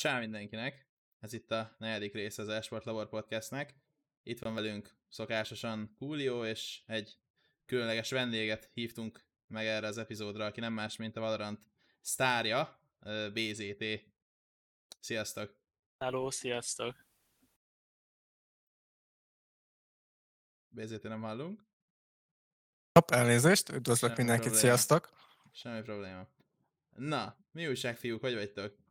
Csá 0.00 0.18
mindenkinek! 0.18 0.88
Ez 1.18 1.32
itt 1.32 1.50
a 1.50 1.74
negyedik 1.78 2.12
része 2.12 2.42
az 2.42 2.48
Esport 2.48 2.84
Labor 2.84 3.08
Podcastnek. 3.08 3.74
Itt 4.22 4.38
van 4.38 4.54
velünk 4.54 4.96
szokásosan 5.08 5.96
Julio, 5.98 6.44
és 6.44 6.82
egy 6.86 7.18
különleges 7.64 8.10
vendéget 8.10 8.70
hívtunk 8.74 9.24
meg 9.46 9.66
erre 9.66 9.86
az 9.86 9.98
epizódra, 9.98 10.44
aki 10.44 10.60
nem 10.60 10.72
más, 10.72 10.96
mint 10.96 11.16
a 11.16 11.20
Valorant 11.20 11.70
sztárja, 12.00 12.80
BZT. 13.32 13.84
Sziasztok! 15.00 15.56
Hello, 15.98 16.30
sziasztok! 16.30 17.06
BZT 20.68 21.02
nem 21.02 21.20
hallunk? 21.20 21.64
Hopp, 22.92 23.10
elnézést, 23.10 23.68
üdvözlök 23.68 24.10
Semmi 24.10 24.22
mindenkit, 24.22 24.50
probléma. 24.50 24.76
sziasztok! 24.76 25.10
Semmi 25.52 25.82
probléma. 25.82 26.28
Na, 26.96 27.36
mi 27.52 27.68
újság 27.68 27.96
fiúk, 27.96 28.20
hogy 28.20 28.34
vagytok? 28.34 28.88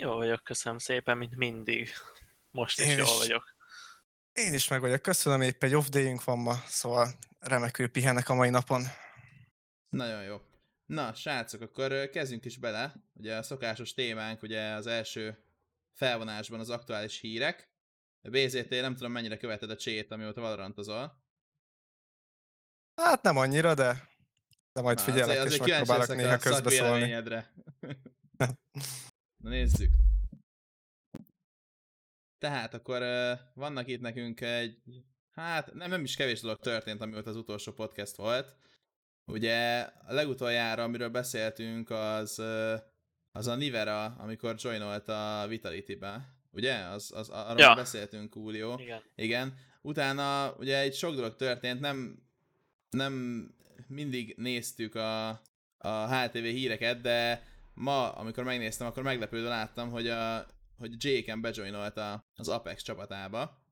Jó 0.00 0.14
vagyok, 0.14 0.44
köszönöm 0.44 0.78
szépen, 0.78 1.18
mint 1.18 1.36
mindig. 1.36 1.90
Most 2.50 2.80
is 2.80 2.86
Én 2.86 2.96
jól 2.96 3.06
is. 3.06 3.18
vagyok. 3.18 3.54
Én 4.32 4.54
is 4.54 4.68
meg 4.68 4.80
vagyok, 4.80 5.02
köszönöm, 5.02 5.40
épp 5.40 5.62
egy 5.62 5.74
off 5.74 5.86
day 5.88 6.18
van 6.24 6.38
ma, 6.38 6.54
szóval 6.66 7.08
remekül 7.38 7.88
pihenek 7.88 8.28
a 8.28 8.34
mai 8.34 8.50
napon. 8.50 8.82
Nagyon 9.88 10.22
jó. 10.22 10.40
Na, 10.86 11.14
srácok, 11.14 11.60
akkor 11.60 12.10
kezdjünk 12.10 12.44
is 12.44 12.56
bele. 12.58 12.94
Ugye 13.12 13.36
a 13.36 13.42
szokásos 13.42 13.94
témánk, 13.94 14.42
ugye 14.42 14.72
az 14.72 14.86
első 14.86 15.44
felvonásban 15.92 16.60
az 16.60 16.70
aktuális 16.70 17.20
hírek. 17.20 17.68
A 18.22 18.28
BZT 18.30 18.70
nem 18.70 18.94
tudom 18.94 19.12
mennyire 19.12 19.36
követed 19.36 19.70
a 19.70 19.76
csét, 19.76 20.10
amióta 20.10 20.40
valorantozol. 20.40 21.22
Hát 23.02 23.22
nem 23.22 23.36
annyira, 23.36 23.74
de, 23.74 24.08
de 24.72 24.80
majd 24.80 24.96
Na, 24.96 25.02
figyelek, 25.02 25.38
azért- 25.38 25.52
és 25.52 25.58
azért 25.58 25.76
megpróbálok 25.78 26.16
néha 26.16 26.38
közbeszólni. 26.38 27.14
Na 29.44 29.50
nézzük. 29.50 29.90
Tehát 32.38 32.74
akkor 32.74 33.02
ö, 33.02 33.32
vannak 33.54 33.88
itt 33.88 34.00
nekünk 34.00 34.40
egy, 34.40 34.78
hát 35.30 35.74
nem, 35.74 35.90
nem 35.90 36.04
is 36.04 36.16
kevés 36.16 36.40
dolog 36.40 36.58
történt, 36.58 37.00
amióta 37.00 37.30
az 37.30 37.36
utolsó 37.36 37.72
podcast 37.72 38.16
volt. 38.16 38.56
Ugye 39.26 39.80
a 39.80 40.12
legutoljára, 40.12 40.82
amiről 40.82 41.08
beszéltünk, 41.08 41.90
az, 41.90 42.38
ö, 42.38 42.76
az 43.32 43.46
a 43.46 43.54
Nivera, 43.54 44.04
amikor 44.04 44.54
joinolt 44.58 45.08
a 45.08 45.44
Vitality-be. 45.48 46.34
Ugye? 46.50 46.74
Az, 46.74 47.12
az, 47.14 47.28
arról 47.28 47.58
Ja. 47.58 47.68
ja. 47.68 47.74
beszéltünk, 47.74 48.34
Julio. 48.34 48.78
Igen. 48.78 49.02
Igen. 49.14 49.54
Utána 49.82 50.54
ugye 50.58 50.78
egy 50.78 50.94
sok 50.94 51.14
dolog 51.14 51.36
történt, 51.36 51.80
nem, 51.80 52.22
nem 52.90 53.14
mindig 53.86 54.34
néztük 54.36 54.94
a, 54.94 55.28
a 55.78 56.14
HTV 56.14 56.42
híreket, 56.42 57.00
de 57.00 57.42
ma, 57.74 58.12
amikor 58.12 58.44
megnéztem, 58.44 58.86
akkor 58.86 59.02
meglepődve 59.02 59.48
láttam, 59.48 59.90
hogy, 59.90 60.08
a, 60.08 60.46
hogy 60.76 61.04
Jake-en 61.04 61.40
bejoinolt 61.40 61.96
a, 61.96 62.24
az 62.34 62.48
Apex 62.48 62.82
csapatába. 62.82 63.62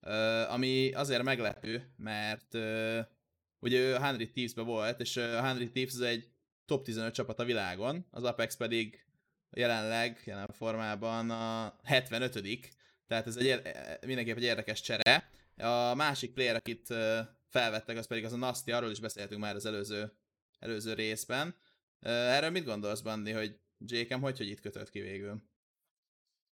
Ö, 0.00 0.42
ami 0.48 0.92
azért 0.92 1.22
meglepő, 1.22 1.94
mert 1.96 2.54
ö, 2.54 3.00
ugye 3.58 3.78
ő 3.78 3.94
a 3.94 4.00
100 4.00 4.16
Thieves-be 4.16 4.62
volt, 4.62 5.00
és 5.00 5.16
a 5.16 5.42
100 5.42 5.56
Thieves 5.72 5.94
az 5.94 6.00
egy 6.00 6.28
top 6.64 6.84
15 6.84 7.14
csapat 7.14 7.38
a 7.38 7.44
világon, 7.44 8.06
az 8.10 8.24
Apex 8.24 8.56
pedig 8.56 9.06
jelenleg, 9.50 10.22
jelen 10.24 10.48
formában 10.52 11.30
a 11.30 11.76
75 11.82 12.40
tehát 13.06 13.26
ez 13.26 13.36
egy, 13.36 13.44
ér- 13.44 13.98
mindenképp 14.06 14.36
egy 14.36 14.42
érdekes 14.42 14.80
csere. 14.80 15.30
A 15.56 15.94
másik 15.94 16.32
player, 16.32 16.54
akit 16.54 16.94
felvettek, 17.48 17.96
az 17.96 18.06
pedig 18.06 18.24
az 18.24 18.32
a 18.32 18.36
Nasty, 18.36 18.70
arról 18.70 18.90
is 18.90 19.00
beszéltünk 19.00 19.40
már 19.40 19.54
az 19.54 19.66
előző, 19.66 20.12
előző 20.58 20.94
részben. 20.94 21.54
Erről 22.00 22.50
mit 22.50 22.64
gondolsz, 22.64 23.00
Bandi, 23.00 23.32
hogy 23.32 23.60
Jékem 23.86 24.20
hogy, 24.20 24.36
hogy 24.36 24.48
itt 24.48 24.60
kötött 24.60 24.90
ki 24.90 25.00
végül? 25.00 25.42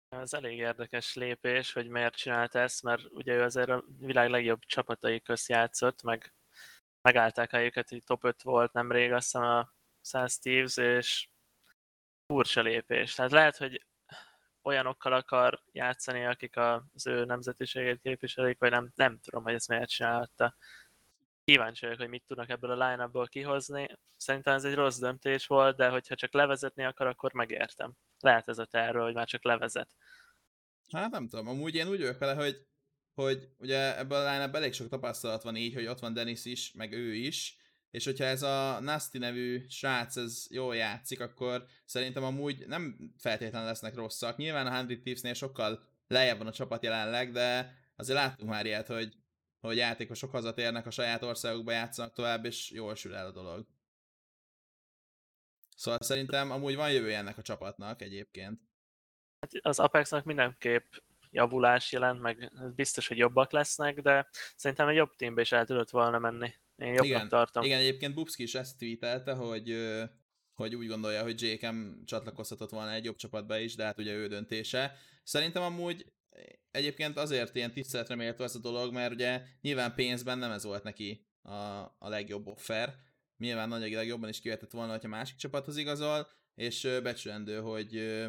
Ez 0.08 0.33
elég 0.33 0.58
érdekes 0.58 1.14
lépés, 1.14 1.72
hogy 1.72 1.88
miért 1.88 2.15
csinált 2.15 2.54
ezt, 2.54 2.82
mert 2.82 3.04
ugye 3.10 3.34
ő 3.34 3.43
azért 3.43 3.69
a 3.69 3.84
világ 3.99 4.31
legjobb 4.31 4.60
csapatai 4.60 5.21
közt 5.21 5.49
játszott, 5.49 6.03
meg 6.03 6.34
megállták 7.00 7.50
helyüket, 7.50 7.88
hogy 7.88 8.04
top 8.04 8.25
5 8.25 8.43
volt 8.43 8.72
nemrég, 8.72 9.12
azt 9.12 9.25
hiszem 9.25 9.43
a 9.43 9.75
100 10.00 10.38
Thieves, 10.38 10.76
és 10.76 11.28
furcsa 12.26 12.60
lépés. 12.60 13.15
Tehát 13.15 13.31
lehet, 13.31 13.56
hogy 13.56 13.87
olyanokkal 14.62 15.12
akar 15.12 15.62
játszani, 15.72 16.25
akik 16.25 16.56
az 16.56 17.06
ő 17.06 17.25
nemzetiségét 17.25 18.00
képviselik, 18.00 18.59
vagy 18.59 18.70
nem, 18.70 18.93
nem 18.94 19.19
tudom, 19.19 19.43
hogy 19.43 19.55
ezt 19.55 19.69
miért 19.69 19.88
csinálta. 19.88 20.56
Kíváncsi 21.48 21.84
vagyok, 21.84 22.00
hogy 22.00 22.09
mit 22.09 22.25
tudnak 22.26 22.48
ebből 22.48 22.70
a 22.70 22.88
line 22.88 23.10
kihozni. 23.25 23.88
Szerintem 24.16 24.54
ez 24.54 24.64
egy 24.64 24.75
rossz 24.75 24.98
döntés 24.98 25.47
volt, 25.47 25.76
de 25.76 25.88
hogyha 25.88 26.14
csak 26.14 26.32
levezetni 26.32 26.84
akar, 26.84 27.06
akkor 27.06 27.32
megértem. 27.32 27.92
Lehet 28.20 28.48
ez 28.48 28.59
a 28.59 28.64
terve, 28.64 29.03
hogy 29.03 29.14
már 29.14 29.26
csak 29.26 29.44
levezet. 29.44 29.94
Hát 30.92 31.10
nem 31.10 31.28
tudom, 31.28 31.48
amúgy 31.48 31.75
én 31.75 31.88
úgy 31.88 31.98
vagyok 31.98 32.19
vele, 32.19 32.34
hogy, 32.34 32.66
hogy 33.14 33.48
ugye 33.58 33.98
ebből 33.98 34.19
a 34.19 34.32
line 34.32 34.50
elég 34.53 34.72
sok 34.72 34.88
tapasztalat 34.88 35.42
van 35.42 35.56
így, 35.56 35.75
hogy 35.75 35.87
ott 35.87 35.98
van 35.98 36.12
Dennis 36.12 36.44
is, 36.44 36.72
meg 36.72 36.92
ő 36.92 37.14
is, 37.14 37.56
és 37.91 38.04
hogyha 38.04 38.25
ez 38.25 38.42
a 38.42 38.81
Nasty 38.81 39.19
nevű 39.19 39.66
srác 39.69 40.16
ez 40.16 40.47
jól 40.50 40.76
játszik, 40.76 41.20
akkor 41.20 41.66
szerintem 41.84 42.25
amúgy 42.25 42.66
nem 42.66 43.12
feltétlenül 43.19 43.69
lesznek 43.69 43.94
rosszak. 43.94 44.37
Nyilván 44.37 44.66
a 44.66 44.70
100 44.70 44.87
Thieves-nél 44.87 45.34
sokkal 45.34 45.84
lejjebb 46.06 46.38
van 46.38 46.47
a 46.47 46.53
csapat 46.53 46.82
jelenleg, 46.82 47.32
de 47.32 47.75
azért 47.97 48.19
láttunk 48.19 48.50
már 48.50 48.66
ilyet, 48.66 48.87
hogy, 48.87 49.14
hogy 49.60 49.76
játékosok 49.76 50.30
hazatérnek 50.30 50.86
a 50.86 50.91
saját 50.91 51.22
országukba 51.22 51.72
játszanak 51.72 52.12
tovább, 52.12 52.44
és 52.44 52.70
jól 52.70 52.94
sül 52.94 53.14
el 53.14 53.26
a 53.26 53.32
dolog. 53.32 53.66
Szóval 55.76 55.98
szerintem 56.02 56.50
amúgy 56.50 56.76
van 56.76 56.92
jövője 56.92 57.19
ennek 57.19 57.38
a 57.38 57.42
csapatnak 57.42 58.02
egyébként. 58.02 58.60
Hát 59.41 59.52
az 59.64 59.78
Apexnak 59.78 60.24
mindenképp 60.24 60.92
javulás 61.30 61.92
jelent, 61.92 62.20
meg 62.20 62.52
biztos, 62.74 63.08
hogy 63.08 63.19
jobbak 63.19 63.52
lesznek, 63.52 64.00
de 64.00 64.28
szerintem 64.56 64.88
egy 64.88 64.96
jobb 64.96 65.16
teambe 65.16 65.41
is 65.41 65.52
el 65.52 65.66
tudott 65.66 65.90
volna 65.90 66.19
menni. 66.19 66.54
Én 66.76 66.88
jobbnak 66.88 67.04
Igen, 67.04 67.28
tartom. 67.28 67.64
Igen, 67.64 67.78
egyébként 67.78 68.14
Bubski 68.14 68.42
is 68.42 68.54
ezt 68.54 68.78
tweetelte, 68.78 69.32
hogy, 69.32 69.76
hogy 70.52 70.75
úgy 70.75 70.86
gondolja, 70.86 71.22
hogy 71.22 71.42
JKM 71.42 72.04
csatlakozhatott 72.04 72.70
volna 72.70 72.92
egy 72.92 73.04
jobb 73.04 73.16
csapatba 73.16 73.58
is, 73.58 73.75
de 73.75 73.84
hát 73.84 73.98
ugye 73.98 74.12
ő 74.12 74.26
döntése. 74.26 74.96
Szerintem 75.22 75.62
amúgy 75.62 76.12
egyébként 76.71 77.16
azért 77.16 77.54
ilyen 77.54 77.72
tiszteletre 77.72 78.15
méltó 78.15 78.44
ez 78.44 78.54
a 78.54 78.59
dolog, 78.59 78.93
mert 78.93 79.12
ugye 79.12 79.43
nyilván 79.60 79.94
pénzben 79.94 80.38
nem 80.38 80.50
ez 80.50 80.65
volt 80.65 80.82
neki 80.82 81.26
a, 81.43 81.53
a 81.99 82.09
legjobb 82.09 82.47
offer. 82.47 82.94
Nyilván 83.38 83.69
nagyogilag 83.69 84.06
jobban 84.06 84.28
is 84.28 84.41
kivetett 84.41 84.71
volna, 84.71 84.93
hogyha 84.93 85.09
másik 85.09 85.37
csapathoz 85.37 85.76
igazol, 85.76 86.28
és 86.54 86.99
becsülendő, 87.03 87.59
hogy, 87.60 88.22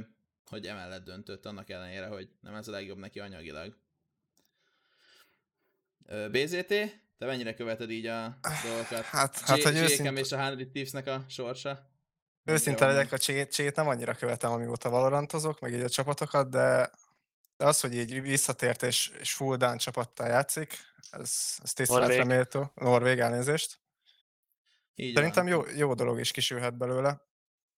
hogy 0.45 0.67
emellett 0.67 1.03
döntött 1.03 1.45
annak 1.45 1.69
ellenére, 1.69 2.05
hogy 2.05 2.29
nem 2.41 2.55
ez 2.55 2.67
a 2.67 2.71
legjobb 2.71 2.97
neki 2.97 3.19
anyagilag. 3.19 3.77
BZT, 6.31 6.67
te 7.17 7.25
mennyire 7.25 7.53
követed 7.53 7.89
így 7.89 8.05
a 8.05 8.39
dolgokat? 8.63 9.03
Hát, 9.03 9.39
hát 9.39 9.61
hogy 9.61 9.75
őszinte, 9.75 10.11
és 10.11 10.31
a 10.31 10.37
100 10.37 10.55
Thieves-nek 10.71 11.07
a 11.07 11.25
sorsa? 11.27 11.87
őszinte 12.43 12.85
legyek, 12.85 13.11
a 13.11 13.17
csét, 13.17 13.53
csét 13.53 13.75
nem 13.75 13.87
annyira 13.87 14.13
követem, 14.13 14.51
amióta 14.51 14.89
valorantozok, 14.89 15.59
meg 15.59 15.73
így 15.73 15.81
a 15.81 15.89
csapatokat, 15.89 16.49
de 16.49 16.91
az, 17.61 17.79
hogy 17.79 17.93
így 17.95 18.21
visszatért 18.21 18.83
és, 18.83 19.11
és 19.19 19.33
full 19.33 19.57
down 19.57 19.77
csapattal 19.77 20.27
játszik, 20.27 20.77
ez, 21.11 21.57
ez 21.63 21.73
tiszteletre 21.73 22.23
méltó. 22.23 22.71
Norvég 22.75 23.19
elnézést. 23.19 23.79
Így 24.95 25.15
Szerintem 25.15 25.45
van. 25.45 25.53
jó, 25.53 25.77
jó 25.77 25.93
dolog 25.93 26.19
is 26.19 26.31
kisülhet 26.31 26.77
belőle. 26.77 27.27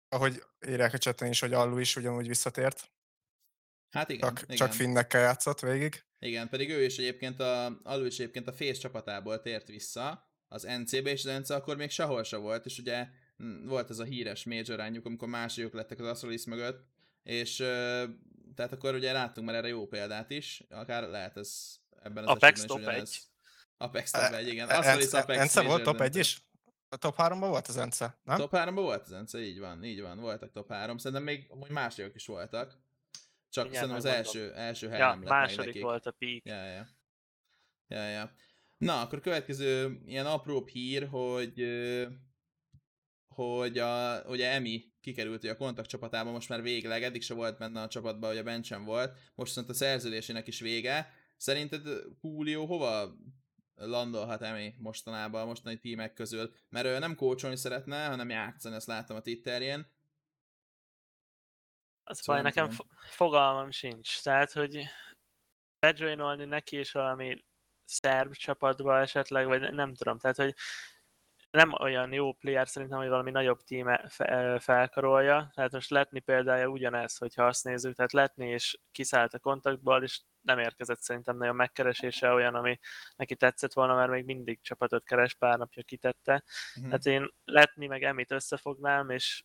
Ahogy 0.10 0.44
írják 0.68 0.94
a 0.94 0.98
chaten 0.98 1.30
is, 1.30 1.40
hogy 1.40 1.54
Allu 1.54 1.78
is 1.78 1.96
ugyanúgy 1.96 2.28
visszatért, 2.28 2.92
Hát 3.92 4.10
igen, 4.10 4.28
csak, 4.28 4.44
igen. 4.44 4.56
csak 4.56 4.74
finnekkel 4.74 5.22
játszott 5.22 5.60
végig. 5.60 6.04
Igen, 6.20 6.50
pedig 6.50 6.70
ő 6.70 6.84
is 6.84 6.98
egyébként 6.98 7.40
a, 7.40 7.80
alul 7.84 8.06
is 8.06 8.20
egyébként 8.20 8.48
a 8.48 8.54
Face 8.54 8.80
csapatából 8.80 9.42
tért 9.42 9.68
vissza 9.68 10.30
az 10.48 10.64
NC-be, 10.64 11.12
és 11.12 11.26
az 11.26 11.40
NC 11.40 11.50
akkor 11.50 11.78
még 11.78 11.90
sehol 11.90 12.24
se 12.24 12.38
volt, 12.38 12.66
és 12.66 12.78
ugye 12.78 13.08
mm, 13.44 13.68
volt 13.68 13.90
ez 13.90 14.00
a 14.00 14.04
híres 14.04 14.46
major 14.46 14.80
amikor 14.80 15.28
másodikok 15.28 15.74
lettek 15.74 16.00
az 16.00 16.08
Astralis 16.08 16.46
mögött, 16.46 16.86
és 17.24 17.64
tehát 18.56 18.72
akkor 18.72 18.96
ugye 18.96 19.12
láttunk 19.12 19.48
már 19.48 19.56
erre 19.56 19.68
jó 19.68 19.88
példát 19.88 20.30
is, 20.30 20.64
akár 20.70 21.04
lehet 21.10 21.38
ez 21.38 21.76
ebben 22.04 22.24
az 22.24 22.30
Apex 22.30 22.58
esetben 22.58 22.68
top 22.68 22.80
is 22.80 22.86
ugyanez. 22.86 23.10
egy. 23.10 23.20
Apex 23.78 24.12
top 24.12 24.22
1, 24.22 24.48
igen. 24.48 24.70
E- 24.70 24.74
Ence- 24.76 25.14
Apex 25.14 25.40
Ence 25.40 25.62
volt 25.62 25.84
top 25.84 25.94
1 25.94 26.00
döntő. 26.02 26.20
is? 26.20 26.42
A 26.90 26.96
top 26.98 27.16
3-ban 27.18 27.38
volt 27.50 27.68
az 27.68 27.78
Ence, 27.78 28.20
nem? 28.24 28.38
Top 28.38 28.52
3 28.56 28.76
volt 28.76 29.02
az 29.04 29.12
Ence, 29.12 29.40
így 29.40 29.60
van, 29.60 29.84
így 29.84 30.02
van, 30.02 30.20
voltak 30.20 30.52
top 30.52 30.70
3. 30.72 30.98
Szerintem 30.98 31.24
még 31.24 31.46
amúgy 31.50 31.70
másodikok 31.70 32.16
is 32.16 32.26
voltak. 32.26 32.78
Csak 33.50 33.64
Mindjárt 33.64 33.88
szerintem 33.90 34.12
az 34.12 34.18
első, 34.18 34.54
első 34.54 34.90
hely 34.90 35.00
Ja, 35.00 35.10
nem 35.10 35.20
lett 35.20 35.30
második 35.30 35.66
nekik. 35.66 35.82
volt 35.82 36.06
a 36.06 36.12
peak. 36.12 36.46
Ja, 36.46 36.66
ja. 36.66 36.88
Ja, 37.88 38.08
ja. 38.10 38.32
Na, 38.78 39.02
akkor 39.02 39.20
következő 39.20 40.02
ilyen 40.06 40.26
apróbb 40.26 40.68
hír, 40.68 41.08
hogy 41.08 41.64
hogy 43.36 43.78
a, 43.78 44.22
ugye 44.28 44.52
Emi 44.52 44.91
kikerült 45.02 45.44
a 45.44 45.56
kontakt 45.56 45.90
csapatában 45.90 46.34
most 46.34 46.50
már 46.50 46.62
végleg, 46.62 47.04
eddig 47.04 47.22
se 47.22 47.34
volt 47.34 47.58
benne 47.58 47.82
a 47.82 47.88
csapatban, 47.88 48.30
hogy 48.30 48.40
a 48.40 48.44
bencsen 48.44 48.84
volt, 48.84 49.18
most 49.36 49.50
viszont 49.50 49.70
a 49.70 49.74
szerződésének 49.74 50.48
is 50.48 50.60
vége. 50.60 51.14
Szerinted 51.38 51.88
Julio 52.22 52.66
hova 52.66 53.16
landolhat 53.76 54.42
Emi 54.42 54.76
mostanában, 54.78 55.42
a 55.42 55.46
mostani 55.46 55.80
tímek 55.80 56.14
közül? 56.14 56.54
Mert 56.70 56.86
ő 56.86 57.00
nem 57.00 57.16
kócsolni 57.16 57.56
szeretne, 57.56 58.08
hanem 58.08 58.30
játszani, 58.30 58.76
ezt 58.76 58.88
láttam 58.88 59.16
a 59.16 59.22
Twitterjén. 59.22 59.88
Az 62.04 62.20
Szóval 62.20 62.42
baj, 62.42 62.52
nekem 62.52 62.70
fo- 62.70 62.88
fogalmam 63.10 63.72
sincs. 63.72 64.22
Tehát, 64.22 64.52
hogy 64.52 64.86
bejoinolni 65.80 66.46
neki 66.46 66.80
is 66.80 66.92
valami 66.92 67.46
szerb 67.86 68.34
csapatba 68.34 69.00
esetleg, 69.00 69.46
vagy 69.46 69.60
ne- 69.60 69.70
nem 69.70 69.94
tudom. 69.94 70.18
Tehát, 70.20 70.36
hogy 70.38 70.56
nem 71.52 71.74
olyan 71.80 72.14
jó 72.14 72.34
player 72.34 72.68
szerintem, 72.68 72.98
hogy 72.98 73.08
valami 73.08 73.32
nagyobb 73.32 73.60
tím 73.62 73.98
felkarolja. 74.60 75.52
Tehát 75.54 75.72
most 75.72 75.90
Letni 75.90 76.20
példája 76.20 76.68
ugyanez, 76.68 77.18
hogyha 77.18 77.46
azt 77.46 77.64
nézzük, 77.64 77.96
tehát 77.96 78.14
Letni 78.14 78.48
és 78.50 78.80
kiszállt 78.92 79.34
a 79.34 79.40
kontaktból, 79.40 80.04
és 80.04 80.22
nem 80.42 80.60
érkezett 80.60 81.00
szerintem 81.00 81.38
nagyon 81.38 81.56
megkeresése 81.56 82.32
olyan, 82.32 82.56
ami 82.56 82.80
neki 83.16 83.36
tetszett 83.36 83.74
volna, 83.74 83.96
mert 83.96 84.12
még 84.12 84.26
mindig 84.26 84.62
csapatot 84.62 85.04
keres, 85.04 85.34
pár 85.34 85.58
napja 85.58 85.84
kitette. 85.84 86.44
Mhm. 86.76 86.92
Hát 86.92 87.06
én 87.06 87.34
Letni 87.44 87.88
meg 87.88 88.04
Emit 88.04 88.32
összefognám, 88.32 89.10
és 89.10 89.44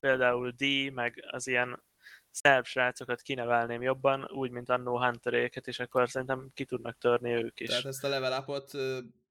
például 0.00 0.50
D, 0.50 0.92
meg 0.92 1.24
az 1.30 1.46
ilyen 1.46 1.82
szerb 2.30 2.64
srácokat 2.64 3.20
kinevelném 3.20 3.82
jobban, 3.82 4.30
úgy, 4.30 4.50
mint 4.50 4.68
annó 4.68 5.02
Hunteréket, 5.02 5.66
és 5.66 5.80
akkor 5.80 6.10
szerintem 6.10 6.50
ki 6.54 6.64
tudnak 6.64 6.98
törni 6.98 7.32
ők 7.32 7.60
is. 7.60 7.68
Tehát 7.68 7.84
ezt 7.84 8.04
a 8.04 8.08
level 8.08 8.40
upot 8.40 8.70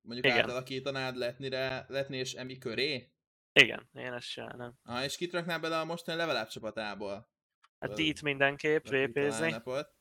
mondjuk 0.02 0.26
Igen. 0.26 0.44
átalakítanád 0.44 1.16
letnire, 1.16 1.86
letni 1.88 2.18
és 2.18 2.34
emi 2.34 2.58
köré? 2.58 3.12
Igen, 3.54 3.90
én 3.94 4.14
ezt 4.14 4.32
csinálnám. 4.32 4.74
Ah, 4.84 5.04
és 5.04 5.18
kit 5.18 5.34
raknál 5.34 5.60
bele 5.60 5.80
a 5.80 5.86
mostani 5.86 6.18
level 6.18 6.48
csapatából? 6.48 7.30
Hát 7.80 7.94
D-t 7.94 8.22
mindenképp 8.22 8.86
line-upot. 8.86 10.00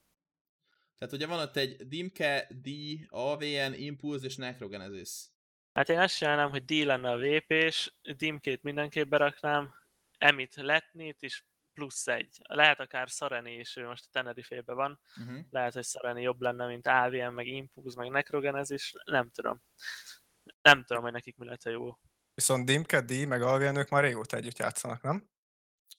Tehát 0.98 1.14
ugye 1.14 1.26
van 1.26 1.38
ott 1.38 1.56
egy 1.56 1.88
Dimke, 1.88 2.48
D, 2.50 2.68
AVN, 3.08 3.72
Impulse 3.72 4.26
és 4.26 4.36
Necrogenesis. 4.36 5.26
Hát 5.72 5.88
én 5.88 5.98
azt 5.98 6.16
csinálnám, 6.16 6.50
hogy 6.50 6.64
D 6.64 6.70
lenne 6.70 7.10
a 7.10 7.16
vépés, 7.16 7.94
Dimkét 8.16 8.62
mindenképp 8.62 9.08
beraknám, 9.08 9.74
Emit 10.18 10.54
Letnit 10.54 11.22
is 11.22 11.44
plusz 11.80 12.06
egy. 12.06 12.36
Lehet 12.48 12.80
akár 12.80 13.10
Szareni 13.10 13.58
is, 13.58 13.76
ő 13.76 13.86
most 13.86 14.04
a 14.04 14.08
Tenerife-be 14.12 14.72
van. 14.72 15.00
Uh-huh. 15.20 15.38
Lehet, 15.50 15.72
hogy 15.72 15.84
Szareni 15.84 16.22
jobb 16.22 16.40
lenne, 16.40 16.66
mint 16.66 16.86
AVM, 16.86 17.34
meg 17.34 17.46
Impulse, 17.46 18.00
meg 18.00 18.10
Necrogenesis. 18.10 18.94
Nem 19.04 19.30
tudom. 19.30 19.62
Nem 20.62 20.84
tudom, 20.84 21.02
hogy 21.02 21.12
nekik 21.12 21.36
mi 21.36 21.46
lett 21.46 21.62
a 21.62 21.70
jó. 21.70 21.98
Viszont 22.34 22.66
Dimke, 22.66 23.00
D, 23.00 23.26
meg 23.26 23.42
Alvin, 23.42 23.76
ők 23.76 23.88
már 23.88 24.02
régóta 24.02 24.36
együtt 24.36 24.58
játszanak, 24.58 25.02
nem? 25.02 25.28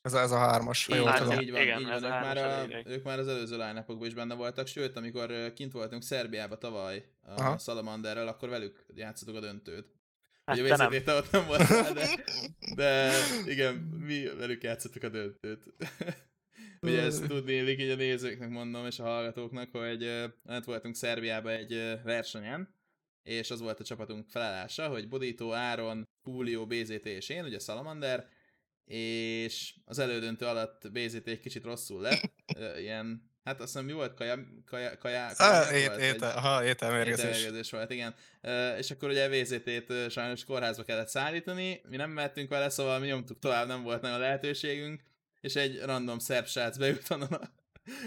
Ez 0.01 0.13
a, 0.13 0.19
ez 0.19 0.31
a 0.31 0.37
hármas, 0.37 0.85
ha 0.85 0.95
Így, 0.95 1.01
jól 1.01 1.13
tudom. 1.13 1.39
így 1.39 1.51
van, 1.51 1.61
igen, 1.61 1.79
így 1.79 1.87
van. 1.87 2.03
Ők, 2.03 2.09
már 2.09 2.37
a, 2.37 2.89
ők 2.89 3.03
már 3.03 3.19
az 3.19 3.27
előző 3.27 3.57
line 3.57 3.85
is 3.99 4.13
benne 4.13 4.35
voltak, 4.35 4.67
sőt, 4.67 4.97
amikor 4.97 5.53
kint 5.53 5.71
voltunk 5.71 6.03
Szerbiába 6.03 6.57
tavaly 6.57 7.05
a 7.21 7.31
Aha. 7.31 7.57
Salamanderrel, 7.57 8.27
akkor 8.27 8.49
velük 8.49 8.85
játszottuk 8.93 9.35
a 9.35 9.39
döntőt. 9.39 10.00
Hát 10.45 10.59
Ugye 10.59 10.75
nem. 10.75 11.03
Te 11.03 11.13
ott 11.13 11.31
nem 11.31 11.45
voltál, 11.45 11.93
de, 11.93 12.23
de 12.75 13.11
igen, 13.45 13.75
mi 13.75 14.25
velük 14.37 14.63
játszottuk 14.63 15.03
a 15.03 15.09
döntőt. 15.09 15.63
Ugye 16.81 17.01
ezt 17.01 17.27
tudni 17.27 17.53
illik, 17.53 17.79
így 17.79 17.89
a 17.89 17.95
nézőknek 17.95 18.49
mondom, 18.49 18.85
és 18.85 18.99
a 18.99 19.03
hallgatóknak, 19.03 19.71
hogy 19.71 20.03
ott 20.45 20.63
voltunk 20.63 20.95
Szerbiába 20.95 21.51
egy 21.51 21.99
versenyen, 22.03 22.75
és 23.23 23.51
az 23.51 23.59
volt 23.59 23.79
a 23.79 23.83
csapatunk 23.83 24.29
felállása, 24.29 24.87
hogy 24.87 25.07
Bodito, 25.07 25.51
Áron, 25.51 26.07
Julio, 26.27 26.65
BZT 26.67 27.05
és 27.05 27.29
én, 27.29 27.43
ugye 27.43 27.59
Salamander, 27.59 28.29
és 28.85 29.75
az 29.85 29.99
elődöntő 29.99 30.45
alatt 30.45 30.91
BZT 30.91 31.27
egy 31.27 31.39
kicsit 31.39 31.63
rosszul 31.63 32.01
lett, 32.01 32.33
ilyen, 32.79 33.30
hát 33.43 33.61
azt 33.61 33.71
hiszem 33.71 33.85
mi 33.85 33.91
volt, 33.91 34.13
kaja, 34.13 34.35
kaja, 34.65 34.97
kaja, 34.97 35.25
Ah, 35.25 35.35
kaja 35.35 35.77
ét, 35.77 35.85
volt, 35.87 35.99
vagy- 35.99 36.05
étel, 36.07 36.37
aha, 36.37 36.65
ételmérgezés. 36.65 37.25
Ételmérgezés 37.25 37.71
volt, 37.71 37.91
igen. 37.91 38.15
És 38.77 38.91
akkor 38.91 39.09
ugye 39.09 39.29
VZT-t 39.29 40.11
sajnos 40.11 40.43
kórházba 40.43 40.83
kellett 40.83 41.07
szállítani, 41.07 41.81
mi 41.89 41.95
nem 41.95 42.09
mehettünk 42.09 42.49
vele, 42.49 42.69
szóval 42.69 42.99
mi 42.99 43.07
nyomtuk 43.07 43.39
tovább, 43.39 43.67
nem 43.67 43.83
volt 43.83 44.01
nagyon 44.01 44.19
lehetőségünk, 44.19 45.01
és 45.41 45.55
egy 45.55 45.79
random 45.81 46.19
szerb 46.19 46.45
srác 46.45 46.77
beült 46.77 47.09
onnan 47.09 47.33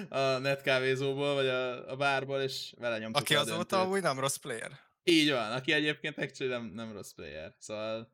a, 0.08 0.16
a 0.16 0.38
netkávézóból, 0.38 1.34
vagy 1.34 1.46
a, 1.46 1.90
a 1.90 1.96
bárból, 1.96 2.40
és 2.40 2.75
vele 2.78 2.98
nyomtuk 2.98 3.22
Aki 3.22 3.34
azóta 3.34 3.81
amúgy 3.81 4.02
nem 4.02 4.19
rossz 4.19 4.36
player. 4.36 4.70
Így 5.04 5.31
van, 5.31 5.52
aki 5.52 5.72
egyébként 5.72 6.19
actually 6.19 6.52
nem, 6.52 6.64
nem 6.64 6.92
rossz 6.92 7.10
player, 7.12 7.54
szóval... 7.58 8.12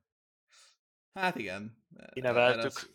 Hát 1.14 1.36
igen. 1.36 1.84
Kineveltük. 2.12 2.64
Az- 2.76 2.88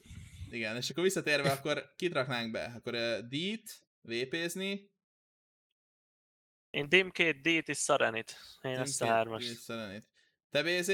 Igen, 0.50 0.75
és 0.75 0.89
akkor 0.89 1.04
visszatérve, 1.04 1.51
akkor 1.51 1.94
kit 1.95 2.13
raknánk 2.13 2.51
be? 2.51 2.74
Akkor 2.77 2.94
uh, 2.94 3.18
D-t, 3.18 3.85
VP-zni, 4.06 4.94
Én 6.75 6.90
Dimkét, 6.90 7.42
D-t 7.42 7.69
és 7.69 7.78
Szarenit. 7.78 8.38
Én 8.62 8.78
ezt 8.78 9.02
a 9.02 9.06
hármast. 9.06 9.48
Visszalenét. 9.48 10.07
Te 10.50 10.63
BZ? 10.63 10.92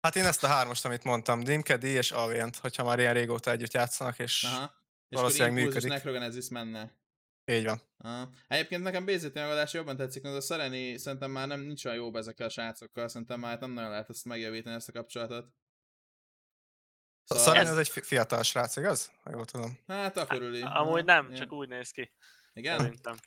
Hát 0.00 0.16
én 0.16 0.24
ezt 0.24 0.44
a 0.44 0.46
hármast, 0.46 0.84
amit 0.84 1.04
mondtam, 1.04 1.44
Dimke, 1.44 1.76
D 1.76 1.84
és 1.84 2.10
Alvient, 2.10 2.56
hogyha 2.56 2.84
már 2.84 2.98
ilyen 2.98 3.14
régóta 3.14 3.50
együtt 3.50 3.72
játszanak, 3.72 4.18
és 4.18 4.42
Aha. 4.44 4.74
És 5.08 5.16
Valószínűleg 5.16 5.52
akkor 5.52 5.64
működik. 5.64 5.88
Necrogenesis 5.88 6.48
menne. 6.48 6.96
így 7.44 7.64
van. 7.64 7.80
Aha. 7.96 8.30
Egyébként 8.48 8.82
nekem 8.82 9.04
BZT 9.04 9.34
megoldás 9.34 9.72
jobban 9.72 9.96
tetszik, 9.96 10.22
mert 10.22 10.36
a 10.36 10.40
Szereni 10.40 10.96
szerintem 10.98 11.30
már 11.30 11.48
nem 11.48 11.60
nincs 11.60 11.84
olyan 11.84 11.96
jobb 11.96 12.16
ezekkel 12.16 12.46
a 12.46 12.50
srácokkal, 12.50 13.08
szerintem 13.08 13.40
már 13.40 13.60
nem 13.60 13.70
nagyon 13.70 13.90
lehet 13.90 14.10
ezt 14.10 14.24
megjavítani, 14.24 14.74
ezt 14.74 14.88
a 14.88 14.92
kapcsolatot. 14.92 15.54
Szóval 17.26 17.44
Szarán 17.44 17.62
ez- 17.64 17.70
ez 17.70 17.78
egy 17.78 17.88
fi- 17.88 18.04
fiatal 18.04 18.42
srác, 18.42 18.76
igaz? 18.76 19.12
Ha 19.22 19.30
jól 19.30 19.44
tudom. 19.44 19.78
Hát 19.86 20.16
a 20.16 20.26
körüli. 20.26 20.62
Amúgy 20.62 21.04
nem, 21.04 21.24
igen. 21.26 21.38
csak 21.38 21.52
úgy 21.52 21.68
néz 21.68 21.90
ki. 21.90 22.10
Igen? 22.52 22.78
Szerintem. 22.78 23.12
Hát 23.12 23.24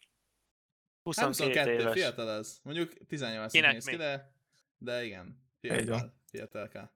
22 1.04 1.50
22 1.50 1.82
éves. 1.82 1.94
fiatal 1.94 2.28
az. 2.28 2.60
Mondjuk 2.64 2.94
18 3.08 3.52
Kinek 3.52 3.74
néz 3.74 3.86
ki, 3.86 3.92
mi? 3.92 3.98
de, 3.98 4.34
de 4.78 5.06
igen. 5.06 5.44
Fiatal, 5.60 6.14
fiatalká. 6.30 6.92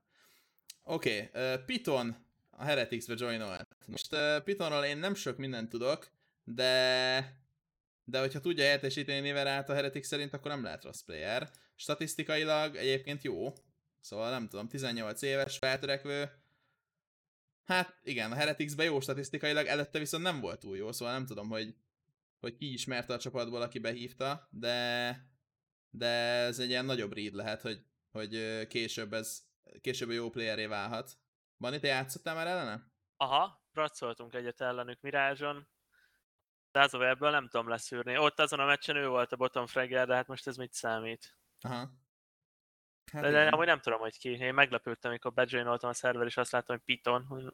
Oké, 0.83 1.29
okay, 1.33 1.53
uh, 1.53 1.65
Python 1.65 2.25
a 2.49 2.63
Heretics-be 2.63 3.13
joinolt. 3.17 3.67
Most 3.85 4.13
uh, 4.13 4.39
Pythonról 4.43 4.83
én 4.83 4.97
nem 4.97 5.13
sok 5.15 5.37
mindent 5.37 5.69
tudok, 5.69 6.11
de 6.43 7.41
de 8.05 8.19
hogyha 8.19 8.39
tudja 8.39 8.63
értesíteni 8.63 9.19
Niverát 9.19 9.69
a 9.69 9.73
Heretics 9.73 10.05
szerint, 10.05 10.33
akkor 10.33 10.51
nem 10.51 10.63
lehet 10.63 10.83
rossz 10.83 11.01
player. 11.01 11.49
Statisztikailag 11.75 12.75
egyébként 12.75 13.23
jó. 13.23 13.53
Szóval 13.99 14.29
nem 14.29 14.47
tudom, 14.47 14.67
18 14.67 15.21
éves, 15.21 15.57
feltörekvő. 15.57 16.31
Hát 17.65 17.99
igen, 18.03 18.31
a 18.31 18.35
Heretics-ben 18.35 18.85
jó 18.85 18.99
statisztikailag, 18.99 19.65
előtte 19.65 19.99
viszont 19.99 20.23
nem 20.23 20.39
volt 20.39 20.59
túl 20.59 20.77
jó, 20.77 20.91
szóval 20.91 21.13
nem 21.13 21.25
tudom, 21.25 21.49
hogy 21.49 21.75
hogy 22.39 22.55
ki 22.55 22.73
ismerte 22.73 23.13
a 23.13 23.19
csapatból, 23.19 23.61
aki 23.61 23.79
behívta, 23.79 24.47
de 24.51 25.31
de 25.89 26.07
ez 26.07 26.59
egy 26.59 26.69
ilyen 26.69 26.85
nagyobb 26.85 27.13
read 27.13 27.33
lehet, 27.33 27.61
hogy, 27.61 27.85
hogy 28.11 28.67
később 28.67 29.13
ez 29.13 29.43
később 29.81 30.09
jó 30.09 30.29
playeré 30.29 30.65
válhat. 30.65 31.11
Bani, 31.57 31.79
te 31.79 31.87
játszottál 31.87 32.35
már 32.35 32.47
ellene? 32.47 32.91
Aha, 33.17 33.67
pracoltunk 33.71 34.33
egyet 34.33 34.61
ellenük 34.61 35.01
Mirázson. 35.01 35.67
De 36.71 36.81
az 36.81 36.93
ebből 36.93 37.29
nem 37.29 37.47
tudom 37.47 37.67
leszűrni. 37.67 38.17
Ott 38.17 38.39
azon 38.39 38.59
a 38.59 38.65
meccsen 38.65 38.95
ő 38.95 39.07
volt 39.07 39.31
a 39.31 39.35
bottom 39.35 39.65
fragger, 39.65 40.07
de 40.07 40.15
hát 40.15 40.27
most 40.27 40.47
ez 40.47 40.55
mit 40.55 40.73
számít? 40.73 41.37
Aha. 41.61 41.91
Hát 43.11 43.21
De, 43.21 43.31
de 43.31 43.47
amúgy 43.47 43.65
nem 43.65 43.79
tudom, 43.79 43.99
hogy 43.99 44.17
ki. 44.17 44.29
Én 44.29 44.53
meglepődtem, 44.53 45.11
amikor 45.11 45.33
bejoinoltam 45.33 45.89
a 45.89 45.93
szerver, 45.93 46.25
és 46.25 46.37
azt 46.37 46.51
láttam, 46.51 46.75
hogy 46.75 46.95
Python. 46.95 47.53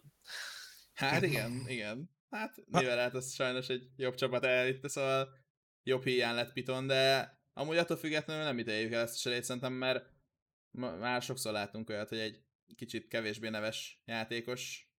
Hát 0.94 1.22
igen, 1.22 1.64
igen. 1.68 2.10
Hát 2.30 2.56
mivel 2.66 2.98
hát 2.98 3.14
az 3.14 3.34
sajnos 3.34 3.68
egy 3.68 3.90
jobb 3.96 4.16
csapat 4.16 4.44
elvitte, 4.46 4.88
szóval 4.88 5.38
jobb 5.84 6.04
hiány 6.04 6.36
lett 6.36 6.54
Piton, 6.54 6.88
de 6.88 7.34
amúgy 7.54 7.78
attól 7.78 7.98
függetlenül 7.98 8.44
nem 8.44 8.60
ítéljük 8.60 8.92
el 8.92 9.02
ezt 9.02 9.14
a 9.16 9.18
serét 9.18 9.44
szerintem, 9.44 9.74
mert 9.74 10.06
már 10.72 11.22
sokszor 11.22 11.52
láttunk 11.52 11.90
olyat, 11.90 12.10
hogy 12.10 12.20
egy 12.20 12.44
kicsit 12.76 13.08
kevésbé 13.08 13.50
neves 13.50 14.02
játékos 14.06 14.92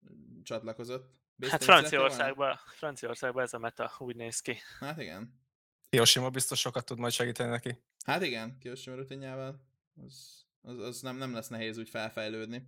csatlakozott. 0.42 1.18
Bész, 1.34 1.50
Hát? 1.50 1.64
Franciaországban, 1.64 2.60
Franciaországban 2.66 3.42
ez 3.42 3.54
a 3.54 3.58
meta 3.58 3.92
úgy 3.98 4.16
néz 4.16 4.40
ki. 4.40 4.56
Hát 4.78 5.00
igen. 5.00 5.40
Hiroshima 5.90 6.30
biztos 6.30 6.60
sokat 6.60 6.84
tud 6.84 6.98
majd 6.98 7.12
segíteni 7.12 7.50
neki. 7.50 7.82
Hát 8.04 8.22
igen, 8.22 8.58
Kiyoshima 8.58 8.96
rutinjával. 8.96 9.69
Az, 10.04 10.44
az, 10.62 10.78
az 10.78 11.00
nem, 11.00 11.16
nem 11.16 11.34
lesz 11.34 11.48
nehéz 11.48 11.78
úgy 11.78 11.88
felfejlődni. 11.88 12.66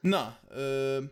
Na, 0.00 0.38
ö, 0.48 1.04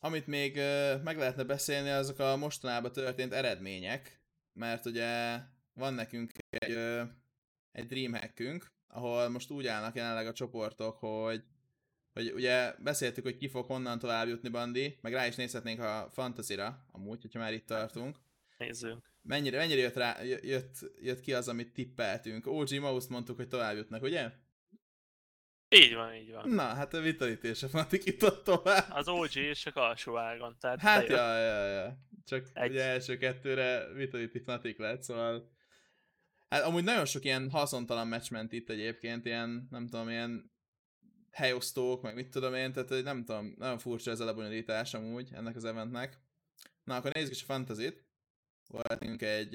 amit 0.00 0.26
még 0.26 0.56
ö, 0.56 0.96
meg 1.02 1.18
lehetne 1.18 1.44
beszélni, 1.44 1.90
azok 1.90 2.18
a 2.18 2.36
mostanában 2.36 2.92
történt 2.92 3.32
eredmények, 3.32 4.22
mert 4.52 4.86
ugye 4.86 5.40
van 5.72 5.94
nekünk 5.94 6.30
egy, 6.48 6.70
ö, 6.70 7.02
egy 7.72 7.86
Dreamhackünk, 7.86 8.72
ahol 8.86 9.28
most 9.28 9.50
úgy 9.50 9.66
állnak 9.66 9.94
jelenleg 9.94 10.26
a 10.26 10.32
csoportok, 10.32 10.98
hogy 10.98 11.44
hogy 12.12 12.32
ugye 12.32 12.74
beszéltük, 12.78 13.24
hogy 13.24 13.36
ki 13.36 13.48
fog 13.48 13.66
honnan 13.66 13.98
tovább 13.98 14.28
jutni 14.28 14.48
Bandi, 14.48 14.98
meg 15.00 15.12
rá 15.12 15.26
is 15.26 15.34
nézhetnénk 15.34 15.80
a 15.80 16.08
Fantasy-ra, 16.12 16.86
amúgy, 16.92 17.22
hogyha 17.22 17.38
már 17.38 17.52
itt 17.52 17.66
tartunk. 17.66 18.16
Nézzünk. 18.56 19.07
Mennyire, 19.22 19.56
mennyire 19.56 19.80
jött, 19.80 19.94
rá, 19.94 20.22
jö- 20.22 20.44
jött, 20.44 20.76
jött 21.00 21.20
ki 21.20 21.32
az, 21.32 21.48
amit 21.48 21.72
tippeltünk? 21.72 22.46
OG 22.46 22.78
Mouse 22.80 23.06
mondtuk, 23.10 23.36
hogy 23.36 23.48
tovább 23.48 23.76
jutnak, 23.76 24.02
ugye? 24.02 24.30
Így 25.68 25.94
van, 25.94 26.14
így 26.14 26.32
van. 26.32 26.48
Na, 26.48 26.62
hát 26.62 26.94
a 26.94 27.00
Vitality 27.00 27.44
és 27.46 27.62
a 27.62 27.68
Fnatic 27.68 28.06
jutott 28.06 28.44
tovább. 28.44 28.86
Az 28.90 29.08
OG 29.08 29.36
és 29.36 29.58
csak 29.58 29.76
alsó 29.76 30.16
ágon, 30.16 30.56
tehát 30.60 30.80
Hát 30.80 31.08
ja, 31.08 31.38
ja, 31.38 31.66
ja. 31.66 31.98
Csak 32.24 32.46
Egy. 32.52 32.70
Ugye 32.70 32.82
első 32.82 33.16
kettőre 33.16 33.92
Vitality 33.92 34.38
Fnatic 34.38 34.78
lett, 34.78 35.02
szóval... 35.02 35.56
Hát 36.48 36.62
amúgy 36.62 36.84
nagyon 36.84 37.04
sok 37.04 37.24
ilyen 37.24 37.50
haszontalan 37.50 38.08
meccs 38.08 38.30
ment 38.30 38.52
itt 38.52 38.70
egyébként, 38.70 39.24
ilyen, 39.24 39.66
nem 39.70 39.86
tudom, 39.86 40.08
ilyen 40.08 40.52
helyosztók, 41.30 42.02
meg 42.02 42.14
mit 42.14 42.30
tudom 42.30 42.54
én, 42.54 42.72
tehát 42.72 43.04
nem 43.04 43.24
tudom, 43.24 43.54
nagyon 43.58 43.78
furcsa 43.78 44.10
ez 44.10 44.20
a 44.20 44.24
lebonyolítás 44.24 44.94
amúgy 44.94 45.28
ennek 45.32 45.56
az 45.56 45.64
eventnek. 45.64 46.18
Na, 46.84 46.96
akkor 46.96 47.12
nézzük 47.12 47.32
is 47.32 47.42
a 47.42 47.46
fantasy-t. 47.46 48.07
Volt 48.68 48.88
nekünk 48.88 49.22
egy, 49.22 49.54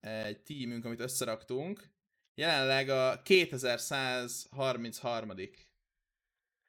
egy 0.00 0.42
teamünk, 0.42 0.84
amit 0.84 1.00
összeraktunk. 1.00 1.94
Jelenleg 2.34 2.88
a 2.88 3.22
2133. 3.22 5.32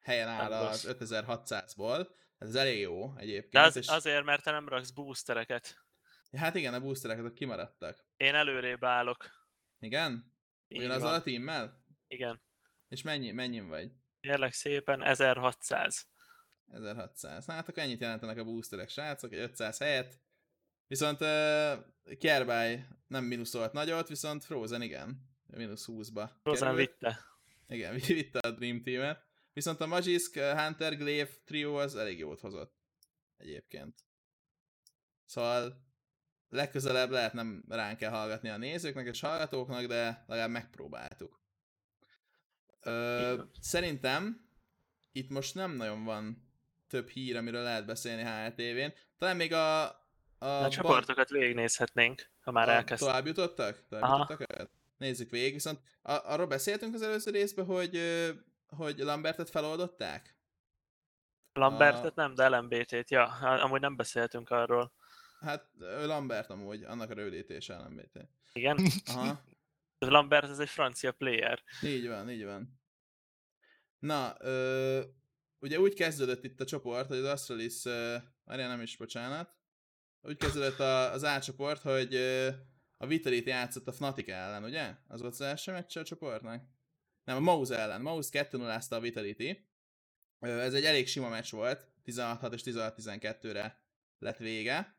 helyen 0.00 0.28
áll 0.28 0.52
az 0.52 0.84
rossz. 0.84 0.96
5600-ból. 1.00 2.08
Ez 2.38 2.54
elég 2.54 2.80
jó 2.80 3.12
egyébként. 3.16 3.52
De 3.52 3.60
az, 3.60 3.76
és, 3.76 3.86
azért, 3.86 4.24
mert 4.24 4.42
te 4.42 4.50
nem 4.50 4.68
raksz 4.68 4.90
boostereket. 4.90 5.86
Hát 6.36 6.54
igen, 6.54 6.74
a 6.74 6.80
boosterek 6.80 7.18
azok 7.18 7.34
kimaradtak. 7.34 8.04
Én 8.16 8.34
előrébb 8.34 8.84
állok. 8.84 9.30
Igen? 9.80 10.36
Ugyanazzal 10.68 11.14
a 11.14 11.22
teammel? 11.22 11.84
Igen. 12.06 12.42
És 12.88 13.02
mennyi, 13.02 13.30
mennyin 13.30 13.68
vagy? 13.68 13.90
Kérlek 14.20 14.52
szépen, 14.52 15.02
1600. 15.02 16.08
1600. 16.72 17.46
Na 17.46 17.52
hát 17.52 17.68
akkor 17.68 17.82
ennyit 17.82 18.00
jelentenek 18.00 18.38
a 18.38 18.44
boosterek, 18.44 18.88
srácok, 18.88 19.32
egy 19.32 19.38
500 19.38 19.78
helyet. 19.78 20.20
Viszont 20.86 21.20
uh, 21.20 22.16
Kerbály 22.18 22.86
nem 23.06 23.24
minuszolt 23.24 23.72
nagyot, 23.72 24.08
viszont 24.08 24.44
Frozen 24.44 24.82
igen. 24.82 25.28
Minusz 25.46 25.84
20-ba. 25.88 26.30
Rosen 26.42 26.68
került. 26.68 26.88
vitte. 26.88 27.20
Igen, 27.68 27.94
vitte 28.06 28.38
a 28.38 28.50
Dream 28.50 28.82
Team-et. 28.82 29.26
Viszont 29.52 29.80
a 29.80 29.86
Magisk, 29.86 30.38
Hunter, 30.38 30.96
Glaive 30.96 31.30
trio 31.44 31.74
az 31.74 31.96
elég 31.96 32.18
jót 32.18 32.40
hozott. 32.40 32.76
Egyébként. 33.36 34.04
Szóval 35.24 35.86
legközelebb 36.48 37.10
lehet 37.10 37.32
nem 37.32 37.64
ránk 37.68 37.98
kell 37.98 38.10
hallgatni 38.10 38.48
a 38.48 38.56
nézőknek 38.56 39.06
és 39.06 39.20
hallgatóknak, 39.20 39.86
de 39.86 40.24
legalább 40.26 40.50
megpróbáltuk. 40.50 41.40
Ö, 42.80 43.42
szerintem 43.60 44.50
itt 45.12 45.28
most 45.28 45.54
nem 45.54 45.72
nagyon 45.72 46.04
van 46.04 46.47
több 46.88 47.08
hír, 47.08 47.36
amiről 47.36 47.62
lehet 47.62 47.86
beszélni 47.86 48.22
HLTV-n. 48.22 48.94
Talán 49.18 49.36
még 49.36 49.52
a... 49.52 49.84
A, 50.40 50.46
A 50.46 50.68
csoportokat 50.68 51.28
végignézhetnénk, 51.28 52.30
ha 52.40 52.50
már 52.50 52.68
a, 52.68 52.72
elkezdtük. 52.72 53.08
Tovább 53.08 53.26
jutottak? 53.26 53.82
Tovább 53.88 54.04
Aha. 54.04 54.26
jutottak? 54.28 54.70
Nézzük 54.96 55.30
végig, 55.30 55.52
viszont 55.52 55.80
a, 56.02 56.12
arról 56.12 56.46
beszéltünk 56.46 56.94
az 56.94 57.02
előző 57.02 57.30
részben, 57.30 57.64
hogy, 57.64 58.00
hogy 58.66 58.98
Lambertet 58.98 59.50
feloldották? 59.50 60.36
Lambertet 61.52 62.14
nem, 62.14 62.34
de 62.34 62.48
LMBT-t, 62.48 63.10
ja. 63.10 63.24
Amúgy 63.40 63.80
nem 63.80 63.96
beszéltünk 63.96 64.50
arról. 64.50 64.92
Hát 65.40 65.70
Lambert 66.04 66.50
amúgy, 66.50 66.82
annak 66.82 67.10
a 67.10 67.14
rövidítése 67.14 67.76
LMBT. 67.76 68.28
Igen. 68.52 68.78
Aha, 69.06 69.42
Lambert 69.98 70.50
ez 70.50 70.58
egy 70.58 70.68
francia 70.68 71.12
player. 71.12 71.62
így 71.82 72.08
van, 72.08 72.30
így 72.30 72.44
van. 72.44 72.80
Na, 73.98 74.34
ö, 74.38 75.00
ugye 75.60 75.80
úgy 75.80 75.94
kezdődött 75.94 76.44
itt 76.44 76.60
a 76.60 76.64
csoport, 76.64 77.08
hogy 77.08 77.18
az 77.18 77.24
Astralis, 77.24 77.82
várjál 78.44 78.68
nem 78.68 78.80
is, 78.80 78.96
bocsánat, 78.96 79.58
úgy 80.20 80.36
kezdődött 80.36 80.78
a, 80.78 81.12
az 81.12 81.22
A 81.22 81.40
csoport, 81.40 81.82
hogy 81.82 82.14
ö, 82.14 82.48
a 82.96 83.06
Vitality 83.06 83.48
játszott 83.48 83.88
a 83.88 83.92
Fnatic 83.92 84.28
ellen, 84.28 84.64
ugye? 84.64 84.94
Az 85.08 85.20
volt 85.20 85.32
az 85.32 85.40
első 85.40 85.72
meccse 85.72 86.00
a 86.00 86.04
csoportnak? 86.04 86.64
Nem, 87.24 87.36
a 87.36 87.40
Mouse 87.40 87.78
ellen. 87.78 88.00
Mouse 88.00 88.30
2 88.30 88.56
0 88.56 88.80
a 88.88 89.00
Vitality. 89.00 89.68
Ö, 90.38 90.60
Ez 90.60 90.74
egy 90.74 90.84
elég 90.84 91.06
sima 91.06 91.28
meccs 91.28 91.50
volt, 91.50 91.88
16 92.02 92.52
és 92.52 92.62
16-12-re 92.64 93.82
lett 94.18 94.36
vége. 94.36 94.96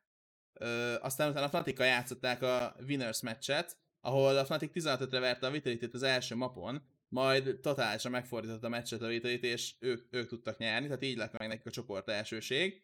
Ö, 0.53 0.95
aztán 1.01 1.29
utána 1.29 1.45
a 1.45 1.49
fnatic 1.49 1.79
játszották 1.79 2.41
a 2.41 2.75
Winners 2.87 3.21
meccset, 3.21 3.77
ahol 4.01 4.37
a 4.37 4.45
Fnatic 4.45 4.71
16-re 4.75 5.19
verte 5.19 5.47
a 5.47 5.51
vitality 5.51 5.85
az 5.93 6.03
első 6.03 6.35
mapon, 6.35 6.87
majd 7.09 7.59
totálisan 7.61 8.11
megfordította 8.11 8.67
a 8.67 8.69
meccset 8.69 9.01
a 9.01 9.07
Vitality, 9.07 9.45
és 9.45 9.75
ők, 9.79 10.13
ők 10.15 10.27
tudtak 10.27 10.57
nyerni, 10.57 10.87
tehát 10.87 11.03
így 11.03 11.17
lett 11.17 11.37
meg 11.37 11.47
nekik 11.47 11.65
a 11.65 11.71
csoport 11.71 12.09
elsőség. 12.09 12.83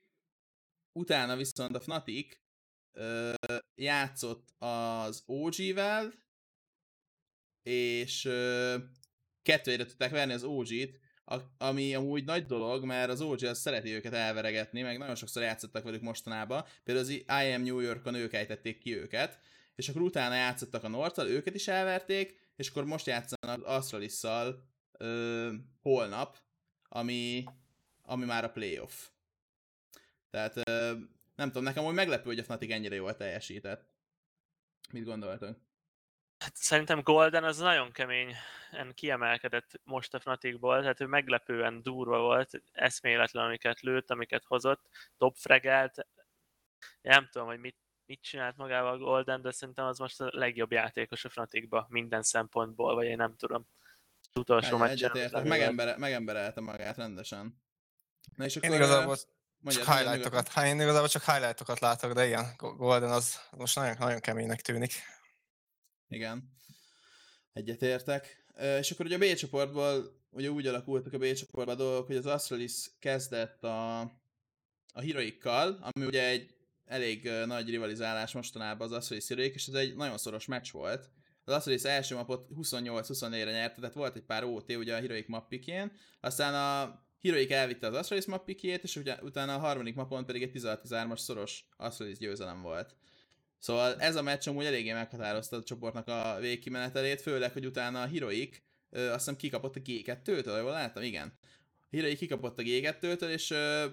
Utána 0.91 1.35
viszont 1.35 1.75
a 1.75 1.79
Fnatic 1.79 2.37
ö, 2.91 3.33
játszott 3.75 4.53
az 4.57 5.23
OG-vel, 5.25 6.13
és 7.63 8.25
ö, 8.25 8.75
kettőre 9.41 9.85
tudták 9.85 10.11
verni 10.11 10.33
az 10.33 10.43
OG-t, 10.43 10.99
a- 11.25 11.41
ami 11.57 11.95
amúgy 11.95 12.23
nagy 12.23 12.45
dolog, 12.45 12.83
mert 12.83 13.09
az 13.09 13.21
OG 13.21 13.43
az 13.43 13.59
szereti 13.59 13.91
őket 13.93 14.13
elveregetni, 14.13 14.81
meg 14.81 14.97
nagyon 14.97 15.15
sokszor 15.15 15.43
játszottak 15.43 15.83
velük 15.83 16.01
mostanában, 16.01 16.65
például 16.83 17.05
az 17.05 17.11
I 17.13 17.23
Am 17.27 17.61
New 17.61 17.79
Yorkon 17.79 18.15
ők 18.15 18.33
ejtették 18.33 18.79
ki 18.79 18.97
őket, 18.97 19.39
és 19.75 19.89
akkor 19.89 20.01
utána 20.01 20.35
játszottak 20.35 20.83
a 20.83 20.87
Nortal, 20.87 21.27
őket 21.27 21.55
is 21.55 21.67
elverték, 21.67 22.39
és 22.55 22.69
akkor 22.69 22.85
most 22.85 23.05
játszanak 23.05 23.65
az 23.65 23.75
Astralisszal 23.75 24.69
holnap, 25.81 26.37
ami, 26.89 27.43
ami 28.01 28.25
már 28.25 28.43
a 28.43 28.51
playoff. 28.51 29.07
Tehát 30.29 30.67
ö, 30.67 30.93
nem 31.35 31.47
tudom, 31.47 31.63
nekem 31.63 31.85
úgy 31.85 31.93
meglepő, 31.93 32.23
hogy 32.23 32.39
a 32.39 32.43
Fnatic 32.43 32.71
ennyire 32.71 32.95
jól 32.95 33.15
teljesített. 33.15 33.89
Mit 34.91 35.03
gondoltok? 35.03 35.57
Hát 36.37 36.55
szerintem 36.55 37.01
Golden 37.01 37.43
az 37.43 37.57
nagyon 37.57 37.91
keményen 37.91 38.93
kiemelkedett 38.93 39.81
most 39.83 40.13
a 40.13 40.19
Fnaticból, 40.19 40.79
tehát 40.79 41.01
ő 41.01 41.05
meglepően 41.05 41.81
durva 41.81 42.19
volt, 42.19 42.61
eszméletlen, 42.71 43.45
amiket 43.45 43.81
lőtt, 43.81 44.09
amiket 44.09 44.43
hozott, 44.43 44.89
top. 45.17 45.35
Nem 47.01 47.27
tudom, 47.31 47.47
hogy 47.47 47.59
mit, 47.59 47.77
mit 48.05 48.21
csinált 48.21 48.57
magával 48.57 48.97
Golden, 48.97 49.41
de 49.41 49.51
szerintem 49.51 49.85
az 49.85 49.97
most 49.97 50.21
a 50.21 50.29
legjobb 50.31 50.71
játékos 50.71 51.25
a 51.25 51.29
Fnaticba 51.29 51.85
minden 51.89 52.21
szempontból, 52.21 52.95
vagy 52.95 53.05
én 53.05 53.17
nem 53.17 53.35
tudom. 53.35 53.67
Az 54.21 54.41
utolsó 54.41 54.77
meccsen. 54.77 55.43
Megembere, 55.43 55.97
megemberelte 55.97 56.61
magát 56.61 56.97
rendesen. 56.97 57.61
Na 58.35 58.45
és 58.45 58.55
akkor... 58.55 58.69
Én 58.69 58.75
igazából 58.75 59.17
ö, 59.65 59.69
csak 59.69 59.85
highlightokat, 59.85 60.47
hát 60.47 60.65
én 60.65 60.79
igazából 60.79 61.07
csak 61.07 61.23
highlightokat 61.23 61.79
látok, 61.79 62.13
de 62.13 62.25
igen, 62.25 62.53
Go- 62.57 62.77
Golden 62.77 63.11
az 63.11 63.39
most 63.51 63.75
nagyon, 63.75 63.95
nagyon 63.99 64.19
keménynek 64.19 64.61
tűnik. 64.61 64.93
Igen. 66.07 66.53
Egyetértek. 67.53 68.45
És 68.79 68.91
akkor 68.91 69.05
ugye 69.05 69.15
a 69.15 69.19
B 69.19 69.35
csoportból 69.35 70.23
ugye 70.29 70.49
úgy 70.49 70.67
alakultak 70.67 71.13
a 71.13 71.17
B 71.17 71.33
csoportban 71.33 71.75
a 71.75 71.77
dolgok, 71.77 72.07
hogy 72.07 72.15
az 72.15 72.25
Astralis 72.25 72.91
kezdett 72.99 73.63
a, 73.63 73.99
a 74.93 75.01
heroikkal, 75.01 75.77
ami 75.81 76.05
ugye 76.05 76.27
egy 76.27 76.54
elég 76.85 77.29
nagy 77.45 77.69
rivalizálás 77.69 78.31
mostanában 78.31 78.87
az 78.87 78.93
Astralis 78.93 79.27
heroik, 79.27 79.53
és 79.53 79.67
ez 79.67 79.73
egy 79.73 79.95
nagyon 79.95 80.17
szoros 80.17 80.45
meccs 80.45 80.71
volt. 80.71 81.09
Az 81.43 81.53
Astralis 81.53 81.83
első 81.83 82.15
mapot 82.15 82.47
28-24-re 82.55 83.51
nyerte, 83.51 83.79
tehát 83.79 83.95
volt 83.95 84.15
egy 84.15 84.21
pár 84.21 84.43
OT 84.43 84.71
ugye 84.71 84.95
a 84.95 84.99
heroik 84.99 85.27
mappikjén, 85.27 85.91
aztán 86.19 86.53
a 86.53 87.03
Heroic 87.21 87.51
elvitte 87.51 87.87
az 87.87 87.93
Astralis 87.93 88.25
mappikjét, 88.25 88.83
és 88.83 88.95
ugye, 88.95 89.17
utána 89.21 89.55
a 89.55 89.59
harmadik 89.59 89.95
mapon 89.95 90.25
pedig 90.25 90.41
egy 90.41 90.51
16-13-as 90.53 91.17
szoros 91.17 91.67
Astralis 91.77 92.17
győzelem 92.17 92.61
volt. 92.61 92.95
Szóval 93.59 93.99
ez 93.99 94.15
a 94.15 94.21
meccs 94.21 94.47
amúgy 94.47 94.65
eléggé 94.65 94.93
meghatározta 94.93 95.57
a 95.57 95.63
csoportnak 95.63 96.07
a 96.07 96.37
végkimenetelét, 96.39 97.21
főleg, 97.21 97.51
hogy 97.51 97.65
utána 97.65 98.01
a 98.01 98.07
Heroic 98.07 98.57
ö, 98.89 99.07
azt 99.07 99.17
hiszem 99.17 99.35
kikapott 99.35 99.75
a 99.75 99.79
G2-től, 99.79 100.59
jól 100.59 100.71
láttam? 100.71 101.03
Igen. 101.03 101.33
A 101.91 101.95
Heroic 101.95 102.17
kikapott 102.17 102.59
a 102.59 102.63
G2-től, 102.63 103.29
és 103.29 103.51
ö, 103.51 103.85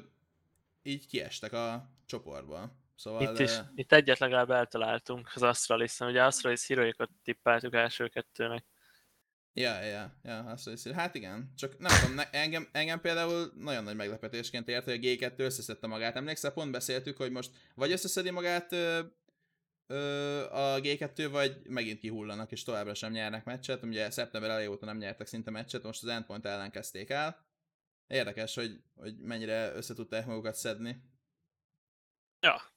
így 0.83 1.07
kiestek 1.07 1.53
a 1.53 1.91
csoportból. 2.07 2.82
Szóval... 3.03 3.23
Itt 3.23 3.39
is, 3.39 3.51
ö, 3.51 3.61
itt 3.75 3.93
egyet 3.93 4.19
legalább 4.19 4.51
eltaláltunk 4.51 5.31
az 5.35 5.43
astralis 5.43 6.01
Ugye 6.01 6.25
Astralis 6.25 6.67
heroikat 6.67 7.11
tippeltük 7.23 7.75
első 7.75 8.09
kettőnek. 8.09 8.65
Ja, 9.53 9.81
ja, 9.81 10.15
ja, 10.23 10.55
hiszem. 10.65 10.93
Hát 10.93 11.15
igen, 11.15 11.53
csak 11.57 11.79
nem 11.79 12.01
tudom, 12.01 12.15
ne, 12.15 12.31
engem, 12.31 12.69
engem 12.73 13.01
például 13.01 13.53
nagyon 13.55 13.85
nagy 13.85 13.97
meglepetésként 13.97 14.69
ért, 14.69 14.85
hogy 14.85 14.93
a 14.93 14.97
G2 14.97 15.39
összeszedte 15.39 15.87
magát. 15.87 16.17
Emlékszel, 16.17 16.53
pont 16.53 16.71
beszéltük, 16.71 17.17
hogy 17.17 17.31
most 17.31 17.51
vagy 17.75 17.93
összeszedi 17.93 18.31
magát 18.31 18.73
ö, 18.73 19.01
ö, 19.87 20.45
a 20.51 20.81
G2, 20.81 21.29
vagy 21.31 21.57
megint 21.69 21.99
kihullanak, 21.99 22.53
és 22.53 22.63
továbbra 22.63 22.95
sem 22.95 23.13
nyernek 23.13 23.45
meccset. 23.45 23.83
Ugye 23.83 24.11
szeptember 24.11 24.51
elejé 24.51 24.67
óta 24.67 24.87
nem 24.87 24.97
nyertek 24.97 25.27
szinte 25.27 25.51
meccset, 25.51 25.83
most 25.83 26.03
az 26.03 26.09
Endpoint 26.09 26.47
ellen 26.47 26.71
kezdték 26.71 27.11
el. 27.11 27.47
Érdekes, 28.07 28.55
hogy, 28.55 28.83
hogy 28.95 29.19
mennyire 29.19 29.73
összetudták 29.75 30.27
magukat 30.27 30.55
szedni. 30.55 31.11
Ja, 32.41 32.72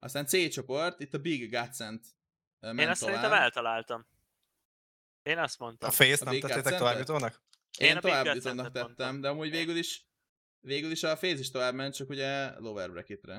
Aztán 0.00 0.26
C 0.26 0.50
csoport, 0.50 1.00
itt 1.00 1.14
a 1.14 1.18
Big 1.18 1.50
Godsend 1.50 2.00
ö, 2.60 2.66
ment 2.66 2.80
én 2.80 2.88
azt 2.88 3.00
tovább. 3.00 3.14
szerintem 3.14 3.42
eltaláltam. 3.42 4.06
Én 5.22 5.38
azt 5.38 5.58
mondtam. 5.58 5.88
A 5.88 5.92
face 5.92 6.16
A 6.20 6.24
nem 6.24 6.32
Big 6.32 6.42
tettétek 6.42 6.78
tovább 6.78 6.98
jutónak? 6.98 7.42
Én, 7.78 7.88
Én 7.88 7.96
a 7.96 8.00
tovább 8.00 8.24
jutónak 8.24 8.64
tettem, 8.66 8.82
mondtam. 8.82 9.20
de 9.20 9.28
amúgy 9.28 9.50
végül 9.50 9.76
is 9.76 10.08
végül 10.60 10.90
is 10.90 11.02
a 11.02 11.16
Phase 11.16 11.38
is 11.38 11.50
tovább 11.50 11.74
ment, 11.74 11.94
csak 11.94 12.08
ugye 12.08 12.58
lower 12.58 12.90
bracketre. 12.90 13.32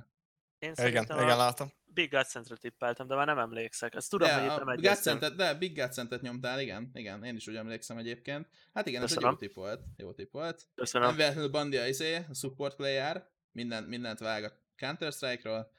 Én 0.59 0.71
Igen, 0.71 0.75
szerintem 0.75 1.17
igen, 1.17 1.29
a 1.29 1.37
látom. 1.37 1.71
Big 1.85 2.09
Gut 2.11 2.27
Centre 2.27 2.55
tippeltem, 2.55 3.07
de 3.07 3.15
már 3.15 3.25
nem 3.25 3.37
emlékszek. 3.39 3.95
Azt 3.95 4.09
tudom, 4.09 4.27
de, 4.27 4.39
hogy 4.39 4.49
a 4.49 4.57
nem 4.57 4.67
egyeztünk. 4.67 5.19
Godsend-et, 5.19 5.35
de 5.47 5.59
Big 5.59 5.75
Godsend-et 5.75 6.21
nyomtál, 6.21 6.59
igen, 6.59 6.89
igen, 6.93 7.23
én 7.23 7.35
is 7.35 7.47
úgy 7.47 7.55
emlékszem 7.55 7.97
egyébként. 7.97 8.47
Hát 8.73 8.87
igen, 8.87 9.03
ez 9.03 9.11
egy 9.11 9.21
jó 9.21 9.29
Köszönöm. 9.29 9.37
tip 9.37 9.53
volt, 9.53 9.81
jó 9.97 10.13
tip 10.13 10.31
volt. 10.31 10.55
Nem 10.57 10.67
Köszönöm. 10.75 11.15
véletlenül 11.15 11.49
Bandi 11.49 11.77
a 11.77 11.87
izé, 11.87 12.15
a 12.15 12.33
support 12.33 12.75
player, 12.75 13.27
minden, 13.51 13.83
mindent 13.83 14.19
vág 14.19 14.43
a 14.43 14.51
Counter-Strike-ról. 14.77 15.71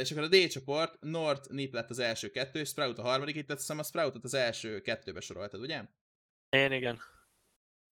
És 0.00 0.10
akkor 0.10 0.22
a 0.22 0.28
D 0.28 0.48
csoport, 0.48 1.00
Nord 1.00 1.44
Nip 1.50 1.72
lett 1.72 1.90
az 1.90 1.98
első 1.98 2.30
kettő, 2.30 2.60
és 2.60 2.68
Sprout 2.68 2.98
a 2.98 3.02
harmadik, 3.02 3.36
itt 3.36 3.50
azt 3.50 3.58
hiszem 3.60 3.78
a 3.78 3.82
Sproutot 3.82 4.24
az 4.24 4.34
első 4.34 4.80
kettőbe 4.80 5.20
soroltad, 5.20 5.60
ugye? 5.60 5.82
Én 6.48 6.72
igen. 6.72 7.00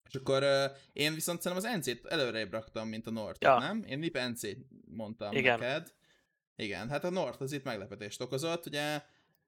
És 0.08 0.14
akkor 0.14 0.42
uh, 0.42 0.76
én 0.92 1.14
viszont 1.14 1.42
szerintem 1.42 1.70
az 1.70 1.78
NC-t 1.78 2.06
előrébb 2.06 2.52
raktam, 2.52 2.88
mint 2.88 3.06
a 3.06 3.10
North, 3.10 3.42
Ja. 3.42 3.58
nem? 3.58 3.84
Én 3.86 3.98
Nip 3.98 4.18
NC-t 4.28 4.56
mondtam 4.86 5.32
Igen. 5.32 5.58
neked. 5.58 5.92
Igen, 6.56 6.88
hát 6.88 7.04
a 7.04 7.10
North 7.10 7.42
az 7.42 7.52
itt 7.52 7.64
meglepetést 7.64 8.20
okozott, 8.20 8.66
ugye 8.66 9.02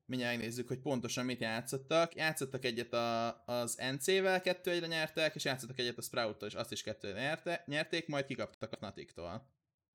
mindjárt 0.05 0.37
megnézzük, 0.37 0.69
hogy 0.69 0.79
pontosan 0.79 1.25
mit 1.25 1.41
játszottak. 1.41 2.15
Játszottak 2.15 2.65
egyet 2.65 2.93
a, 2.93 3.45
az 3.45 3.81
NC-vel, 3.93 4.41
kettő 4.41 4.71
egyre 4.71 4.87
nyertek, 4.87 5.35
és 5.35 5.45
játszottak 5.45 5.79
egyet 5.79 5.99
a 5.99 6.03
Sprout-tól, 6.03 6.49
és 6.49 6.55
azt 6.55 6.73
is 6.73 6.83
kettő 6.83 7.13
nyerte, 7.13 7.63
nyerték, 7.67 8.07
majd 8.07 8.25
kikaptak 8.27 8.73
a 8.73 8.77
Fnatic-tól. 8.77 9.49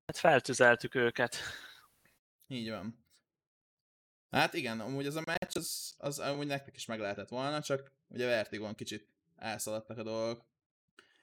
Hát 0.06 0.16
feltüzeltük 0.16 0.94
őket. 0.94 1.36
Így 2.48 2.70
van. 2.70 3.04
Hát 4.30 4.54
igen, 4.54 4.80
amúgy 4.80 5.06
az 5.06 5.16
a 5.16 5.22
meccs, 5.26 5.56
az, 5.56 5.94
az 5.98 6.18
amúgy 6.18 6.46
nektek 6.46 6.76
is 6.76 6.86
meg 6.86 7.00
lehetett 7.00 7.28
volna, 7.28 7.62
csak 7.62 7.92
ugye 8.08 8.26
Vertigon 8.26 8.74
kicsit 8.74 9.08
elszaladtak 9.36 9.98
a 9.98 10.02
dolgok. 10.02 10.44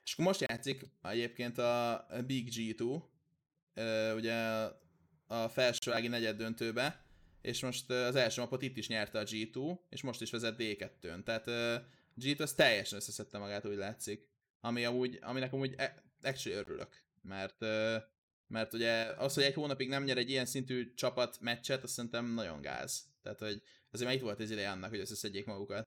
És 0.04 0.14
akkor 0.14 0.26
most 0.26 0.40
játszik 0.40 0.90
egyébként 1.02 1.58
a 1.58 2.06
Big 2.26 2.48
G2, 2.52 3.04
ö, 3.74 4.16
ugye 4.16 4.34
a 5.28 5.50
felsőági 5.50 6.08
negyed 6.08 6.38
döntőbe, 6.38 7.06
és 7.42 7.62
most 7.62 7.90
az 7.90 8.16
első 8.16 8.42
mapot 8.42 8.62
itt 8.62 8.78
is 8.78 8.88
nyerte 8.88 9.20
a 9.20 9.24
G2, 9.24 9.78
és 9.90 10.02
most 10.02 10.22
is 10.22 10.32
vezet 10.32 10.56
D2-n. 10.58 11.24
Tehát 11.24 11.48
ö, 11.48 11.76
G2 12.22 12.42
az 12.42 12.54
teljesen 12.54 12.98
összeszedte 12.98 13.38
magát, 13.38 13.66
úgy 13.66 13.76
látszik. 13.76 14.28
Ami 14.60 14.86
amúgy, 14.86 15.20
aminek 15.22 15.54
amúgy 15.54 15.74
e- 15.78 16.04
actually 16.22 16.60
örülök, 16.60 17.04
mert 17.22 17.62
mert 18.54 18.74
ugye 18.74 19.04
az, 19.04 19.34
hogy 19.34 19.44
egy 19.44 19.54
hónapig 19.54 19.90
nem 19.90 20.04
nyer 20.04 20.18
egy 20.18 20.30
ilyen 20.30 20.46
szintű 20.46 20.94
csapat 20.94 21.40
meccset, 21.40 21.84
azt 21.84 21.94
szerintem 21.94 22.26
nagyon 22.26 22.62
gáz. 22.62 23.06
Tehát, 23.22 23.40
hogy 23.40 23.62
azért 23.92 24.08
már 24.08 24.18
itt 24.18 24.24
volt 24.24 24.40
az 24.40 24.52
ideje 24.52 24.72
annak, 24.72 24.90
hogy 24.90 25.00
összeszedjék 25.00 25.46
magukat. 25.46 25.84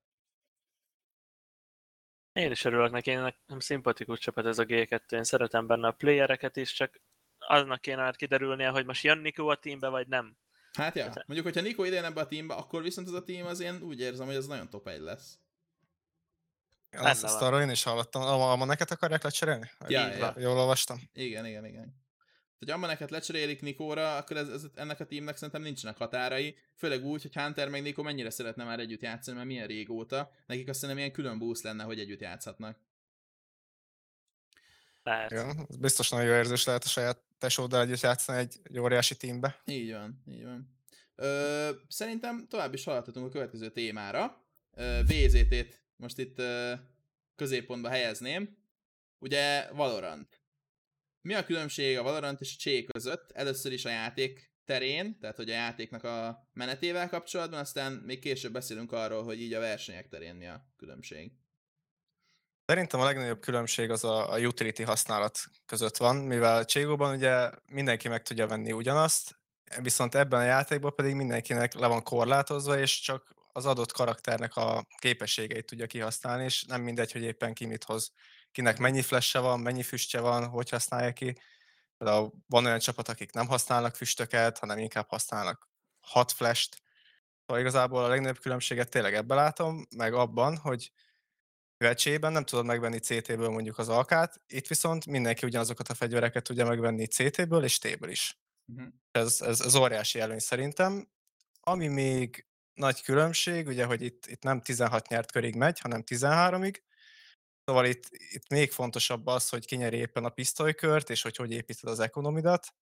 Én 2.33 2.51
is 2.51 2.65
örülök 2.65 2.91
neki, 2.91 3.11
én 3.11 3.21
nekem 3.21 3.61
szimpatikus 3.61 4.19
csapat 4.19 4.47
ez 4.47 4.59
a 4.59 4.65
G2, 4.65 5.13
én 5.13 5.25
szeretem 5.25 5.67
benne 5.67 5.87
a 5.87 5.93
playereket 5.93 6.57
is, 6.57 6.73
csak 6.73 7.01
aznak 7.39 7.81
kéne 7.81 8.03
már 8.03 8.17
kiderülnie, 8.17 8.69
hogy 8.69 8.87
most 8.87 9.05
jön 9.05 9.19
Nico 9.19 9.47
a 9.47 9.57
teambe, 9.57 9.89
vagy 9.89 10.09
nem. 10.09 10.37
Hát 10.73 10.95
ja, 10.95 11.05
Hát- 11.05 11.27
mondjuk, 11.27 11.47
hogyha 11.47 11.69
Nico 11.69 11.85
idén 11.85 12.05
ebbe 12.05 12.21
a 12.21 12.27
teambe, 12.27 12.55
akkor 12.55 12.83
viszont 12.83 13.07
az 13.09 13.15
a 13.15 13.25
team 13.25 13.47
az 13.47 13.61
én 13.61 13.83
úgy 13.83 14.01
érzem, 14.01 14.27
hogy 14.27 14.37
az 14.37 14.47
nagyon 14.47 14.71
top 14.71 14.89
1 14.89 15.01
lesz. 15.01 15.39
Azt 16.91 17.23
van. 17.23 17.43
arról 17.43 17.61
én 17.61 17.71
is 17.71 17.83
hallottam. 17.83 18.23
A, 18.23 18.53
a 18.53 18.65
neket 18.65 18.91
akarják 18.91 19.23
lecserélni? 19.23 19.71
Ja, 19.89 20.07
ja. 20.07 20.35
Jól 20.39 20.59
olvastam. 20.59 21.01
Igen, 21.13 21.47
igen, 21.47 21.65
igen. 21.65 22.06
Hogy 22.59 22.71
Ammaneket 22.71 23.11
lecserélik 23.11 23.61
Nikóra, 23.61 24.17
akkor 24.17 24.37
ez, 24.37 24.49
ez, 24.49 24.65
ennek 24.75 25.01
a 25.01 25.07
teamnek 25.07 25.37
szerintem 25.37 25.63
nincsenek 25.63 25.97
határai. 25.97 26.57
Főleg 26.75 27.05
úgy, 27.05 27.23
hogy 27.23 27.35
Hunter 27.35 27.69
meg 27.69 27.83
Nico 27.83 28.03
mennyire 28.03 28.31
szeretne 28.31 28.65
már 28.65 28.81
együtt 28.81 29.01
játszani, 29.01 29.37
mert 29.37 29.49
milyen 29.49 29.67
régóta. 29.67 30.31
Nekik 30.47 30.69
azt 30.69 30.79
szerintem 30.79 31.05
ilyen 31.05 31.17
külön 31.17 31.39
boost 31.39 31.63
lenne, 31.63 31.85
hogy 31.85 32.01
együtt 32.01 32.21
játszhatnak. 32.21 32.79
Lehet. 35.03 35.31
Igen, 35.31 35.67
ez 35.69 35.77
biztos 35.77 36.09
nagyon 36.09 36.27
jó 36.27 36.33
érzés 36.35 36.65
lehet 36.65 36.85
a 36.85 36.89
saját 36.89 37.23
tesóddal 37.39 37.81
együtt 37.81 38.01
játszani 38.01 38.39
egy, 38.39 38.57
egy 38.63 38.79
óriási 38.79 39.17
teambe. 39.17 39.61
Így 39.65 39.93
van, 39.93 40.23
így 40.31 40.45
van. 40.45 40.75
Ö, 41.15 41.71
szerintem 41.89 42.47
tovább 42.49 42.75
is 42.75 42.85
haladhatunk 42.85 43.27
a 43.27 43.31
következő 43.31 43.71
témára. 43.71 44.45
Ö, 44.71 45.01
VZT-t 45.07 45.83
most 45.97 46.19
itt 46.19 46.39
ö, 46.39 46.73
középpontba 47.37 47.89
helyezném. 47.89 48.57
Ugye 49.19 49.69
Valorant. 49.73 50.36
Mi 51.27 51.35
a 51.35 51.45
különbség 51.45 51.99
a 51.99 52.03
Valorant 52.03 52.41
és 52.41 52.53
a 52.55 52.59
Csé 52.59 52.85
között? 52.85 53.33
Először 53.33 53.73
is 53.73 53.85
a 53.85 53.89
játék 53.89 54.51
terén, 54.65 55.19
tehát 55.21 55.37
hogy 55.37 55.51
a 55.51 55.55
játéknak 55.55 56.05
a 56.05 56.49
menetével 56.53 57.09
kapcsolatban, 57.09 57.59
aztán 57.59 57.93
még 57.93 58.19
később 58.19 58.53
beszélünk 58.53 58.93
arról, 58.93 59.25
hogy 59.25 59.41
így 59.41 59.53
a 59.53 59.61
versenyek 59.61 60.09
terén 60.09 60.35
mi 60.35 60.47
a 60.47 60.67
különbség. 60.77 61.33
Szerintem 62.67 63.01
a 63.01 63.05
legnagyobb 63.05 63.41
különbség 63.41 63.91
az 63.91 64.05
a, 64.05 64.33
a 64.33 64.39
utility 64.39 64.83
használat 64.83 65.39
között 65.67 65.97
van, 65.97 66.17
mivel 66.17 66.65
Cségóban 66.65 67.15
ugye 67.15 67.51
mindenki 67.73 68.09
meg 68.09 68.23
tudja 68.23 68.47
venni 68.47 68.73
ugyanazt, 68.73 69.39
viszont 69.83 70.15
ebben 70.15 70.41
a 70.41 70.45
játékban 70.45 70.95
pedig 70.95 71.15
mindenkinek 71.15 71.75
le 71.75 71.87
van 71.87 72.03
korlátozva, 72.03 72.79
és 72.79 73.01
csak 73.01 73.35
az 73.53 73.67
adott 73.67 73.93
karakternek 73.93 74.57
a 74.57 74.87
képességeit 74.99 75.67
tudja 75.67 75.87
kihasználni, 75.87 76.45
és 76.45 76.65
nem 76.65 76.83
mindegy, 76.83 77.13
hogy 77.13 77.23
éppen 77.23 77.55
ki 77.55 77.67
mit 77.67 77.85
hoz. 77.85 78.13
Kinek 78.57 78.79
mennyi 78.79 79.03
flash 79.03 79.39
van, 79.41 79.61
mennyi 79.61 79.83
füstje 79.83 80.21
van, 80.21 80.47
hogy 80.49 80.71
használja 80.71 81.13
ki. 81.13 81.39
Például 81.99 82.33
van 82.47 82.65
olyan 82.65 82.79
csapat, 82.79 83.09
akik 83.09 83.33
nem 83.33 83.47
használnak 83.47 83.95
füstöket, 83.95 84.59
hanem 84.59 84.79
inkább 84.79 85.09
használnak 85.09 85.69
hat 86.01 86.33
flash-t. 86.33 86.83
Szóval 87.47 87.63
igazából 87.63 88.05
a 88.05 88.09
legnagyobb 88.09 88.39
különbséget 88.39 88.89
tényleg 88.89 89.15
ebben 89.15 89.37
látom, 89.37 89.87
meg 89.97 90.15
abban, 90.15 90.57
hogy 90.57 90.93
mivel 91.79 91.95
Csében 91.95 92.33
nem 92.33 92.45
tudod 92.45 92.65
megvenni 92.65 92.99
CT-ből 92.99 93.49
mondjuk 93.49 93.79
az 93.79 93.89
alkát, 93.89 94.41
itt 94.47 94.67
viszont 94.67 95.07
mindenki 95.07 95.47
ugyanazokat 95.47 95.89
a 95.89 95.95
fegyvereket 95.95 96.45
tudja 96.45 96.67
megvenni 96.67 97.07
CT-ből 97.07 97.65
és 97.65 97.79
T-ből 97.79 98.11
is. 98.11 98.39
Uh-huh. 98.67 98.87
Ez, 99.11 99.41
ez, 99.41 99.61
ez 99.61 99.75
óriási 99.75 100.21
előny 100.21 100.39
szerintem. 100.39 101.09
Ami 101.61 101.87
még 101.87 102.47
nagy 102.75 103.03
különbség, 103.03 103.67
ugye, 103.67 103.85
hogy 103.85 104.03
itt, 104.03 104.27
itt 104.27 104.43
nem 104.43 104.61
16 104.61 105.09
nyert 105.09 105.33
körig 105.33 105.55
megy, 105.55 105.81
hanem 105.81 106.03
13-ig. 106.07 106.75
Szóval 107.67 107.87
itt, 107.87 108.09
itt 108.11 108.49
még 108.49 108.71
fontosabb 108.71 109.27
az, 109.27 109.49
hogy 109.49 109.67
kinyeri 109.67 109.97
éppen 109.97 110.25
a 110.25 110.29
pisztolykört, 110.29 111.11
és 111.11 111.23
hogy 111.23 111.37
hogy 111.37 111.53
építed 111.53 111.91
az 111.91 112.01
ekonomidat. 112.01 112.75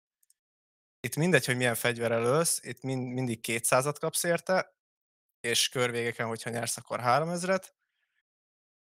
Itt 1.01 1.17
mindegy, 1.17 1.45
hogy 1.47 1.57
milyen 1.57 1.75
fegyverrel 1.75 2.25
ölsz, 2.25 2.61
itt 2.63 2.83
mind, 2.83 3.13
mindig 3.13 3.41
200-at 3.43 3.97
kapsz 4.01 4.23
érte, 4.23 4.77
és 5.41 5.69
körvégeken, 5.69 6.27
hogyha 6.27 6.51
nyersz, 6.51 6.77
akkor 6.77 7.01
3000-et. 7.03 7.65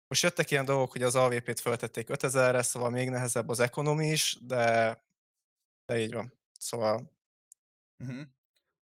Most 0.07 0.23
jöttek 0.23 0.51
ilyen 0.51 0.65
dolgok, 0.65 0.91
hogy 0.91 1.03
az 1.03 1.15
AVP-t 1.15 1.59
föltették 1.59 2.07
5000-re, 2.09 2.61
szóval 2.61 2.89
még 2.89 3.09
nehezebb 3.09 3.49
az 3.49 3.59
ekonomi 3.59 4.07
is, 4.07 4.37
de, 4.41 4.97
de 5.85 5.99
így 5.99 6.13
van. 6.13 6.33
Szóval 6.59 7.11
Uh-huh. 7.99 8.21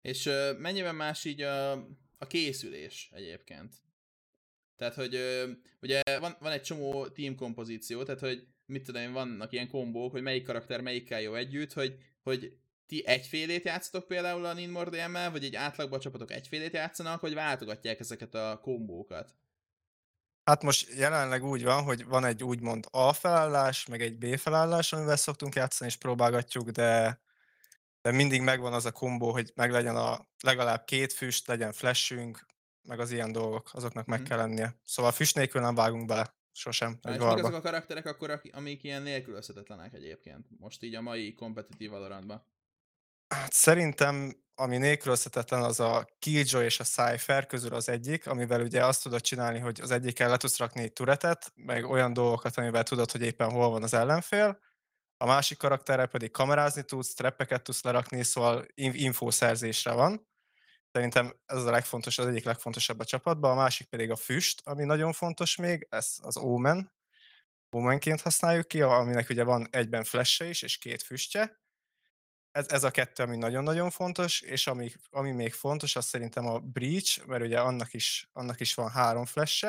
És 0.02 0.26
ö, 0.26 0.54
mennyiben 0.58 0.96
más 0.96 1.26
így 1.26 1.42
a, 1.42 1.72
a 2.18 2.28
készülés 2.28 3.10
egyébként? 3.14 3.76
Tehát, 4.80 4.94
hogy 4.94 5.16
ö, 5.16 5.50
ugye 5.82 6.02
van, 6.20 6.36
van 6.40 6.52
egy 6.52 6.62
csomó 6.62 7.08
team 7.08 7.36
kompozíció, 7.36 8.04
tehát, 8.04 8.20
hogy 8.20 8.48
mit 8.66 8.84
tudom 8.84 9.02
én, 9.02 9.12
vannak 9.12 9.52
ilyen 9.52 9.70
kombók, 9.70 10.12
hogy 10.12 10.22
melyik 10.22 10.46
karakter 10.46 10.82
melyikkel 10.82 11.22
jó 11.22 11.36
együtt, 11.36 11.74
hogy, 11.74 11.98
hogy 12.24 12.58
ti 12.86 13.08
egyfélét 13.08 13.66
játszatok 13.66 14.08
például 14.08 14.46
a 14.46 14.54
Ninmor 14.54 14.90
DM-mel, 14.90 15.32
vagy 15.32 15.44
egy 15.44 15.56
átlagban 15.56 16.00
a 16.00 16.02
csapatok 16.02 16.32
egyfélét 16.32 16.74
játszanak, 16.74 17.22
vagy 17.22 17.34
váltogatják 17.34 18.00
ezeket 18.00 18.36
a 18.36 18.60
kombókat? 18.62 19.36
Hát 20.44 20.64
most 20.64 20.94
jelenleg 20.98 21.44
úgy 21.44 21.64
van, 21.64 21.84
hogy 21.84 22.06
van 22.06 22.26
egy 22.26 22.44
úgymond 22.44 22.86
A 22.92 23.14
felállás, 23.14 23.86
meg 23.86 24.02
egy 24.02 24.18
B 24.18 24.38
felállás, 24.38 24.94
amivel 24.94 25.16
szoktunk 25.16 25.56
játszani, 25.56 25.90
és 25.90 25.98
próbálgatjuk, 25.98 26.70
de, 26.70 27.22
de 28.02 28.12
mindig 28.12 28.42
megvan 28.42 28.74
az 28.74 28.86
a 28.86 28.92
kombó, 28.92 29.32
hogy 29.32 29.52
meglegyen 29.56 29.96
a 29.96 30.28
legalább 30.44 30.86
két 30.86 31.14
füst, 31.14 31.48
legyen 31.48 31.72
flashünk, 31.72 32.48
meg 32.82 33.00
az 33.00 33.12
ilyen 33.12 33.32
dolgok, 33.32 33.70
azoknak 33.74 34.06
meg 34.06 34.20
Mhm. 34.20 34.28
kell 34.28 34.38
lennie. 34.38 34.80
Szóval 34.86 35.12
füst 35.12 35.36
nélkül 35.36 35.62
nem 35.62 35.76
vágunk 35.76 36.06
bele, 36.08 36.36
sosem, 36.52 36.98
Na, 37.02 37.12
és 37.12 37.18
mik 37.18 37.28
azok 37.28 37.54
a 37.54 37.62
karakterek 37.62 38.06
akkor, 38.06 38.42
amik 38.52 38.84
ilyen 38.84 39.02
nélkülözhetetlenek 39.02 39.94
egyébként, 39.94 40.48
most 40.58 40.84
így 40.84 40.96
a 40.96 41.02
mai 41.02 41.34
kompetitív 41.34 41.90
Valorantban? 41.90 42.46
Hát 43.36 43.54
szerintem, 43.54 44.44
ami 44.56 44.78
nélkülözhetetlen, 44.78 45.62
az 45.64 45.80
a 45.80 46.08
Killjoy 46.20 46.64
és 46.66 46.80
a 46.80 46.84
Cypher 46.84 47.46
közül 47.46 47.74
az 47.74 47.90
egyik, 47.90 48.28
amivel 48.28 48.62
ugye 48.62 48.86
azt 48.86 49.04
tudod 49.04 49.22
csinálni, 49.22 49.60
hogy 49.60 49.82
az 49.82 49.92
egyikkel 49.92 50.30
le 50.30 50.38
tudsz 50.38 50.58
rakni 50.58 50.90
turetet, 50.90 51.52
meg 51.56 51.86
olyan 51.86 52.14
dolgokat, 52.14 52.58
amivel 52.58 52.84
tudod, 52.84 53.12
hogy 53.12 53.22
éppen 53.22 53.50
hol 53.52 53.70
van 53.70 53.84
az 53.84 53.94
ellenfél, 53.94 54.60
a 55.18 55.26
másik 55.26 55.58
karakterrel 55.58 56.08
pedig 56.08 56.32
kamerázni 56.32 56.84
tudsz, 56.84 57.14
treppeket 57.14 57.64
tudsz 57.64 57.84
lerakni, 57.84 58.24
szóval 58.24 58.66
in- 58.74 58.96
infószerzésre 58.96 59.92
van. 59.92 60.29
Szerintem 60.92 61.34
ez 61.46 61.66
a 61.66 61.72
legfontosabb, 61.72 62.26
az 62.26 62.32
egyik 62.32 62.46
legfontosabb 62.46 63.00
a 63.00 63.06
csapatban, 63.06 63.52
a 63.52 63.56
másik 63.56 63.88
pedig 63.88 64.12
a 64.12 64.16
füst, 64.16 64.62
ami 64.64 64.84
nagyon 64.84 65.14
fontos 65.14 65.56
még, 65.56 65.88
ez 65.90 66.16
az 66.22 66.38
Omen. 66.38 66.92
Omenként 67.70 68.22
használjuk 68.22 68.68
ki, 68.68 68.82
aminek 68.82 69.30
ugye 69.30 69.44
van 69.44 69.68
egyben 69.72 70.04
flash 70.04 70.50
is, 70.50 70.62
és 70.62 70.78
két 70.78 71.02
füstje. 71.02 71.62
Ez, 72.52 72.68
ez 72.70 72.84
a 72.84 72.92
kettő, 72.92 73.24
ami 73.24 73.38
nagyon-nagyon 73.38 73.90
fontos, 73.90 74.42
és 74.42 74.68
ami, 74.68 74.92
ami 75.10 75.32
még 75.32 75.54
fontos, 75.54 75.96
az 75.96 76.06
szerintem 76.06 76.48
a 76.48 76.60
Breach, 76.60 77.26
mert 77.26 77.44
ugye 77.44 77.60
annak 77.60 77.94
is, 77.94 78.30
annak 78.34 78.60
is 78.60 78.74
van 78.74 78.90
három 78.90 79.26
flash 79.26 79.66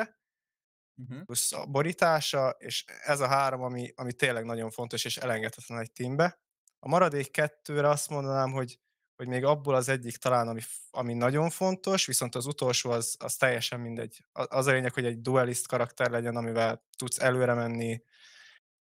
Uh-huh. 0.95 1.23
plusz 1.23 1.51
a 1.51 1.65
borítása, 1.65 2.49
és 2.49 2.85
ez 3.03 3.19
a 3.19 3.27
három, 3.27 3.61
ami, 3.61 3.91
ami 3.95 4.13
tényleg 4.13 4.45
nagyon 4.45 4.69
fontos 4.69 5.05
és 5.05 5.17
elengedhetetlen 5.17 5.79
egy 5.79 5.91
teambe. 5.91 6.41
A 6.79 6.87
maradék 6.87 7.31
kettőre 7.31 7.89
azt 7.89 8.09
mondanám, 8.09 8.51
hogy, 8.51 8.79
hogy 9.21 9.29
még 9.29 9.43
abból 9.43 9.75
az 9.75 9.89
egyik 9.89 10.17
talán, 10.17 10.47
ami, 10.47 10.61
ami 10.91 11.13
nagyon 11.13 11.49
fontos, 11.49 12.05
viszont 12.05 12.35
az 12.35 12.45
utolsó 12.45 12.89
az, 12.89 13.15
az 13.19 13.35
teljesen 13.35 13.79
mindegy. 13.79 14.23
Az 14.31 14.67
a 14.67 14.71
lényeg, 14.71 14.93
hogy 14.93 15.05
egy 15.05 15.21
duelist 15.21 15.67
karakter 15.67 16.09
legyen, 16.09 16.35
amivel 16.35 16.87
tudsz 16.97 17.19
előre 17.19 17.53
menni, 17.53 18.03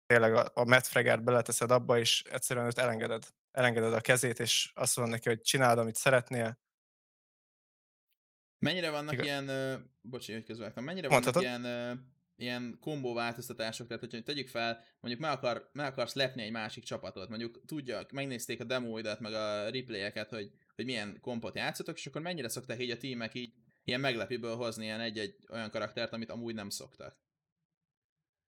tényleg 0.06 0.34
a, 0.34 0.50
a 0.54 0.64
Matt 0.64 0.86
Fragert 0.86 1.24
beleteszed 1.24 1.70
abba, 1.70 1.98
és 1.98 2.22
egyszerűen 2.22 2.66
őt 2.66 2.78
elengeded. 2.78 3.26
Elengeded 3.50 3.92
a 3.92 4.00
kezét, 4.00 4.38
és 4.38 4.70
azt 4.74 4.96
mondod 4.96 5.14
neki, 5.14 5.28
hogy 5.28 5.40
csináld, 5.40 5.78
amit 5.78 5.96
szeretnél. 5.96 6.58
Mennyire 8.58 8.90
vannak 8.90 9.12
Igaz. 9.12 9.26
ilyen, 9.26 9.48
ö, 9.48 9.76
bocsi, 10.00 10.32
hogy 10.32 10.44
közvágtam, 10.44 10.84
mennyire 10.84 11.08
vannak 11.08 11.24
Mondhatod. 11.24 11.48
ilyen 11.48 11.64
ö, 11.64 11.92
ilyen 12.38 12.78
kombó 12.80 13.14
változtatások, 13.14 13.86
tehát 13.86 14.02
hogyha 14.02 14.22
tegyük 14.22 14.48
fel, 14.48 14.84
mondjuk 15.00 15.22
meg, 15.22 15.32
akar, 15.36 15.70
meg 15.72 15.86
akarsz 15.86 16.14
lepni 16.14 16.42
egy 16.42 16.50
másik 16.50 16.84
csapatot, 16.84 17.28
mondjuk 17.28 17.64
tudja, 17.66 18.06
megnézték 18.12 18.60
a 18.60 18.64
demóidat, 18.64 19.20
meg 19.20 19.32
a 19.32 19.70
replayeket, 19.70 20.30
hogy, 20.30 20.50
hogy 20.74 20.84
milyen 20.84 21.18
kompot 21.20 21.54
játszotok, 21.54 21.96
és 21.96 22.06
akkor 22.06 22.20
mennyire 22.20 22.48
szokták 22.48 22.80
így 22.80 22.90
a 22.90 22.96
tímek 22.96 23.34
így 23.34 23.52
ilyen 23.84 24.00
meglepőből 24.00 24.56
hozni 24.56 24.84
ilyen 24.84 25.00
egy-egy 25.00 25.36
olyan 25.50 25.70
karaktert, 25.70 26.12
amit 26.12 26.30
amúgy 26.30 26.54
nem 26.54 26.70
szoktak. 26.70 27.16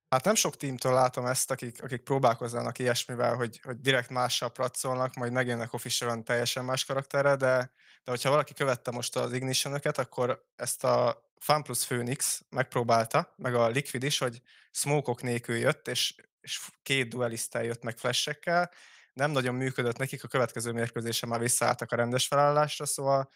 Hát 0.09 0.25
nem 0.25 0.35
sok 0.35 0.57
tímtől 0.57 0.93
látom 0.93 1.27
ezt, 1.27 1.51
akik, 1.51 1.83
akik 1.83 2.03
próbálkoznának 2.03 2.79
ilyesmivel, 2.79 3.35
hogy, 3.35 3.61
hogy 3.63 3.81
direkt 3.81 4.11
mással 4.11 4.51
pracolnak, 4.51 5.15
majd 5.15 5.33
megjönnek 5.33 5.73
official 5.73 6.23
teljesen 6.23 6.65
más 6.65 6.85
karakterre, 6.85 7.37
de, 7.37 7.73
de 8.05 8.11
hogyha 8.11 8.31
valaki 8.31 8.55
követte 8.55 8.91
most 8.91 9.17
az 9.17 9.33
ignition 9.33 9.75
akkor 9.75 10.47
ezt 10.57 10.85
a 10.85 11.29
Fan 11.37 11.63
plus 11.63 11.87
Phoenix 11.87 12.45
megpróbálta, 12.49 13.35
meg 13.37 13.55
a 13.55 13.69
Liquid 13.69 14.03
is, 14.03 14.19
hogy 14.19 14.43
smoke 14.71 15.27
nélkül 15.27 15.57
jött, 15.57 15.89
és, 15.89 16.15
és 16.41 16.61
két 16.83 17.09
duelisztel 17.09 17.65
jött 17.65 17.83
meg 17.83 17.99
flashekkel, 17.99 18.71
nem 19.13 19.31
nagyon 19.31 19.55
működött 19.55 19.97
nekik, 19.97 20.25
a 20.25 20.29
következő 20.29 20.73
mérkőzésen 20.73 21.29
már 21.29 21.41
visszaálltak 21.41 21.93
a 21.93 21.97
rendes 21.97 22.27
felállásra, 22.27 22.87
szóval 22.87 23.33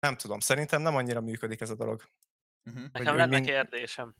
nem 0.00 0.16
tudom, 0.16 0.40
szerintem 0.40 0.82
nem 0.82 0.96
annyira 0.96 1.20
működik 1.20 1.60
ez 1.60 1.70
a 1.70 1.74
dolog. 1.74 2.02
Uh-huh. 2.64 2.84
Nekem 2.92 3.16
lenne 3.16 3.34
mind... 3.34 3.46
kérdésem. 3.46 4.14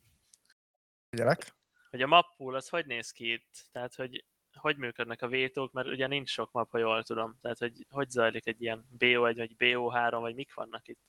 Figyelek. 1.11 1.57
Hogy 1.90 2.02
a 2.02 2.07
map 2.07 2.37
pool 2.37 2.54
az 2.54 2.68
hogy 2.68 2.87
néz 2.87 3.11
ki 3.11 3.33
itt? 3.33 3.68
Tehát, 3.72 3.94
hogy 3.94 4.24
hogy 4.58 4.76
működnek 4.76 5.22
a 5.22 5.28
vétók, 5.28 5.72
mert 5.72 5.88
ugye 5.88 6.06
nincs 6.06 6.30
sok 6.30 6.52
map, 6.52 6.70
ha 6.70 6.78
jól 6.78 7.02
tudom. 7.02 7.38
Tehát, 7.40 7.58
hogy 7.58 7.86
hogy 7.88 8.10
zajlik 8.10 8.46
egy 8.46 8.62
ilyen 8.62 8.88
BO1 8.98 9.34
vagy 9.36 9.54
BO3, 9.58 10.16
vagy 10.20 10.34
mik 10.34 10.54
vannak 10.54 10.88
itt? 10.88 11.00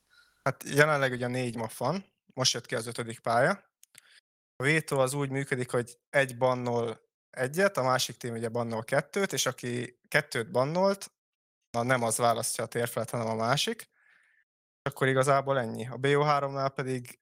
Hát 0.43 0.63
jelenleg 0.63 1.11
ugye 1.11 1.27
négy 1.27 1.55
map 1.55 1.73
van, 1.73 2.05
most 2.33 2.53
jött 2.53 2.65
ki 2.65 2.75
az 2.75 2.87
ötödik 2.87 3.19
pálya. 3.19 3.63
A 4.55 4.63
vétó 4.63 4.99
az 4.99 5.13
úgy 5.13 5.29
működik, 5.29 5.71
hogy 5.71 5.97
egy 6.09 6.37
bannol 6.37 7.01
egyet, 7.29 7.77
a 7.77 7.83
másik 7.83 8.17
tím 8.17 8.33
ugye 8.33 8.49
bannol 8.49 8.83
kettőt, 8.83 9.33
és 9.33 9.45
aki 9.45 9.99
kettőt 10.07 10.51
bannolt, 10.51 11.11
na 11.71 11.83
nem 11.83 12.03
az 12.03 12.17
választja 12.17 12.63
a 12.63 12.67
térfelet, 12.67 13.09
hanem 13.09 13.27
a 13.27 13.35
másik, 13.35 13.89
akkor 14.81 15.07
igazából 15.07 15.59
ennyi. 15.59 15.87
A 15.87 15.95
BO3-nál 15.95 16.71
pedig, 16.75 17.19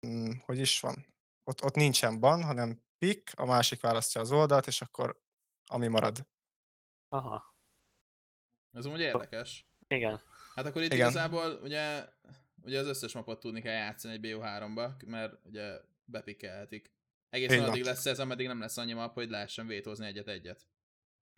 hm, 0.00 0.30
hogy 0.44 0.58
is 0.58 0.80
van? 0.80 1.06
Ott, 1.44 1.64
ott 1.64 1.74
nincsen 1.74 2.20
ban, 2.20 2.42
hanem 2.42 2.82
pick, 2.98 3.38
a 3.38 3.44
másik 3.44 3.80
választja 3.80 4.20
az 4.20 4.32
oldalt, 4.32 4.66
és 4.66 4.80
akkor 4.80 5.20
ami 5.66 5.86
marad. 5.86 6.26
Aha. 7.08 7.54
Ez 8.72 8.86
úgy 8.86 9.00
érdekes. 9.00 9.68
Igen. 9.88 10.20
Hát 10.54 10.66
akkor 10.66 10.82
itt 10.82 10.92
Igen. 10.92 11.08
igazából 11.08 11.60
ugye, 11.62 12.08
ugye 12.62 12.78
az 12.78 12.86
összes 12.86 13.12
mapot 13.12 13.40
tudni 13.40 13.60
kell 13.60 13.72
játszani 13.72 14.14
egy 14.14 14.20
BO3-ba, 14.22 15.06
mert 15.06 15.44
ugye 15.44 15.80
bepikkelhetik. 16.04 16.94
Egészen 17.28 17.64
addig 17.64 17.84
lesz 17.84 18.06
ez, 18.06 18.18
ameddig 18.18 18.46
nem 18.46 18.60
lesz 18.60 18.76
annyi 18.76 18.92
map, 18.92 19.14
hogy 19.14 19.30
lehessen 19.30 19.66
vétózni 19.66 20.06
egyet-egyet. 20.06 20.68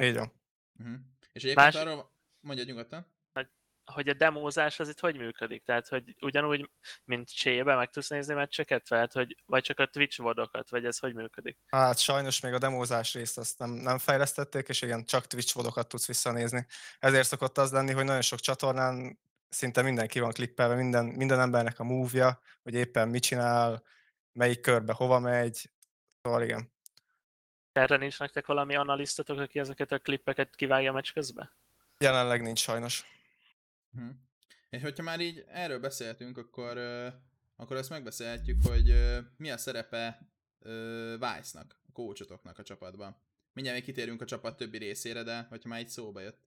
Így 0.03 0.15
van. 0.15 0.33
Uh-huh. 0.79 0.97
És 1.33 1.45
egyébként 1.45 1.57
Más... 1.57 1.75
arról 1.75 2.13
mondja 2.41 2.65
nyugodtan 2.65 3.07
hogy 3.93 4.09
a 4.09 4.13
demózás 4.13 4.81
az 4.81 4.89
itt 4.89 5.01
hogy 5.01 5.17
működik? 5.17 5.65
Tehát, 5.65 5.89
hogy 5.89 6.17
ugyanúgy, 6.21 6.71
mint 7.05 7.35
csébe 7.35 7.75
meg 7.75 7.91
tudsz 7.91 8.09
nézni 8.09 8.35
meccseket, 8.35 8.89
tehát, 8.89 9.13
hogy, 9.13 9.37
vagy 9.47 9.63
csak 9.63 9.79
a 9.79 9.87
Twitch 9.87 10.21
vodokat, 10.21 10.71
vagy 10.71 10.85
ez 10.85 10.99
hogy 10.99 11.15
működik? 11.15 11.59
Hát 11.67 11.99
sajnos 11.99 12.41
még 12.41 12.53
a 12.53 12.59
demózás 12.59 13.15
részt 13.15 13.39
azt 13.39 13.59
nem, 13.59 13.71
nem 13.71 13.99
fejlesztették, 13.99 14.69
és 14.69 14.83
igen, 14.83 15.05
csak 15.05 15.27
Twitch 15.27 15.55
vodokat 15.55 15.89
tudsz 15.89 16.07
visszanézni. 16.07 16.67
Ezért 16.99 17.27
szokott 17.27 17.59
az 17.59 17.73
lenni, 17.73 17.93
hogy 17.93 18.05
nagyon 18.05 18.23
sok 18.23 18.41
csatornán 18.41 19.19
szinte 19.49 19.83
mindenki 19.83 20.21
van 20.21 20.33
klippelve, 20.33 20.75
minden, 20.75 21.05
minden 21.05 21.41
embernek 21.41 21.79
a 21.79 21.85
move 21.85 22.41
hogy 22.63 22.75
éppen 22.75 23.09
mit 23.09 23.23
csinál, 23.23 23.83
melyik 24.33 24.61
körbe 24.61 24.93
hova 24.93 25.19
megy, 25.19 25.71
szóval 26.23 26.43
igen. 26.43 26.73
Erre 27.73 27.97
nincs 27.97 28.19
nektek 28.19 28.47
valami 28.47 28.77
analisztatok, 28.77 29.39
aki 29.39 29.59
ezeket 29.59 29.93
a 29.93 29.99
klippeket 29.99 30.57
kivágja 30.57 30.93
meccs 30.93 31.13
közben? 31.13 31.53
Jelenleg 31.99 32.43
nincs 32.43 32.59
sajnos. 32.59 33.18
Uh-huh. 33.99 34.17
És 34.71 34.83
hogyha 34.83 35.03
már 35.03 35.21
így 35.21 35.45
erről 35.49 35.79
beszéltünk, 35.79 36.39
akkor, 36.39 36.79
akkor 37.57 37.77
ezt 37.77 37.91
megbeszélhetjük, 37.91 38.67
hogy 38.67 38.91
uh, 38.91 39.19
mi 39.37 39.51
a 39.51 39.57
szerepe 39.57 40.29
Vice-nak, 41.19 41.81
a 41.87 41.93
kócsotoknak 41.93 42.59
a 42.59 42.63
csapatban. 42.63 43.17
Mindjárt 43.53 43.79
még 43.79 43.87
kitérünk 43.89 44.21
a 44.21 44.25
csapat 44.25 44.57
többi 44.57 44.79
részére, 44.79 45.23
de 45.23 45.47
hogyha 45.49 45.69
már 45.69 45.81
így 45.81 45.89
szóba 45.89 46.21
jött. 46.21 46.47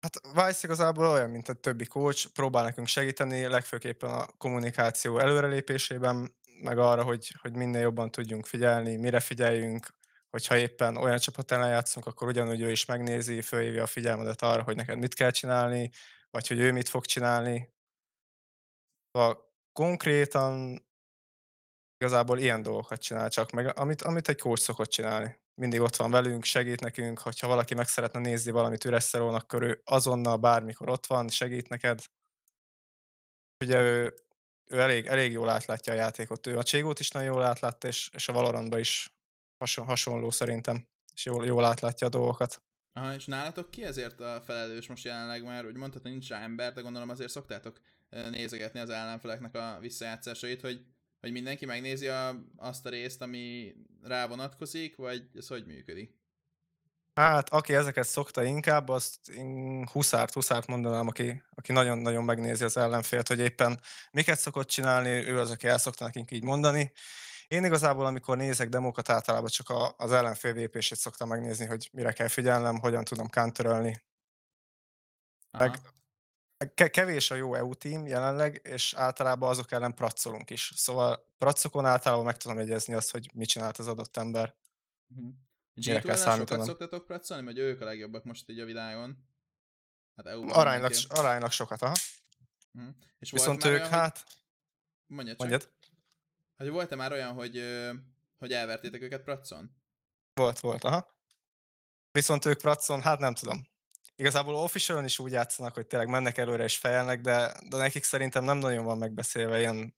Hát 0.00 0.20
Vice 0.34 0.60
igazából 0.62 1.06
olyan, 1.06 1.30
mint 1.30 1.48
a 1.48 1.52
többi 1.52 1.86
coach, 1.86 2.26
próbál 2.32 2.64
nekünk 2.64 2.86
segíteni, 2.86 3.46
legfőképpen 3.46 4.10
a 4.10 4.26
kommunikáció 4.26 5.18
előrelépésében, 5.18 6.34
meg 6.62 6.78
arra, 6.78 7.02
hogy, 7.02 7.34
hogy 7.40 7.52
minél 7.52 7.80
jobban 7.80 8.10
tudjunk 8.10 8.46
figyelni, 8.46 8.96
mire 8.96 9.20
figyeljünk, 9.20 9.86
hogyha 10.30 10.56
éppen 10.56 10.96
olyan 10.96 11.18
csapat 11.18 11.52
ellen 11.52 11.68
játszunk, 11.68 12.06
akkor 12.06 12.28
ugyanúgy 12.28 12.60
ő 12.60 12.70
is 12.70 12.84
megnézi, 12.84 13.40
fölhívja 13.40 13.82
a 13.82 13.86
figyelmedet 13.86 14.42
arra, 14.42 14.62
hogy 14.62 14.76
neked 14.76 14.98
mit 14.98 15.14
kell 15.14 15.30
csinálni, 15.30 15.90
vagy 16.34 16.46
hogy 16.46 16.58
ő 16.58 16.72
mit 16.72 16.88
fog 16.88 17.04
csinálni. 17.04 17.72
Szóval 19.12 19.52
konkrétan 19.72 20.80
igazából 21.96 22.38
ilyen 22.38 22.62
dolgokat 22.62 23.00
csinál 23.00 23.28
csak 23.28 23.50
meg, 23.50 23.78
amit, 23.78 24.02
amit 24.02 24.28
egy 24.28 24.40
coach 24.40 24.62
szokott 24.62 24.88
csinálni. 24.88 25.38
Mindig 25.54 25.80
ott 25.80 25.96
van 25.96 26.10
velünk, 26.10 26.44
segít 26.44 26.80
nekünk, 26.80 27.18
hogyha 27.18 27.46
valaki 27.46 27.74
meg 27.74 27.88
szeretne 27.88 28.20
nézni 28.20 28.50
valamit 28.50 28.84
üres 28.84 29.02
szerón, 29.02 29.34
akkor 29.34 29.62
ő 29.62 29.80
azonnal 29.84 30.36
bármikor 30.36 30.88
ott 30.88 31.06
van, 31.06 31.28
segít 31.28 31.68
neked. 31.68 32.04
Ugye 33.64 33.80
ő, 33.80 34.14
ő 34.64 34.80
elég, 34.80 35.06
elég 35.06 35.32
jól 35.32 35.48
átlátja 35.48 35.92
a 35.92 35.96
játékot. 35.96 36.46
Ő 36.46 36.58
a 36.58 36.62
Cségót 36.62 36.98
is 36.98 37.10
nagyon 37.10 37.32
jól 37.32 37.42
átlátta, 37.42 37.88
és, 37.88 38.10
és 38.12 38.28
a 38.28 38.32
Valorantban 38.32 38.78
is 38.78 39.14
hasonló 39.76 40.30
szerintem, 40.30 40.88
és 41.12 41.24
jól, 41.24 41.46
jól 41.46 41.64
átlátja 41.64 42.06
a 42.06 42.10
dolgokat. 42.10 42.62
Aha, 42.96 43.14
és 43.14 43.24
nálatok 43.24 43.70
ki 43.70 43.84
ezért 43.84 44.20
a 44.20 44.42
felelős 44.44 44.86
most 44.88 45.04
jelenleg 45.04 45.44
már, 45.44 45.64
hogy 45.64 45.76
hogy 45.78 46.00
nincs 46.02 46.28
rá 46.28 46.42
ember, 46.42 46.72
de 46.72 46.80
gondolom 46.80 47.08
azért 47.08 47.30
szoktátok 47.30 47.80
nézegetni 48.30 48.80
az 48.80 48.90
ellenfeleknek 48.90 49.54
a 49.54 49.78
visszajátszásait, 49.80 50.60
hogy, 50.60 50.84
hogy 51.20 51.32
mindenki 51.32 51.66
megnézi 51.66 52.08
a, 52.08 52.34
azt 52.56 52.86
a 52.86 52.88
részt, 52.88 53.22
ami 53.22 53.74
rá 54.02 54.26
vonatkozik, 54.26 54.96
vagy 54.96 55.28
ez 55.34 55.46
hogy 55.46 55.66
működik? 55.66 56.22
Hát, 57.14 57.48
aki 57.48 57.74
ezeket 57.74 58.06
szokta 58.06 58.42
inkább, 58.42 58.88
azt 58.88 59.28
én 59.28 59.86
huszárt, 59.92 60.32
huszárt 60.32 60.66
mondanám, 60.66 61.06
aki, 61.08 61.42
aki 61.54 61.72
nagyon-nagyon 61.72 62.24
megnézi 62.24 62.64
az 62.64 62.76
ellenfélt, 62.76 63.28
hogy 63.28 63.38
éppen 63.38 63.80
miket 64.10 64.38
szokott 64.38 64.68
csinálni, 64.68 65.08
ő 65.08 65.38
az, 65.38 65.50
aki 65.50 65.66
el 65.66 65.78
szokta 65.78 66.04
nekünk 66.04 66.30
így 66.30 66.42
mondani, 66.42 66.92
én 67.54 67.64
igazából, 67.64 68.06
amikor 68.06 68.36
nézek 68.36 68.68
demókat, 68.68 69.08
általában 69.08 69.48
csak 69.48 69.68
a, 69.68 69.94
az 69.96 70.12
ellenfél 70.12 70.52
vépését 70.52 70.98
szoktam 70.98 71.28
megnézni, 71.28 71.64
hogy 71.66 71.90
mire 71.92 72.12
kell 72.12 72.28
figyelnem, 72.28 72.78
hogyan 72.78 73.04
tudom 73.04 73.28
counterölni. 73.28 74.02
Meg 75.50 75.80
kevés 76.90 77.30
a 77.30 77.34
jó 77.34 77.54
EU 77.54 77.74
team 77.74 78.06
jelenleg, 78.06 78.60
és 78.64 78.94
általában 78.94 79.48
azok 79.48 79.72
ellen 79.72 79.94
pracolunk 79.94 80.50
is. 80.50 80.72
Szóval 80.74 81.32
pracokon 81.38 81.84
általában 81.84 82.24
meg 82.24 82.36
tudom 82.36 82.58
jegyezni 82.58 82.94
azt, 82.94 83.10
hogy 83.10 83.30
mit 83.34 83.48
csinált 83.48 83.78
az 83.78 83.86
adott 83.86 84.16
ember. 84.16 84.54
Uh-huh. 85.08 85.34
Mire 85.74 86.00
kell 86.00 86.16
sokat 86.16 86.64
szoktatok 86.64 87.06
pracolni, 87.06 87.44
vagy 87.44 87.58
ők 87.58 87.80
a 87.80 87.84
legjobbak 87.84 88.24
most 88.24 88.50
így 88.50 88.60
a 88.60 88.64
világon? 88.64 89.28
Hát 90.16 90.26
EU 90.26 90.48
aránylag, 90.48 90.92
aránylag 91.08 91.50
sokat, 91.50 91.82
aha. 91.82 91.94
Uh-huh. 92.72 92.94
És 93.18 93.30
Viszont 93.30 93.64
ők, 93.64 93.72
olyan, 93.72 93.88
hát... 93.88 94.24
Mondjad 95.06 95.36
csak. 95.36 95.48
Mondjad. 95.48 95.72
Hát 96.56 96.68
volt-e 96.68 96.96
már 96.96 97.12
olyan, 97.12 97.32
hogy, 97.32 97.62
hogy 98.38 98.52
elvertétek 98.52 99.02
őket 99.02 99.22
Pratson? 99.22 99.70
Volt, 100.34 100.60
volt, 100.60 100.84
aha. 100.84 101.14
Viszont 102.12 102.44
ők 102.44 102.58
Pratson, 102.58 103.02
hát 103.02 103.18
nem 103.18 103.34
tudom. 103.34 103.66
Igazából 104.16 104.54
official 104.54 105.04
is 105.04 105.18
úgy 105.18 105.32
játszanak, 105.32 105.74
hogy 105.74 105.86
tényleg 105.86 106.08
mennek 106.08 106.38
előre 106.38 106.64
és 106.64 106.76
fejelnek, 106.76 107.20
de, 107.20 107.54
de 107.68 107.76
nekik 107.76 108.04
szerintem 108.04 108.44
nem 108.44 108.58
nagyon 108.58 108.84
van 108.84 108.98
megbeszélve 108.98 109.58
ilyen, 109.58 109.94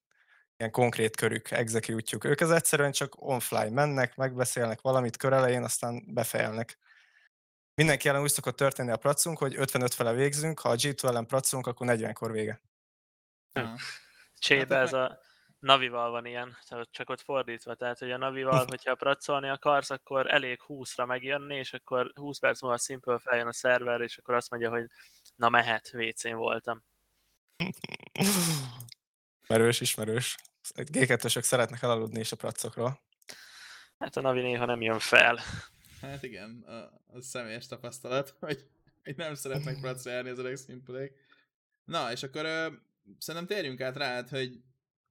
ilyen 0.57 0.71
konkrét 0.71 1.17
körük, 1.17 1.51
execute 1.51 2.29
Ők 2.29 2.41
az 2.41 2.51
egyszerűen 2.51 2.93
csak 2.93 3.13
on-fly 3.17 3.69
mennek, 3.69 4.17
megbeszélnek 4.17 4.81
valamit 4.81 5.17
kör 5.17 5.33
elején, 5.33 5.63
aztán 5.63 6.15
befejelnek. 6.15 6.79
Mindenki 7.75 8.09
ellen 8.09 8.23
úgy 8.23 8.31
szokott 8.31 8.57
történni 8.57 8.91
a 8.91 8.97
pracunk, 8.97 9.39
hogy 9.39 9.57
55 9.57 9.95
fele 9.95 10.13
végzünk, 10.13 10.61
ha 10.61 10.69
a 10.69 10.75
G2 10.75 11.05
ellen 11.05 11.27
pracunk, 11.27 11.67
akkor 11.67 11.87
40-kor 11.91 12.33
vége. 12.33 12.61
Csébe 14.39 14.75
hát 14.75 14.87
ez 14.87 14.93
a 14.93 15.21
Navival 15.67 16.11
van 16.11 16.27
ilyen, 16.27 16.57
csak 16.91 17.11
ott 17.11 17.21
fordítva, 17.21 17.75
tehát 17.75 17.99
hogy 17.99 18.11
a 18.11 18.17
Navival, 18.17 18.67
hogyha 18.69 18.95
pracolni 18.95 19.49
akarsz, 19.49 19.91
akkor 19.91 20.33
elég 20.33 20.61
20-ra 20.69 21.07
megjönni, 21.07 21.57
és 21.57 21.73
akkor 21.73 22.13
20 22.15 22.39
perc 22.39 22.63
múlva 22.63 22.79
Simple 22.79 23.19
feljön 23.19 23.47
a 23.47 23.53
szerver, 23.53 24.01
és 24.01 24.19
akkor 24.19 24.35
azt 24.35 24.51
mondja, 24.51 24.71
hogy 24.71 24.87
na 25.35 25.49
mehet, 25.49 25.91
WC-n 25.95 26.35
voltam. 26.35 26.85
Merős, 29.49 29.81
ismerős. 29.81 30.37
g 30.75 31.07
2 31.07 31.29
szeretnek 31.29 31.83
elaludni 31.83 32.21
is 32.21 32.33
a 32.33 32.37
pracokról. 32.37 33.01
Hát 33.99 34.17
a 34.17 34.21
Navi 34.21 34.41
néha 34.41 34.65
nem 34.65 34.83
jön 34.83 34.99
fel. 34.99 35.41
Hát 36.01 36.23
igen, 36.23 36.63
a, 36.67 36.73
a 37.17 37.21
személyes 37.21 37.67
tapasztalat, 37.67 38.37
hogy, 38.41 38.69
hogy 39.05 39.17
nem 39.17 39.35
szeretnek 39.35 39.81
pracolni 39.81 40.31
az 40.31 40.39
öreg 40.39 40.57
szimpulék. 40.57 41.13
Na, 41.85 42.13
és 42.13 42.23
akkor 42.23 42.45
ö, 42.45 42.73
szerintem 43.19 43.57
térjünk 43.57 43.81
át 43.81 43.97
rá, 43.97 44.23
hogy 44.31 44.61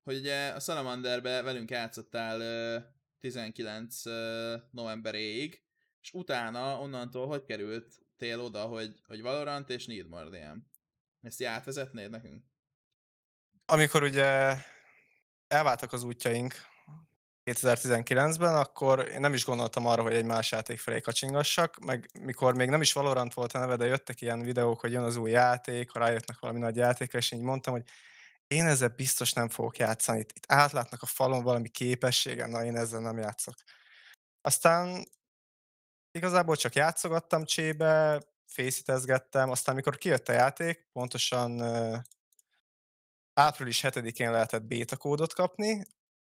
hogy 0.06 0.18
ugye 0.18 0.48
a 0.48 0.60
Salamanderbe 0.60 1.42
velünk 1.42 1.70
játszottál 1.70 2.40
ö, 2.42 2.78
19 3.20 4.06
ö, 4.06 4.56
novemberéig, 4.72 5.62
és 6.02 6.14
utána 6.14 6.80
onnantól 6.80 7.28
hogy 7.28 7.44
került 7.44 7.96
tél 8.18 8.40
oda, 8.40 8.66
hogy, 8.66 9.02
hogy 9.08 9.22
Valorant 9.22 9.70
és 9.70 9.86
Need 9.86 10.08
DM? 10.08 10.58
Ezt 11.22 11.42
így 11.42 11.48
átvezetnéd 11.48 12.10
nekünk? 12.10 12.44
Amikor 13.66 14.04
ugye 14.04 14.56
elváltak 15.48 15.94
az 15.94 16.04
útjaink 16.04 16.54
2019-ben, 17.46 18.56
akkor 18.56 19.08
én 19.10 19.20
nem 19.20 19.34
is 19.34 19.46
gondoltam 19.46 19.86
arra, 19.86 20.02
hogy 20.02 20.14
egy 20.14 20.26
más 20.26 20.52
játék 20.52 20.80
felé 20.80 21.02
kacsingassak, 21.02 21.80
meg 21.80 22.10
mikor 22.20 22.56
még 22.56 22.70
nem 22.70 22.82
is 22.82 22.94
Valorant 22.94 23.34
volt 23.34 23.52
a 23.52 23.60
neve, 23.60 23.76
de 23.76 23.86
jöttek 23.86 24.22
ilyen 24.22 24.42
videók, 24.42 24.80
hogy 24.80 24.92
jön 24.92 25.04
az 25.04 25.16
új 25.16 25.32
játék, 25.32 25.90
ha 25.90 26.00
rájöttnek 26.00 26.40
valami 26.40 26.60
nagy 26.60 26.76
játékra, 26.76 27.18
és 27.18 27.32
így 27.32 27.42
mondtam, 27.42 27.74
hogy 27.74 27.84
én 28.48 28.66
ezzel 28.66 28.90
biztos 28.90 29.34
nem 29.34 29.50
fogok 29.50 29.78
játszani. 29.78 30.20
Itt, 30.20 30.32
itt 30.32 30.52
átlátnak 30.52 31.02
a 31.02 31.06
falon 31.06 31.44
valami 31.44 31.70
képességem, 31.70 32.50
na 32.50 32.64
én 32.64 32.76
ezzel 32.76 33.02
nem 33.02 33.18
játszok. 33.18 33.56
Aztán 34.42 35.06
igazából 36.12 36.56
csak 36.56 36.76
játszogattam 36.76 37.46
csébe, 37.46 38.24
fészítezgettem, 38.46 39.50
aztán 39.50 39.76
mikor 39.76 39.98
kijött 39.98 40.30
a 40.30 40.34
játék, 40.34 40.90
pontosan 40.92 41.62
április 43.34 43.82
7-én 43.84 44.32
lehetett 44.32 44.64
beta 44.64 44.98
kódot 44.98 45.34
kapni, 45.34 45.84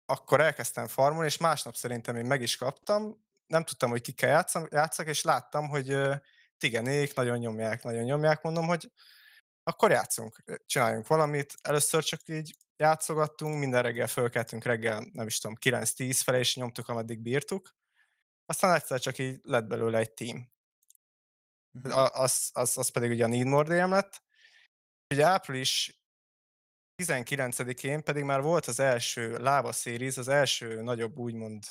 akkor 0.06 0.42
elkezdtem 0.42 0.88
farmolni, 0.88 1.28
és 1.28 1.38
másnap 1.38 1.76
szerintem 1.76 2.16
én 2.16 2.26
meg 2.26 2.42
is 2.42 2.56
kaptam, 2.56 3.28
nem 3.48 3.64
tudtam, 3.64 3.90
hogy 3.90 4.02
kikkel 4.02 4.30
játszam, 4.30 4.68
játszak, 4.72 5.08
és 5.08 5.22
láttam, 5.22 5.68
hogy 5.68 5.98
tigenék 6.58 7.16
nagyon 7.16 7.38
nyomják, 7.38 7.84
nagyon 7.84 8.04
nyomják, 8.04 8.42
mondom, 8.42 8.68
hogy 8.68 8.92
akkor 9.70 9.92
játszunk, 9.92 10.44
csináljunk 10.66 11.08
valamit. 11.08 11.54
Először 11.62 12.04
csak 12.04 12.28
így 12.28 12.56
játszogattunk, 12.76 13.60
minden 13.60 13.82
reggel 13.82 14.08
fölkeltünk 14.08 14.64
reggel, 14.64 15.10
nem 15.14 15.28
is 15.28 15.40
tudom, 15.40 15.58
9-10 15.62 16.20
felé, 16.24 16.40
és 16.40 16.56
nyomtuk, 16.56 16.88
ameddig 16.88 17.20
bírtuk. 17.20 17.76
Aztán 18.46 18.76
egyszer 18.76 19.00
csak 19.00 19.18
így 19.18 19.40
lett 19.44 19.66
belőle 19.66 19.98
egy 19.98 20.14
team. 20.14 20.52
Mhm. 21.72 21.92
Az, 22.14 22.50
az, 22.54 22.78
az 22.78 22.90
pedig 22.90 23.12
ugye 23.12 23.24
a 23.24 23.28
Need 23.28 23.48
More 23.48 23.76
DM 23.76 23.92
lett. 23.92 24.24
Ugye 25.14 25.26
április 25.26 26.02
19-én 27.04 28.04
pedig 28.04 28.24
már 28.24 28.42
volt 28.42 28.66
az 28.66 28.80
első 28.80 29.38
Lava 29.38 29.72
Series, 29.72 30.18
az 30.18 30.28
első 30.28 30.82
nagyobb 30.82 31.18
úgymond 31.18 31.64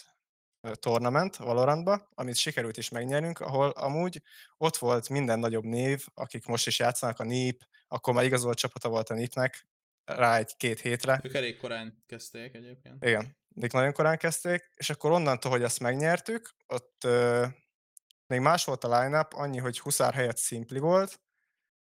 ö, 0.60 0.74
tournament 0.74 1.36
Valorantba, 1.36 2.08
amit 2.14 2.36
sikerült 2.36 2.76
is 2.76 2.88
megnyernünk, 2.88 3.40
ahol 3.40 3.70
amúgy 3.70 4.22
ott 4.56 4.76
volt 4.76 5.08
minden 5.08 5.38
nagyobb 5.38 5.64
név, 5.64 6.06
akik 6.14 6.46
most 6.46 6.66
is 6.66 6.78
játszanak, 6.78 7.18
a 7.18 7.24
NIP, 7.24 7.64
akkor 7.88 8.14
már 8.14 8.24
igazolt 8.24 8.58
csapata 8.58 8.88
volt 8.88 9.10
a 9.10 9.14
NIP-nek, 9.14 9.66
rá 10.04 10.36
egy-két 10.36 10.80
hétre. 10.80 11.20
Ők 11.22 11.34
elég 11.34 11.56
korán 11.56 12.02
kezdték 12.06 12.54
egyébként. 12.54 13.04
Igen, 13.04 13.36
ők 13.54 13.72
nagyon 13.72 13.92
korán 13.92 14.18
kezdték, 14.18 14.70
és 14.74 14.90
akkor 14.90 15.10
onnantól, 15.10 15.50
hogy 15.50 15.62
azt 15.62 15.80
megnyertük, 15.80 16.54
ott 16.66 17.04
ö, 17.04 17.46
még 18.26 18.40
más 18.40 18.64
volt 18.64 18.84
a 18.84 19.00
line-up, 19.00 19.32
annyi, 19.32 19.58
hogy 19.58 19.80
Huszár 19.80 20.14
helyett 20.14 20.38
Simpli 20.38 20.78
volt, 20.78 21.20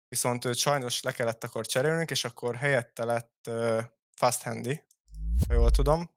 viszont 0.08 0.46
őt 0.46 0.58
sajnos 0.58 1.02
le 1.02 1.12
kellett 1.12 1.44
akkor 1.44 1.66
cserélnünk, 1.66 2.12
és 2.12 2.24
akkor 2.26 2.56
helyette 2.56 3.06
lett 3.06 3.48
ö, 3.48 3.82
Fast 4.16 4.42
Handy, 4.42 4.84
ha 5.48 5.54
jól 5.54 5.72
tudom, 5.72 6.14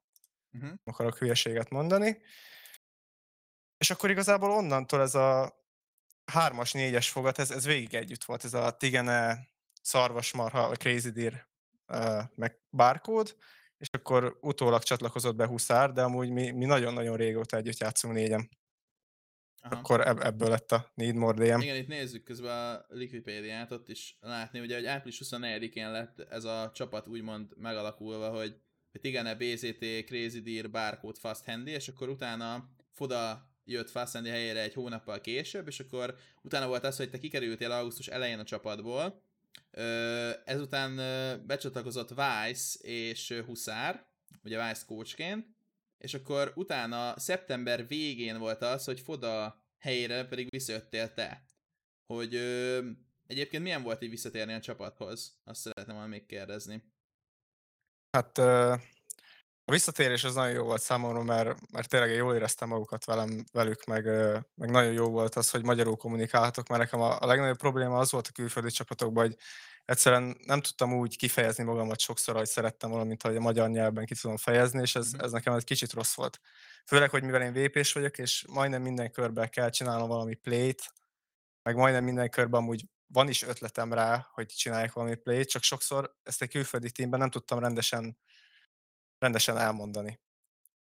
Uh-huh. 0.51 0.71
akarok 0.83 1.17
hülyeséget 1.17 1.69
mondani. 1.69 2.21
És 3.77 3.89
akkor 3.89 4.09
igazából 4.09 4.51
onnantól 4.51 5.01
ez 5.01 5.15
a 5.15 5.57
hármas, 6.25 6.71
négyes 6.71 7.09
fogat, 7.09 7.39
ez, 7.39 7.51
ez 7.51 7.65
végig 7.65 7.93
együtt 7.93 8.23
volt, 8.23 8.43
ez 8.43 8.53
a 8.53 8.77
Tigene, 8.77 9.48
Szarvasmarha, 9.89 10.67
vagy 10.67 10.77
Crazy 10.77 11.09
Deer, 11.09 11.47
meg 12.35 12.59
Barcode, 12.71 13.31
és 13.77 13.89
akkor 13.91 14.37
utólag 14.41 14.83
csatlakozott 14.83 15.35
be 15.35 15.45
Huszár, 15.45 15.91
de 15.91 16.01
amúgy 16.01 16.29
mi, 16.29 16.51
mi 16.51 16.65
nagyon-nagyon 16.65 17.17
régóta 17.17 17.57
együtt 17.57 17.77
játszunk 17.77 18.13
négyen. 18.13 18.49
Aha. 19.61 19.75
Akkor 19.75 20.07
ebb, 20.07 20.19
ebből 20.19 20.49
lett 20.49 20.71
a 20.71 20.91
Need 20.93 21.15
More 21.15 21.37
DM. 21.37 21.61
Igen, 21.61 21.75
itt 21.75 21.87
nézzük 21.87 22.23
közben 22.23 22.75
a 22.75 22.85
Liquipédiát, 22.87 23.71
ott 23.71 23.89
is 23.89 24.17
látni, 24.19 24.59
ugye, 24.59 24.75
hogy 24.75 24.85
április 24.85 25.21
24-én 25.25 25.91
lett 25.91 26.19
ez 26.19 26.43
a 26.43 26.71
csapat 26.73 27.07
úgymond 27.07 27.57
megalakulva, 27.57 28.29
hogy, 28.29 28.55
hogy 28.91 29.01
Tigane, 29.01 29.35
BZT, 29.35 29.85
Crazy 30.05 30.41
Deer, 30.41 30.69
Barcode, 30.69 31.19
Fast 31.19 31.45
Handy, 31.45 31.71
és 31.71 31.87
akkor 31.87 32.09
utána 32.09 32.69
Foda 32.91 33.51
jött 33.63 33.89
Fast 33.89 34.13
Handy 34.13 34.29
helyére 34.29 34.61
egy 34.61 34.73
hónappal 34.73 35.21
később, 35.21 35.67
és 35.67 35.79
akkor 35.79 36.15
utána 36.41 36.67
volt 36.67 36.83
az, 36.83 36.97
hogy 36.97 37.09
te 37.09 37.17
kikerültél 37.17 37.71
augusztus 37.71 38.07
elején 38.07 38.39
a 38.39 38.43
csapatból, 38.43 39.27
ezután 40.45 40.95
becsatlakozott 41.45 42.09
Vice 42.09 42.79
és 42.81 43.41
Huszár, 43.45 44.05
ugye 44.43 44.67
Vice 44.67 44.85
coachként, 44.85 45.47
és 45.97 46.13
akkor 46.13 46.51
utána 46.55 47.19
szeptember 47.19 47.87
végén 47.87 48.37
volt 48.39 48.61
az, 48.61 48.85
hogy 48.85 48.99
Foda 48.99 49.63
helyére 49.77 50.25
pedig 50.25 50.47
visszajöttél 50.49 51.13
te. 51.13 51.43
Hogy 52.05 52.35
ö, 52.35 52.89
egyébként 53.27 53.63
milyen 53.63 53.83
volt 53.83 54.01
így 54.01 54.09
visszatérni 54.09 54.53
a 54.53 54.59
csapathoz? 54.59 55.39
Azt 55.43 55.61
szeretném 55.61 55.95
volna 55.95 56.09
még 56.09 56.25
kérdezni. 56.25 56.83
Hát 58.11 58.37
a 59.69 59.71
visszatérés 59.71 60.23
az 60.23 60.33
nagyon 60.33 60.53
jó 60.53 60.63
volt 60.63 60.81
számomra, 60.81 61.23
mert, 61.23 61.71
mert 61.71 61.89
tényleg 61.89 62.11
jól 62.13 62.35
éreztem 62.35 62.67
magukat 62.67 63.05
velem, 63.05 63.43
velük, 63.51 63.85
meg, 63.85 64.03
meg 64.55 64.69
nagyon 64.69 64.91
jó 64.91 65.09
volt 65.09 65.35
az, 65.35 65.49
hogy 65.49 65.63
magyarul 65.63 65.95
kommunikálhatok, 65.95 66.67
mert 66.67 66.81
nekem 66.81 67.01
a, 67.01 67.19
a 67.19 67.25
legnagyobb 67.25 67.57
probléma 67.57 67.97
az 67.97 68.11
volt 68.11 68.27
a 68.27 68.31
külföldi 68.31 68.69
csapatokban, 68.69 69.23
hogy 69.25 69.35
egyszerűen 69.85 70.37
nem 70.45 70.61
tudtam 70.61 70.93
úgy 70.93 71.17
kifejezni 71.17 71.63
magamat 71.63 71.99
sokszor, 71.99 72.35
hogy 72.35 72.45
szerettem 72.45 72.89
volna, 72.89 73.05
mint 73.05 73.23
ahogy 73.23 73.35
a 73.35 73.39
magyar 73.41 73.69
nyelvben 73.69 74.05
ki 74.05 74.15
tudom 74.15 74.37
fejezni, 74.37 74.81
és 74.81 74.95
ez, 74.95 75.11
Mhm. 75.11 75.23
ez 75.23 75.31
nekem 75.31 75.53
egy 75.53 75.63
kicsit 75.63 75.93
rossz 75.93 76.15
volt. 76.15 76.39
Főleg, 76.85 77.09
hogy 77.09 77.23
mivel 77.23 77.41
én 77.41 77.53
vp 77.53 77.91
vagyok, 77.93 78.17
és 78.17 78.45
majdnem 78.47 78.81
minden 78.81 79.11
körben 79.11 79.49
kell 79.49 79.69
csinálnom 79.69 80.07
valami 80.07 80.35
play-t, 80.35 80.93
meg 81.63 81.75
majdnem 81.75 82.03
minden 82.03 82.29
körben 82.29 82.61
amúgy 82.61 82.85
van 83.07 83.27
is 83.29 83.43
ötletem 83.43 83.93
rá, 83.93 84.29
hogy 84.33 84.45
csináljak 84.45 84.93
valami 84.93 85.15
play 85.15 85.45
csak 85.45 85.63
sokszor 85.63 86.15
ezt 86.23 86.41
egy 86.41 86.49
külföldi 86.49 86.91
teamben 86.91 87.19
nem 87.19 87.29
tudtam 87.29 87.59
rendesen, 87.59 88.17
rendesen 89.19 89.57
elmondani. 89.57 90.19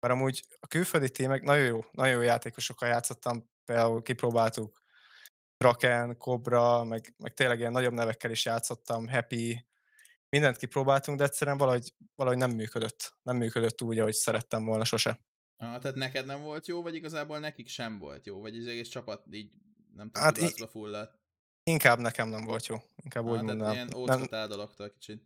Mert 0.01 0.15
amúgy 0.15 0.45
a 0.61 0.67
külföldi 0.67 1.11
témek 1.11 1.43
nagyon 1.43 1.65
jó, 1.65 1.85
nagyon 1.91 2.15
jó 2.15 2.21
játékosokkal 2.21 2.89
játszottam, 2.89 3.51
például 3.65 4.03
kipróbáltuk 4.03 4.83
Draken, 5.57 6.17
Cobra, 6.19 6.85
meg, 6.85 7.15
meg 7.19 7.35
tényleg 7.35 7.59
ilyen 7.59 7.73
nagyobb 7.73 7.93
nevekkel 7.93 8.31
is 8.31 8.45
játszottam, 8.45 9.09
Happy, 9.09 9.67
mindent 10.29 10.57
kipróbáltunk, 10.57 11.19
de 11.19 11.25
egyszerűen 11.25 11.57
valahogy, 11.59 11.95
valahogy 12.15 12.39
nem 12.39 12.51
működött. 12.51 13.17
Nem 13.23 13.37
működött 13.37 13.83
úgy, 13.83 13.99
ahogy 13.99 14.15
szerettem 14.15 14.65
volna 14.65 14.85
sose. 14.85 15.21
Ah, 15.57 15.79
tehát 15.79 15.97
neked 15.97 16.27
nem 16.27 16.43
volt 16.43 16.67
jó, 16.67 16.83
vagy 16.83 16.95
igazából 16.95 17.39
nekik 17.39 17.69
sem 17.69 17.99
volt 17.99 18.27
jó? 18.27 18.41
Vagy 18.41 18.57
az 18.59 18.67
egész 18.67 18.89
csapat 18.89 19.27
így 19.31 19.53
nem 19.95 20.07
tudom, 20.11 20.23
Hát 20.23 20.39
í- 20.39 20.69
fulladt? 20.71 21.19
Inkább 21.63 21.99
nekem 21.99 22.29
nem 22.29 22.45
volt 22.45 22.67
jó. 22.67 22.77
Inkább 23.03 23.25
úgy 23.25 23.31
Ah, 23.31 23.35
tehát 23.41 23.47
mondanám. 23.47 23.73
ilyen 23.73 24.29
Nem, 24.31 24.49
dologtól 24.49 24.91
kicsit. 24.91 25.23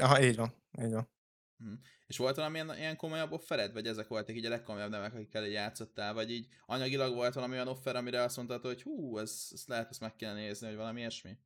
aha, 0.00 0.22
így 0.22 0.36
van, 0.36 0.54
így 0.82 0.92
van. 0.92 1.08
Mhm. 1.56 1.72
És 2.06 2.16
volt 2.16 2.36
valamilyen 2.36 2.76
ilyen 2.76 2.96
komolyabb 2.96 3.32
offered, 3.32 3.72
vagy 3.72 3.86
ezek 3.86 4.08
voltak 4.08 4.36
így 4.36 4.44
a 4.44 4.48
legkomolyabb 4.48 4.90
nevek, 4.90 5.14
akikkel 5.14 5.46
játszottál, 5.46 6.14
vagy 6.14 6.30
így 6.30 6.46
anyagilag 6.66 7.14
volt 7.14 7.34
valami 7.34 7.52
olyan 7.52 7.68
offer, 7.68 7.96
amire 7.96 8.22
azt 8.22 8.36
mondtad, 8.36 8.64
hogy 8.64 8.82
hú, 8.82 9.18
ez, 9.18 9.48
ez 9.52 9.62
lehet, 9.66 9.90
ezt 9.90 10.00
meg 10.00 10.16
kéne 10.16 10.34
nézni, 10.34 10.66
vagy 10.66 10.76
valami 10.76 11.00
ilyesmi? 11.00 11.38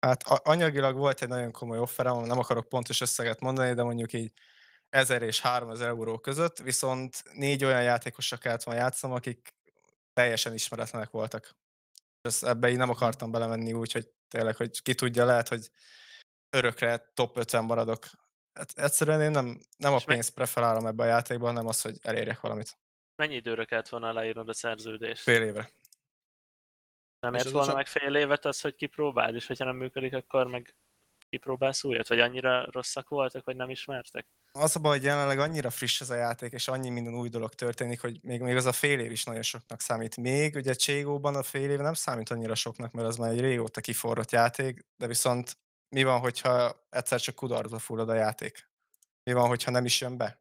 Hát 0.00 0.22
anyagilag 0.26 0.96
volt 0.96 1.22
egy 1.22 1.28
nagyon 1.28 1.52
komoly 1.52 1.78
offerem, 1.78 2.20
nem 2.20 2.38
akarok 2.38 2.68
pontos 2.68 3.00
összeget 3.00 3.40
mondani, 3.40 3.74
de 3.74 3.82
mondjuk 3.82 4.12
így 4.12 4.32
1000 4.88 5.22
és 5.22 5.40
3000 5.40 5.88
euró 5.88 6.18
között, 6.18 6.58
viszont 6.58 7.22
négy 7.32 7.64
olyan 7.64 7.82
játékossal 7.82 8.38
kellett 8.38 8.62
volna 8.62 8.80
játszom, 8.80 9.12
akik 9.12 9.54
teljesen 10.12 10.54
ismeretlenek 10.54 11.10
voltak. 11.10 11.56
És 12.28 12.42
ebbe 12.42 12.70
így 12.70 12.76
nem 12.76 12.90
akartam 12.90 13.30
belemenni 13.30 13.72
úgy, 13.72 13.92
hogy 13.92 14.08
tényleg, 14.28 14.56
hogy 14.56 14.82
ki 14.82 14.94
tudja, 14.94 15.24
lehet, 15.24 15.48
hogy 15.48 15.70
örökre 16.50 17.10
top 17.14 17.36
50 17.36 17.64
maradok. 17.64 18.06
Hát 18.56 18.72
egyszerűen 18.78 19.20
én 19.22 19.30
nem, 19.30 19.60
nem 19.76 19.92
a 19.92 19.96
És 19.96 20.04
meg- 20.04 20.14
pénzt 20.16 20.34
preferálom 20.34 20.86
ebbe 20.86 21.02
a 21.02 21.06
játékban, 21.06 21.48
hanem 21.48 21.66
az, 21.66 21.80
hogy 21.80 21.98
elérjek 22.02 22.40
valamit. 22.40 22.78
Mennyi 23.16 23.34
időre 23.34 23.64
kellett 23.64 23.88
volna 23.88 24.08
aláírnod 24.08 24.48
a 24.48 24.54
szerződést? 24.54 25.22
Fél 25.22 25.42
évre. 25.42 25.70
Nem 27.20 27.34
És 27.34 27.38
ért 27.38 27.46
az 27.46 27.52
volna 27.52 27.66
csak- 27.66 27.76
meg 27.76 27.86
fél 27.86 28.14
évet 28.16 28.44
az, 28.44 28.60
hogy 28.60 28.74
kipróbáld, 28.74 29.34
és 29.34 29.46
hogyha 29.46 29.64
nem 29.64 29.76
működik, 29.76 30.14
akkor 30.14 30.46
meg 30.46 30.74
kipróbálsz 31.28 31.84
újat? 31.84 32.08
Vagy 32.08 32.20
annyira 32.20 32.66
rosszak 32.70 33.08
voltak, 33.08 33.44
hogy 33.44 33.56
nem 33.56 33.70
ismertek? 33.70 34.26
Az 34.52 34.76
a 34.76 34.80
baj, 34.80 34.96
hogy 34.96 35.06
jelenleg 35.06 35.38
annyira 35.38 35.70
friss 35.70 36.00
ez 36.00 36.10
a 36.10 36.14
játék, 36.14 36.52
és 36.52 36.68
annyi 36.68 36.88
minden 36.90 37.14
új 37.14 37.28
dolog 37.28 37.54
történik, 37.54 38.00
hogy 38.00 38.18
még, 38.22 38.40
még 38.40 38.56
az 38.56 38.64
a 38.66 38.72
fél 38.72 39.00
év 39.00 39.10
is 39.10 39.24
nagyon 39.24 39.42
soknak 39.42 39.80
számít. 39.80 40.16
Még 40.16 40.54
ugye 40.54 40.72
Cségóban 40.74 41.34
a 41.34 41.42
fél 41.42 41.70
év 41.70 41.78
nem 41.78 41.94
számít 41.94 42.30
annyira 42.30 42.54
soknak, 42.54 42.92
mert 42.92 43.08
az 43.08 43.16
már 43.16 43.30
egy 43.30 43.40
régóta 43.40 43.80
kiforrott 43.80 44.30
játék, 44.30 44.86
de 44.96 45.06
viszont 45.06 45.58
mi 45.88 46.02
van, 46.02 46.20
hogyha 46.20 46.86
egyszer 46.90 47.20
csak 47.20 47.34
kudarcba 47.34 47.78
fullad 47.78 48.08
a 48.08 48.14
játék? 48.14 48.70
Mi 49.22 49.32
van, 49.32 49.48
hogyha 49.48 49.70
nem 49.70 49.84
is 49.84 50.00
jön 50.00 50.16
be? 50.16 50.40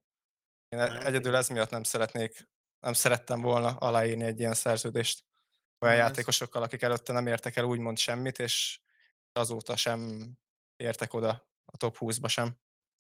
Én 0.69 0.79
e- 0.79 0.91
Hát 0.91 1.03
egyedül 1.03 1.35
ez 1.35 1.49
miatt 1.49 1.69
nem 1.69 1.83
szeretnék, 1.83 2.49
nem 2.79 2.93
szerettem 2.93 3.41
volna 3.41 3.67
aláírni 3.67 4.23
egy 4.23 4.39
ilyen 4.39 4.53
szerződést 4.53 5.23
olyan 5.79 5.95
Na, 5.95 6.01
ez- 6.01 6.07
játékosokkal, 6.09 6.63
akik 6.63 6.81
előtte 6.81 7.13
nem 7.13 7.27
értek 7.27 7.55
el 7.55 7.63
úgymond 7.63 7.97
semmit, 7.97 8.39
és 8.39 8.79
azóta 9.33 9.75
sem 9.75 10.31
értek 10.75 11.13
oda 11.13 11.47
a 11.65 11.77
top 11.77 11.95
20-ba 11.99 12.27
sem. 12.29 12.57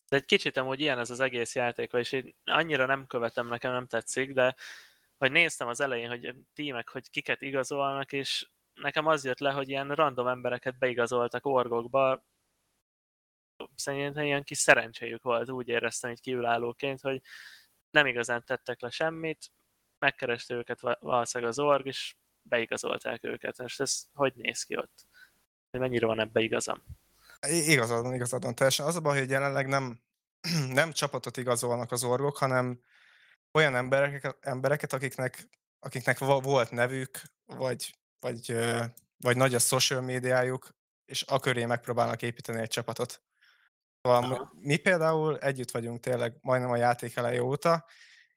De 0.09 0.15
egy 0.15 0.25
kicsit 0.25 0.57
amúgy 0.57 0.79
ilyen 0.79 0.99
ez 0.99 1.09
az 1.09 1.19
egész 1.19 1.55
játék, 1.55 1.91
és 1.93 2.11
én 2.11 2.35
annyira 2.43 2.85
nem 2.85 3.07
követem, 3.07 3.47
nekem 3.47 3.71
nem 3.71 3.87
tetszik, 3.87 4.33
de 4.33 4.55
hogy 5.17 5.31
néztem 5.31 5.67
az 5.67 5.79
elején, 5.79 6.09
hogy 6.09 6.35
tímek, 6.53 6.89
hogy 6.89 7.09
kiket 7.09 7.41
igazolnak, 7.41 8.11
és 8.11 8.49
nekem 8.73 9.05
az 9.07 9.25
jött 9.25 9.39
le, 9.39 9.51
hogy 9.51 9.69
ilyen 9.69 9.95
random 9.95 10.27
embereket 10.27 10.77
beigazoltak 10.77 11.45
orgokba, 11.45 12.25
szerintem 13.75 14.25
ilyen 14.25 14.43
kis 14.43 14.57
szerencséjük 14.57 15.23
volt, 15.23 15.49
úgy 15.49 15.67
éreztem 15.67 16.11
egy 16.11 16.21
kívülállóként, 16.21 17.01
hogy 17.01 17.21
nem 17.89 18.05
igazán 18.05 18.43
tettek 18.45 18.81
le 18.81 18.89
semmit, 18.89 19.51
megkereste 19.99 20.53
őket 20.53 20.79
valószínűleg 20.99 21.51
az 21.51 21.59
org, 21.59 21.85
és 21.85 22.15
beigazolták 22.41 23.23
őket. 23.23 23.59
És 23.59 23.79
ez 23.79 24.03
hogy 24.13 24.33
néz 24.35 24.63
ki 24.63 24.77
ott? 24.77 25.05
Hogy 25.71 25.79
mennyire 25.79 26.05
van 26.05 26.19
ebbe 26.19 26.39
igazam? 26.39 26.83
Igazad 27.47 28.03
van, 28.03 28.13
igazad 28.13 28.43
van. 28.43 28.55
Teljesen 28.55 28.85
az 28.85 28.95
a 28.95 29.01
baj, 29.01 29.19
hogy 29.19 29.29
jelenleg 29.29 29.67
nem, 29.67 30.01
nem 30.79 30.91
csapatot 30.91 31.37
igazolnak 31.37 31.91
az 31.91 32.03
orgok, 32.03 32.37
hanem 32.37 32.81
olyan 33.51 33.75
embereket, 33.75 34.37
embereket 34.41 34.93
akiknek, 34.93 35.49
akiknek 35.79 36.17
volt 36.17 36.71
nevük, 36.71 37.21
vagy, 37.45 37.95
vagy, 38.19 38.55
vagy 39.17 39.37
nagy 39.37 39.55
a 39.55 39.59
social 39.59 40.01
médiájuk, 40.01 40.75
és 41.05 41.23
a 41.27 41.39
köré 41.39 41.65
megpróbálnak 41.65 42.21
építeni 42.21 42.59
egy 42.61 42.69
csapatot. 42.69 43.21
Szóval 44.05 44.51
mi 44.59 44.77
például 44.77 45.37
együtt 45.37 45.71
vagyunk 45.71 45.99
tényleg 45.99 46.37
majdnem 46.41 46.71
a 46.71 46.75
játék 46.75 47.15
eleje 47.15 47.43
óta, 47.43 47.85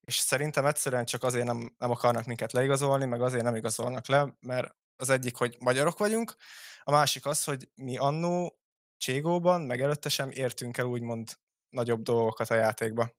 és 0.00 0.16
szerintem 0.16 0.66
egyszerűen 0.66 1.04
csak 1.04 1.22
azért 1.22 1.46
nem, 1.46 1.74
nem 1.78 1.90
akarnak 1.90 2.24
minket 2.24 2.52
leigazolni, 2.52 3.04
meg 3.04 3.22
azért 3.22 3.42
nem 3.42 3.54
igazolnak 3.54 4.07
le, 4.07 4.37
mert 4.40 4.76
az 4.96 5.11
egyik, 5.11 5.37
hogy 5.37 5.57
magyarok 5.59 5.98
vagyunk, 5.98 6.35
a 6.83 6.90
másik 6.90 7.26
az, 7.26 7.44
hogy 7.44 7.68
mi 7.74 7.96
annó 7.96 8.59
Cségóban, 8.96 9.61
meg 9.61 9.81
előtte 9.81 10.09
sem 10.09 10.31
értünk 10.31 10.76
el 10.76 10.85
úgymond 10.85 11.28
nagyobb 11.68 12.02
dolgokat 12.02 12.50
a 12.50 12.54
játékba. 12.54 13.16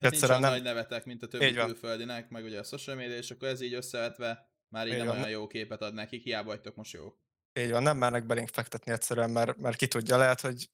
Hát 0.00 0.22
olyan 0.22 0.40
nem... 0.40 0.50
nagy 0.50 0.62
nevetek, 0.62 1.04
mint 1.04 1.22
a 1.22 1.26
többi 1.26 1.52
külföldinek, 1.52 2.28
meg 2.28 2.44
ugye 2.44 2.58
a 2.58 2.62
social 2.62 2.96
media, 2.96 3.16
és 3.16 3.30
akkor 3.30 3.48
ez 3.48 3.60
így 3.60 3.74
összevetve 3.74 4.50
már 4.68 4.86
így, 4.86 4.92
így 4.92 4.98
nem 4.98 5.06
van. 5.06 5.16
olyan 5.16 5.30
jó 5.30 5.46
képet 5.46 5.82
ad 5.82 5.94
nekik, 5.94 6.22
hiába 6.22 6.48
vagytok 6.48 6.74
most 6.74 6.92
jók. 6.92 7.18
Így 7.52 7.70
van, 7.70 7.82
nem 7.82 7.96
mernek 7.96 8.26
belénk 8.26 8.48
fektetni 8.48 8.92
egyszerűen, 8.92 9.30
mert, 9.30 9.56
mert 9.56 9.76
ki 9.76 9.86
tudja, 9.86 10.16
lehet, 10.16 10.40
hogy 10.40 10.70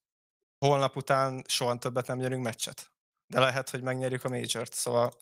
holnap 0.58 0.96
után 0.96 1.44
soha 1.48 1.78
többet 1.78 2.06
nem 2.06 2.18
nyerünk 2.18 2.42
meccset. 2.42 2.90
De 3.26 3.40
lehet, 3.40 3.70
hogy 3.70 3.82
megnyerjük 3.82 4.24
a 4.24 4.28
Major-t, 4.28 4.72
szóval 4.72 5.12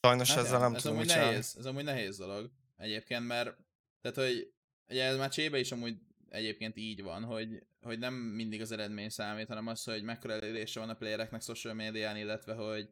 sajnos 0.00 0.30
hát 0.30 0.44
ezzel 0.44 0.60
nem 0.60 0.74
ez 0.74 0.82
tudunk 0.82 1.00
amúgy 1.00 1.14
nehéz, 1.14 1.54
Ez 1.58 1.66
amúgy 1.66 1.84
nehéz 1.84 2.16
dolog 2.16 2.50
egyébként, 2.76 3.26
mert 3.26 3.56
tehát, 4.00 4.16
hogy 4.16 4.52
ugye 4.88 5.04
ez 5.04 5.16
már 5.16 5.30
csébe 5.30 5.58
is 5.58 5.72
amúgy 5.72 5.98
egyébként 6.28 6.76
így 6.76 7.02
van, 7.02 7.24
hogy, 7.24 7.66
hogy 7.80 7.98
nem 7.98 8.14
mindig 8.14 8.60
az 8.60 8.72
eredmény 8.72 9.08
számít, 9.08 9.48
hanem 9.48 9.66
az, 9.66 9.84
hogy 9.84 10.02
mekkora 10.02 10.32
elérése 10.32 10.80
van 10.80 10.88
a 10.88 10.94
playereknek 10.94 11.42
social 11.42 11.74
médián, 11.74 12.16
illetve 12.16 12.54
hogy, 12.54 12.90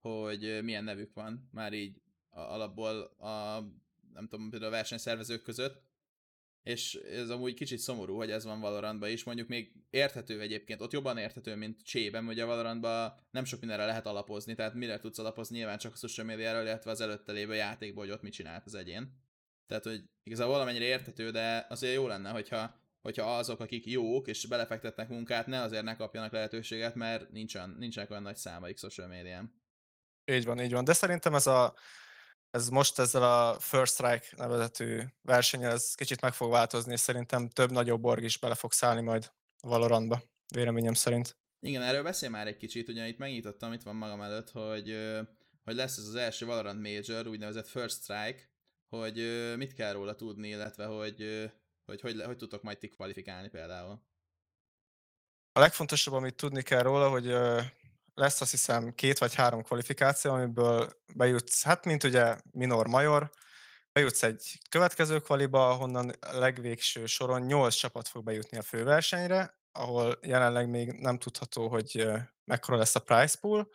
hogy 0.00 0.62
milyen 0.62 0.84
nevük 0.84 1.14
van 1.14 1.48
már 1.52 1.72
így 1.72 2.00
alapból 2.30 3.02
a, 3.02 3.60
nem 4.12 4.28
tudom, 4.28 4.50
például 4.50 4.72
a 4.72 4.76
versenyszervezők 4.76 5.42
között, 5.42 5.82
és 6.62 6.94
ez 6.94 7.30
amúgy 7.30 7.54
kicsit 7.54 7.78
szomorú, 7.78 8.16
hogy 8.16 8.30
ez 8.30 8.44
van 8.44 8.60
Valorantban 8.60 9.10
is, 9.10 9.24
mondjuk 9.24 9.48
még 9.48 9.72
érthető 9.90 10.40
egyébként, 10.40 10.80
ott 10.80 10.92
jobban 10.92 11.18
érthető, 11.18 11.54
mint 11.56 11.82
Csében, 11.82 12.26
ugye 12.26 12.44
Valorantban 12.44 13.12
nem 13.30 13.44
sok 13.44 13.60
mindenre 13.60 13.86
lehet 13.86 14.06
alapozni, 14.06 14.54
tehát 14.54 14.74
mire 14.74 14.98
tudsz 14.98 15.18
alapozni, 15.18 15.56
nyilván 15.56 15.78
csak 15.78 15.92
a 15.92 15.96
social 15.96 16.26
médiáról, 16.26 16.62
illetve 16.62 16.90
az 16.90 17.00
előtte 17.00 17.32
lévő 17.32 17.54
játékból, 17.54 18.04
hogy 18.04 18.12
ott 18.12 18.22
mit 18.22 18.32
csinált 18.32 18.66
az 18.66 18.74
egyén. 18.74 19.26
Tehát, 19.66 19.84
hogy 19.84 20.04
igazából 20.22 20.52
valamennyire 20.52 20.84
érthető, 20.84 21.30
de 21.30 21.66
azért 21.68 21.94
jó 21.94 22.06
lenne, 22.06 22.30
hogyha, 22.30 22.80
hogyha 23.00 23.36
azok, 23.36 23.60
akik 23.60 23.86
jók 23.86 24.26
és 24.26 24.46
belefektetnek 24.46 25.08
munkát, 25.08 25.46
ne 25.46 25.62
azért 25.62 25.84
ne 25.84 25.96
kapjanak 25.96 26.32
lehetőséget, 26.32 26.94
mert 26.94 27.30
nincsen, 27.30 27.76
nincsenek 27.78 28.10
olyan 28.10 28.22
nagy 28.22 28.36
számaik 28.36 28.78
social 28.78 29.08
médián. 29.08 29.62
Így 30.24 30.44
van, 30.44 30.60
így 30.60 30.72
van. 30.72 30.84
De 30.84 30.92
szerintem 30.92 31.34
ez 31.34 31.46
a 31.46 31.74
ez 32.50 32.68
most 32.68 32.98
ezzel 32.98 33.22
a 33.22 33.58
First 33.60 33.92
Strike 33.92 34.26
nevezetű 34.36 35.02
versenyen 35.22 35.70
ez 35.70 35.94
kicsit 35.94 36.20
meg 36.20 36.32
fog 36.32 36.50
változni, 36.50 36.92
és 36.92 37.00
szerintem 37.00 37.48
több 37.48 37.70
nagyobb 37.70 38.00
borg 38.00 38.22
is 38.22 38.38
bele 38.38 38.54
fog 38.54 38.72
szállni 38.72 39.00
majd 39.00 39.32
Valorantba, 39.60 40.22
véleményem 40.54 40.94
szerint. 40.94 41.36
Igen, 41.60 41.82
erről 41.82 42.02
beszél 42.02 42.28
már 42.28 42.46
egy 42.46 42.56
kicsit, 42.56 42.88
ugye 42.88 43.08
itt 43.08 43.18
megnyitottam, 43.18 43.72
itt 43.72 43.82
van 43.82 43.96
magam 43.96 44.20
előtt, 44.20 44.50
hogy, 44.50 44.96
hogy 45.64 45.74
lesz 45.74 45.96
ez 45.96 46.06
az 46.06 46.14
első 46.14 46.46
Valorant 46.46 46.80
Major, 46.80 47.26
úgynevezett 47.26 47.68
First 47.68 48.02
Strike, 48.02 48.50
hogy 48.88 49.16
mit 49.56 49.74
kell 49.74 49.92
róla 49.92 50.14
tudni, 50.14 50.48
illetve 50.48 50.84
hogy 50.84 51.50
hogy, 51.88 52.00
hogy, 52.00 52.22
hogy 52.22 52.36
tudtok 52.36 52.62
majd 52.62 52.78
ti 52.78 52.88
kvalifikálni 52.88 53.48
például. 53.48 54.02
A 55.52 55.60
legfontosabb, 55.60 56.14
amit 56.14 56.34
tudni 56.34 56.62
kell 56.62 56.82
róla, 56.82 57.08
hogy 57.08 57.26
lesz 58.18 58.40
azt 58.40 58.50
hiszem 58.50 58.94
két 58.94 59.18
vagy 59.18 59.34
három 59.34 59.62
kvalifikáció, 59.62 60.32
amiből 60.32 60.88
bejutsz, 61.14 61.62
hát 61.62 61.84
mint 61.84 62.04
ugye 62.04 62.36
minor 62.50 62.86
major, 62.86 63.30
bejutsz 63.92 64.22
egy 64.22 64.58
következő 64.70 65.18
kvaliba, 65.20 65.68
ahonnan 65.68 66.12
legvégső 66.20 67.06
soron 67.06 67.40
nyolc 67.40 67.74
csapat 67.74 68.08
fog 68.08 68.24
bejutni 68.24 68.58
a 68.58 68.62
főversenyre, 68.62 69.58
ahol 69.72 70.18
jelenleg 70.22 70.68
még 70.68 70.92
nem 70.92 71.18
tudható, 71.18 71.68
hogy 71.68 72.06
mekkora 72.44 72.76
lesz 72.76 72.94
a 72.94 73.00
price 73.00 73.38
pool, 73.40 73.70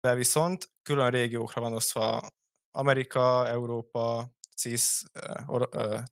de 0.00 0.14
viszont 0.14 0.70
külön 0.82 1.10
régiókra 1.10 1.60
van 1.60 1.72
osztva 1.72 2.28
Amerika, 2.70 3.48
Európa, 3.48 4.34
CIS, 4.56 5.02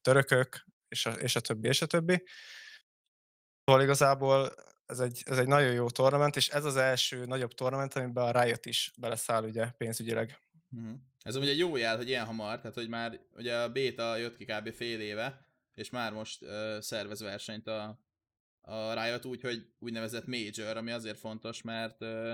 törökök, 0.00 0.66
és 0.88 1.06
a, 1.06 1.10
és 1.10 1.36
a 1.36 1.40
többi, 1.40 1.68
és 1.68 1.82
a 1.82 1.86
többi. 1.86 2.24
Szóval 3.64 3.82
igazából 3.82 4.52
ez 4.92 5.00
egy, 5.00 5.22
ez 5.24 5.38
egy 5.38 5.46
nagyon 5.46 5.72
jó 5.72 5.90
tornament, 5.90 6.36
és 6.36 6.48
ez 6.48 6.64
az 6.64 6.76
első 6.76 7.24
nagyobb 7.24 7.52
tornament, 7.52 7.94
amiben 7.94 8.24
a 8.24 8.42
Riot 8.42 8.66
is 8.66 8.92
beleszáll 8.96 9.44
ugye 9.44 9.70
pénzügyileg. 9.70 10.38
Uh-huh. 10.70 10.98
Ez 11.22 11.36
ugye 11.36 11.54
jó 11.54 11.76
jel, 11.76 11.96
hogy 11.96 12.08
ilyen 12.08 12.26
hamar, 12.26 12.60
tehát 12.60 12.74
hogy 12.74 12.88
már 12.88 13.20
ugye 13.36 13.56
a 13.56 13.72
beta 13.72 14.16
jött 14.16 14.36
ki 14.36 14.44
kb. 14.44 14.72
fél 14.72 15.00
éve, 15.00 15.46
és 15.74 15.90
már 15.90 16.12
most 16.12 16.42
uh, 16.42 16.78
szervez 16.78 17.20
versenyt 17.20 17.66
a, 17.68 18.00
a 18.60 19.02
Riot 19.02 19.24
úgy, 19.24 19.40
hogy 19.40 19.66
úgynevezett 19.78 20.26
Major, 20.26 20.76
ami 20.76 20.90
azért 20.90 21.18
fontos, 21.18 21.62
mert 21.62 22.00
uh, 22.00 22.32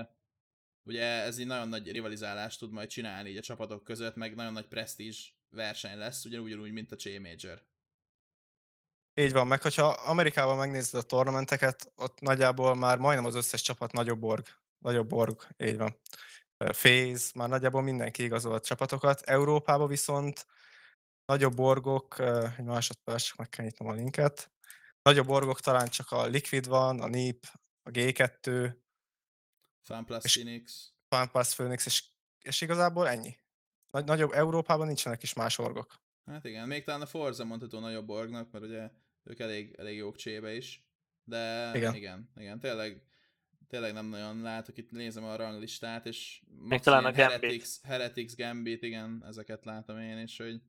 ugye 0.83 1.05
ez 1.05 1.37
egy 1.37 1.45
nagyon 1.45 1.69
nagy 1.69 1.91
rivalizálást 1.91 2.59
tud 2.59 2.71
majd 2.71 2.89
csinálni 2.89 3.29
így 3.29 3.37
a 3.37 3.41
csapatok 3.41 3.83
között, 3.83 4.15
meg 4.15 4.35
nagyon 4.35 4.53
nagy 4.53 4.67
presztízs 4.67 5.33
verseny 5.49 5.97
lesz, 5.97 6.25
ugyanúgy, 6.25 6.71
mint 6.71 6.91
a 6.91 6.95
Ch 6.95 7.19
Major. 7.19 7.67
Így 9.19 9.31
van, 9.31 9.47
meg 9.47 9.61
hogyha 9.61 9.87
Amerikában 9.87 10.57
megnézed 10.57 10.99
a 10.99 11.03
tornamenteket, 11.03 11.91
ott 11.95 12.19
nagyjából 12.19 12.75
már 12.75 12.97
majdnem 12.97 13.25
az 13.25 13.35
összes 13.35 13.61
csapat 13.61 13.91
nagyobb 13.91 14.23
org. 14.23 14.45
Nagyobb 14.77 15.13
org, 15.13 15.47
így 15.57 15.77
van. 15.77 15.95
Phase, 16.57 17.31
már 17.35 17.49
nagyjából 17.49 17.81
mindenki 17.81 18.23
igazolt 18.23 18.65
csapatokat. 18.65 19.21
Európában 19.21 19.87
viszont 19.87 20.45
nagyobb 21.25 21.59
orgok, 21.59 22.19
egy 22.57 22.65
másodperc, 22.65 23.23
csak 23.23 23.37
meg 23.37 23.49
kell 23.49 23.65
nyitnom 23.65 23.87
a 23.87 23.93
linket. 23.93 24.51
Nagyobb 25.01 25.29
orgok 25.29 25.59
talán 25.59 25.87
csak 25.87 26.11
a 26.11 26.25
Liquid 26.25 26.67
van, 26.67 27.01
a 27.01 27.07
NIP, 27.07 27.45
a 27.83 27.89
G2, 27.89 28.73
FunPlus 29.87 30.33
Phoenix. 30.33 30.93
FunPlus 31.15 31.55
Phoenix, 31.55 31.85
és, 31.85 32.03
és 32.41 32.61
igazából 32.61 33.07
ennyi. 33.07 33.37
Nagy, 33.91 34.05
nagyobb 34.05 34.31
Európában 34.31 34.87
nincsenek 34.87 35.23
is 35.23 35.33
más 35.33 35.57
orgok. 35.57 35.95
Hát 36.25 36.45
igen, 36.45 36.67
még 36.67 36.83
talán 36.83 37.01
a 37.01 37.05
Forza 37.05 37.43
mondható 37.43 37.79
nagyobb 37.79 38.09
orgnak, 38.09 38.51
mert 38.51 38.65
ugye 38.65 38.89
ők 39.29 39.39
elég, 39.39 39.75
elég 39.77 39.97
jók 39.97 40.15
csébe 40.15 40.55
is. 40.55 40.83
De 41.23 41.71
igen, 41.75 41.95
igen, 41.95 42.31
igen 42.35 42.59
tényleg, 42.59 43.01
tényleg 43.67 43.93
nem 43.93 44.05
nagyon 44.05 44.41
látok, 44.41 44.77
itt 44.77 44.91
nézem 44.91 45.23
a 45.23 45.35
ranglistát, 45.35 46.05
és 46.05 46.41
még 46.61 46.79
talán 46.79 47.05
a 47.05 47.13
Heretics, 47.13 47.81
Heretics, 47.83 48.35
Gambit, 48.35 48.83
igen, 48.83 49.23
ezeket 49.27 49.65
látom 49.65 49.99
én 49.99 50.17
is, 50.17 50.37
hogy 50.37 50.61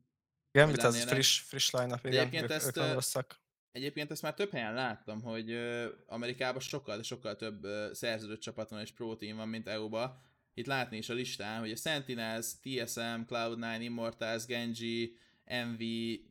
Gambit 0.52 0.82
az 0.82 1.04
friss, 1.04 1.40
friss 1.40 1.70
line-up, 1.70 2.06
igen, 2.06 2.18
egyébként 2.18 2.44
ők, 2.44 2.50
ezt, 2.50 2.76
ők 2.76 2.92
rosszak. 2.92 3.40
Egyébként 3.72 4.10
ezt 4.10 4.22
már 4.22 4.34
több 4.34 4.50
helyen 4.50 4.74
láttam, 4.74 5.22
hogy 5.22 5.58
Amerikában 6.06 6.60
sokkal, 6.60 6.96
de 6.96 7.02
sokkal 7.02 7.36
több 7.36 7.66
szerződött 7.92 8.40
csapat 8.40 8.70
van 8.70 8.80
és 8.80 8.92
pro 8.92 9.16
team 9.16 9.36
van, 9.36 9.48
mint 9.48 9.68
EU-ba. 9.68 10.20
Itt 10.54 10.66
látni 10.66 10.96
is 10.96 11.08
a 11.08 11.14
listán, 11.14 11.60
hogy 11.60 11.70
a 11.70 11.76
Sentinels, 11.76 12.46
TSM, 12.60 13.20
Cloud9, 13.28 13.76
Immortals, 13.80 14.46
Genji, 14.46 15.16
MV, 15.50 15.78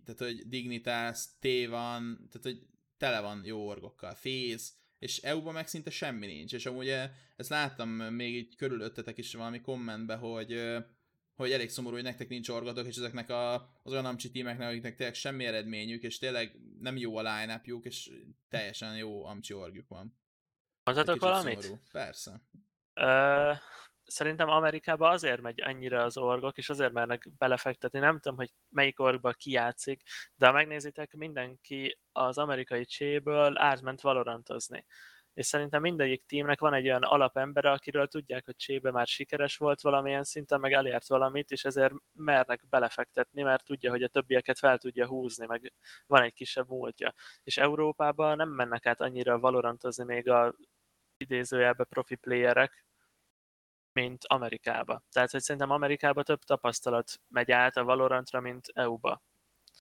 tehát 0.05 0.19
hogy 0.19 0.47
Dignitas, 0.47 1.25
T 1.39 1.47
van, 1.69 2.15
tehát 2.15 2.41
hogy 2.41 2.61
tele 2.97 3.19
van 3.19 3.41
jó 3.45 3.67
orgokkal, 3.67 4.13
Fész, 4.13 4.73
és 4.99 5.17
EU-ban 5.17 5.53
meg 5.53 5.67
szinte 5.67 5.89
semmi 5.89 6.25
nincs, 6.25 6.53
és 6.53 6.65
amúgy 6.65 6.87
eh, 6.87 7.11
ezt 7.35 7.49
láttam 7.49 7.89
még 7.89 8.35
így 8.35 8.55
körülöttetek 8.55 9.17
is 9.17 9.33
valami 9.33 9.61
kommentbe, 9.61 10.15
hogy 10.15 10.53
eh, 10.53 10.83
hogy 11.35 11.51
elég 11.51 11.69
szomorú, 11.69 11.95
hogy 11.95 12.03
nektek 12.03 12.29
nincs 12.29 12.49
orgatok, 12.49 12.87
és 12.87 12.97
ezeknek 12.97 13.29
a, 13.29 13.53
az 13.83 13.91
olyan 13.91 14.05
amcsi 14.05 14.31
tímeknek, 14.31 14.67
akiknek 14.67 14.95
tényleg 14.95 15.15
semmi 15.15 15.45
eredményük, 15.45 16.03
és 16.03 16.17
tényleg 16.17 16.59
nem 16.79 16.97
jó 16.97 17.17
a 17.17 17.21
line 17.21 17.61
és 17.83 18.11
teljesen 18.49 18.97
jó 18.97 19.25
amcsi 19.25 19.53
orgjuk 19.53 19.87
van. 19.87 20.19
Mondhatok 20.83 21.19
valamit? 21.19 21.61
Szomorú. 21.61 21.81
Persze. 21.91 22.41
Uh, 22.95 23.57
szerintem 24.09 24.49
Amerikában 24.49 25.11
azért 25.11 25.41
megy 25.41 25.59
ennyire 25.59 26.03
az 26.03 26.17
orgok, 26.17 26.57
és 26.57 26.69
azért 26.69 26.91
mernek 26.91 27.27
belefektetni. 27.37 27.99
Nem 27.99 28.19
tudom, 28.19 28.37
hogy 28.37 28.49
melyik 28.69 28.99
orgba 28.99 29.31
kijátszik, 29.31 30.01
de 30.35 30.45
ha 30.45 30.51
megnézitek, 30.51 31.13
mindenki 31.13 31.99
az 32.11 32.37
amerikai 32.37 32.85
cséből 32.85 33.57
átment 33.57 34.01
valorantozni. 34.01 34.85
és 35.33 35.45
szerintem 35.45 35.81
mindegyik 35.81 36.25
tímnek 36.25 36.59
van 36.59 36.73
egy 36.73 36.87
olyan 36.87 37.03
alapembere, 37.03 37.71
akiről 37.71 38.07
tudják, 38.07 38.45
hogy 38.45 38.55
Csébe 38.55 38.91
már 38.91 39.07
sikeres 39.07 39.57
volt 39.57 39.81
valamilyen 39.81 40.23
szinten, 40.23 40.59
meg 40.59 40.73
elért 40.73 41.07
valamit, 41.07 41.51
és 41.51 41.65
ezért 41.65 41.93
mernek 42.13 42.63
belefektetni, 42.69 43.41
mert 43.41 43.65
tudja, 43.65 43.89
hogy 43.91 44.03
a 44.03 44.07
többieket 44.07 44.59
fel 44.59 44.77
tudja 44.77 45.07
húzni, 45.07 45.45
meg 45.45 45.73
van 46.07 46.21
egy 46.23 46.33
kisebb 46.33 46.67
múltja. 46.67 47.13
És 47.43 47.57
Európában 47.57 48.35
nem 48.35 48.49
mennek 48.49 48.85
át 48.85 49.01
annyira 49.01 49.39
valorantozni 49.39 50.03
még 50.03 50.29
a 50.29 50.55
idézőjelbe 51.17 51.83
profi 51.83 52.15
playerek, 52.15 52.88
mint 54.01 54.25
Amerikába. 54.25 55.03
Tehát, 55.11 55.31
hogy 55.31 55.41
szerintem 55.41 55.71
Amerikába 55.71 56.23
több 56.23 56.43
tapasztalat 56.43 57.19
megy 57.27 57.51
át 57.51 57.77
a 57.77 57.83
Valorantra, 57.83 58.39
mint 58.39 58.67
EU-ba. 58.73 59.23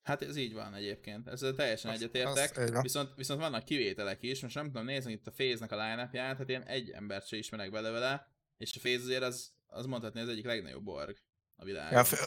Hát 0.02 0.22
ez 0.22 0.36
így 0.36 0.54
van 0.54 0.74
egyébként, 0.74 1.28
ezzel 1.28 1.54
teljesen 1.54 1.90
egyetértek, 1.90 2.80
viszont, 2.82 3.14
viszont 3.16 3.40
vannak 3.40 3.64
kivételek 3.64 4.22
is, 4.22 4.40
most 4.40 4.54
nem 4.54 4.66
tudom 4.66 4.84
nézni 4.84 5.12
itt 5.12 5.26
a 5.26 5.30
Féznek 5.30 5.72
a 5.72 5.76
line 5.76 6.10
hát 6.12 6.48
én 6.48 6.62
egy 6.62 6.90
embert 6.90 7.26
sem 7.26 7.38
ismerek 7.38 7.70
bele 7.70 7.90
vele, 7.90 8.28
és 8.58 8.76
a 8.76 8.80
Féz 8.80 9.02
azért 9.02 9.22
az, 9.22 9.52
az 9.66 9.86
mondhatni 9.86 10.20
az 10.20 10.28
egyik 10.28 10.44
legnagyobb 10.44 10.86
org 10.86 11.16
a 11.56 11.64
világon. 11.64 11.92
Ja, 11.92 12.18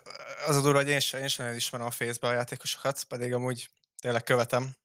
az 0.48 0.56
a 0.56 0.62
durva, 0.62 0.78
hogy 0.78 0.90
én 0.90 1.00
sem, 1.00 1.22
én 1.22 1.28
sem 1.28 1.56
ismerem 1.56 1.88
a 1.88 1.92
Fézbe 1.92 2.28
a 2.28 2.34
játékosokat, 2.34 3.04
pedig 3.04 3.34
amúgy 3.34 3.70
tényleg 4.02 4.24
követem. 4.24 4.76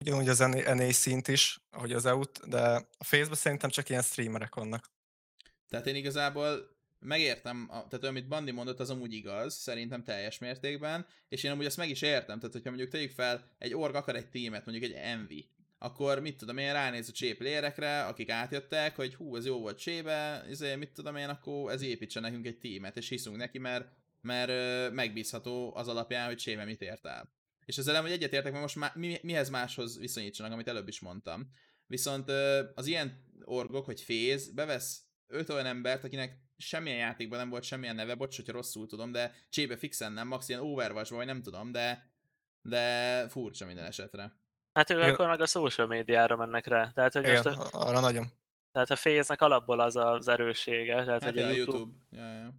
Ugyanúgy 0.00 0.28
az 0.28 0.38
NA 0.38 0.92
szint 0.92 1.28
is, 1.28 1.60
ahogy 1.70 1.92
az 1.92 2.06
EU-t, 2.06 2.48
de 2.48 2.60
a 2.98 3.04
Fézbe 3.04 3.34
szerintem 3.34 3.70
csak 3.70 3.88
ilyen 3.88 4.02
streamerek 4.02 4.54
vannak. 4.54 4.92
Tehát 5.68 5.86
én 5.86 5.94
igazából 5.94 6.74
megértem, 6.98 7.66
tehát 7.68 8.04
amit 8.04 8.28
Bandi 8.28 8.50
mondott, 8.50 8.80
az 8.80 8.90
amúgy 8.90 9.12
igaz, 9.12 9.54
szerintem 9.54 10.04
teljes 10.04 10.38
mértékben, 10.38 11.06
és 11.28 11.42
én 11.42 11.50
amúgy 11.50 11.64
azt 11.64 11.76
meg 11.76 11.88
is 11.88 12.02
értem, 12.02 12.38
tehát 12.38 12.52
hogyha 12.52 12.68
mondjuk 12.68 12.90
tegyük 12.90 13.10
fel, 13.10 13.50
egy 13.58 13.74
org 13.74 13.94
akar 13.94 14.16
egy 14.16 14.28
tímet, 14.28 14.66
mondjuk 14.66 14.90
egy 14.90 14.96
Envy, 14.96 15.48
akkor 15.78 16.20
mit 16.20 16.36
tudom 16.36 16.58
én, 16.58 16.72
ránéz 16.72 17.08
a 17.08 17.12
csép 17.12 17.40
lérekre, 17.40 18.04
akik 18.04 18.30
átjöttek, 18.30 18.96
hogy 18.96 19.14
hú, 19.14 19.36
ez 19.36 19.46
jó 19.46 19.58
volt 19.58 19.78
csébe, 19.78 20.44
ezért 20.48 20.78
mit 20.78 20.92
tudom 20.92 21.16
én, 21.16 21.28
akkor 21.28 21.72
ez 21.72 21.82
építsen 21.82 22.22
nekünk 22.22 22.46
egy 22.46 22.58
tímet, 22.58 22.96
és 22.96 23.08
hiszünk 23.08 23.36
neki, 23.36 23.58
mert, 23.58 23.88
mert 24.20 24.92
megbízható 24.92 25.76
az 25.76 25.88
alapján, 25.88 26.26
hogy 26.26 26.36
csébe 26.36 26.64
mit 26.64 26.82
ért 26.82 27.06
el. 27.06 27.32
És 27.64 27.78
ezzel 27.78 28.02
hogy 28.02 28.10
egyetértek, 28.10 28.50
mert 28.50 28.62
most 28.62 28.76
má, 28.76 28.92
mi, 28.94 29.18
mihez 29.22 29.50
máshoz 29.50 29.98
viszonyítsanak, 29.98 30.52
amit 30.52 30.68
előbb 30.68 30.88
is 30.88 31.00
mondtam. 31.00 31.50
Viszont 31.86 32.30
az 32.74 32.86
ilyen 32.86 33.24
orgok, 33.44 33.84
hogy 33.84 34.00
féz, 34.00 34.50
bevesz 34.50 35.03
öt 35.26 35.48
olyan 35.48 35.66
embert, 35.66 36.04
akinek 36.04 36.38
semmilyen 36.56 36.98
játékban 36.98 37.38
nem 37.38 37.50
volt 37.50 37.62
semmilyen 37.62 37.94
neve, 37.94 38.14
bocs, 38.14 38.36
hogyha 38.36 38.52
rosszul 38.52 38.86
tudom, 38.86 39.12
de 39.12 39.34
csébe 39.48 39.76
fixen 39.76 40.12
nem, 40.12 40.28
max 40.28 40.48
ilyen 40.48 40.60
overwatch 40.60 41.12
vagy 41.12 41.26
nem 41.26 41.42
tudom, 41.42 41.72
de, 41.72 42.10
de 42.62 43.28
furcsa 43.28 43.66
minden 43.66 43.84
esetre. 43.84 44.32
Hát 44.72 44.90
ők 44.90 45.02
akkor 45.02 45.26
meg 45.26 45.40
a 45.40 45.46
social 45.46 45.86
médiára 45.86 46.36
mennek 46.36 46.66
rá. 46.66 46.90
Tehát, 46.90 47.12
hogy 47.12 47.22
Igen, 47.22 47.42
most 47.44 47.74
a, 47.74 47.86
arra 47.88 48.00
nagyon. 48.00 48.26
Tehát 48.72 48.90
a 48.90 48.96
féznek 48.96 49.40
alapból 49.40 49.80
az 49.80 49.96
az 49.96 50.28
erőssége. 50.28 51.04
Tehát, 51.04 51.22
hát 51.22 51.32
hogy 51.32 51.38
a 51.38 51.50
YouTube. 51.50 51.78
YouTube. 51.78 51.92
Ja, 52.10 52.52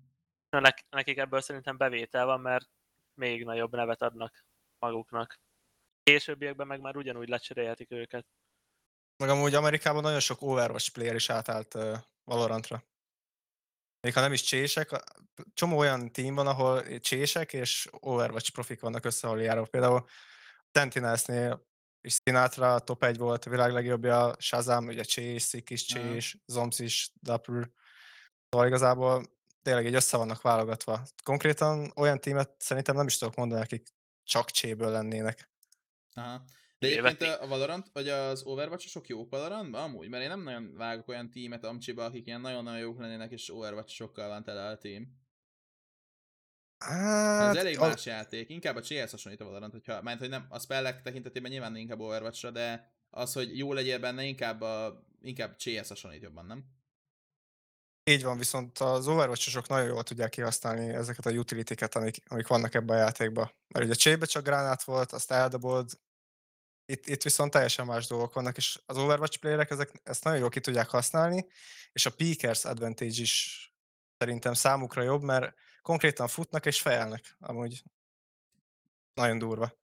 ja. 0.49 0.73
Nekik 0.89 1.17
ebből 1.17 1.41
szerintem 1.41 1.77
bevétel 1.77 2.25
van, 2.25 2.39
mert 2.39 2.69
még 3.13 3.43
nagyobb 3.43 3.71
nevet 3.71 4.01
adnak 4.01 4.45
maguknak. 4.79 5.39
Későbbiekben 6.03 6.67
meg 6.67 6.79
már 6.79 6.95
ugyanúgy 6.95 7.27
lecserélhetik 7.27 7.91
őket. 7.91 8.25
Meg 9.17 9.29
amúgy 9.29 9.53
Amerikában 9.53 10.01
nagyon 10.01 10.19
sok 10.19 10.41
Overwatch 10.41 10.91
player 10.91 11.15
is 11.15 11.29
átállt 11.29 11.73
uh, 11.73 11.97
Valorantra. 12.25 12.83
Még 13.99 14.13
ha 14.13 14.21
nem 14.21 14.33
is 14.33 14.41
csések, 14.41 14.89
csomó 15.53 15.77
olyan 15.77 16.11
team 16.11 16.35
van, 16.35 16.47
ahol 16.47 16.99
csések 16.99 17.53
és 17.53 17.87
Overwatch 17.91 18.51
profik 18.51 18.79
vannak 18.79 19.05
összehol 19.05 19.65
Például 19.65 20.07
Sentinelsnél 20.71 21.67
és 22.01 22.17
Sinatra 22.23 22.79
top 22.79 23.03
1 23.03 23.17
volt, 23.17 23.45
a 23.45 23.49
világ 23.49 23.71
legjobbja, 23.71 24.35
Shazam, 24.39 24.87
ugye 24.87 25.03
Chase, 25.03 25.39
Szik 25.39 25.69
is 25.69 25.85
Chase, 25.85 26.37
Zombs 26.45 26.79
is 26.79 27.11
Dapper. 27.21 27.69
Szóval 28.49 28.67
igazából 28.67 29.25
tényleg 29.61 29.85
egy 29.85 29.95
össze 29.95 30.17
vannak 30.17 30.41
válogatva. 30.41 31.01
Konkrétan 31.23 31.91
olyan 31.95 32.19
tímet 32.19 32.55
szerintem 32.57 32.95
nem 32.95 33.07
is 33.07 33.17
tudok 33.17 33.35
mondani, 33.35 33.61
akik 33.61 33.87
csak 34.23 34.51
cséből 34.51 34.91
lennének. 34.91 35.51
Aha. 36.13 36.43
De 36.85 37.07
egyébként 37.07 37.37
a 37.41 37.47
Valorant, 37.47 37.89
vagy 37.93 38.09
az 38.09 38.43
overwatch 38.43 38.87
sok 38.87 39.07
jók 39.07 39.29
Valorantban? 39.29 39.83
Amúgy, 39.83 40.09
mert 40.09 40.23
én 40.23 40.29
nem 40.29 40.43
nagyon 40.43 40.73
vágok 40.75 41.07
olyan 41.07 41.31
tímet 41.31 41.63
Amcsiba, 41.63 42.05
akik 42.05 42.25
ilyen 42.25 42.41
nagyon-nagyon 42.41 42.79
jók 42.79 42.99
lennének, 42.99 43.31
és 43.31 43.49
overwatch 43.49 43.93
sokkal 43.93 44.27
van 44.27 44.43
tele 44.43 44.67
a 44.67 44.77
tím. 44.77 45.23
Hát, 46.77 47.55
ez 47.55 47.61
elég 47.61 47.79
a... 47.79 47.87
más 47.87 48.05
játék, 48.05 48.49
inkább 48.49 48.75
a 48.75 48.81
CS 48.81 49.11
hasonlít 49.11 49.41
a 49.41 49.45
Valorant, 49.45 49.71
hogyha, 49.71 50.01
mert 50.01 50.19
hogy 50.19 50.29
nem, 50.29 50.45
a 50.49 50.59
spellek 50.59 51.01
tekintetében 51.01 51.51
nyilván 51.51 51.75
inkább 51.75 51.99
overwatch 51.99 52.51
de 52.51 52.93
az, 53.09 53.33
hogy 53.33 53.57
jó 53.57 53.73
legyél 53.73 53.99
benne, 53.99 54.23
inkább, 54.23 54.61
a, 54.61 55.05
inkább 55.21 55.57
CS 55.57 55.87
hasonlít 55.87 56.21
jobban, 56.21 56.45
nem? 56.45 56.65
Így 58.09 58.23
van, 58.23 58.37
viszont 58.37 58.79
az 58.79 59.07
overwatch 59.07 59.69
nagyon 59.69 59.87
jól 59.87 60.03
tudják 60.03 60.29
kihasználni 60.29 60.93
ezeket 60.93 61.25
a 61.25 61.31
utility-ket, 61.31 61.95
amik, 61.95 62.17
amik 62.27 62.47
vannak 62.47 62.73
ebben 62.73 62.95
a 62.97 62.99
játékban. 62.99 63.51
Mert 63.73 63.85
ugye 63.85 63.93
a 63.93 63.97
csébe 63.97 64.25
csak 64.25 64.43
gránát 64.43 64.83
volt, 64.83 65.11
azt 65.11 65.31
eldobold, 65.31 65.91
itt, 66.85 67.07
itt 67.07 67.23
viszont 67.23 67.51
teljesen 67.51 67.85
más 67.85 68.07
dolgok 68.07 68.33
vannak, 68.33 68.57
és 68.57 68.79
az 68.85 68.97
Overwatch 68.97 69.39
playerek 69.39 69.69
ezek, 69.69 70.01
ezt 70.03 70.23
nagyon 70.23 70.39
jól 70.39 70.49
ki 70.49 70.59
tudják 70.59 70.89
használni, 70.89 71.47
és 71.91 72.05
a 72.05 72.11
Peakers 72.15 72.65
advantage 72.65 73.21
is 73.21 73.63
szerintem 74.17 74.53
számukra 74.53 75.01
jobb, 75.01 75.21
mert 75.21 75.55
konkrétan 75.81 76.27
futnak 76.27 76.65
és 76.65 76.81
fejelnek, 76.81 77.35
amúgy 77.39 77.83
nagyon 79.13 79.37
durva. 79.37 79.77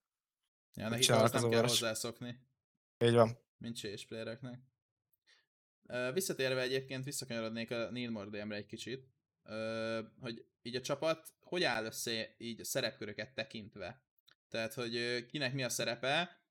Ja, 0.73 0.89
nekik 0.89 1.11
ahhoz 1.11 1.31
nem 1.31 1.49
kell 1.49 1.61
hozzászokni. 1.61 2.39
Így 2.97 3.13
van. 3.13 3.37
Mint 3.57 3.77
chase 3.77 4.05
playereknek. 4.07 4.59
Visszatérve 6.13 6.61
egyébként 6.61 7.03
visszakanyarodnék 7.03 7.71
a 7.71 7.91
Neil 7.91 8.09
Mordémre 8.09 8.55
egy 8.55 8.65
kicsit, 8.65 9.07
hogy 10.19 10.45
így 10.61 10.75
a 10.75 10.81
csapat 10.81 11.33
hogy 11.39 11.63
áll 11.63 11.85
össze 11.85 12.35
így 12.37 12.61
a 12.61 12.65
szerepköröket 12.65 13.33
tekintve? 13.33 14.01
Tehát, 14.49 14.73
hogy 14.73 15.25
kinek 15.25 15.53
mi 15.53 15.63
a 15.63 15.69
szerepe, 15.69 16.42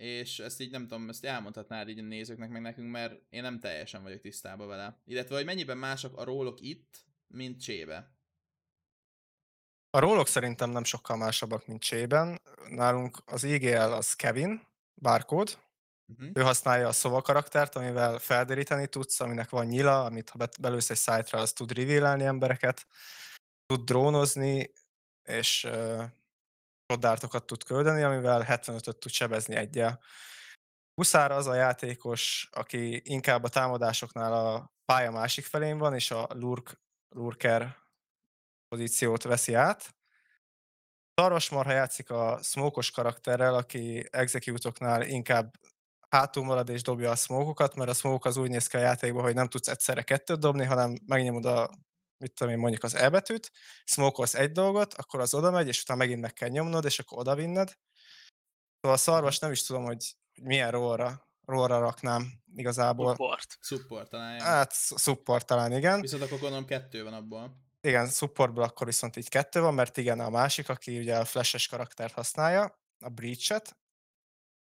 és 0.00 0.38
ezt 0.38 0.60
így 0.60 0.70
nem 0.70 0.86
tudom, 0.86 1.08
ezt 1.08 1.24
elmondhatnád 1.24 1.88
így 1.88 1.98
a 1.98 2.02
nézőknek 2.02 2.50
meg 2.50 2.62
nekünk, 2.62 2.90
mert 2.90 3.20
én 3.30 3.42
nem 3.42 3.60
teljesen 3.60 4.02
vagyok 4.02 4.20
tisztában 4.20 4.68
vele. 4.68 5.00
Illetve, 5.04 5.34
hogy 5.34 5.44
mennyiben 5.44 5.78
mások 5.78 6.16
a 6.16 6.24
rólok 6.24 6.60
itt, 6.60 7.04
mint 7.26 7.60
Csébe. 7.60 8.14
A 9.90 9.98
rólok 9.98 10.26
szerintem 10.26 10.70
nem 10.70 10.84
sokkal 10.84 11.16
másabbak, 11.16 11.66
mint 11.66 11.82
Csében. 11.82 12.40
Nálunk 12.68 13.18
az 13.26 13.44
IGL 13.44 13.76
az 13.92 14.12
Kevin, 14.12 14.66
bárkód. 14.94 15.58
Uh-huh. 16.06 16.30
Ő 16.32 16.42
használja 16.42 16.88
a 16.88 16.92
szova 16.92 17.22
karaktert, 17.22 17.74
amivel 17.74 18.18
felderíteni 18.18 18.86
tudsz, 18.86 19.20
aminek 19.20 19.50
van 19.50 19.66
nyila, 19.66 20.04
amit 20.04 20.30
ha 20.30 20.48
belősz 20.60 20.90
egy 20.90 20.96
szájtra, 20.96 21.38
az 21.38 21.52
tud 21.52 21.72
revealálni 21.72 22.24
embereket, 22.24 22.86
tud 23.66 23.84
drónozni, 23.84 24.72
és 25.22 25.68
roddártokat 26.90 27.46
tud 27.46 27.64
küldeni, 27.64 28.02
amivel 28.02 28.44
75-öt 28.48 28.98
tud 28.98 29.10
sebezni 29.10 29.54
egyel. 29.54 30.00
Huszár 30.94 31.30
az 31.30 31.46
a 31.46 31.54
játékos, 31.54 32.48
aki 32.50 33.00
inkább 33.04 33.44
a 33.44 33.48
támadásoknál 33.48 34.32
a 34.32 34.72
pálya 34.84 35.10
másik 35.10 35.44
felén 35.44 35.78
van, 35.78 35.94
és 35.94 36.10
a 36.10 36.26
lurk, 36.32 36.80
lurker 37.08 37.76
pozíciót 38.68 39.22
veszi 39.22 39.54
át. 39.54 39.94
Szarvasmarha 41.14 41.72
játszik 41.72 42.10
a 42.10 42.38
smokos 42.42 42.90
karakterrel, 42.90 43.54
aki 43.54 44.08
execute 44.10 45.06
inkább 45.06 45.54
hátul 46.08 46.44
marad 46.44 46.68
és 46.68 46.82
dobja 46.82 47.10
a 47.10 47.16
smokokat, 47.16 47.74
mert 47.74 47.90
a 47.90 47.94
smoke 47.94 48.28
az 48.28 48.36
úgy 48.36 48.50
néz 48.50 48.66
ki 48.66 48.76
a 48.76 48.80
játékban, 48.80 49.22
hogy 49.22 49.34
nem 49.34 49.48
tudsz 49.48 49.68
egyszerre 49.68 50.02
kettőt 50.02 50.38
dobni, 50.38 50.64
hanem 50.64 50.96
megnyomod 51.06 51.44
a 51.44 51.70
mit 52.20 52.32
tudom 52.34 52.52
én, 52.52 52.58
mondjuk 52.58 52.82
az 52.82 52.94
E 52.94 53.08
betűt, 53.08 53.52
smokolsz 53.84 54.34
egy 54.34 54.52
dolgot, 54.52 54.94
akkor 54.94 55.20
az 55.20 55.34
oda 55.34 55.50
megy, 55.50 55.68
és 55.68 55.80
utána 55.82 55.98
megint 55.98 56.20
meg 56.20 56.32
kell 56.32 56.48
nyomnod, 56.48 56.84
és 56.84 56.98
akkor 56.98 57.18
oda 57.18 57.34
vinned. 57.34 57.72
Szóval 58.80 58.96
a 58.96 59.00
szarvas 59.00 59.38
nem 59.38 59.52
is 59.52 59.62
tudom, 59.62 59.84
hogy 59.84 60.16
milyen 60.42 60.70
rollra, 60.70 61.28
rollra 61.44 61.78
raknám 61.78 62.42
igazából. 62.54 63.10
Support. 63.10 63.58
Support 63.60 64.10
talán. 64.10 64.40
Hát, 64.40 64.72
support 64.74 65.46
talán, 65.46 65.72
igen. 65.72 66.00
Viszont 66.00 66.22
akkor 66.22 66.38
gondolom 66.38 66.64
kettő 66.64 67.04
van 67.04 67.12
abból. 67.12 67.68
Igen, 67.80 68.08
supportból 68.08 68.62
akkor 68.62 68.86
viszont 68.86 69.16
így 69.16 69.28
kettő 69.28 69.60
van, 69.60 69.74
mert 69.74 69.96
igen, 69.96 70.20
a 70.20 70.30
másik, 70.30 70.68
aki 70.68 70.98
ugye 70.98 71.18
a 71.18 71.24
flashes 71.24 71.66
karaktert 71.66 72.12
használja, 72.12 72.80
a 72.98 73.08
Breach-et, 73.08 73.78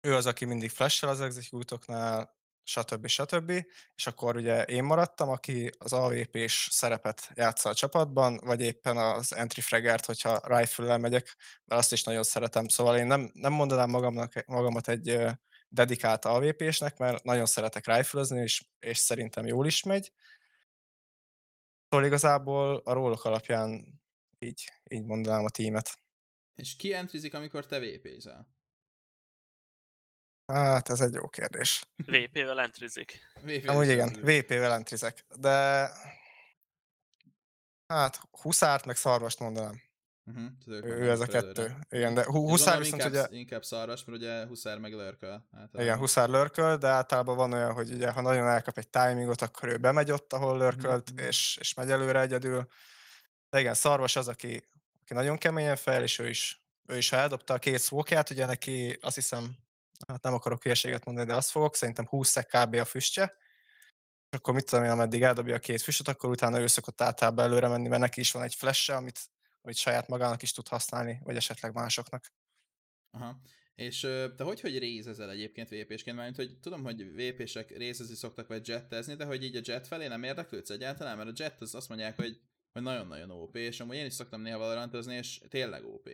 ő 0.01 0.15
az, 0.15 0.27
aki 0.27 0.45
mindig 0.45 0.71
flash 0.71 1.05
az 1.05 1.21
execute 1.21 1.75
stb. 2.65 3.07
stb. 3.07 3.51
És 3.95 4.07
akkor 4.07 4.37
ugye 4.37 4.63
én 4.63 4.85
maradtam, 4.85 5.29
aki 5.29 5.71
az 5.79 5.93
AVP-s 5.93 6.69
szerepet 6.71 7.31
játsza 7.35 7.69
a 7.69 7.75
csapatban, 7.75 8.41
vagy 8.45 8.61
éppen 8.61 8.97
az 8.97 9.35
entry 9.35 9.61
fraggert, 9.61 10.05
hogyha 10.05 10.41
rifle 10.59 10.97
megyek, 10.97 11.37
mert 11.65 11.81
azt 11.81 11.93
is 11.93 12.03
nagyon 12.03 12.23
szeretem. 12.23 12.69
Szóval 12.69 12.97
én 12.97 13.07
nem, 13.07 13.31
nem 13.35 13.53
mondanám 13.53 13.91
magamnak, 13.91 14.45
magamat 14.47 14.89
egy 14.89 15.27
dedikált 15.69 16.25
AVP-snek, 16.25 16.99
mert 16.99 17.25
nagyon 17.25 17.47
szeretek 17.47 17.87
rifle 17.87 18.23
és, 18.23 18.65
és 18.81 18.99
szerintem 18.99 19.47
jól 19.47 19.67
is 19.67 19.83
megy. 19.83 20.13
Szóval 21.89 22.07
igazából 22.07 22.77
a 22.85 22.93
rólok 22.93 23.25
alapján 23.25 24.01
így, 24.39 24.73
így 24.91 25.05
mondanám 25.05 25.45
a 25.45 25.51
tímet. 25.51 25.99
És 26.55 26.77
ki 26.77 26.93
entrizik, 26.93 27.35
amikor 27.35 27.67
te 27.67 27.79
vp 27.79 28.09
Hát 30.47 30.89
ez 30.89 31.01
egy 31.01 31.13
jó 31.15 31.29
kérdés. 31.29 31.85
VP-vel 31.97 32.61
entrizik. 32.61 33.19
VP 33.43 33.69
Amúgy 33.69 33.87
is 33.87 33.93
igen. 33.93 34.09
VP-vel 34.23 34.73
entrizek, 34.73 35.25
de 35.37 35.89
hát 37.87 38.21
Huszárt 38.31 38.85
meg 38.85 38.97
Szarvast 38.97 39.39
mondanám. 39.39 39.83
Uh-huh, 40.27 40.45
ők 40.67 40.85
Ő, 40.85 40.89
vannak 40.89 41.03
ő 41.03 41.11
ez 41.11 41.21
a 41.21 41.25
előre. 41.25 41.41
kettő. 41.41 41.77
Igen, 41.91 42.15
de 42.15 42.25
Huszár 42.25 42.79
viszont 42.79 43.03
inkább, 43.05 43.27
ugye, 43.29 43.39
inkább 43.39 43.65
szarvas, 43.65 44.05
mert 44.05 44.19
ugye 44.19 44.47
Huszár 44.47 44.79
meg 44.79 44.93
lörköl. 44.93 45.47
Hát, 45.53 45.69
igen, 45.75 45.99
Huszár 45.99 46.29
lörköl, 46.29 46.77
de 46.77 46.89
általában 46.89 47.37
van 47.37 47.53
olyan, 47.53 47.73
hogy 47.73 47.93
ugye, 47.93 48.11
ha 48.11 48.21
nagyon 48.21 48.49
elkap 48.49 48.79
egy 48.79 48.89
timingot, 48.89 49.43
akkor 49.43 49.69
ő 49.69 49.77
bemegy 49.77 50.11
ott, 50.11 50.33
ahol 50.33 50.59
lörkölt, 50.59 51.11
Mhm. 51.13 51.19
és, 51.27 51.57
és 51.61 51.75
megy 51.75 51.91
előre 51.91 52.21
egyedül. 52.21 52.67
De 53.51 53.61
igen, 53.61 53.75
Szarvas 53.75 54.17
az, 54.17 54.29
aki, 54.29 54.69
aki 55.03 55.15
nagyon 55.15 55.39
keményen 55.39 55.77
fel, 55.77 56.03
és 56.03 56.19
ő 56.19 56.29
is, 56.29 56.65
ő 56.87 56.97
is 56.97 57.09
ha 57.09 57.17
eldobta 57.17 57.55
a 57.55 57.59
két 57.59 57.79
szókját, 57.79 58.31
ugye 58.31 58.47
neki 58.47 58.99
azt 59.01 59.15
hiszem, 59.15 59.57
hát 60.09 60.23
nem 60.23 60.35
akarok 60.35 60.63
hülyeséget 60.63 61.05
mondani, 61.05 61.27
de 61.27 61.35
azt 61.35 61.51
fogok, 61.51 61.75
szerintem 61.75 62.07
20 62.07 62.29
szek 62.29 62.47
kb. 62.47 62.75
a 62.75 62.85
füstje, 62.85 63.37
és 64.31 64.39
akkor 64.39 64.55
mit 64.55 64.65
tudom 64.65 64.85
én, 64.85 64.91
ameddig 64.91 65.23
eldobja 65.23 65.55
a 65.55 65.59
két 65.59 65.83
füstöt, 65.83 66.09
akkor 66.09 66.31
utána 66.31 66.61
ő 66.61 66.67
szokott 66.67 67.01
általában 67.01 67.45
előre 67.45 67.69
menni, 67.69 67.89
mert 67.89 68.01
neki 68.01 68.21
is 68.21 68.33
van 68.33 68.43
egy 68.43 68.55
flash 68.55 68.91
amit, 68.91 69.21
amit 69.63 69.77
saját 69.77 70.09
magának 70.09 70.43
is 70.43 70.53
tud 70.53 70.69
használni, 70.69 71.21
vagy 71.23 71.37
esetleg 71.37 71.75
másoknak. 71.75 72.33
Aha. 73.11 73.41
És 73.75 74.01
te 74.37 74.45
hogy, 74.45 74.61
hogy 74.61 74.79
rézezel 74.79 75.31
egyébként 75.31 75.69
VP-sként? 75.69 76.17
Mármint, 76.17 76.37
hogy 76.37 76.59
tudom, 76.61 76.83
hogy 76.83 77.13
VP-sek 77.13 77.77
rézezni 77.77 78.15
szoktak, 78.15 78.49
vagy 78.49 78.69
jettezni, 78.69 79.15
de 79.15 79.25
hogy 79.25 79.45
így 79.45 79.57
a 79.57 79.61
jet 79.63 79.87
felé 79.87 80.07
nem 80.07 80.23
érdeklődsz 80.23 80.71
egyáltalán? 80.71 81.17
Mert 81.17 81.29
a 81.29 81.33
jet 81.35 81.61
az 81.61 81.75
azt 81.75 81.89
mondják, 81.89 82.17
hogy, 82.17 82.41
hogy 82.73 82.83
nagyon-nagyon 82.83 83.31
OP, 83.31 83.57
és 83.57 83.81
amúgy 83.81 83.97
én 83.97 84.07
is 84.07 84.13
szoktam 84.13 84.41
néha 84.41 84.59
valorantozni, 84.59 85.15
és 85.15 85.41
tényleg 85.49 85.85
OP. 85.85 86.09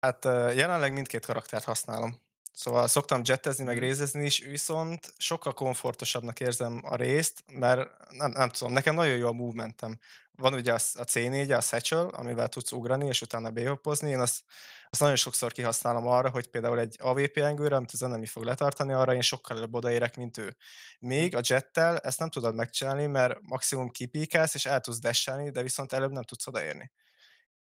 Hát 0.00 0.24
jelenleg 0.54 0.92
mindkét 0.92 1.26
karaktert 1.26 1.64
használom. 1.64 2.20
Szóval 2.52 2.88
szoktam 2.88 3.20
jettezni, 3.24 3.64
meg 3.64 3.76
Mhm. 3.76 3.84
rézezni 3.84 4.24
is, 4.24 4.38
viszont 4.38 5.12
sokkal 5.16 5.52
komfortosabbnak 5.52 6.40
érzem 6.40 6.80
a 6.84 6.96
részt, 6.96 7.44
mert 7.52 7.90
nem, 8.10 8.30
nem 8.30 8.48
tudom, 8.48 8.72
nekem 8.72 8.94
nagyon 8.94 9.16
jó 9.16 9.26
a 9.28 9.32
movementem. 9.32 9.98
Van 10.32 10.54
ugye 10.54 10.72
a, 10.72 10.78
a 10.94 11.04
C4, 11.04 11.56
a 11.56 11.60
satchel, 11.60 12.06
amivel 12.08 12.48
tudsz 12.48 12.72
ugrani, 12.72 13.06
és 13.06 13.22
utána 13.22 13.50
behoppozni. 13.50 14.10
Én 14.10 14.20
azt, 14.20 14.42
azt 14.90 15.00
nagyon 15.00 15.16
sokszor 15.16 15.52
kihasználom 15.52 16.06
arra, 16.06 16.30
hogy 16.30 16.46
például 16.50 16.78
egy 16.78 16.96
AVP 17.00 17.36
engőre, 17.36 17.76
amit 17.76 17.90
az 17.92 18.02
enemy 18.02 18.26
fog 18.26 18.44
letartani, 18.44 18.92
arra 18.92 19.14
én 19.14 19.20
sokkal 19.20 19.56
előbb 19.56 19.74
odaérek, 19.74 20.16
mint 20.16 20.38
ő. 20.38 20.56
Még 20.98 21.36
a 21.36 21.40
jettel 21.48 21.98
ezt 21.98 22.18
nem 22.18 22.30
tudod 22.30 22.54
megcsinálni, 22.54 23.06
mert 23.06 23.38
maximum 23.42 23.90
kipíkelsz, 23.90 24.54
és 24.54 24.66
el 24.66 24.80
tudsz 24.80 24.98
dashelni, 25.00 25.50
de 25.50 25.62
viszont 25.62 25.92
előbb 25.92 26.12
nem 26.12 26.22
tudsz 26.22 26.46
odaérni 26.46 26.90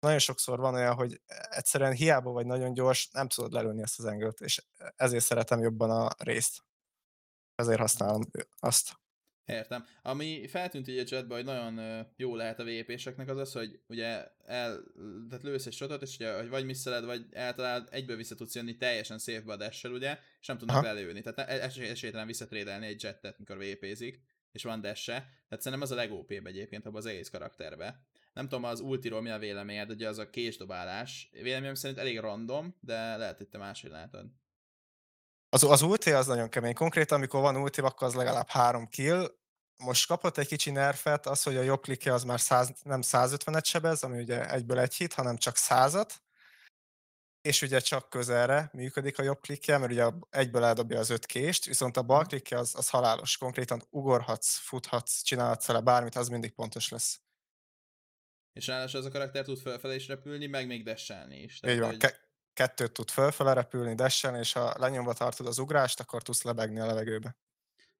nagyon 0.01 0.19
sokszor 0.19 0.59
van 0.59 0.75
olyan, 0.75 0.95
hogy 0.95 1.21
egyszerűen 1.51 1.93
hiába 1.93 2.31
vagy 2.31 2.47
nagyon 2.47 2.75
gyors, 2.75 3.11
nem 3.11 3.29
tudod 3.29 3.53
lelőni 3.53 3.83
ezt 3.83 3.99
az 3.99 4.05
engőt, 4.05 4.41
és 4.41 4.63
ezért 4.97 5.25
szeretem 5.25 5.61
jobban 5.61 5.91
a 5.91 6.09
részt. 6.19 6.65
Ezért 7.55 7.81
használom 7.81 8.23
azt. 8.59 8.99
Értem. 9.45 9.87
Ami 10.03 10.49
feltűnt 10.49 10.89
így 10.89 10.99
a 10.99 11.17
jetbe, 11.17 11.35
hogy 11.35 11.45
nagyon 11.45 12.07
jó 12.17 12.37
lehet 12.37 12.59
a 12.59 12.65
VP-seknek 12.65 13.29
az 13.29 13.39
az, 13.39 13.53
hogy 13.53 13.81
ugye 13.87 14.27
el, 14.47 14.83
tehát 15.29 15.43
lősz 15.43 15.67
egy 15.67 15.73
shotot, 15.73 16.03
és 16.03 16.15
ugye, 16.15 16.37
hogy 16.37 16.49
vagy 16.49 16.65
misszeled, 16.65 17.05
vagy 17.05 17.27
eltalálod, 17.31 17.89
egyből 17.91 18.17
vissza 18.17 18.35
tudsz 18.35 18.55
jönni 18.55 18.77
teljesen 18.77 19.19
safe 19.19 19.53
a 19.53 19.89
ugye, 19.89 20.19
és 20.41 20.47
nem 20.47 20.59
tudnak 20.59 20.77
Aha. 20.77 20.87
lelőni. 20.87 21.21
Tehát 21.21 21.37
ne- 21.37 21.63
esély, 21.63 21.89
esélytelen 21.89 22.27
visszatrédelni 22.27 22.87
egy 22.87 23.03
jettet, 23.03 23.39
mikor 23.39 23.59
VP-zik, 23.59 24.21
és 24.53 24.63
van 24.63 24.81
dash 24.81 25.07
Tehát 25.07 25.29
szerintem 25.49 25.81
az 25.81 25.91
a 25.91 25.95
legóp 25.95 26.31
egyébként 26.31 26.87
abban 26.87 26.99
az 26.99 27.07
egész 27.07 27.31
karakterbe. 27.31 28.05
Nem 28.33 28.49
tudom, 28.49 28.65
az 28.65 28.81
ultiról 28.81 29.21
mi 29.21 29.31
a 29.31 29.39
véleményed, 29.39 29.91
ugye 29.91 30.09
az 30.09 30.19
a 30.19 30.31
késdobálás. 30.31 31.29
Véleményem 31.33 31.75
szerint 31.75 31.99
elég 31.99 32.19
random, 32.19 32.77
de 32.81 33.17
lehet, 33.17 33.37
hogy 33.37 33.49
te 33.49 33.59
máshogy 33.59 33.91
látod. 33.91 34.27
Az, 35.49 35.63
az 35.65 35.83
ulti 35.83 36.13
az 36.13 36.27
nagyon 36.27 36.49
kemény. 36.49 36.75
Konkrétan, 36.75 37.19
amikor 37.19 37.41
van 37.41 37.57
ulti, 37.57 37.81
akkor 37.81 38.07
az 38.07 38.15
legalább 38.15 38.49
három 38.49 38.89
kill. 38.89 39.39
Most 39.77 40.07
kapott 40.07 40.39
egy 40.39 40.47
kicsi 40.47 40.71
nerfet, 40.71 41.27
az, 41.27 41.43
hogy 41.43 41.57
a 41.57 41.63
jobb 41.63 41.81
klikje 41.83 42.13
az 42.13 42.25
már 42.25 42.41
100, 42.41 42.73
nem 42.83 43.01
150-et 43.03 43.65
sebez, 43.65 44.03
ami 44.03 44.19
ugye 44.21 44.51
egyből 44.51 44.79
egy 44.79 44.95
hit, 44.95 45.13
hanem 45.13 45.37
csak 45.37 45.55
100-at. 45.59 46.11
És 47.43 47.63
ugye 47.63 47.79
csak 47.81 48.09
közelre 48.11 48.71
működik 48.73 49.19
a 49.19 49.23
jobb 49.23 49.41
klikje, 49.41 49.79
mert 49.79 49.93
ugye 49.93 50.07
egyből 50.31 50.65
eldobja 50.65 50.99
az 50.99 51.11
öt 51.11 51.27
kést, 51.27 51.65
viszont 51.65 51.97
a 51.97 52.03
bal 52.03 52.21
Mhm. 52.21 52.29
klikje 52.29 52.59
az, 52.59 52.75
az 52.77 52.89
halálos. 52.89 53.37
Konkrétan 53.37 53.83
ugorhatsz, 53.91 54.57
futhatsz, 54.57 55.23
csinálhatsz 55.23 55.67
vele 55.67 55.81
bármit, 55.81 56.17
az 56.17 56.29
mindig 56.29 56.53
pontos 56.53 56.89
lesz. 56.89 57.21
És 58.61 58.67
ráadásul 58.67 59.01
az 59.01 59.07
a 59.07 59.11
karakter 59.11 59.45
tud 59.45 59.59
felfelé 59.59 59.95
is 59.95 60.09
repülni, 60.09 60.47
meg 60.47 60.67
még 60.67 60.85
dashelni 60.85 61.43
is. 61.43 61.61
Így 61.69 61.79
van, 61.79 61.89
hogy- 61.89 61.99
ke- 61.99 62.29
kettőt 62.53 62.93
tud 62.93 63.11
fölfele 63.11 63.53
repülni, 63.53 63.95
dessen, 63.95 64.35
és 64.35 64.53
ha 64.53 64.75
lenyomva 64.79 65.13
tartod 65.13 65.47
az 65.47 65.59
ugrást, 65.59 66.01
akkor 66.01 66.23
tudsz 66.23 66.43
lebegni 66.43 66.81
a 66.81 66.87
levegőbe. 66.87 67.37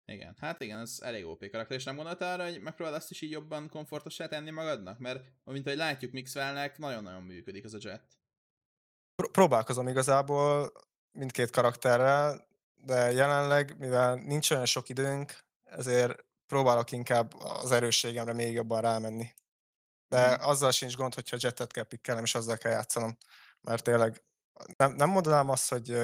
Igen, 0.05 0.37
hát 0.41 0.61
igen, 0.61 0.79
ez 0.79 0.97
elég 1.01 1.27
OP 1.27 1.51
karakter, 1.51 1.77
és 1.77 1.85
nem 1.85 1.97
gondoltál 1.97 2.41
arra, 2.41 2.51
hogy 2.51 2.61
megpróbáld 2.61 2.97
azt 2.97 3.11
is 3.11 3.21
így 3.21 3.31
jobban 3.31 3.69
komfortossá 3.69 4.27
tenni 4.27 4.51
magadnak? 4.51 4.99
Mert, 4.99 5.25
mint 5.45 5.67
ahogy 5.67 5.79
látjuk 5.79 6.13
Mixwellnek, 6.13 6.79
nagyon-nagyon 6.79 7.23
működik 7.23 7.65
ez 7.65 7.75
a 7.75 7.79
jet. 7.81 8.19
Pr- 9.15 9.31
próbálkozom 9.31 9.89
igazából 9.89 10.73
mindkét 11.13 11.51
karakterrel, 11.51 12.49
de 12.75 13.13
jelenleg, 13.13 13.79
mivel 13.79 14.15
nincs 14.15 14.51
olyan 14.51 14.67
sok 14.67 14.89
időnk, 14.89 15.39
ezért 15.65 16.25
próbálok 16.47 16.93
inkább 16.93 17.35
az 17.35 17.73
erősségemre 17.73 18.33
még 18.33 18.53
jobban 18.53 18.81
rámenni. 18.81 19.27
De 20.11 20.37
Mhm. 20.37 20.49
azzal 20.49 20.71
sincs 20.71 20.97
gond, 20.97 21.15
hogyha 21.15 21.37
jetet 21.41 21.73
kell 21.73 21.85
pikkelnem, 21.85 22.25
és 22.25 22.35
azzal 22.35 22.57
kell 22.57 22.73
játszanom. 22.73 23.17
Mert 23.61 23.85
tényleg 23.85 24.23
nem, 24.77 24.93
nem 24.93 25.11
mondanám 25.11 25.49
azt, 25.51 25.69
hogy 25.71 25.99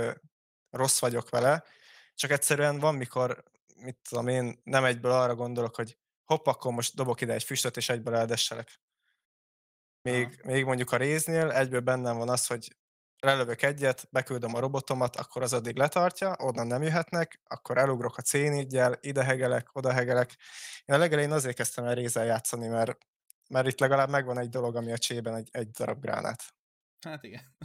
rossz 0.71 1.01
vagyok 1.01 1.29
vele, 1.31 1.65
csak 2.15 2.31
egyszerűen 2.31 2.79
van, 2.79 2.95
mikor, 2.95 3.43
mit 3.77 3.99
tudom 4.09 4.29
én, 4.29 4.61
nem 4.65 4.85
egyből 4.85 5.13
arra 5.13 5.35
gondolok, 5.35 5.77
hogy 5.77 5.99
hopp, 6.25 6.47
akkor 6.47 6.73
most 6.73 6.95
dobok 6.95 7.21
ide 7.21 7.33
egy 7.33 7.45
füstöt, 7.45 7.77
és 7.77 7.89
egyből 7.89 8.15
eldesselek. 8.17 8.81
Még, 10.03 10.41
még 10.45 10.65
mondjuk 10.65 10.93
a 10.93 10.97
réznél 10.97 11.51
egyből 11.51 11.81
bennem 11.81 12.17
van 12.19 12.29
az, 12.29 12.47
hogy 12.47 12.77
lelövök 13.19 13.63
egyet, 13.63 14.09
beküldöm 14.11 14.55
a 14.55 14.59
robotomat, 14.61 15.17
akkor 15.17 15.43
az 15.43 15.53
addig 15.53 15.77
letartja, 15.77 16.37
onnan 16.39 16.67
nem 16.67 16.83
jöhetnek, 16.83 17.41
akkor 17.45 17.79
elugrok 17.79 18.17
a 18.17 18.23
c 18.23 18.33
ide 19.01 19.25
hegelek, 19.25 19.69
oda 19.73 19.93
hegelek. 19.93 20.37
Én 20.85 20.97
a 20.97 20.99
legelején 20.99 21.33
azért 21.33 21.57
kezdtem 21.57 21.85
el 21.85 21.95
rézzel 21.95 22.25
játszani, 22.25 22.69
mert, 22.69 22.99
mert 23.49 23.67
itt 23.67 23.81
legalább 23.81 24.09
megvan 24.09 24.39
egy 24.39 24.49
dolog, 24.49 24.77
ami 24.77 24.93
a 24.93 24.99
csében 24.99 25.35
egy, 25.35 25.49
egy 25.53 25.71
darab 25.71 26.01
gránát. 26.01 26.55
Hát 27.01 27.23
igen. 27.25 27.57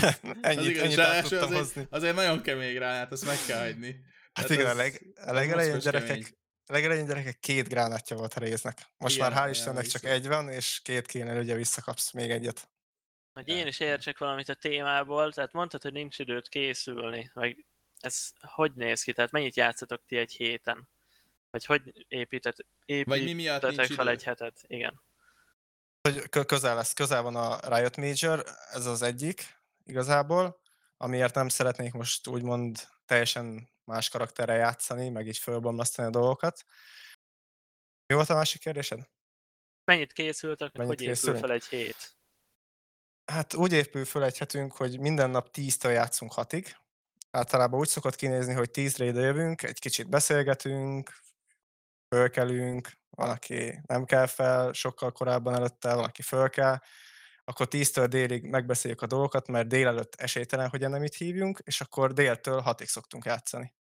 ennyit, 0.40 0.58
az 0.58 0.66
igaz, 0.66 0.82
ennyit 0.82 0.98
át 0.98 1.22
tudtam 1.22 1.42
azért, 1.42 1.58
hozni. 1.58 1.86
azért 1.90 2.14
nagyon 2.14 2.42
kemény 2.42 2.74
gránát, 2.74 3.12
azt 3.12 3.24
meg 3.26 3.36
kell 3.46 3.58
hagyni. 3.60 4.00
Hát 4.32 4.46
Tehát 4.46 4.50
igen, 4.50 4.66
a, 4.66 4.70
az- 4.70 4.76
leg, 4.76 5.06
a 5.16 5.32
legelején 5.32 5.78
gyerekek, 5.78 6.08
kemény. 6.08 6.26
a 6.66 6.72
legelején 6.72 7.06
gyerekek 7.06 7.38
két 7.38 7.68
gránátja 7.68 8.16
volt 8.16 8.34
a 8.34 8.40
résznek. 8.40 8.78
Most 8.96 9.16
Igen, 9.16 9.32
már 9.32 9.48
hál' 9.48 9.50
Istennek 9.50 9.86
csak 9.86 10.04
egy 10.04 10.26
van, 10.28 10.48
és 10.48 10.80
két 10.84 11.06
kéne, 11.06 11.38
ugye 11.38 11.54
visszakapsz 11.54 12.12
még 12.12 12.30
egyet. 12.30 12.70
Hogy 13.32 13.48
én 13.48 13.66
is 13.66 13.80
értsek 13.80 14.18
valamit 14.18 14.48
a 14.48 14.54
témából, 14.54 15.32
tehát 15.32 15.52
mondtad, 15.52 15.82
hogy 15.82 15.92
nincs 15.92 16.18
időt 16.18 16.48
készülni, 16.48 17.30
vagy 17.34 17.64
ez 18.00 18.30
hogy 18.40 18.72
néz 18.74 19.02
ki? 19.02 19.12
Tehát 19.12 19.30
mennyit 19.30 19.56
játszatok 19.56 20.04
ti 20.06 20.16
egy 20.16 20.32
héten? 20.32 20.88
Vagy 21.50 21.64
hogy 21.64 22.06
építet, 22.08 22.56
Vagy 23.04 23.24
mi 23.24 23.32
miatt 23.32 23.62
építetek 23.62 23.92
fel 23.92 24.04
idő? 24.04 24.14
egy 24.14 24.24
hetet? 24.24 24.60
Igen. 24.66 25.02
Hogy 26.08 26.28
kö- 26.28 26.46
közel 26.46 26.74
lesz, 26.74 26.92
közel 26.92 27.22
van 27.22 27.36
a 27.36 27.76
Riot 27.76 27.96
Major, 27.96 28.44
ez 28.70 28.86
az 28.86 29.02
egyik 29.02 29.58
igazából, 29.84 30.60
amiért 30.96 31.34
nem 31.34 31.48
szeretnék 31.48 31.92
most 31.92 32.26
úgymond 32.26 32.88
teljesen 33.06 33.68
más 33.84 34.08
karakterrel 34.08 34.56
játszani, 34.56 35.08
meg 35.08 35.26
így 35.26 35.38
fölbomlasztani 35.38 36.08
a 36.08 36.10
dolgokat. 36.10 36.64
Mi 38.06 38.14
volt 38.14 38.30
a 38.30 38.34
másik 38.34 38.60
kérdésed? 38.60 39.08
Mennyit 39.84 40.12
készültek, 40.12 40.72
Mennyit 40.72 40.88
hogy 40.90 41.00
épül 41.00 41.14
készülünk? 41.14 41.40
fel 41.40 41.52
egy 41.52 41.64
hét? 41.64 42.16
Hát 43.24 43.54
úgy 43.54 43.72
épül 43.72 44.04
föl 44.04 44.24
egy 44.24 44.38
hetünk, 44.38 44.72
hogy 44.72 45.00
minden 45.00 45.30
nap 45.30 45.48
10-től 45.52 45.92
játszunk 45.92 46.32
6-ig. 46.36 46.66
Általában 47.30 47.80
úgy 47.80 47.88
szokott 47.88 48.14
kinézni, 48.14 48.52
hogy 48.52 48.70
10-re 48.72 49.04
ide 49.04 49.20
jövünk, 49.20 49.62
egy 49.62 49.78
kicsit 49.78 50.08
beszélgetünk, 50.08 51.20
fölkelünk, 52.14 52.99
van, 53.20 53.30
aki 53.30 53.80
nem 53.86 54.04
kell 54.04 54.26
fel 54.26 54.72
sokkal 54.72 55.12
korábban 55.12 55.54
előtte, 55.54 55.94
van, 55.94 56.04
aki 56.04 56.22
föl 56.22 56.48
kell, 56.48 56.78
akkor 57.44 57.66
10-től 57.70 58.06
délig 58.08 58.44
megbeszéljük 58.44 59.02
a 59.02 59.06
dolgokat, 59.06 59.48
mert 59.48 59.68
délelőtt 59.68 60.14
esélytelen, 60.14 60.68
hogy 60.68 60.82
ennemit 60.82 61.14
hívjunk, 61.14 61.60
és 61.64 61.80
akkor 61.80 62.12
déltől 62.12 62.62
6-ig 62.66 62.86
szoktunk 62.86 63.24
játszani. 63.24 63.74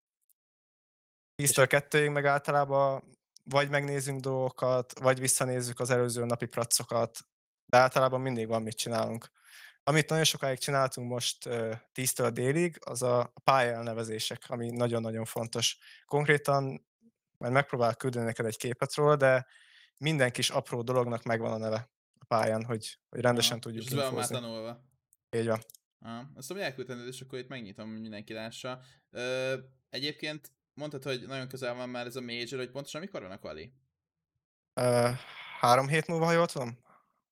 10-től 1.41 1.85
2-ig 1.89 2.11
meg 2.11 2.25
általában 2.25 3.17
vagy 3.43 3.69
megnézünk 3.69 4.19
dolgokat, 4.19 4.99
vagy 4.99 5.19
visszanézzük 5.19 5.79
az 5.79 5.89
előző 5.89 6.25
napi 6.25 6.45
pracokat, 6.45 7.19
de 7.65 7.77
általában 7.77 8.21
mindig 8.21 8.47
van 8.47 8.61
mit 8.61 8.77
csinálunk. 8.77 9.31
Amit 9.83 10.09
nagyon 10.09 10.23
sokáig 10.23 10.57
csináltunk 10.57 11.09
most 11.09 11.45
ö, 11.45 11.73
10-től 11.93 12.29
délig, 12.33 12.77
az 12.85 13.01
a 13.01 13.33
pályaelnevezések, 13.43 14.43
ami 14.47 14.69
nagyon-nagyon 14.69 15.25
fontos. 15.25 15.77
Konkrétan 16.05 16.86
majd 17.37 17.53
megpróbálok 17.53 17.97
küldeni 17.97 18.25
neked 18.25 18.45
egy 18.45 18.57
képet 18.57 18.95
róla, 18.95 19.15
de 19.15 19.47
minden 19.97 20.31
kis 20.31 20.49
apró 20.49 20.81
dolognak 20.81 21.23
megvan 21.23 21.51
a 21.51 21.57
neve 21.57 21.89
a 22.19 22.25
pályán, 22.25 22.63
hogy, 22.63 22.99
hogy 23.09 23.19
rendesen 23.21 23.51
Aha, 23.51 23.61
tudjuk 23.61 23.83
És 23.83 23.89
van 23.89 23.99
már 23.99 24.11
infózni. 24.11 24.35
tanulva. 24.35 24.85
Így 25.37 25.47
van. 25.47 25.61
Aha, 25.99 26.31
azt 26.35 26.49
mondom, 26.49 26.67
elküldheted, 26.67 27.07
és 27.07 27.21
akkor 27.21 27.39
itt 27.39 27.47
megnyitom, 27.47 27.91
hogy 27.91 28.01
mindenki 28.01 28.33
lássa. 28.33 28.81
Ö, 29.09 29.57
egyébként 29.89 30.51
mondtad, 30.73 31.03
hogy 31.03 31.27
nagyon 31.27 31.47
közel 31.47 31.73
van 31.73 31.89
már 31.89 32.05
ez 32.05 32.15
a 32.15 32.21
Major, 32.21 32.59
hogy 32.59 32.71
pontosan 32.71 33.01
mikor 33.01 33.21
van 33.21 33.31
a 33.31 33.39
quali? 33.39 33.73
Ö, 34.73 35.09
három 35.59 35.87
hét 35.87 36.07
múlva, 36.07 36.25
ha 36.25 36.31
jól 36.31 36.47
tudom? 36.47 36.79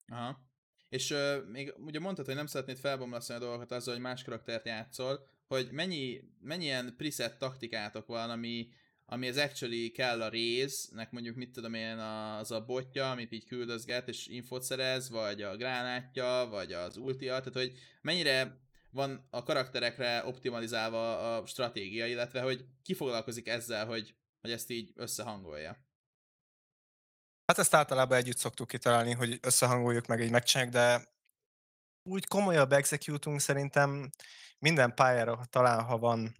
Aha. 0.07 0.43
És 0.89 1.11
ö, 1.11 1.41
még 1.51 1.73
ugye 1.77 1.99
mondtad, 1.99 2.25
hogy 2.25 2.35
nem 2.35 2.45
szeretnéd 2.45 2.77
felbomlasztani 2.77 3.39
a 3.39 3.41
dolgokat 3.41 3.71
azzal, 3.71 3.93
hogy 3.93 4.03
más 4.03 4.23
karaktert 4.23 4.65
játszol, 4.65 5.27
hogy 5.47 5.71
mennyi, 5.71 6.21
mennyi 6.39 6.63
ilyen 6.63 6.93
preset 6.97 7.37
taktikátok 7.37 8.07
van, 8.07 8.29
ami, 8.29 8.69
ami 9.05 9.27
az 9.27 9.37
actually 9.37 9.91
kell 9.91 10.21
a 10.21 10.29
résznek, 10.29 11.11
mondjuk 11.11 11.35
mit 11.35 11.51
tudom 11.51 11.73
én, 11.73 11.97
az 11.97 12.51
a 12.51 12.65
botja, 12.65 13.11
amit 13.11 13.31
így 13.31 13.45
küldözget 13.45 14.07
és 14.07 14.27
infot 14.27 14.63
szerez, 14.63 15.09
vagy 15.09 15.41
a 15.41 15.55
gránátja, 15.55 16.47
vagy 16.49 16.73
az 16.73 16.97
ultia, 16.97 17.39
tehát 17.39 17.53
hogy 17.53 17.77
mennyire 18.01 18.63
van 18.89 19.27
a 19.29 19.43
karakterekre 19.43 20.25
optimalizálva 20.25 21.35
a 21.37 21.45
stratégia, 21.45 22.05
illetve 22.05 22.41
hogy 22.41 22.65
ki 22.83 22.93
foglalkozik 22.93 23.47
ezzel, 23.47 23.85
hogy, 23.85 24.15
hogy 24.41 24.51
ezt 24.51 24.69
így 24.69 24.91
összehangolja. 24.95 25.83
Hát 27.45 27.57
ezt 27.57 27.73
általában 27.73 28.17
együtt 28.17 28.37
szoktuk 28.37 28.67
kitalálni, 28.67 29.11
hogy 29.11 29.39
összehangoljuk 29.41 30.05
meg, 30.05 30.21
így 30.21 30.31
megcsináljuk, 30.31 30.73
de 30.73 31.13
úgy 32.03 32.27
komolyabb 32.27 32.71
executunk 32.71 33.39
szerintem 33.39 34.09
minden 34.59 34.93
pályára 34.93 35.45
talán, 35.49 35.83
ha 35.83 35.97
van 35.97 36.35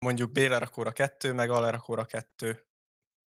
mondjuk 0.00 0.32
B-lerakóra 0.32 0.92
kettő, 0.92 1.32
meg 1.32 1.50
A-lerakóra 1.50 2.04
kettő. 2.04 2.66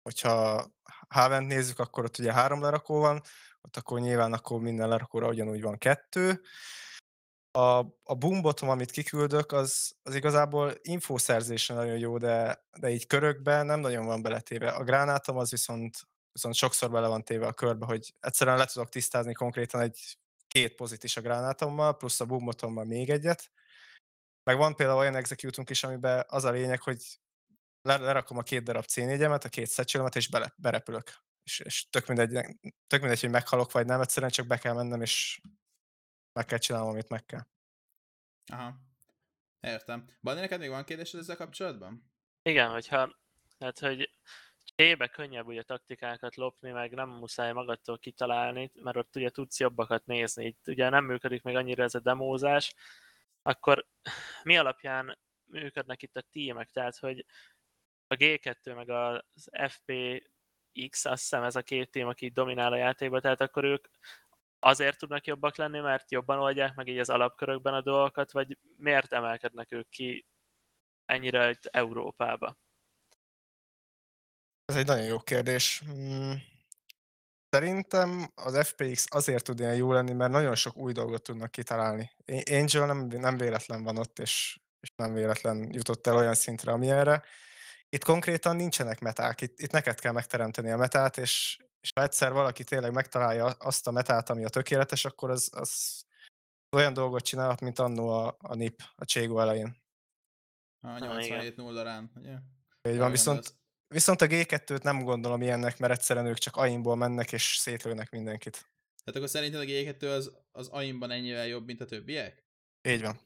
Hogyha 0.02 0.66
Havent 1.08 1.46
nézzük, 1.46 1.78
akkor 1.78 2.04
ott 2.04 2.18
ugye 2.18 2.32
három 2.32 2.62
lerakó 2.62 2.98
van, 2.98 3.22
ott 3.60 3.76
akkor 3.76 4.00
nyilván 4.00 4.32
akkor 4.32 4.60
minden 4.60 4.88
lerakóra 4.88 5.28
ugyanúgy 5.28 5.62
van 5.62 5.78
kettő. 5.78 6.40
A, 7.50 7.78
a 8.02 8.14
boom 8.18 8.42
bottom, 8.42 8.68
amit 8.68 8.90
kiküldök, 8.90 9.52
az, 9.52 9.96
az 10.02 10.14
igazából 10.14 10.72
infoszerzésre 10.82 11.74
nagyon 11.74 11.98
jó, 11.98 12.18
de, 12.18 12.64
de 12.80 12.90
így 12.90 13.06
körökben 13.06 13.66
nem 13.66 13.80
nagyon 13.80 14.06
van 14.06 14.22
beletéve. 14.22 14.70
A 14.70 14.84
gránátom 14.84 15.36
az 15.36 15.50
viszont, 15.50 15.96
viszont 16.32 16.54
sokszor 16.54 16.90
bele 16.90 17.08
van 17.08 17.24
téve 17.24 17.46
a 17.46 17.52
körbe, 17.52 17.86
hogy 17.86 18.14
egyszerűen 18.20 18.56
le 18.56 18.64
tudok 18.64 18.88
tisztázni 18.88 19.32
konkrétan 19.32 19.80
egy 19.80 20.18
két 20.48 20.74
pozit 20.74 21.04
is 21.04 21.16
a 21.16 21.20
gránátommal, 21.20 21.96
plusz 21.96 22.20
a 22.20 22.24
boom 22.24 22.44
bottommal 22.44 22.84
még 22.84 23.10
egyet. 23.10 23.50
Meg 24.48 24.56
van 24.56 24.76
például 24.76 24.98
olyan 24.98 25.14
executunk 25.14 25.70
is, 25.70 25.84
amiben 25.84 26.24
az 26.28 26.44
a 26.44 26.50
lényeg, 26.50 26.82
hogy 26.82 27.02
lerakom 27.82 28.38
a 28.38 28.42
két 28.42 28.62
darab 28.62 28.84
C4-emet, 28.86 29.44
a 29.44 29.48
két 29.48 29.66
szecsőlemet, 29.66 30.16
és 30.16 30.28
bele, 30.28 30.52
berepülök. 30.56 31.10
És, 31.42 31.58
és 31.58 31.88
tök, 31.90 32.06
mindegy, 32.06 32.30
tök 32.86 33.00
mindegy, 33.00 33.20
hogy 33.20 33.30
meghalok 33.30 33.72
vagy 33.72 33.86
nem, 33.86 34.00
egyszerűen 34.00 34.30
csak 34.30 34.46
be 34.46 34.58
kell 34.58 34.74
mennem, 34.74 35.00
és 35.02 35.40
meg 36.32 36.44
kell 36.44 36.58
csinálnom, 36.58 36.90
amit 36.90 37.08
meg 37.08 37.24
kell. 37.24 37.40
Aha. 38.52 38.74
Értem. 39.60 40.04
Bani, 40.20 40.40
neked 40.40 40.60
még 40.60 40.68
van 40.68 40.84
kérdésed 40.84 41.20
ezzel 41.20 41.36
kapcsolatban? 41.36 42.12
Igen, 42.42 42.70
hogyha, 42.70 43.18
hát 43.58 43.78
hogy 43.78 44.10
csébe 44.76 45.08
könnyebb 45.08 45.46
ugye 45.46 45.62
taktikákat 45.62 46.36
lopni, 46.36 46.70
meg 46.70 46.94
nem 46.94 47.08
muszáj 47.08 47.52
magadtól 47.52 47.98
kitalálni, 47.98 48.70
mert 48.74 48.96
ott 48.96 49.16
ugye 49.16 49.30
tudsz 49.30 49.60
jobbakat 49.60 50.06
nézni. 50.06 50.44
Itt 50.44 50.66
ugye 50.66 50.88
nem 50.88 51.04
működik 51.04 51.42
még 51.42 51.56
annyira 51.56 51.82
ez 51.82 51.94
a 51.94 52.00
demózás, 52.00 52.74
akkor 53.48 53.86
mi 54.42 54.56
alapján 54.56 55.18
működnek 55.44 56.02
itt 56.02 56.16
a 56.16 56.26
tímek? 56.30 56.70
Tehát, 56.70 56.96
hogy 56.96 57.26
a 58.06 58.14
G2 58.14 58.74
meg 58.74 58.90
az 58.90 59.50
FPX, 59.68 61.04
azt 61.04 61.22
hiszem 61.22 61.42
ez 61.42 61.56
a 61.56 61.62
két 61.62 61.90
tím, 61.90 62.06
aki 62.06 62.28
dominál 62.28 62.72
a 62.72 62.76
játékban, 62.76 63.20
tehát 63.20 63.40
akkor 63.40 63.64
ők 63.64 63.88
azért 64.58 64.98
tudnak 64.98 65.26
jobbak 65.26 65.56
lenni, 65.56 65.80
mert 65.80 66.10
jobban 66.10 66.38
oldják 66.38 66.74
meg 66.74 66.88
így 66.88 66.98
az 66.98 67.10
alapkörökben 67.10 67.74
a 67.74 67.80
dolgokat, 67.80 68.32
vagy 68.32 68.58
miért 68.76 69.12
emelkednek 69.12 69.72
ők 69.72 69.88
ki 69.88 70.26
ennyire 71.04 71.50
itt 71.50 71.64
Európába? 71.64 72.56
Ez 74.64 74.76
egy 74.76 74.86
nagyon 74.86 75.06
jó 75.06 75.18
kérdés. 75.18 75.82
Szerintem 77.50 78.32
az 78.34 78.66
FPX 78.68 79.06
azért 79.08 79.44
tud 79.44 79.58
ilyen 79.58 79.74
jó 79.74 79.92
lenni, 79.92 80.12
mert 80.12 80.30
nagyon 80.30 80.54
sok 80.54 80.76
új 80.76 80.92
dolgot 80.92 81.22
tudnak 81.22 81.50
kitalálni. 81.50 82.10
Angel 82.50 82.86
nem, 82.86 83.06
nem 83.06 83.36
véletlen 83.36 83.82
van 83.82 83.96
ott, 83.96 84.18
és, 84.18 84.60
és 84.80 84.92
nem 84.96 85.12
véletlen 85.12 85.68
jutott 85.72 86.06
el 86.06 86.16
olyan 86.16 86.34
szintre, 86.34 86.72
amilyenre. 86.72 87.22
Itt 87.88 88.04
konkrétan 88.04 88.56
nincsenek 88.56 89.00
meták, 89.00 89.40
itt, 89.40 89.60
itt 89.60 89.70
neked 89.70 90.00
kell 90.00 90.12
megteremteni 90.12 90.70
a 90.70 90.76
metát, 90.76 91.16
és, 91.16 91.58
és 91.80 91.90
ha 91.94 92.02
egyszer 92.02 92.32
valaki 92.32 92.64
tényleg 92.64 92.92
megtalálja 92.92 93.44
azt 93.44 93.86
a 93.86 93.90
metát, 93.90 94.30
ami 94.30 94.44
a 94.44 94.48
tökéletes, 94.48 95.04
akkor 95.04 95.30
az, 95.30 95.50
az 95.52 96.02
olyan 96.76 96.92
dolgot 96.92 97.24
csinálhat, 97.24 97.60
mint 97.60 97.78
annó 97.78 98.08
a, 98.08 98.36
a 98.38 98.54
NIP 98.54 98.82
a 98.96 99.04
Cségó 99.04 99.40
elején. 99.40 99.76
A 100.80 100.88
87-0 100.88 101.80
rán, 101.82 102.10
ugye? 102.16 102.36
Így 102.88 102.98
van, 102.98 103.10
viszont, 103.10 103.57
viszont 103.88 104.22
a 104.22 104.26
G2-t 104.26 104.82
nem 104.82 105.02
gondolom 105.02 105.42
ilyennek, 105.42 105.78
mert 105.78 105.92
egyszerűen 105.92 106.26
ők 106.26 106.38
csak 106.38 106.56
AIM-ból 106.56 106.96
mennek 106.96 107.32
és 107.32 107.56
szétlőnek 107.56 108.10
mindenkit. 108.10 108.52
Tehát 109.04 109.16
akkor 109.16 109.28
szerinted 109.28 109.60
a 109.60 109.64
G2 109.64 110.16
az, 110.16 110.32
az 110.52 110.68
AIM-ban 110.68 111.10
ennyivel 111.10 111.46
jobb, 111.46 111.66
mint 111.66 111.80
a 111.80 111.84
többiek? 111.84 112.44
Így 112.88 113.02
van. 113.02 113.20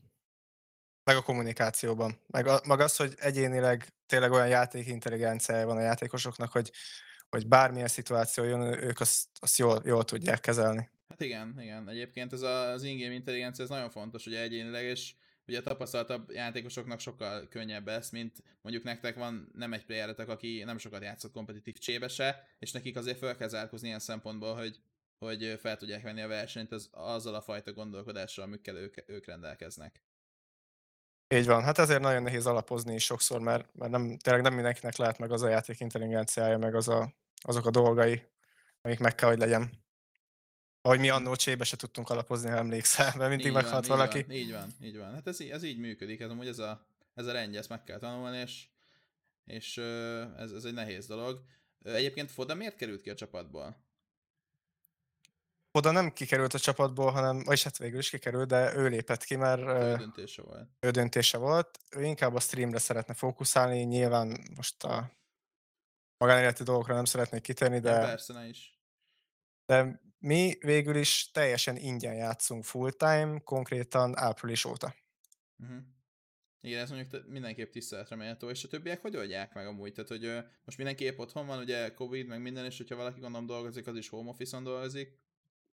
Meg 1.04 1.16
a 1.16 1.22
kommunikációban. 1.22 2.20
Meg, 2.26 2.46
a, 2.46 2.60
meg 2.66 2.80
az, 2.80 2.96
hogy 2.96 3.14
egyénileg 3.16 3.88
tényleg 4.06 4.32
olyan 4.32 4.48
játék 4.48 4.86
intelligenciája 4.86 5.66
van 5.66 5.76
a 5.76 5.80
játékosoknak, 5.80 6.52
hogy, 6.52 6.70
hogy 7.28 7.48
bármilyen 7.48 7.88
szituáció 7.88 8.44
jön, 8.44 8.60
ők 8.60 9.00
azt, 9.00 9.28
azt 9.40 9.58
jól, 9.58 9.82
jól 9.84 10.04
tudják 10.04 10.40
kezelni. 10.40 10.90
Hát 11.08 11.20
igen, 11.20 11.54
igen. 11.60 11.88
Egyébként 11.88 12.32
ez 12.32 12.40
a, 12.40 12.70
az 12.70 12.82
in-game 12.82 13.14
intelligencia 13.14 13.64
ez 13.64 13.70
nagyon 13.70 13.90
fontos, 13.90 14.26
ugye 14.26 14.40
egyénileg, 14.40 14.84
és 14.84 15.14
ugye 15.52 15.60
a 15.60 15.64
tapasztaltabb 15.64 16.30
játékosoknak 16.30 17.00
sokkal 17.00 17.48
könnyebb 17.48 17.88
ez, 17.88 18.10
mint 18.10 18.42
mondjuk 18.62 18.84
nektek 18.84 19.14
van 19.16 19.50
nem 19.54 19.72
egy 19.72 19.84
playeretek, 19.84 20.28
aki 20.28 20.62
nem 20.64 20.78
sokat 20.78 21.02
játszott 21.02 21.32
kompetitív 21.32 21.78
csébe 21.78 22.08
se, 22.08 22.46
és 22.58 22.72
nekik 22.72 22.96
azért 22.96 23.18
fel 23.18 23.36
kell 23.36 23.48
zárkozni 23.48 23.86
ilyen 23.86 23.98
szempontból, 23.98 24.54
hogy, 24.54 24.80
hogy 25.18 25.58
fel 25.60 25.76
tudják 25.76 26.02
venni 26.02 26.20
a 26.20 26.28
versenyt 26.28 26.72
az, 26.72 26.88
azzal 26.90 27.34
a 27.34 27.40
fajta 27.40 27.72
gondolkodással, 27.72 28.44
amikkel 28.44 28.76
ők, 28.76 28.96
ők 29.06 29.26
rendelkeznek. 29.26 30.02
Így 31.34 31.46
van, 31.46 31.62
hát 31.62 31.78
ezért 31.78 32.00
nagyon 32.00 32.22
nehéz 32.22 32.46
alapozni 32.46 32.94
is 32.94 33.04
sokszor, 33.04 33.40
mert, 33.40 33.74
mert 33.74 33.90
nem, 33.90 34.18
tényleg 34.18 34.42
nem 34.42 34.54
mindenkinek 34.54 34.96
lehet 34.96 35.18
meg 35.18 35.32
az 35.32 35.42
a 35.42 35.48
játék 35.48 35.80
intelligenciája, 35.80 36.58
meg 36.58 36.74
az 36.74 36.88
a, 36.88 37.14
azok 37.34 37.66
a 37.66 37.70
dolgai, 37.70 38.22
amik 38.82 38.98
meg 38.98 39.14
kell, 39.14 39.28
hogy 39.28 39.38
legyen. 39.38 39.81
Ahogy 40.82 40.98
mi 40.98 41.08
annó 41.08 41.34
csébe 41.34 41.64
se 41.64 41.76
tudtunk 41.76 42.10
alapozni, 42.10 42.48
ha 42.48 42.56
emlékszel, 42.56 43.12
mert 43.16 43.30
mindig 43.30 43.52
meghalt 43.52 43.86
valaki. 43.86 44.22
Van, 44.22 44.36
így 44.36 44.52
van, 44.52 44.72
így 44.82 44.98
van. 44.98 45.12
Hát 45.12 45.26
ez, 45.26 45.40
ez 45.40 45.62
így 45.62 45.78
működik, 45.78 46.20
ez 46.20 46.30
amúgy 46.30 46.46
ez 46.46 46.58
a, 46.58 46.86
ez 47.14 47.26
a 47.26 47.32
rendje, 47.32 47.58
ezt 47.58 47.68
meg 47.68 47.84
kell 47.84 47.98
tanulni, 47.98 48.38
és, 48.38 48.66
és 49.44 49.76
ez, 50.38 50.52
ez 50.52 50.64
egy 50.64 50.74
nehéz 50.74 51.06
dolog. 51.06 51.42
Egyébként 51.84 52.30
Foda 52.30 52.54
miért 52.54 52.76
került 52.76 53.00
ki 53.00 53.10
a 53.10 53.14
csapatból? 53.14 53.76
oda 55.72 55.90
nem 55.90 56.12
kikerült 56.12 56.54
a 56.54 56.58
csapatból, 56.58 57.10
hanem, 57.10 57.42
vagyis 57.44 57.62
hát 57.62 57.78
végül 57.78 57.98
is 57.98 58.10
kikerült, 58.10 58.48
de 58.48 58.74
ő 58.76 58.88
lépett 58.88 59.24
ki, 59.24 59.36
mert 59.36 59.60
ő 59.60 59.96
döntése 59.96 60.42
volt. 60.42 60.68
Ő 60.80 60.90
döntése 60.90 61.38
volt. 61.38 61.78
Ő 61.96 62.04
inkább 62.04 62.34
a 62.34 62.40
streamre 62.40 62.78
szeretne 62.78 63.14
fókuszálni, 63.14 63.82
nyilván 63.82 64.38
most 64.56 64.84
a 64.84 65.12
magánéleti 66.16 66.62
dolgokra 66.62 66.94
nem 66.94 67.04
szeretnék 67.04 67.42
kitérni, 67.42 67.78
de... 67.78 67.90
Ja, 67.90 68.00
persze, 68.06 68.32
ne 68.32 68.48
is. 68.48 68.80
De 69.66 70.00
mi 70.22 70.56
végül 70.60 70.96
is 70.96 71.30
teljesen 71.32 71.76
ingyen 71.76 72.14
játszunk 72.14 72.64
full-time, 72.64 73.40
konkrétan 73.44 74.18
április 74.18 74.64
óta. 74.64 74.94
Uh-huh. 75.58 75.78
Igen, 76.60 76.80
ez 76.80 76.90
mondjuk 76.90 77.28
mindenképp 77.28 77.72
tiszteletre 77.72 78.16
méltó, 78.16 78.50
és 78.50 78.64
a 78.64 78.68
többiek 78.68 79.00
hogy 79.00 79.16
oldják 79.16 79.54
meg 79.54 79.66
amúgy? 79.66 79.92
Tehát, 79.92 80.10
hogy 80.10 80.44
most 80.64 80.76
mindenképp 80.76 81.18
otthon 81.18 81.46
van, 81.46 81.58
ugye 81.58 81.94
Covid, 81.94 82.26
meg 82.26 82.40
minden, 82.40 82.64
és 82.64 82.76
hogyha 82.76 82.96
valaki 82.96 83.20
gondolom 83.20 83.46
dolgozik, 83.46 83.86
az 83.86 83.96
is 83.96 84.08
home 84.08 84.28
office-on 84.28 84.64
dolgozik. 84.64 85.18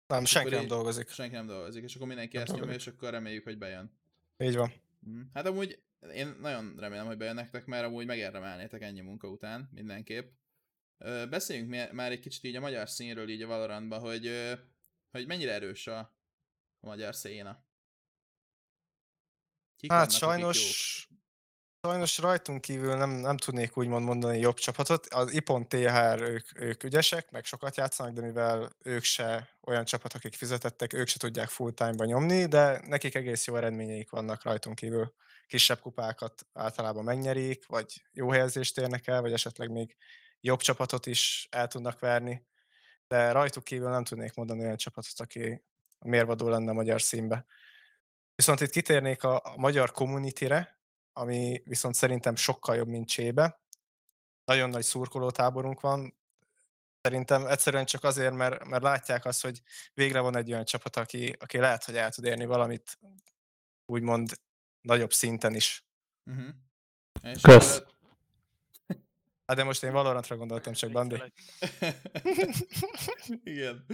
Nem, 0.08 0.26
senki 0.26 0.50
nem 0.50 0.68
dolgozik. 0.68 1.10
Senki 1.10 1.36
nem 1.36 1.48
dolgozik, 1.48 1.84
és 1.84 1.96
akkor 1.96 2.08
mindenki 2.08 2.38
nem 2.38 2.46
ezt 2.46 2.56
nyomja, 2.56 2.76
és 2.76 2.88
akkor 2.88 3.10
reméljük, 3.10 3.44
hogy 3.44 3.58
bejön. 3.58 3.98
Így 4.38 4.56
van. 4.56 4.74
Mhm. 5.00 5.22
Hát 5.34 5.46
amúgy 5.46 5.84
én 6.14 6.36
nagyon 6.41 6.76
remélem, 6.78 7.06
hogy 7.06 7.18
bejön 7.18 7.36
nektek, 7.36 7.66
mert 7.66 7.86
amúgy 7.86 8.06
megérdemelnétek 8.06 8.82
ennyi 8.82 9.02
munka 9.02 9.28
után, 9.28 9.70
mindenképp. 9.72 10.32
Beszéljünk 11.30 11.91
már 11.91 12.12
egy 12.12 12.20
kicsit 12.20 12.43
így 12.43 12.56
a 12.56 12.60
magyar 12.60 12.89
színről 12.89 13.30
így 13.30 13.41
a 13.41 13.47
Valorantban, 13.47 13.99
hogy, 13.99 14.54
hogy 15.12 15.28
mennyire 15.28 15.51
erős 15.51 15.88
a, 15.88 15.97
a 16.80 16.86
magyar 16.86 17.16
széna. 17.16 17.66
Kik 19.76 19.91
hát 19.91 20.12
sajnos, 20.12 21.08
sajnos 21.82 22.18
rajtunk 22.18 22.62
kívül 22.62 22.95
nem, 22.95 23.10
nem 23.10 23.38
tudnék 23.38 23.78
úgymond 23.78 24.06
mondani 24.06 24.39
jobb 24.39 24.56
csapatot. 24.56 25.06
Az 25.06 25.34
Ipon 25.34 25.68
THR 25.68 26.22
ők, 26.22 26.60
ők 26.60 26.84
ügyesek, 26.84 27.32
meg 27.32 27.45
sokat 27.45 27.78
játszanak, 27.78 28.14
de 28.14 28.22
mivel 28.22 28.76
ők 28.84 29.04
se 29.04 29.49
olyan 29.62 29.86
csapat, 29.86 30.14
akik 30.14 30.34
fizetettek, 30.34 30.93
ők 30.93 31.08
se 31.08 31.20
tudják 31.20 31.49
full 31.49 31.72
time-ba 31.72 32.06
nyomni, 32.06 32.45
de 32.45 32.82
nekik 32.88 33.16
egész 33.16 33.45
jó 33.45 33.56
eredményeik 33.56 34.10
vannak 34.10 34.43
rajtunk 34.43 34.76
kívül. 34.76 35.14
Kisebb 35.47 35.80
kupákat 35.80 36.45
általában 36.54 37.04
megnyerik, 37.04 37.66
vagy 37.66 38.04
jó 38.12 38.30
helyezést 38.30 38.78
érnek 38.78 39.08
el, 39.08 39.22
vagy 39.22 39.34
esetleg 39.34 39.70
még 39.70 39.95
jobb 40.46 40.60
csapatot 40.60 41.06
is 41.06 41.48
el 41.52 41.68
tudnak 41.68 42.00
verni. 42.00 42.46
De 43.08 43.32
rajtuk 43.32 43.64
kívül 43.64 43.89
nem 43.89 44.04
tudnék 44.04 44.34
mondani 44.34 44.62
olyan 44.62 44.78
csapatot, 44.78 45.20
aki 45.20 45.64
mérvadó 46.06 46.50
lenne 46.50 46.70
a 46.70 46.74
magyar 46.74 47.02
színbe. 47.02 47.46
Viszont 48.36 48.62
itt 48.62 48.70
kitérnék 48.70 49.24
a, 49.24 49.41
a 49.44 49.58
magyar 49.58 49.91
community-re, 49.91 50.80
ami 51.14 51.62
viszont 51.66 51.96
szerintem 51.96 52.36
sokkal 52.36 52.76
jobb, 52.76 52.88
mint 52.88 53.08
Csébe. 53.08 53.62
Nagyon 54.46 54.70
nagy 54.70 54.84
szurkolótáborunk 54.84 55.80
van. 55.80 56.18
Szerintem 57.02 57.46
egyszerűen 57.46 57.86
csak 57.86 58.04
azért, 58.04 58.34
mert, 58.34 58.66
mert 58.66 58.84
látják 58.84 59.26
azt, 59.26 59.41
hogy 59.41 59.62
végre 59.94 60.20
van 60.20 60.38
egy 60.38 60.52
olyan 60.52 60.66
csapat, 60.66 60.96
aki, 60.96 61.36
aki 61.39 61.58
lehet, 61.58 61.84
hogy 61.84 61.96
el 61.96 62.12
tud 62.12 62.26
érni 62.26 62.46
valamit 62.46 63.00
úgymond 63.86 64.39
nagyobb 64.82 65.14
szinten 65.14 65.56
is. 65.56 65.86
Uh-huh. 66.26 66.48
És 67.22 67.41
Kösz. 67.41 67.84
Hát 69.46 69.58
de 69.58 69.64
most 69.64 69.84
én 69.84 69.91
Valorantra 69.91 70.38
gondoltam 70.38 70.74
csak, 70.74 70.91
Bandi. 70.91 71.16
Igen, 73.44 73.86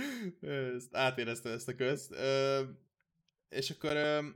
ezt 0.76 0.95
átéreztem 0.95 1.52
ezt 1.52 1.68
a 1.68 1.76
közt. 1.76 2.12
Ö, 2.12 2.62
és 3.50 3.70
akkor 3.70 3.95
ö, 3.95 4.28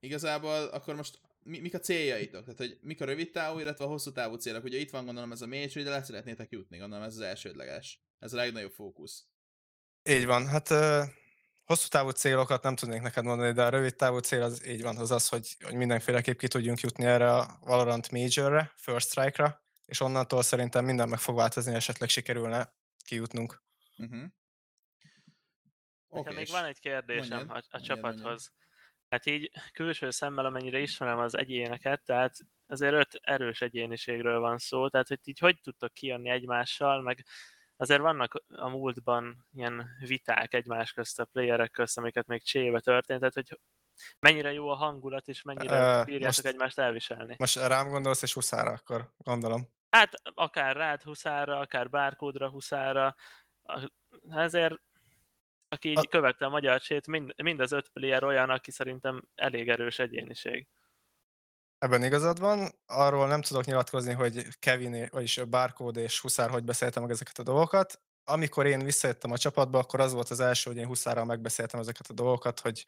igazából 0.00 0.64
akkor 0.64 0.94
most 0.94 1.20
mi, 1.42 1.58
mik 1.58 1.74
a 1.74 1.78
céljaitok? 1.78 2.42
Tehát, 2.42 2.58
hogy 2.58 2.78
mik 2.82 3.00
a 3.00 3.04
rövid 3.04 3.30
távú, 3.30 3.58
illetve 3.58 3.84
a 3.84 3.88
hosszú 3.88 4.12
távú 4.12 4.34
célok? 4.34 4.64
Ugye 4.64 4.78
itt 4.78 4.90
van 4.90 5.04
gondolom 5.04 5.32
ez 5.32 5.42
a 5.42 5.46
major, 5.46 5.84
de 5.84 5.90
le 5.90 6.02
szeretnétek 6.02 6.50
jutni, 6.50 6.78
gondolom 6.78 7.04
ez 7.04 7.14
az 7.14 7.20
elsődleges. 7.20 8.02
Ez 8.18 8.32
a 8.32 8.36
legnagyobb 8.36 8.72
fókusz. 8.72 9.24
Így 10.08 10.26
van, 10.26 10.46
hát 10.46 10.70
ö, 10.70 11.02
hosszú 11.64 11.88
távú 11.88 12.10
célokat 12.10 12.62
nem 12.62 12.76
tudnék 12.76 13.00
neked 13.00 13.24
mondani, 13.24 13.52
de 13.52 13.64
a 13.64 13.68
rövid 13.68 13.96
távú 13.96 14.18
cél 14.18 14.42
az 14.42 14.66
így 14.66 14.82
van, 14.82 14.96
az 14.96 15.10
az, 15.10 15.28
hogy, 15.28 15.56
hogy 15.64 15.74
mindenféleképp 15.74 16.38
ki 16.38 16.48
tudjunk 16.48 16.80
jutni 16.80 17.04
erre 17.04 17.34
a 17.34 17.58
Valorant 17.60 18.10
Majorre, 18.10 18.72
First 18.76 19.08
Strike-ra, 19.08 19.68
és 19.90 20.00
onnantól 20.00 20.42
szerintem 20.42 20.84
minden 20.84 21.08
meg 21.08 21.18
fog 21.18 21.36
változni, 21.36 21.74
esetleg 21.74 22.08
sikerülne 22.08 22.74
kijutnunk. 23.04 23.62
Uh-huh. 23.96 24.24
Nekem 26.08 26.34
még 26.34 26.48
van 26.50 26.64
egy 26.64 26.78
kérdésem 26.78 27.36
Mondjad, 27.36 27.56
a, 27.56 27.58
a 27.58 27.62
mondjad, 27.70 27.82
csapathoz. 27.82 28.52
Hát 29.08 29.26
így 29.26 29.50
külső 29.72 30.10
szemmel, 30.10 30.46
amennyire 30.46 30.78
ismerem 30.78 31.18
az 31.18 31.36
egyéneket, 31.36 32.04
tehát 32.04 32.36
azért 32.66 32.94
öt 32.94 33.20
erős 33.22 33.60
egyéniségről 33.60 34.40
van 34.40 34.58
szó, 34.58 34.88
tehát 34.88 35.08
hogy 35.08 35.18
így 35.24 35.38
hogy 35.38 35.60
tudtok 35.60 35.92
kijönni 35.92 36.30
egymással, 36.30 37.02
meg 37.02 37.24
azért 37.76 38.00
vannak 38.00 38.44
a 38.48 38.68
múltban 38.68 39.46
ilyen 39.52 39.88
viták 40.06 40.54
egymás 40.54 40.92
közt 40.92 41.20
a 41.20 41.24
playerek 41.24 41.70
közt, 41.70 41.98
amiket 41.98 42.26
még 42.26 42.42
csébe 42.42 42.80
történt, 42.80 43.18
tehát 43.18 43.34
hogy 43.34 43.60
mennyire 44.18 44.52
jó 44.52 44.68
a 44.68 44.74
hangulat, 44.74 45.28
és 45.28 45.42
mennyire 45.42 45.76
Ö, 45.76 46.04
bírjátok 46.04 46.26
most- 46.26 46.46
egymást 46.46 46.78
elviselni. 46.78 47.34
Most 47.38 47.56
rám 47.56 47.88
gondolsz, 47.88 48.22
és 48.22 48.32
huszára 48.32 48.70
akkor 48.70 49.12
gondolom. 49.16 49.68
Hát 49.90 50.12
akár 50.34 50.76
rád 50.76 51.02
huszára, 51.02 51.58
akár 51.58 51.90
bárkódra 51.90 52.50
huszára, 52.50 53.14
ezért 54.30 54.80
aki 55.68 55.88
így 55.88 55.98
A- 55.98 56.08
követte 56.08 56.44
a 56.44 56.48
magyar 56.48 56.80
csét, 56.80 57.06
mind, 57.06 57.42
mind 57.42 57.60
az 57.60 57.72
öt 57.72 57.88
player 57.88 58.24
olyan, 58.24 58.50
aki 58.50 58.70
szerintem 58.70 59.22
elég 59.34 59.68
erős 59.68 59.98
egyéniség. 59.98 60.66
Ebben 61.78 62.04
igazad 62.04 62.38
van, 62.38 62.70
arról 62.86 63.26
nem 63.28 63.42
tudok 63.42 63.64
nyilatkozni, 63.64 64.12
hogy 64.12 64.46
Kevin, 64.58 65.08
vagyis 65.10 65.44
Barcode 65.44 66.00
és 66.00 66.20
Huszár 66.20 66.50
hogy 66.50 66.64
beszéltem 66.64 67.02
meg 67.02 67.10
ezeket 67.10 67.38
a 67.38 67.42
dolgokat. 67.42 68.00
Amikor 68.24 68.66
én 68.66 68.84
visszajöttem 68.84 69.30
a 69.30 69.38
csapatba, 69.38 69.78
akkor 69.78 70.00
az 70.00 70.12
volt 70.12 70.30
az 70.30 70.40
első, 70.40 70.70
hogy 70.70 70.78
én 70.78 70.86
Huszárral 70.86 71.24
megbeszéltem 71.24 71.80
ezeket 71.80 72.06
a 72.10 72.12
dolgokat, 72.12 72.60
hogy, 72.60 72.84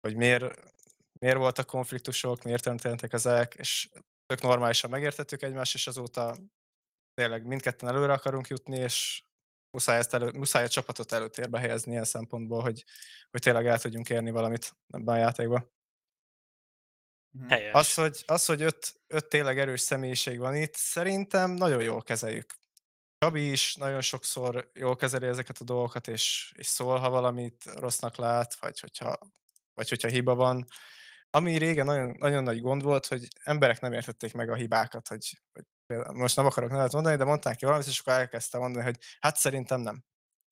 hogy 0.00 0.16
miért, 0.16 0.72
miért 1.20 1.36
voltak 1.36 1.66
konfliktusok, 1.66 2.42
miért 2.42 2.62
történtek 2.62 3.12
ezek, 3.12 3.54
és 3.54 3.88
tök 4.32 4.42
normálisan 4.42 4.90
megértettük 4.90 5.42
egymást, 5.42 5.74
és 5.74 5.86
azóta 5.86 6.36
tényleg 7.14 7.46
mindketten 7.46 7.88
előre 7.88 8.12
akarunk 8.12 8.48
jutni, 8.48 8.76
és 8.76 9.22
muszáj, 9.70 9.98
ezt 9.98 10.14
elő, 10.14 10.30
muszáj 10.30 10.64
a 10.64 10.68
csapatot 10.68 11.12
előtérbe 11.12 11.58
helyezni 11.58 11.92
ilyen 11.92 12.04
szempontból, 12.04 12.62
hogy, 12.62 12.84
hogy 13.30 13.40
tényleg 13.40 13.66
el 13.66 13.78
tudjunk 13.78 14.08
érni 14.10 14.30
valamit 14.30 14.76
ebben 14.88 15.14
a 15.14 15.18
játékban. 15.18 15.70
Uh-huh. 17.32 17.50
Helyes. 17.50 17.74
Az, 17.74 17.94
hogy, 17.94 18.22
az, 18.26 18.44
hogy 18.44 18.62
öt, 18.62 19.00
öt 19.06 19.28
tényleg 19.28 19.58
erős 19.58 19.80
személyiség 19.80 20.38
van 20.38 20.56
itt, 20.56 20.74
szerintem 20.74 21.50
nagyon 21.50 21.82
jól 21.82 22.02
kezeljük. 22.02 22.54
Csabi 23.18 23.50
is 23.50 23.74
nagyon 23.74 24.00
sokszor 24.00 24.70
jól 24.74 24.96
kezeli 24.96 25.26
ezeket 25.26 25.58
a 25.58 25.64
dolgokat, 25.64 26.08
és, 26.08 26.52
és 26.56 26.66
szól, 26.66 26.98
ha 26.98 27.10
valamit 27.10 27.64
rossznak 27.64 28.16
lát, 28.16 28.54
vagy 28.54 28.80
hogyha, 28.80 29.18
vagy 29.74 29.88
hogyha 29.88 30.08
hiba 30.08 30.34
van. 30.34 30.66
Ami 31.34 31.56
régen 31.56 31.86
nagyon, 31.86 32.16
nagyon 32.18 32.42
nagy 32.42 32.60
gond 32.60 32.82
volt, 32.82 33.06
hogy 33.06 33.28
emberek 33.42 33.80
nem 33.80 33.92
értették 33.92 34.34
meg 34.34 34.50
a 34.50 34.54
hibákat, 34.54 35.08
hogy, 35.08 35.40
hogy 35.52 35.64
most 36.14 36.36
nem 36.36 36.46
akarok 36.46 36.70
nevet 36.70 36.92
mondani, 36.92 37.16
de 37.16 37.24
mondták 37.24 37.56
ki 37.56 37.64
valamit, 37.64 37.86
és 37.86 37.98
akkor 37.98 38.12
elkezdte 38.12 38.58
mondani, 38.58 38.84
hogy 38.84 38.98
hát 39.20 39.36
szerintem 39.36 39.80
nem. 39.80 40.04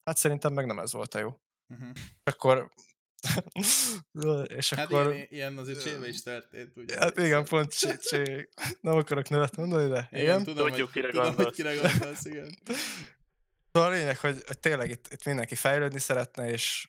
Hát 0.03 0.17
szerintem 0.17 0.53
meg 0.53 0.65
nem 0.65 0.79
ez 0.79 0.91
volt 0.91 1.13
a 1.13 1.19
jó. 1.19 1.41
Uh-huh. 1.67 1.89
Akkor... 2.23 2.71
és 4.57 4.73
Hát 4.73 4.91
akkor... 4.91 5.13
ilyen, 5.13 5.27
ilyen 5.29 5.57
azért 5.57 5.83
csébe 5.83 6.07
is 6.07 6.21
történt, 6.21 6.77
ugye? 6.77 6.97
Hát 6.97 7.17
igen, 7.17 7.45
pont 7.45 7.77
csé, 7.77 7.97
csé. 7.97 8.49
Nem 8.79 8.95
akarok 8.95 9.29
nevet 9.29 9.55
mondani, 9.55 9.89
de 9.89 10.07
igen. 10.11 10.23
Igen, 10.23 10.43
tudom, 10.43 10.67
Tudjuk, 10.67 10.91
hogy, 10.91 11.01
kire 11.01 11.11
tudom, 11.11 11.35
hogy 11.35 11.51
kire 11.51 11.75
gondolsz, 11.75 12.25
igen. 12.25 12.55
Szóval 13.71 13.89
a 13.89 13.93
lényeg, 13.93 14.17
hogy, 14.17 14.43
hogy 14.47 14.59
tényleg 14.59 14.89
itt, 14.89 15.07
itt 15.11 15.25
mindenki 15.25 15.55
fejlődni 15.55 15.99
szeretne, 15.99 16.49
és 16.49 16.87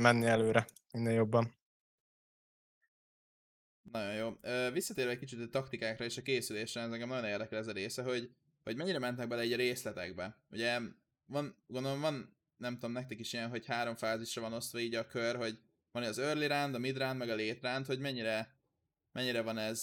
menni 0.00 0.26
előre 0.26 0.66
minél 0.92 1.12
jobban. 1.12 1.55
Nagyon 3.92 4.14
jó. 4.14 4.38
Visszatérve 4.70 5.10
egy 5.10 5.18
kicsit 5.18 5.40
a 5.40 5.48
taktikákra 5.48 6.04
és 6.04 6.16
a 6.16 6.22
készülésre, 6.22 6.80
ez 6.80 6.92
engem 6.92 7.08
nagyon 7.08 7.24
érdekel 7.24 7.58
ez 7.58 7.66
a 7.66 7.72
része, 7.72 8.02
hogy, 8.02 8.30
hogy 8.62 8.76
mennyire 8.76 8.98
mentek 8.98 9.28
bele 9.28 9.42
egy 9.42 9.56
részletekbe. 9.56 10.38
Ugye 10.50 10.80
van, 11.26 11.56
gondolom 11.66 12.00
van, 12.00 12.36
nem 12.56 12.74
tudom, 12.74 12.92
nektek 12.92 13.18
is 13.18 13.32
ilyen, 13.32 13.48
hogy 13.48 13.66
három 13.66 13.96
fázisra 13.96 14.42
van 14.42 14.52
osztva 14.52 14.78
így 14.78 14.94
a 14.94 15.06
kör, 15.06 15.36
hogy 15.36 15.58
van 15.90 16.02
az 16.02 16.18
early 16.18 16.46
round, 16.46 16.74
a 16.74 16.78
mid 16.78 16.96
round, 16.96 17.18
meg 17.18 17.28
a 17.28 17.36
late 17.36 17.68
round, 17.68 17.86
hogy 17.86 17.98
mennyire, 17.98 18.58
mennyire 19.12 19.42
van 19.42 19.58
ez 19.58 19.82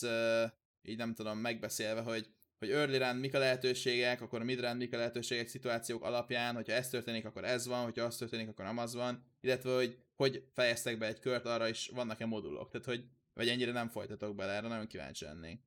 így 0.81 0.97
nem 0.97 1.13
tudom 1.13 1.37
megbeszélve, 1.37 2.01
hogy 2.01 2.33
hogy 2.65 2.75
early 2.75 2.97
round 2.97 3.19
mik 3.19 3.33
a 3.33 3.39
lehetőségek, 3.39 4.21
akkor 4.21 4.41
a 4.41 4.43
mid 4.43 4.59
round 4.59 4.77
mik 4.77 4.93
a 4.93 4.97
lehetőségek 4.97 5.47
szituációk 5.47 6.03
alapján, 6.03 6.55
hogyha 6.55 6.73
ez 6.73 6.89
történik, 6.89 7.25
akkor 7.25 7.43
ez 7.43 7.67
van, 7.67 7.83
hogyha 7.83 8.05
az 8.05 8.17
történik, 8.17 8.49
akkor 8.49 8.65
nem 8.65 8.77
az 8.77 8.93
van, 8.93 9.25
illetve 9.41 9.75
hogy 9.75 9.97
hogy 10.15 10.43
fejeztek 10.53 10.97
be 10.97 11.05
egy 11.05 11.19
kört, 11.19 11.45
arra 11.45 11.67
is 11.67 11.91
vannak-e 11.93 12.25
modulok, 12.25 12.69
tehát 12.69 12.85
hogy 12.85 13.03
vagy 13.33 13.49
ennyire 13.49 13.71
nem 13.71 13.89
folytatok 13.89 14.35
bele, 14.35 14.53
erre 14.53 14.67
nagyon 14.67 14.87
kíváncsi 14.87 15.25
lennék. 15.25 15.61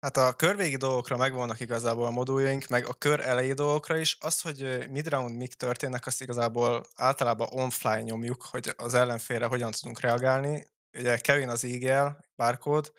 Hát 0.00 0.16
a 0.16 0.32
körvégi 0.32 0.76
dolgokra 0.76 1.16
megvannak 1.16 1.60
igazából 1.60 2.06
a 2.06 2.10
moduljaink, 2.10 2.66
meg 2.66 2.86
a 2.86 2.92
kör 2.94 3.20
elejé 3.20 3.52
dolgokra 3.52 3.96
is. 3.96 4.16
Az, 4.20 4.40
hogy 4.40 4.86
mid-round 4.90 5.36
mik 5.36 5.54
történnek, 5.54 6.06
azt 6.06 6.22
igazából 6.22 6.86
általában 6.96 7.48
on-fly 7.50 8.02
nyomjuk, 8.02 8.42
hogy 8.42 8.72
az 8.76 8.94
ellenfélre 8.94 9.46
hogyan 9.46 9.70
tudunk 9.70 10.00
reagálni. 10.00 10.66
Ugye 10.98 11.18
Kevin 11.18 11.48
az 11.48 11.64
IGL, 11.64 12.06
bárkód, 12.36 12.92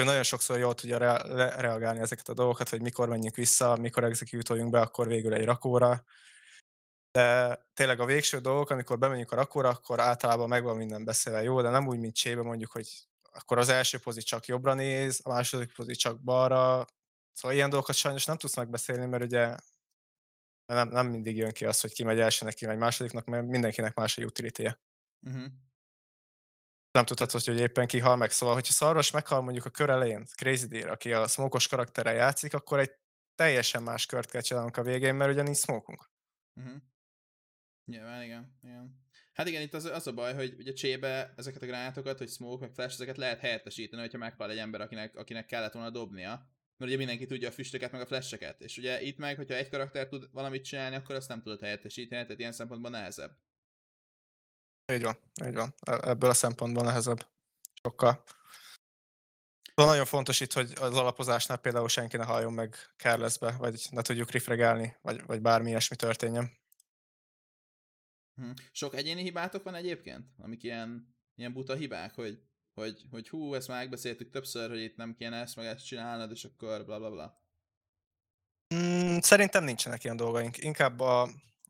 ő 0.00 0.04
nagyon 0.04 0.22
sokszor 0.22 0.58
jól 0.58 0.74
tudja 0.74 0.98
rea- 0.98 1.26
le- 1.26 1.60
reagálni 1.60 2.00
ezeket 2.00 2.28
a 2.28 2.34
dolgokat, 2.34 2.68
hogy 2.68 2.80
mikor 2.80 3.08
menjünk 3.08 3.34
vissza, 3.36 3.76
mikor 3.76 4.04
execute 4.04 4.64
be, 4.64 4.80
akkor 4.80 5.06
végül 5.06 5.34
egy 5.34 5.44
rakóra. 5.44 6.04
De 7.12 7.58
tényleg 7.74 8.00
a 8.00 8.04
végső 8.04 8.38
dolgok, 8.38 8.70
amikor 8.70 8.98
bemegyünk 8.98 9.32
a 9.32 9.36
rakóra, 9.36 9.68
akkor 9.68 10.00
általában 10.00 10.48
megvan 10.48 10.76
minden 10.76 11.04
beszélve 11.04 11.42
jó, 11.42 11.62
de 11.62 11.68
nem 11.68 11.86
úgy, 11.86 11.98
mint 11.98 12.14
csébe 12.14 12.42
mondjuk, 12.42 12.70
hogy 12.70 12.88
akkor 13.32 13.58
az 13.58 13.68
első 13.68 13.98
pozi 13.98 14.20
csak 14.20 14.46
jobbra 14.46 14.74
néz, 14.74 15.20
a 15.22 15.28
második 15.28 15.72
pozi 15.72 15.94
csak 15.94 16.20
balra. 16.20 16.86
Szóval 17.32 17.56
ilyen 17.56 17.70
dolgokat 17.70 17.94
sajnos 17.94 18.24
nem 18.24 18.36
tudsz 18.36 18.56
megbeszélni, 18.56 19.06
mert 19.06 19.22
ugye 19.22 19.56
nem, 20.66 20.88
nem 20.88 21.06
mindig 21.06 21.36
jön 21.36 21.52
ki 21.52 21.64
az, 21.64 21.80
hogy 21.80 21.92
ki 21.92 22.04
megy 22.04 22.20
elsőnek, 22.20 22.54
ki 22.54 22.66
megy 22.66 22.78
másodiknak, 22.78 23.24
mert 23.24 23.46
mindenkinek 23.46 23.94
más 23.94 24.18
a 24.18 24.22
utility 24.22 24.62
-je. 24.62 24.80
Uh-huh. 25.26 25.44
Nem 26.92 27.04
tudhatod, 27.04 27.44
hogy 27.44 27.58
éppen 27.58 27.86
ki 27.86 27.98
hal 27.98 28.16
meg. 28.16 28.30
Szóval, 28.30 28.54
hogyha 28.54 28.72
Szarvas 28.72 29.10
meghal 29.10 29.40
mondjuk 29.40 29.64
a 29.64 29.70
kör 29.70 29.90
elején, 29.90 30.26
Crazy 30.34 30.66
Deer, 30.66 30.88
aki 30.88 31.12
a 31.12 31.26
smokos 31.26 31.68
karakterrel 31.68 32.14
játszik, 32.14 32.54
akkor 32.54 32.78
egy 32.78 32.90
teljesen 33.34 33.82
más 33.82 34.06
kört 34.06 34.30
kell 34.30 34.40
csinálnunk 34.40 34.76
a 34.76 34.82
végén, 34.82 35.14
mert 35.14 35.32
ugye 35.32 35.42
nincs 35.42 35.58
smokunk. 35.58 36.10
Uh-huh. 36.54 36.76
Nyilván, 37.84 38.22
igen, 38.22 38.58
igen. 38.62 39.00
Hát 39.32 39.48
igen, 39.48 39.62
itt 39.62 39.74
az, 39.74 39.84
az 39.84 40.06
a 40.06 40.12
baj, 40.12 40.34
hogy 40.34 40.54
ugye 40.58 40.72
csébe 40.72 41.34
ezeket 41.36 41.62
a 41.62 41.66
gránátokat, 41.66 42.18
hogy 42.18 42.28
smoke, 42.28 42.64
meg 42.64 42.74
flash, 42.74 42.94
ezeket 42.94 43.16
lehet 43.16 43.38
helyettesíteni, 43.38 44.02
hogyha 44.02 44.18
meghal 44.18 44.50
egy 44.50 44.58
ember, 44.58 44.80
akinek, 44.80 45.16
akinek 45.16 45.46
kellett 45.46 45.72
volna 45.72 45.90
dobnia. 45.90 46.28
Mert 46.76 46.90
ugye 46.90 46.96
mindenki 46.96 47.26
tudja 47.26 47.48
a 47.48 47.52
füstöket, 47.52 47.92
meg 47.92 48.00
a 48.00 48.06
flasheket. 48.06 48.60
És 48.60 48.78
ugye 48.78 49.02
itt 49.02 49.18
meg, 49.18 49.36
hogyha 49.36 49.54
egy 49.54 49.68
karakter 49.68 50.08
tud 50.08 50.28
valamit 50.32 50.64
csinálni, 50.64 50.96
akkor 50.96 51.14
azt 51.14 51.28
nem 51.28 51.42
tudod 51.42 51.60
helyettesíteni, 51.60 52.22
tehát 52.22 52.38
ilyen 52.38 52.52
szempontból 52.52 52.90
nehezebb. 52.90 53.36
Így 54.90 55.02
van, 55.02 55.18
így 55.44 55.54
van. 55.54 55.74
E- 55.80 56.08
Ebből 56.10 56.30
a 56.30 56.34
szempontból 56.34 56.84
nehezebb. 56.84 57.26
Sokkal. 57.82 58.24
Szóval 59.74 59.92
nagyon 59.94 60.06
fontos 60.06 60.40
itt, 60.40 60.52
hogy 60.52 60.72
az 60.80 60.96
alapozásnál 60.96 61.58
például 61.58 61.88
senki 61.88 62.16
ne 62.16 62.24
halljon 62.24 62.52
meg 62.52 62.76
carelessbe, 62.96 63.56
vagy 63.58 63.86
ne 63.90 64.02
tudjuk 64.02 64.30
rifregálni, 64.30 64.96
vagy, 65.02 65.26
vagy 65.26 65.40
bármi 65.40 65.68
ilyesmi 65.68 65.96
történjen. 65.96 66.58
Hm. 68.34 68.50
Sok 68.72 68.94
egyéni 68.94 69.22
hibátok 69.22 69.62
van 69.62 69.74
egyébként? 69.74 70.26
Amik 70.38 70.62
ilyen, 70.62 71.16
ilyen 71.34 71.52
buta 71.52 71.74
hibák, 71.74 72.14
hogy, 72.14 72.42
hogy, 72.74 73.02
hogy 73.10 73.28
hú, 73.28 73.54
ezt 73.54 73.68
már 73.68 73.78
megbeszéltük 73.78 74.30
többször, 74.30 74.68
hogy 74.68 74.80
itt 74.80 74.96
nem 74.96 75.14
kéne 75.14 75.40
ezt 75.40 75.56
meg 75.56 75.66
ezt 75.66 75.86
csinálnod, 75.86 76.30
és 76.30 76.44
akkor 76.44 76.84
bla 76.84 76.98
bla 76.98 77.10
bla. 77.10 77.44
Mm, 78.74 79.18
szerintem 79.18 79.64
nincsenek 79.64 80.04
ilyen 80.04 80.16
dolgaink. 80.16 80.58
Inkább 80.58 81.00
a 81.00 81.28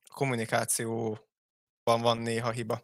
kommunikációban 0.09 2.01
van 2.01 2.18
néha 2.18 2.51
hiba. 2.51 2.81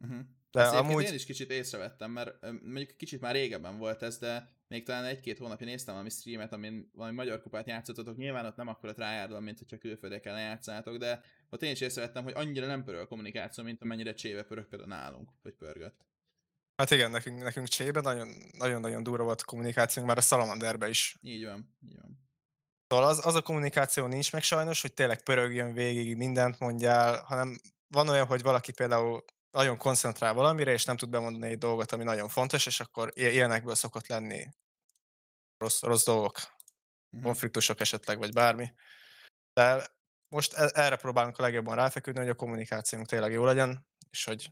Uh-huh. 0.00 0.20
De 0.50 0.60
Ezt 0.60 0.74
amúgy... 0.74 1.04
én 1.04 1.14
is 1.14 1.24
kicsit 1.24 1.50
észrevettem, 1.50 2.10
mert 2.10 2.40
mondjuk 2.62 2.96
kicsit 2.96 3.20
már 3.20 3.34
régebben 3.34 3.78
volt 3.78 4.02
ez, 4.02 4.18
de 4.18 4.50
még 4.68 4.84
talán 4.84 5.04
egy-két 5.04 5.38
hónapja 5.38 5.66
néztem 5.66 5.92
valami 5.94 6.10
streamet, 6.10 6.52
amin 6.52 6.90
valami 6.94 7.14
magyar 7.14 7.42
kupát 7.42 7.66
játszottatok, 7.66 8.16
nyilván 8.16 8.46
ott 8.46 8.56
nem 8.56 8.68
akkora 8.68 8.92
trájárd 8.92 9.40
mint 9.40 9.58
hogyha 9.58 9.78
külföldeken 9.78 10.40
játszátok, 10.40 10.96
de 10.96 11.22
ott 11.50 11.62
én 11.62 11.70
is 11.70 11.80
észrevettem, 11.80 12.24
hogy 12.24 12.32
annyira 12.36 12.66
nem 12.66 12.84
pörög 12.84 13.00
a 13.00 13.06
kommunikáció, 13.06 13.64
mint 13.64 13.82
amennyire 13.82 14.14
cséve 14.14 14.42
pörög 14.42 14.68
például 14.68 14.90
nálunk, 14.90 15.30
vagy 15.42 15.54
pörgött. 15.54 16.04
Hát 16.76 16.90
igen, 16.90 17.10
nekünk, 17.10 17.42
nekünk 17.42 17.68
csébe 17.68 18.00
nagyon-nagyon 18.58 19.02
durva 19.02 19.24
volt 19.24 19.40
a 19.40 19.44
kommunikációnk, 19.44 20.08
már 20.08 20.18
a 20.18 20.20
Salamanderbe 20.20 20.88
is. 20.88 21.16
Így 21.22 21.44
van, 21.44 21.74
így 21.84 21.96
van. 22.00 22.28
Szóval 22.86 23.06
az, 23.06 23.26
az 23.26 23.34
a 23.34 23.42
kommunikáció 23.42 24.06
nincs 24.06 24.32
meg 24.32 24.42
sajnos, 24.42 24.80
hogy 24.80 24.94
tényleg 24.94 25.22
pörögjön 25.22 25.72
végig, 25.72 26.16
mindent 26.16 26.58
mondjál, 26.58 27.22
hanem 27.22 27.60
van 27.88 28.08
olyan, 28.08 28.26
hogy 28.26 28.42
valaki 28.42 28.72
például 28.72 29.24
nagyon 29.50 29.76
koncentrál 29.76 30.32
valamire, 30.34 30.72
és 30.72 30.84
nem 30.84 30.96
tud 30.96 31.08
bemondani 31.08 31.52
egy 31.52 31.58
dolgot, 31.58 31.92
ami 31.92 32.04
nagyon 32.04 32.28
fontos, 32.28 32.66
és 32.66 32.80
akkor 32.80 33.10
ilyenekből 33.14 33.74
szokott 33.74 34.06
lenni 34.06 34.48
rossz, 35.58 35.82
rossz 35.82 36.04
dolgok, 36.04 36.36
uh-huh. 36.36 37.22
konfliktusok 37.22 37.80
esetleg, 37.80 38.18
vagy 38.18 38.32
bármi. 38.32 38.72
De 39.52 39.88
most 40.28 40.52
e, 40.52 40.70
erre 40.74 40.96
próbálunk 40.96 41.38
a 41.38 41.42
legjobban 41.42 41.74
ráfeküdni, 41.74 42.20
hogy 42.20 42.28
a 42.28 42.34
kommunikációnk 42.34 43.06
tényleg 43.06 43.32
jó 43.32 43.44
legyen, 43.44 43.86
és 44.10 44.24
hogy 44.24 44.50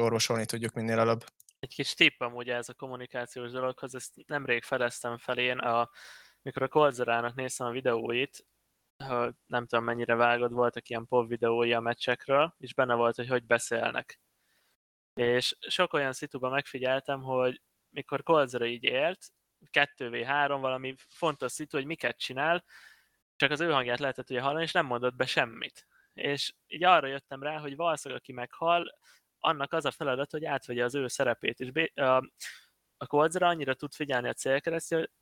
orvosolni 0.00 0.44
tudjuk 0.44 0.72
minél 0.72 0.98
előbb. 0.98 1.24
Egy 1.58 1.74
kis 1.74 1.94
tipp 1.94 2.20
amúgy 2.20 2.48
ez 2.48 2.68
a 2.68 2.74
kommunikációs 2.74 3.50
dologhoz, 3.50 3.94
ezt 3.94 4.12
nemrég 4.26 4.62
fedeztem 4.62 5.18
fel 5.18 5.38
én, 5.38 5.58
a, 5.58 5.90
mikor 6.42 6.62
a 6.62 6.68
Colzerának 6.68 7.34
néztem 7.34 7.66
a 7.66 7.70
videóit, 7.70 8.46
nem 9.46 9.66
tudom 9.66 9.84
mennyire 9.84 10.14
vágod, 10.14 10.52
voltak 10.52 10.88
ilyen 10.88 11.06
pop 11.06 11.28
videói 11.28 11.72
a 11.72 11.80
meccsekről, 11.80 12.54
és 12.58 12.74
benne 12.74 12.94
volt, 12.94 13.16
hogy 13.16 13.28
hogy 13.28 13.44
beszélnek. 13.44 14.20
És 15.14 15.56
sok 15.68 15.92
olyan 15.92 16.12
szituban 16.12 16.50
megfigyeltem, 16.50 17.22
hogy 17.22 17.60
mikor 17.90 18.22
Colzera 18.22 18.66
így 18.66 18.84
élt, 18.84 19.18
2v3 19.72 20.58
valami 20.60 20.94
fontos 21.08 21.52
szitu, 21.52 21.76
hogy 21.76 21.86
miket 21.86 22.18
csinál, 22.18 22.64
csak 23.36 23.50
az 23.50 23.60
ő 23.60 23.70
hangját 23.70 23.98
lehetett 23.98 24.30
ugye 24.30 24.40
hallani, 24.40 24.62
és 24.62 24.72
nem 24.72 24.86
mondott 24.86 25.14
be 25.14 25.26
semmit. 25.26 25.86
És 26.12 26.54
így 26.66 26.84
arra 26.84 27.06
jöttem 27.06 27.42
rá, 27.42 27.58
hogy 27.58 27.76
valószínűleg 27.76 28.22
aki 28.22 28.32
meghal, 28.32 28.98
annak 29.38 29.72
az 29.72 29.84
a 29.84 29.90
feladat, 29.90 30.30
hogy 30.30 30.44
átvegye 30.44 30.84
az 30.84 30.94
ő 30.94 31.08
szerepét, 31.08 31.60
és 31.60 31.90
koldzra 33.06 33.46
annyira 33.46 33.74
tud 33.74 33.94
figyelni 33.94 34.28
a 34.28 34.32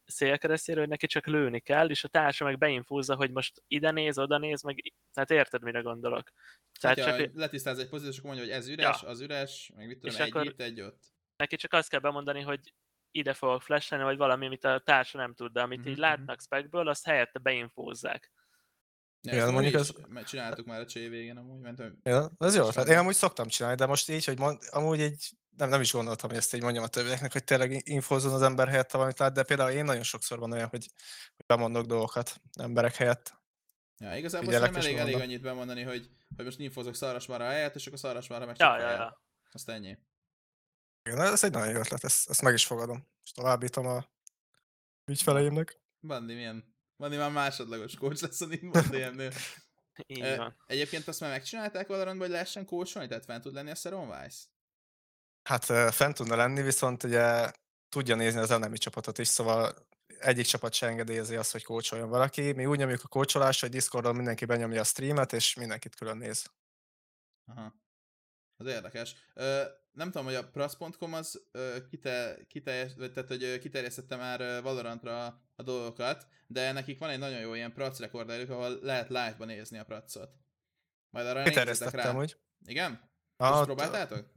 célkeresztjére, 0.06 0.80
hogy 0.80 0.88
neki 0.88 1.06
csak 1.06 1.26
lőni 1.26 1.60
kell, 1.60 1.90
és 1.90 2.04
a 2.04 2.08
társa 2.08 2.44
meg 2.44 2.58
beinfúzza, 2.58 3.14
hogy 3.14 3.30
most 3.30 3.62
ide 3.66 3.90
néz, 3.90 4.18
oda 4.18 4.38
néz, 4.38 4.62
meg 4.62 4.94
tehát 5.12 5.30
érted, 5.30 5.62
mire 5.62 5.80
gondolok. 5.80 6.32
Tehát, 6.80 6.96
tehát 6.96 7.20
csak... 7.20 7.30
letisztáz 7.34 7.78
egy 7.78 7.88
pozíciót, 7.88 8.12
és 8.12 8.18
akkor 8.18 8.34
mondja, 8.34 8.54
hogy 8.54 8.62
ez 8.62 8.68
üres, 8.68 9.02
ja. 9.02 9.08
az 9.08 9.20
üres, 9.20 9.70
meg 9.74 9.86
mit 9.86 9.98
tudom, 9.98 10.14
és 10.14 10.20
egy 10.20 10.28
akkor 10.28 10.44
itt, 10.44 10.60
egy 10.60 10.80
ott. 10.80 11.02
Neki 11.36 11.56
csak 11.56 11.72
azt 11.72 11.88
kell 11.88 12.00
bemondani, 12.00 12.40
hogy 12.40 12.74
ide 13.10 13.32
fogok 13.32 13.62
flashelni, 13.62 14.04
vagy 14.04 14.16
valami, 14.16 14.46
amit 14.46 14.64
a 14.64 14.82
társa 14.84 15.18
nem 15.18 15.34
tud, 15.34 15.52
de 15.52 15.60
amit 15.60 15.78
mm-hmm. 15.78 15.88
így 15.88 15.96
mhm. 15.96 16.02
látnak 16.02 16.40
specből, 16.40 16.88
azt 16.88 17.04
helyette 17.04 17.38
beinfúzzák. 17.38 18.32
Ja, 19.20 19.32
Igen, 19.32 19.52
mondjuk 19.52 19.74
az... 19.74 19.94
Csináltuk 20.24 20.66
már 20.66 20.80
a 20.80 20.86
csé 20.86 21.08
végén 21.08 21.36
amúgy, 21.36 21.60
mentem. 21.60 21.98
Ja, 22.02 22.30
ez 22.38 22.54
jó, 22.54 22.70
tehát 22.70 22.88
én 22.88 22.98
amúgy 22.98 23.14
szoktam 23.14 23.48
csinálni, 23.48 23.76
de 23.76 23.86
most 23.86 24.08
így, 24.08 24.24
hogy 24.24 24.38
mond, 24.38 24.58
amúgy 24.70 25.00
egy 25.00 25.30
nem, 25.58 25.68
nem 25.68 25.80
is 25.80 25.92
gondoltam, 25.92 26.28
hogy 26.28 26.38
ezt 26.38 26.54
így 26.54 26.62
mondjam 26.62 26.84
a 26.84 26.88
többieknek, 26.88 27.32
hogy 27.32 27.44
tényleg 27.44 27.88
infózzon 27.88 28.32
az 28.32 28.42
ember 28.42 28.68
helyett 28.68 28.90
valamit 28.90 29.18
lát, 29.18 29.32
de 29.32 29.42
például 29.42 29.70
én 29.70 29.84
nagyon 29.84 30.02
sokszor 30.02 30.38
van 30.38 30.52
olyan, 30.52 30.68
hogy, 30.68 30.88
hogy 31.36 31.46
bemondok 31.46 31.86
dolgokat 31.86 32.40
emberek 32.60 32.94
helyett. 32.94 33.36
Ja, 33.98 34.16
igazából 34.16 34.52
nem 34.52 34.74
elég, 34.74 34.96
elég 34.96 35.14
annyit 35.14 35.40
bemondani, 35.40 35.82
hogy, 35.82 36.10
hogy 36.36 36.44
most 36.44 36.58
infózok 36.58 36.94
Szarasmára 36.94 37.44
helyett, 37.44 37.74
és 37.74 37.86
akkor 37.86 37.98
Szarasmára 37.98 38.46
meg 38.46 38.58
ja, 38.58 38.78
ja, 38.78 38.90
ja. 38.90 39.22
Azt 39.52 39.68
ennyi. 39.68 39.98
Igen, 41.02 41.20
ez 41.20 41.44
egy 41.44 41.52
nagyon 41.52 41.68
jó 41.68 41.78
ötlet, 41.78 42.04
ezt, 42.04 42.30
ezt 42.30 42.42
meg 42.42 42.54
is 42.54 42.66
fogadom. 42.66 43.06
És 43.24 43.30
továbbítom 43.30 43.86
a 43.86 44.04
ügyfeleimnek. 45.04 45.80
Bandi 46.00 46.34
milyen? 46.34 46.76
Bandi 46.96 47.16
már 47.16 47.30
másodlagos 47.30 47.94
coach 47.94 48.22
lesz 48.22 48.40
a 48.40 48.46
DM-nél. 48.46 49.32
Így 50.06 50.36
van. 50.36 50.56
Egyébként 50.66 51.08
azt 51.08 51.20
már 51.20 51.30
megcsinálták 51.30 51.86
Valorantban, 51.86 52.26
hogy 52.26 52.30
lehessen 52.30 52.64
coacholni, 52.64 53.08
tehát 53.08 53.24
fent 53.24 53.42
tud 53.42 53.54
lenni 53.54 53.70
a 53.70 53.74
Seron 53.74 54.06
Vice? 54.06 54.38
Hát 55.48 55.64
fent 55.94 56.14
tudna 56.14 56.36
lenni, 56.36 56.62
viszont 56.62 57.02
ugye 57.02 57.50
tudja 57.88 58.14
nézni 58.14 58.40
az 58.40 58.50
elemi 58.50 58.78
csapatot 58.78 59.18
is, 59.18 59.28
szóval 59.28 59.74
egyik 60.18 60.46
csapat 60.46 60.72
se 60.72 60.86
engedélyezi 60.86 61.36
azt, 61.36 61.52
hogy 61.52 61.64
kócsoljon 61.64 62.08
valaki. 62.08 62.52
Mi 62.52 62.66
úgy 62.66 62.78
nyomjuk 62.78 63.00
a 63.04 63.08
kócsolást, 63.08 63.60
hogy 63.60 63.70
Discordon 63.70 64.14
mindenki 64.16 64.44
benyomja 64.44 64.80
a 64.80 64.84
streamet, 64.84 65.32
és 65.32 65.54
mindenkit 65.54 65.94
külön 65.94 66.16
néz. 66.16 66.50
Aha. 67.46 67.74
Az 68.56 68.66
érdekes. 68.66 69.14
Ö, 69.34 69.62
nem 69.92 70.10
tudom, 70.10 70.26
hogy 70.26 70.34
a 70.34 70.48
prasz.com 70.48 71.14
az 71.14 71.48
ö, 71.52 71.76
kite, 71.90 72.38
kite, 72.48 72.86
tehát, 72.94 73.28
hogy 73.28 73.58
kiterjesztette 73.58 74.16
már 74.16 74.62
Valorantra 74.62 75.26
a 75.56 75.62
dolgokat, 75.62 76.26
de 76.46 76.72
nekik 76.72 76.98
van 76.98 77.10
egy 77.10 77.18
nagyon 77.18 77.40
jó 77.40 77.54
ilyen 77.54 77.72
prac 77.72 77.98
rekorderük, 77.98 78.50
ahol 78.50 78.78
lehet 78.82 79.08
live-ban 79.08 79.46
nézni 79.46 79.78
a 79.78 79.84
pracot. 79.84 80.30
Majd 81.10 81.26
arra 81.26 81.42
nézzetek 81.42 81.94
rá. 81.94 82.12
Úgy. 82.12 82.36
Igen? 82.66 83.10
Ah, 83.36 83.50
Most 83.50 83.64
próbáltátok? 83.64 84.36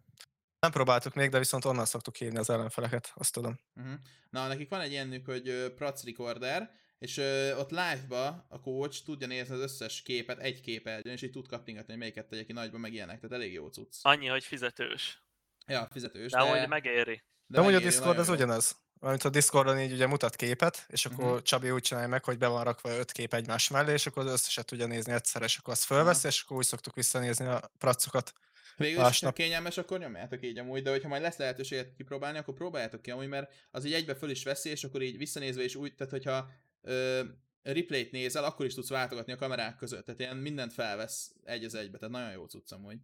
Nem 0.62 0.72
próbáltuk 0.72 1.14
még, 1.14 1.30
de 1.30 1.38
viszont 1.38 1.66
onnan 1.66 1.86
szoktuk 1.86 2.16
hívni 2.16 2.38
az 2.38 2.50
ellenfeleket, 2.50 3.12
azt 3.16 3.34
tudom. 3.34 3.60
Uh-huh. 3.76 3.94
Na, 4.30 4.48
nekik 4.48 4.70
van 4.70 4.82
egy 4.82 4.92
ilyenük, 4.92 5.26
hogy 5.26 5.50
uh, 5.50 5.68
Prac 5.70 6.04
Recorder, 6.04 6.72
és 7.00 7.18
uh, 7.18 7.60
ott 7.60 7.70
live-ba 7.70 8.46
a 8.50 8.60
coach 8.60 9.04
tudja 9.04 9.28
nézni 9.28 9.54
az 9.56 9.62
összes 9.62 10.02
képet 10.02 10.40
egy 10.40 10.62
képernyőn, 10.62 11.14
és 11.14 11.22
így 11.22 11.32
tud 11.32 11.48
kattingatni, 11.48 11.92
hogy 11.92 12.02
melyiket 12.02 12.28
tegye 12.28 12.44
ki 12.44 12.54
nagyba, 12.54 12.78
meg 12.78 12.94
ilyenek, 12.94 13.20
tehát 13.20 13.36
elég 13.36 13.54
jó 13.54 13.68
cucc. 13.68 13.96
Annyi, 14.02 14.28
hogy 14.28 14.44
fizetős. 14.44 15.24
Ja, 15.68 15.88
fizetős. 15.92 16.32
De, 16.32 16.44
de... 16.44 16.60
hogy 16.60 16.68
megéri. 16.68 17.24
De, 17.46 17.58
de 17.58 17.62
megéri, 17.62 17.84
a 17.84 17.86
Discord 17.86 18.18
az 18.18 18.30
ugyanaz. 18.30 18.76
Mert 19.00 19.24
a 19.24 19.30
Discordon 19.30 19.80
így 19.80 19.92
ugye 19.92 20.08
mutat 20.08 20.36
képet, 20.36 20.86
és 20.88 21.06
akkor 21.06 21.26
uh-huh. 21.26 21.42
Csabi 21.42 21.72
úgy 21.72 21.82
csinálja 21.82 22.10
meg, 22.10 22.24
hogy 22.24 22.38
be 22.38 22.48
van 22.48 22.64
rakva 22.64 22.90
öt 22.90 23.12
kép 23.12 23.34
egymás 23.34 23.70
mellé, 23.70 23.94
és 23.94 24.06
akkor 24.06 24.26
az 24.26 24.32
összeset 24.32 24.66
tudja 24.66 24.86
nézni 24.86 25.14
egyszer, 25.14 25.42
és 25.42 25.58
akkor 25.58 25.74
azt 25.74 25.84
fölveszi, 25.84 26.18
uh-huh. 26.18 26.32
és 26.32 26.42
akkor 26.42 26.58
úgy 26.58 26.66
szoktuk 26.66 26.96
visszanézni 26.96 27.46
a 27.46 27.72
pracokat. 27.78 28.34
Végül 28.78 29.06
is, 29.06 29.20
ha 29.20 29.32
kényelmes, 29.32 29.78
akkor 29.78 30.00
nyomjátok 30.00 30.46
így 30.46 30.58
amúgy, 30.58 30.82
de 30.82 30.90
hogyha 30.90 31.08
majd 31.08 31.22
lesz 31.22 31.38
lehetőséget 31.38 31.94
kipróbálni, 31.94 32.38
akkor 32.38 32.54
próbáljátok 32.54 33.02
ki 33.02 33.12
amúgy, 33.12 33.28
mert 33.28 33.54
az 33.72 33.86
így 33.86 33.94
egybe 33.94 34.16
föl 34.16 34.30
is 34.30 34.44
veszi, 34.44 34.70
és 34.70 34.84
akkor 34.84 35.02
így 35.02 35.18
visszanézve 35.18 35.64
is 35.64 35.76
úgy, 35.76 35.96
tehát 35.96 36.12
hogyha 36.12 36.50
ö, 36.82 37.24
replayt 37.62 38.12
nézel, 38.12 38.44
akkor 38.44 38.66
is 38.66 38.74
tudsz 38.74 38.90
váltogatni 38.90 39.34
a 39.34 39.36
kamerák 39.36 39.76
között, 39.76 40.06
tehát 40.06 40.20
ilyen 40.20 40.38
mindent 40.38 40.74
felvesz 40.74 41.36
egy 41.44 41.64
az 41.64 41.76
egybe, 41.76 41.98
tehát 41.98 42.14
nagyon 42.14 42.32
jó 42.32 42.46
cucc 42.46 42.72
amúgy. 42.72 42.98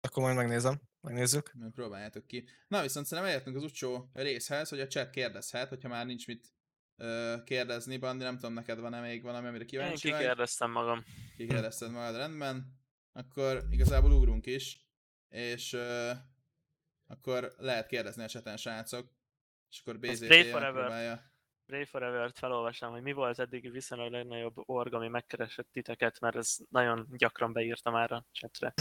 Akkor 0.00 0.22
majd 0.22 0.36
megnézem, 0.36 0.80
megnézzük. 1.00 1.52
Majd 1.54 1.72
próbáljátok 1.72 2.26
ki. 2.26 2.48
Na 2.68 2.82
viszont 2.82 3.06
szerintem 3.06 3.32
elértünk 3.32 3.56
az 3.56 3.62
utcsó 3.62 4.10
részhez, 4.12 4.68
hogy 4.68 4.80
a 4.80 4.86
chat 4.86 5.10
kérdezhet, 5.10 5.68
hogyha 5.68 5.88
már 5.88 6.06
nincs 6.06 6.26
mit 6.26 6.54
ö, 6.96 7.36
kérdezni, 7.44 7.96
Bandi, 7.96 8.24
nem 8.24 8.34
tudom, 8.34 8.52
neked 8.52 8.80
van-e 8.80 9.00
még 9.00 9.22
valami, 9.22 9.46
amire 9.46 9.64
kíváncsi 9.64 10.08
Én 10.08 10.14
kikérdeztem 10.14 10.70
magam. 10.70 11.04
Kikérdezted 11.36 11.90
magad, 11.90 12.16
rendben 12.16 12.79
akkor 13.12 13.66
igazából 13.70 14.12
ugrunk 14.12 14.46
is, 14.46 14.86
és 15.28 15.72
uh, 15.72 16.10
akkor 17.06 17.52
lehet 17.58 17.86
kérdezni 17.86 18.24
a 18.24 18.28
cseten 18.28 18.56
srácok, 18.56 19.12
és 19.70 19.80
akkor 19.80 19.98
BZT 19.98 20.50
próbálja. 20.50 21.28
Pray 21.66 21.84
Forever-t 21.84 22.38
felolvasám, 22.38 22.90
hogy 22.90 23.02
mi 23.02 23.12
volt 23.12 23.38
eddig 23.38 23.70
viszonylag 23.70 24.12
legnagyobb 24.12 24.68
org, 24.68 24.94
ami 24.94 25.08
megkeresett 25.08 25.68
titeket, 25.72 26.20
mert 26.20 26.36
ez 26.36 26.56
nagyon 26.68 27.06
gyakran 27.10 27.52
beírta 27.52 27.90
már 27.90 28.12
a 28.12 28.26
chatre. 28.32 28.74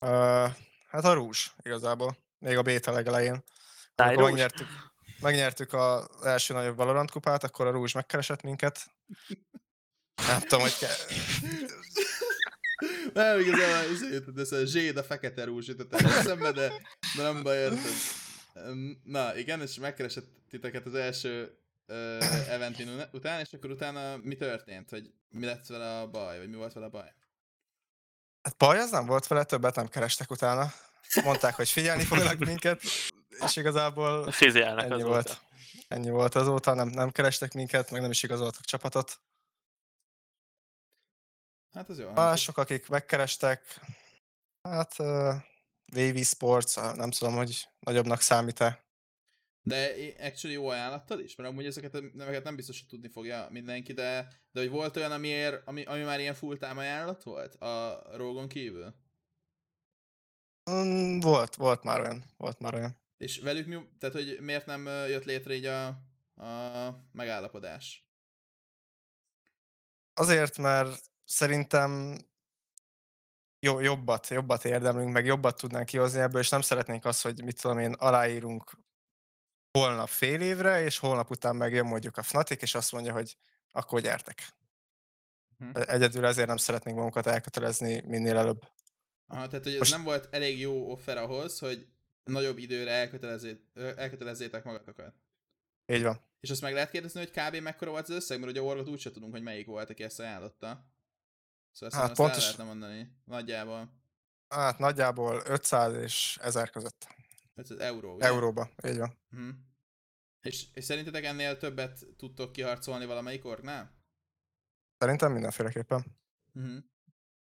uh, 0.00 0.50
hát 0.92 1.04
a 1.04 1.12
rúzs 1.12 1.50
igazából, 1.62 2.16
még 2.38 2.56
a 2.56 2.62
beta 2.62 2.92
legelején. 2.92 3.42
megnyertük, 3.96 4.68
megnyertük 5.20 5.72
az 5.72 6.24
első 6.24 6.54
nagyobb 6.54 6.76
Valorant 6.76 7.10
kupát, 7.10 7.44
akkor 7.44 7.66
a 7.66 7.70
rúzs 7.70 7.92
megkeresett 7.92 8.42
minket. 8.42 8.86
Nem 10.26 10.40
tudom, 10.40 10.60
hogy 10.60 10.78
kell... 10.78 10.96
Nem, 13.14 13.40
igazából 13.40 13.92
azért, 13.94 14.38
ez 14.38 14.52
a 14.52 14.66
zséd 14.66 14.96
a 14.96 15.02
fekete 15.02 15.44
rúzs 15.44 15.66
jutott 15.66 15.94
eszembe, 15.94 16.52
de, 16.52 16.72
de 17.16 17.22
nem 17.22 17.42
baj, 17.42 17.58
érted. 17.58 17.92
Na, 19.04 19.36
igen, 19.36 19.60
és 19.60 19.78
megkeresett 19.78 20.26
titeket 20.48 20.86
az 20.86 20.94
első 20.94 21.58
uh, 21.86 22.48
eventin 22.48 23.02
után, 23.12 23.40
és 23.40 23.52
akkor 23.52 23.70
utána 23.70 24.16
mi 24.16 24.34
történt? 24.34 24.90
Hogy 24.90 25.12
mi 25.30 25.44
lett 25.46 25.66
vele 25.66 25.98
a 25.98 26.10
baj, 26.10 26.38
vagy 26.38 26.50
mi 26.50 26.56
volt 26.56 26.72
vele 26.72 26.86
a 26.86 26.90
baj? 26.90 27.12
Hát 28.42 28.56
baj 28.56 28.78
az 28.78 28.90
nem 28.90 29.06
volt 29.06 29.26
vele, 29.26 29.44
többet 29.44 29.74
nem 29.74 29.88
kerestek 29.88 30.30
utána. 30.30 30.72
Mondták, 31.24 31.54
hogy 31.54 31.68
figyelni 31.68 32.04
fognak 32.04 32.38
minket, 32.38 32.82
és 33.44 33.56
igazából 33.56 34.32
ennyi 34.76 35.02
volt. 35.02 35.40
Ennyi 35.88 36.10
volt 36.10 36.34
azóta, 36.34 36.74
nem, 36.74 36.88
nem 36.88 37.10
kerestek 37.10 37.52
minket, 37.52 37.90
meg 37.90 38.00
nem 38.00 38.10
is 38.10 38.22
igazoltak 38.22 38.64
csapatot. 38.64 39.20
Hát 41.72 41.88
az 41.88 41.98
jó. 41.98 42.10
Mások, 42.10 42.56
akik 42.56 42.88
megkerestek, 42.88 43.80
hát 44.62 44.98
uh, 44.98 45.34
Wavy 45.92 46.22
Sports, 46.22 46.76
nem 46.76 47.10
tudom, 47.10 47.34
hogy 47.34 47.68
nagyobbnak 47.80 48.20
számít-e. 48.20 48.84
De 49.62 49.92
actually 50.18 50.56
jó 50.56 50.68
ajánlattal 50.68 51.20
is? 51.20 51.34
Mert 51.34 51.48
amúgy 51.48 51.66
ezeket 51.66 51.94
a 51.94 52.00
neveket 52.12 52.44
nem 52.44 52.56
biztos, 52.56 52.78
hogy 52.78 52.88
tudni 52.88 53.08
fogja 53.08 53.48
mindenki, 53.50 53.92
de, 53.92 54.28
de 54.52 54.60
hogy 54.60 54.70
volt 54.70 54.96
olyan, 54.96 55.12
amiért, 55.12 55.66
ami, 55.66 55.84
ami 55.84 56.02
már 56.02 56.20
ilyen 56.20 56.34
full-time 56.34 56.80
ajánlat 56.80 57.22
volt 57.22 57.54
a 57.54 58.02
Rogon 58.16 58.48
kívül? 58.48 58.94
Mm, 60.70 61.18
volt, 61.20 61.54
volt 61.54 61.82
már 61.82 62.00
olyan, 62.00 62.24
volt 62.36 62.58
már 62.58 62.74
olyan. 62.74 62.98
És 63.16 63.38
velük 63.38 63.66
mi, 63.66 63.76
tehát 63.98 64.14
hogy 64.14 64.38
miért 64.40 64.66
nem 64.66 64.86
jött 64.86 65.24
létre 65.24 65.54
így 65.54 65.64
a, 65.64 65.86
a 66.44 66.94
megállapodás? 67.12 68.08
Azért, 70.14 70.58
mert 70.58 71.09
szerintem 71.30 72.18
jó, 73.60 73.80
jobbat, 73.80 74.28
jobbat 74.28 74.64
érdemlünk, 74.64 75.12
meg 75.12 75.24
jobbat 75.24 75.56
tudnánk 75.56 75.86
kihozni 75.86 76.20
ebből, 76.20 76.40
és 76.40 76.48
nem 76.48 76.60
szeretnénk 76.60 77.04
azt, 77.04 77.22
hogy 77.22 77.44
mit 77.44 77.60
tudom 77.60 77.78
én, 77.78 77.92
aláírunk 77.92 78.78
holnap 79.78 80.08
fél 80.08 80.40
évre, 80.40 80.82
és 80.82 80.98
holnap 80.98 81.30
után 81.30 81.56
megjön 81.56 81.86
mondjuk 81.86 82.16
a 82.16 82.22
Fnatic, 82.22 82.62
és 82.62 82.74
azt 82.74 82.92
mondja, 82.92 83.12
hogy 83.12 83.36
akkor 83.70 84.00
gyertek. 84.00 84.48
Hm. 85.58 85.70
Egyedül 85.72 86.26
ezért 86.26 86.46
nem 86.46 86.56
szeretnénk 86.56 86.96
magunkat 86.96 87.26
elkötelezni 87.26 88.00
minél 88.00 88.36
előbb. 88.36 88.60
Aha, 89.26 89.46
tehát 89.46 89.64
hogy 89.64 89.72
ez 89.72 89.78
Most- 89.78 89.90
nem 89.90 90.04
volt 90.04 90.34
elég 90.34 90.58
jó 90.60 90.90
offer 90.90 91.16
ahhoz, 91.16 91.58
hogy 91.58 91.86
nagyobb 92.24 92.58
időre 92.58 92.90
elkötelezé, 92.90 93.60
ö, 93.74 93.92
elkötelezzétek 93.96 94.64
magatokat. 94.64 95.14
Így 95.86 96.02
van. 96.02 96.20
És 96.40 96.50
azt 96.50 96.60
meg 96.60 96.72
lehet 96.72 96.90
kérdezni, 96.90 97.20
hogy 97.20 97.30
kb. 97.30 97.56
mekkora 97.56 97.90
volt 97.90 98.08
az 98.08 98.14
összeg, 98.14 98.38
mert 98.38 98.50
ugye 98.50 98.60
a 98.60 98.64
orgot 98.64 98.88
úgyse 98.88 99.10
tudunk, 99.10 99.32
hogy 99.32 99.42
melyik 99.42 99.66
volt, 99.66 99.90
aki 99.90 100.02
ezt 100.02 100.20
ajánlotta. 100.20 100.84
Szóval 101.72 102.00
Hát 102.00 102.16
pontos... 102.16 102.36
el 102.36 102.42
lehetne 102.42 102.64
mondani. 102.64 103.16
Nagyjából. 103.24 103.98
Hát 104.48 104.78
nagyjából 104.78 105.42
500 105.46 105.94
és 105.94 106.38
1000 106.42 106.70
között. 106.70 107.06
Ez 107.54 107.70
az 107.70 107.78
euró, 107.78 108.14
ugye? 108.14 108.26
Euróba. 108.26 108.70
Így 108.86 108.98
van. 108.98 109.18
Uh-huh. 109.32 109.54
És, 110.40 110.66
és 110.72 110.84
szerintetek 110.84 111.24
ennél 111.24 111.56
többet 111.56 112.06
tudtok 112.16 112.52
kiharcolni 112.52 113.06
valamelyik 113.06 113.44
orgnál? 113.44 113.98
Szerintem 114.98 115.32
mindenféleképpen. 115.32 116.04
Uh-huh. 116.54 116.76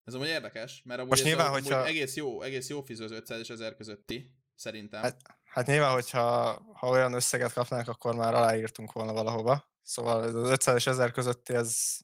Ez 0.05 0.15
amúgy 0.15 0.27
érdekes, 0.27 0.83
mert 0.85 0.99
amúgy 0.99 1.11
Most 1.11 1.23
ez 1.23 1.27
nyilván, 1.29 1.51
hogyha- 1.51 1.87
egész 1.87 2.17
jó, 2.17 2.43
egész 2.43 2.69
jó 2.69 2.83
fiző 2.83 3.05
az 3.05 3.11
500 3.11 3.39
és 3.41 3.51
1000 3.51 3.77
közötti, 3.77 4.35
szerintem. 4.55 5.03
Hát- 5.03 5.37
Hát 5.45 5.67
nyilván, 5.67 5.93
hogyha 5.93 6.53
ha 6.75 6.89
olyan 6.89 7.13
összeget 7.13 7.53
kapnánk, 7.53 7.89
akkor 7.89 8.15
már 8.15 8.35
aláírtunk 8.35 8.93
volna 8.93 9.13
valahova. 9.13 9.73
Szóval 9.83 10.23
az 10.23 10.51
500 10.51 10.77
és 10.77 10.87
1000 10.87 11.11
közötti, 11.11 11.55
ez... 11.55 11.99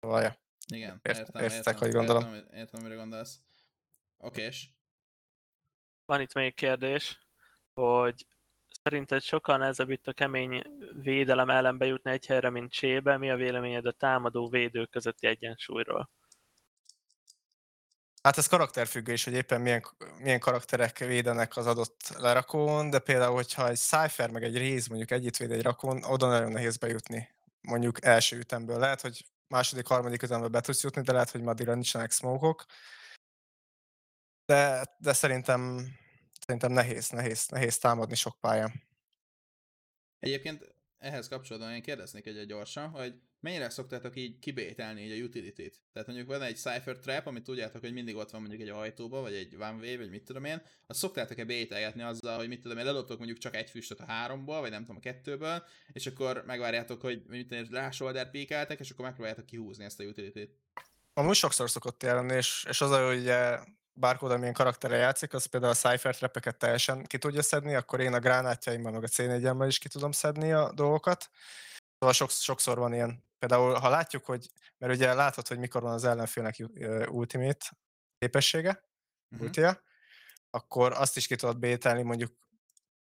Szóval, 0.00 0.22
ja. 0.22 0.36
Igen, 0.72 1.00
ért- 1.02 1.18
értem, 1.18 1.44
értem, 1.44 1.76
hogy 1.76 1.92
gondolom. 1.92 2.34
Értem, 2.34 2.58
értem, 2.58 2.80
amire 2.80 2.94
gondolsz. 2.94 3.40
Okés. 4.16 4.70
Van 6.04 6.20
itt 6.20 6.32
még 6.32 6.54
kérdés, 6.54 7.26
hogy 7.74 8.26
szerinted 8.82 9.22
sokkal 9.22 9.56
nehezebb 9.58 9.90
itt 9.90 10.06
a 10.06 10.12
kemény 10.12 10.62
védelem 11.02 11.50
ellen 11.50 11.78
bejutni 11.78 12.10
egy 12.10 12.26
helyre, 12.26 12.50
mint 12.50 12.72
csébe. 12.72 13.16
Mi 13.16 13.30
a 13.30 13.36
véleményed 13.36 13.86
a 13.86 13.92
támadó 13.92 14.48
védők 14.48 14.90
közötti 14.90 15.26
egyensúlyról? 15.26 16.10
Hát 18.22 18.36
ez 18.38 18.46
karakterfüggő 18.46 19.12
is, 19.12 19.24
hogy 19.24 19.32
éppen 19.32 19.60
milyen, 19.60 19.84
milyen 20.18 20.40
karakterek 20.40 20.98
védenek 20.98 21.56
az 21.56 21.66
adott 21.66 22.08
lerakón, 22.18 22.90
de 22.90 22.98
például, 22.98 23.34
hogyha 23.34 23.68
egy 23.68 23.76
Cypher 23.76 24.30
meg 24.30 24.42
egy 24.42 24.56
Réz 24.56 24.86
mondjuk 24.86 25.10
együtt 25.10 25.36
véd 25.36 25.50
egy 25.50 25.62
rakón, 25.62 26.04
oda 26.04 26.28
nagyon 26.28 26.52
nehéz 26.52 26.76
bejutni. 26.76 27.34
Mondjuk 27.60 28.04
első 28.04 28.38
ütemből. 28.38 28.78
Lehet, 28.78 29.00
hogy 29.00 29.24
második, 29.48 29.86
harmadik 29.86 30.22
ütemben 30.22 30.50
be 30.50 30.60
tudsz 30.60 30.82
jutni, 30.82 31.02
de 31.02 31.12
lehet, 31.12 31.30
hogy 31.30 31.42
Madira 31.42 31.74
nincsenek 31.74 32.10
smoke 32.10 32.64
De, 34.44 34.84
de 34.98 35.12
szerintem, 35.12 35.88
szerintem 36.46 36.72
nehéz, 36.72 37.10
nehéz, 37.10 37.48
nehéz 37.48 37.78
támadni 37.78 38.14
sok 38.14 38.40
pályán. 38.40 38.82
Egyébként 40.18 40.75
ehhez 40.98 41.28
kapcsolatban 41.28 41.72
én 41.72 41.82
kérdeznék 41.82 42.26
egy 42.26 42.46
gyorsan, 42.46 42.88
hogy 42.88 43.14
mennyire 43.40 43.70
szoktátok 43.70 44.16
így 44.16 44.38
kibételni 44.38 45.02
így 45.02 45.20
a 45.20 45.24
utility-t? 45.24 45.80
Tehát 45.92 46.08
mondjuk 46.08 46.28
van 46.28 46.42
egy 46.42 46.56
Cypher 46.56 46.98
Trap, 46.98 47.26
amit 47.26 47.44
tudjátok, 47.44 47.80
hogy 47.80 47.92
mindig 47.92 48.16
ott 48.16 48.30
van 48.30 48.40
mondjuk 48.40 48.62
egy 48.62 48.68
ajtóba, 48.68 49.20
vagy 49.20 49.34
egy 49.34 49.54
one 49.54 49.76
way, 49.80 49.96
vagy 49.96 50.10
mit 50.10 50.24
tudom 50.24 50.44
én, 50.44 50.62
azt 50.86 50.98
szoktátok-e 50.98 51.44
bételgetni 51.44 52.02
azzal, 52.02 52.36
hogy 52.36 52.48
mit 52.48 52.60
tudom 52.60 52.78
én, 52.78 52.84
leloptok 52.84 53.18
mondjuk 53.18 53.38
csak 53.38 53.56
egy 53.56 53.70
füstöt 53.70 54.00
a 54.00 54.06
háromból, 54.06 54.60
vagy 54.60 54.70
nem 54.70 54.80
tudom, 54.80 54.96
a 54.96 55.00
kettőből, 55.00 55.64
és 55.92 56.06
akkor 56.06 56.42
megvárjátok, 56.46 57.00
hogy 57.00 57.22
mit 57.26 57.48
tudom 57.48 57.66
rá 57.70 57.90
shoulder 57.90 58.30
píkeltek, 58.30 58.80
és 58.80 58.90
akkor 58.90 59.04
megpróbáljátok 59.04 59.46
kihúzni 59.46 59.84
ezt 59.84 60.00
a 60.00 60.04
utility-t. 60.04 60.50
Amúgy 61.14 61.34
sokszor 61.34 61.70
szokott 61.70 62.02
jelenni, 62.02 62.34
és, 62.34 62.66
és 62.68 62.80
az, 62.80 62.90
hogy 62.90 63.18
ugye 63.18 63.58
bárkóda 63.96 64.36
milyen 64.36 64.52
karaktere 64.52 64.96
játszik, 64.96 65.32
az 65.32 65.44
például 65.44 65.72
a 65.72 65.88
Cypher 65.88 66.16
trapeket 66.16 66.56
teljesen 66.56 67.04
ki 67.04 67.18
tudja 67.18 67.42
szedni, 67.42 67.74
akkor 67.74 68.00
én 68.00 68.14
a 68.14 68.18
gránátjaimmal, 68.18 68.92
meg 68.92 69.02
a 69.02 69.06
c 69.08 69.16
4 69.18 69.66
is 69.66 69.78
ki 69.78 69.88
tudom 69.88 70.12
szedni 70.12 70.52
a 70.52 70.72
dolgokat. 70.72 71.30
Szóval 71.98 72.14
sok, 72.14 72.30
sokszor 72.30 72.78
van 72.78 72.92
ilyen. 72.92 73.24
Például, 73.38 73.74
ha 73.74 73.88
látjuk, 73.88 74.24
hogy, 74.24 74.50
mert 74.78 74.92
ugye 74.92 75.14
látod, 75.14 75.48
hogy 75.48 75.58
mikor 75.58 75.82
van 75.82 75.92
az 75.92 76.04
ellenfélnek 76.04 76.56
ultimate 77.08 77.66
képessége, 78.18 78.82
uh-huh. 79.30 79.46
ultia, 79.46 79.82
akkor 80.50 80.92
azt 80.92 81.16
is 81.16 81.26
ki 81.26 81.36
tudod 81.36 81.58
bételni, 81.58 82.02
mondjuk 82.02 82.32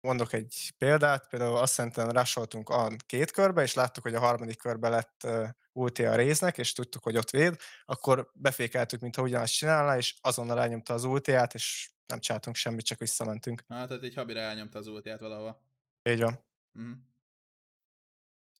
mondok 0.04 0.32
egy 0.32 0.74
példát, 0.78 1.28
például 1.28 1.56
azt 1.56 1.72
szerintem 1.72 2.10
rásoltunk 2.10 2.68
a 2.68 2.90
két 3.06 3.30
körbe, 3.30 3.62
és 3.62 3.74
láttuk, 3.74 4.02
hogy 4.02 4.14
a 4.14 4.20
harmadik 4.20 4.58
körbe 4.58 4.88
lett 4.88 5.26
ulti 5.72 6.04
a 6.04 6.14
résznek, 6.14 6.58
és 6.58 6.72
tudtuk, 6.72 7.02
hogy 7.02 7.16
ott 7.16 7.30
véd, 7.30 7.56
akkor 7.84 8.30
befékeltük, 8.34 9.00
mintha 9.00 9.22
ugyanazt 9.22 9.54
csinálná, 9.54 9.96
és 9.96 10.14
azonnal 10.20 10.60
elnyomta 10.60 10.94
az 10.94 11.04
ultiát, 11.04 11.54
és 11.54 11.90
nem 12.06 12.18
csináltunk 12.18 12.56
semmit, 12.56 12.84
csak 12.84 12.98
visszamentünk. 12.98 13.64
Hát, 13.68 13.88
tehát 13.88 14.04
így 14.04 14.14
habira 14.14 14.40
elnyomta 14.40 14.78
az 14.78 14.86
ultiát 14.86 15.20
valahova. 15.20 15.62
Így 16.02 16.20
van. 16.20 16.44
Uh-huh. 16.74 16.96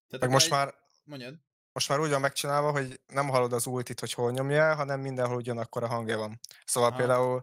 Tehát 0.09 0.21
Meg 0.21 0.31
most 0.31 0.47
egy... 0.47 0.53
már, 0.53 0.75
Mondjad. 1.05 1.35
most 1.73 1.89
már 1.89 2.01
úgy 2.01 2.11
van 2.11 2.21
megcsinálva, 2.21 2.71
hogy 2.71 3.01
nem 3.07 3.29
hallod 3.29 3.53
az 3.53 3.67
ultit, 3.67 4.01
hogy 4.01 4.13
hol 4.13 4.33
nyomja 4.33 4.75
hanem 4.75 5.01
mindenhol 5.01 5.37
ugyanakkor 5.37 5.83
a 5.83 5.87
hangja 5.87 6.19
van. 6.19 6.41
Szóval. 6.65 6.89
Aha. 6.89 6.99
például, 6.99 7.43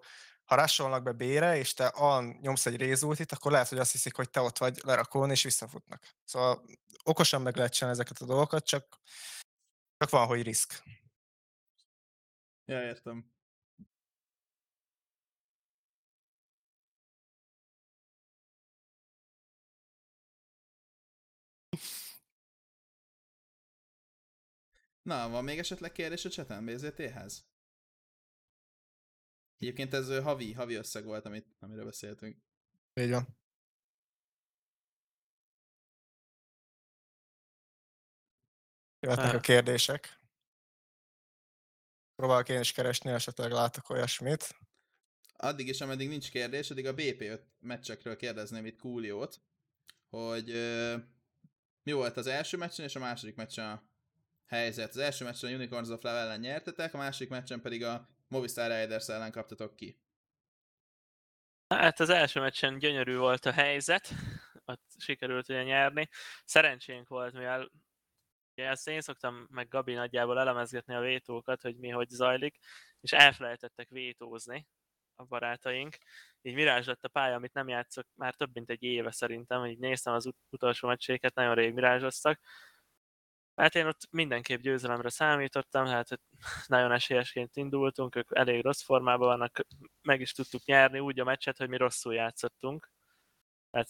ha 0.52 0.58
rásolnak 0.58 1.04
be 1.04 1.12
B-re, 1.12 1.58
és 1.58 1.74
te 1.74 1.86
an 1.88 2.38
nyomsz 2.42 2.66
egy 2.66 2.76
rézultit, 2.76 3.32
akkor 3.32 3.52
lehet, 3.52 3.68
hogy 3.68 3.78
azt 3.78 3.92
hiszik, 3.92 4.16
hogy 4.16 4.30
te 4.30 4.40
ott 4.42 4.58
vagy 4.58 4.82
lerakón, 4.84 5.32
és 5.32 5.44
visszafutnak. 5.44 6.16
Szóval 6.26 6.66
okosan 7.04 7.42
meg 7.42 7.56
lehet 7.56 7.74
csinálni 7.74 8.00
ezeket 8.00 8.22
a 8.22 8.26
dolgokat, 8.26 8.66
csak, 8.66 9.00
csak 9.98 10.10
van, 10.10 10.28
hogy 10.28 10.42
risk. 10.42 10.84
Ja, 12.66 12.82
értem. 12.84 13.32
Na, 25.02 25.30
van 25.30 25.44
még 25.44 25.60
esetleg 25.60 25.92
kérdés 25.92 26.26
a 26.26 26.30
cseten 26.30 26.66
BZT-hez? 26.66 27.51
Egyébként 29.62 29.94
ez 29.94 30.20
havi, 30.24 30.54
havi 30.54 30.74
összeg 30.74 31.06
volt, 31.06 31.26
amit, 31.26 31.56
amiről 31.60 31.86
beszéltünk. 31.86 32.38
Így 32.94 33.10
van. 33.10 33.28
Jöhetnek 39.00 39.34
a 39.34 39.36
Ah. 39.36 39.42
kérdések. 39.42 40.20
Próbálok 42.16 42.50
én 42.50 42.60
is 42.60 42.72
keresni, 42.72 43.12
esetleg 43.12 43.52
látok 43.52 43.90
olyasmit. 43.90 44.56
Addig 45.38 45.68
is, 45.68 45.82
ameddig 45.82 46.08
nincs 46.08 46.30
kérdés, 46.32 46.70
addig 46.70 46.88
a 46.88 46.94
BP5 46.94 47.42
meccsekről 47.60 48.16
kérdezném 48.16 48.66
itt 48.66 48.80
Kúliót, 48.80 49.42
hogy 50.10 50.50
ö, 50.50 50.98
mi 51.84 51.92
volt 51.92 52.18
az 52.18 52.28
első 52.28 52.58
meccsen 52.58 52.86
és 52.86 52.96
a 52.96 53.00
második 53.00 53.36
meccsen 53.36 53.66
a 53.72 53.84
helyzet. 54.46 54.90
Az 54.90 54.98
első 54.98 55.24
meccsen 55.26 55.52
a 55.52 55.56
Unicorns 55.56 55.90
of 55.90 56.02
Love 56.04 56.18
ellen 56.20 56.40
nyertetek, 56.40 56.94
a 56.94 56.98
második 56.98 57.30
meccsen 57.30 57.62
pedig 57.62 57.84
a 57.84 58.10
Movistar 58.32 58.82
Riders 58.82 59.08
ellen 59.08 59.32
kaptatok 59.32 59.76
ki. 59.76 60.00
Hát 61.68 62.00
az 62.00 62.10
első 62.10 62.40
meccsen 62.40 62.80
gyönyörű 62.80 63.18
volt 63.18 63.46
a 63.46 63.52
helyzet, 63.52 64.10
ott 64.66 64.82
sikerült 64.98 65.50
ugye 65.50 65.64
nyerni. 65.64 66.10
Szerencsénk 66.46 67.08
volt, 67.08 67.34
mivel 67.34 67.72
ugye 68.56 68.70
ezt 68.70 68.88
én 68.88 69.02
szoktam 69.02 69.48
meg 69.50 69.68
Gabi 69.68 69.94
nagyjából 69.94 70.40
elemezgetni 70.40 70.96
a 70.96 71.00
vétókat, 71.00 71.62
hogy 71.62 71.78
mi 71.78 71.90
hogy 71.90 72.10
zajlik, 72.10 72.58
és 73.00 73.12
elfelejtettek 73.12 73.90
vétózni 73.90 74.68
a 75.16 75.24
barátaink. 75.24 75.98
Így 76.42 76.54
Mirázs 76.54 76.88
lett 76.88 77.04
a 77.04 77.10
pálya, 77.10 77.36
amit 77.36 77.54
nem 77.54 77.68
játszok 77.68 78.08
már 78.16 78.36
több 78.36 78.54
mint 78.54 78.70
egy 78.70 78.84
éve 78.84 79.12
szerintem, 79.12 79.66
így 79.66 79.80
néztem 79.80 80.14
az 80.14 80.26
ut- 80.26 80.38
utolsó 80.50 80.88
meccséket, 80.88 81.36
nagyon 81.36 81.56
rég 81.56 81.74
mirázsoztak. 81.74 82.40
Hát 83.56 83.76
én 83.76 83.86
ott 83.86 84.08
mindenképp 84.10 84.60
győzelemre 84.60 85.10
számítottam, 85.10 85.86
hát 85.86 86.10
hogy 86.10 86.20
nagyon 86.68 86.92
esélyesként 86.92 87.56
indultunk, 87.56 88.16
ők 88.16 88.30
elég 88.36 88.64
rossz 88.64 88.82
formában 88.82 89.28
vannak, 89.28 89.66
meg 90.02 90.22
is 90.22 90.32
tudtuk 90.32 90.66
nyerni 90.66 91.00
úgy 91.00 91.20
a 91.20 91.24
meccset, 91.24 91.58
hogy 91.58 91.70
mi 91.70 91.78
rosszul 91.78 92.14
játszottunk. 92.14 92.92
Tehát 93.70 93.90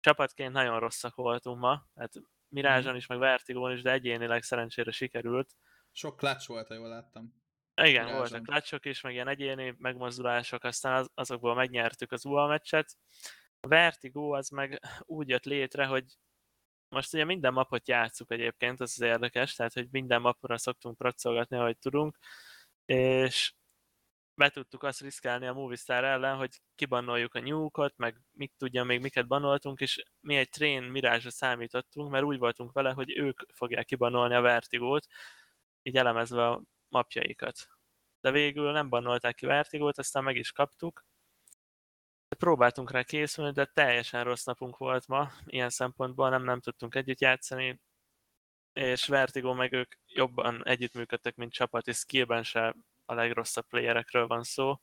csapatként 0.00 0.52
nagyon 0.52 0.80
rosszak 0.80 1.14
voltunk 1.14 1.60
ma, 1.60 1.86
hát 1.94 2.12
Mirázson 2.48 2.96
is, 2.96 3.06
meg 3.06 3.18
Vertigón 3.18 3.72
is, 3.72 3.82
de 3.82 3.90
egyénileg 3.90 4.42
szerencsére 4.42 4.90
sikerült. 4.90 5.54
Sok 5.92 6.16
clutch 6.16 6.48
volt, 6.48 6.66
ha 6.66 6.74
jól 6.74 6.88
láttam. 6.88 7.42
Igen, 7.74 8.04
Mirázson. 8.04 8.16
voltak 8.16 8.42
klácsok 8.42 8.84
is, 8.84 9.00
meg 9.00 9.12
ilyen 9.12 9.28
egyéni 9.28 9.74
megmozdulások, 9.78 10.64
aztán 10.64 10.94
az, 10.94 11.10
azokból 11.14 11.54
megnyertük 11.54 12.12
az 12.12 12.24
UA 12.24 12.46
meccset. 12.46 12.96
A 13.60 13.68
Vertigo 13.68 14.30
az 14.30 14.48
meg 14.48 14.80
úgy 15.00 15.28
jött 15.28 15.44
létre, 15.44 15.86
hogy 15.86 16.04
most 16.94 17.14
ugye 17.14 17.24
minden 17.24 17.52
mapot 17.52 17.88
játszuk 17.88 18.30
egyébként, 18.30 18.80
az 18.80 18.92
az 18.96 19.00
érdekes, 19.00 19.54
tehát 19.54 19.72
hogy 19.72 19.88
minden 19.90 20.20
mapra 20.20 20.58
szoktunk 20.58 20.96
pracolgatni, 20.96 21.56
ahogy 21.56 21.78
tudunk, 21.78 22.18
és 22.84 23.52
be 24.34 24.50
tudtuk 24.50 24.82
azt 24.82 25.00
riszkálni 25.00 25.46
a 25.46 25.52
Movistar 25.52 26.04
ellen, 26.04 26.36
hogy 26.36 26.60
kibannoljuk 26.74 27.34
a 27.34 27.38
nyúkot, 27.38 27.96
meg 27.96 28.20
mit 28.32 28.52
tudja 28.56 28.84
még 28.84 29.00
miket 29.00 29.26
banoltunk, 29.26 29.80
és 29.80 30.02
mi 30.20 30.36
egy 30.36 30.48
Train 30.48 30.82
mirage 30.82 31.30
számítottunk, 31.30 32.10
mert 32.10 32.24
úgy 32.24 32.38
voltunk 32.38 32.72
vele, 32.72 32.92
hogy 32.92 33.18
ők 33.18 33.40
fogják 33.52 33.84
kibannolni 33.84 34.34
a 34.34 34.40
Vertigót, 34.40 35.06
így 35.82 35.96
elemezve 35.96 36.48
a 36.48 36.62
mapjaikat. 36.88 37.68
De 38.20 38.30
végül 38.30 38.72
nem 38.72 38.88
bannolták 38.88 39.34
ki 39.34 39.46
Vertigót, 39.46 39.98
aztán 39.98 40.24
meg 40.24 40.36
is 40.36 40.52
kaptuk. 40.52 41.04
Próbáltunk 42.38 42.90
rá 42.90 43.02
készülni, 43.02 43.52
de 43.52 43.64
teljesen 43.64 44.24
rossz 44.24 44.44
napunk 44.44 44.76
volt 44.76 45.06
ma, 45.06 45.30
ilyen 45.44 45.70
szempontból 45.70 46.30
nem, 46.30 46.44
nem 46.44 46.60
tudtunk 46.60 46.94
együtt 46.94 47.20
játszani, 47.20 47.80
és 48.72 49.06
Vertigo 49.06 49.54
meg 49.54 49.72
ők 49.72 49.94
jobban 50.06 50.66
együttműködtek, 50.66 51.34
mint 51.34 51.52
csapat, 51.52 51.86
és 51.86 51.96
skillben 51.96 52.42
se 52.42 52.74
a 53.04 53.14
legrosszabb 53.14 53.66
playerekről 53.66 54.26
van 54.26 54.42
szó. 54.42 54.80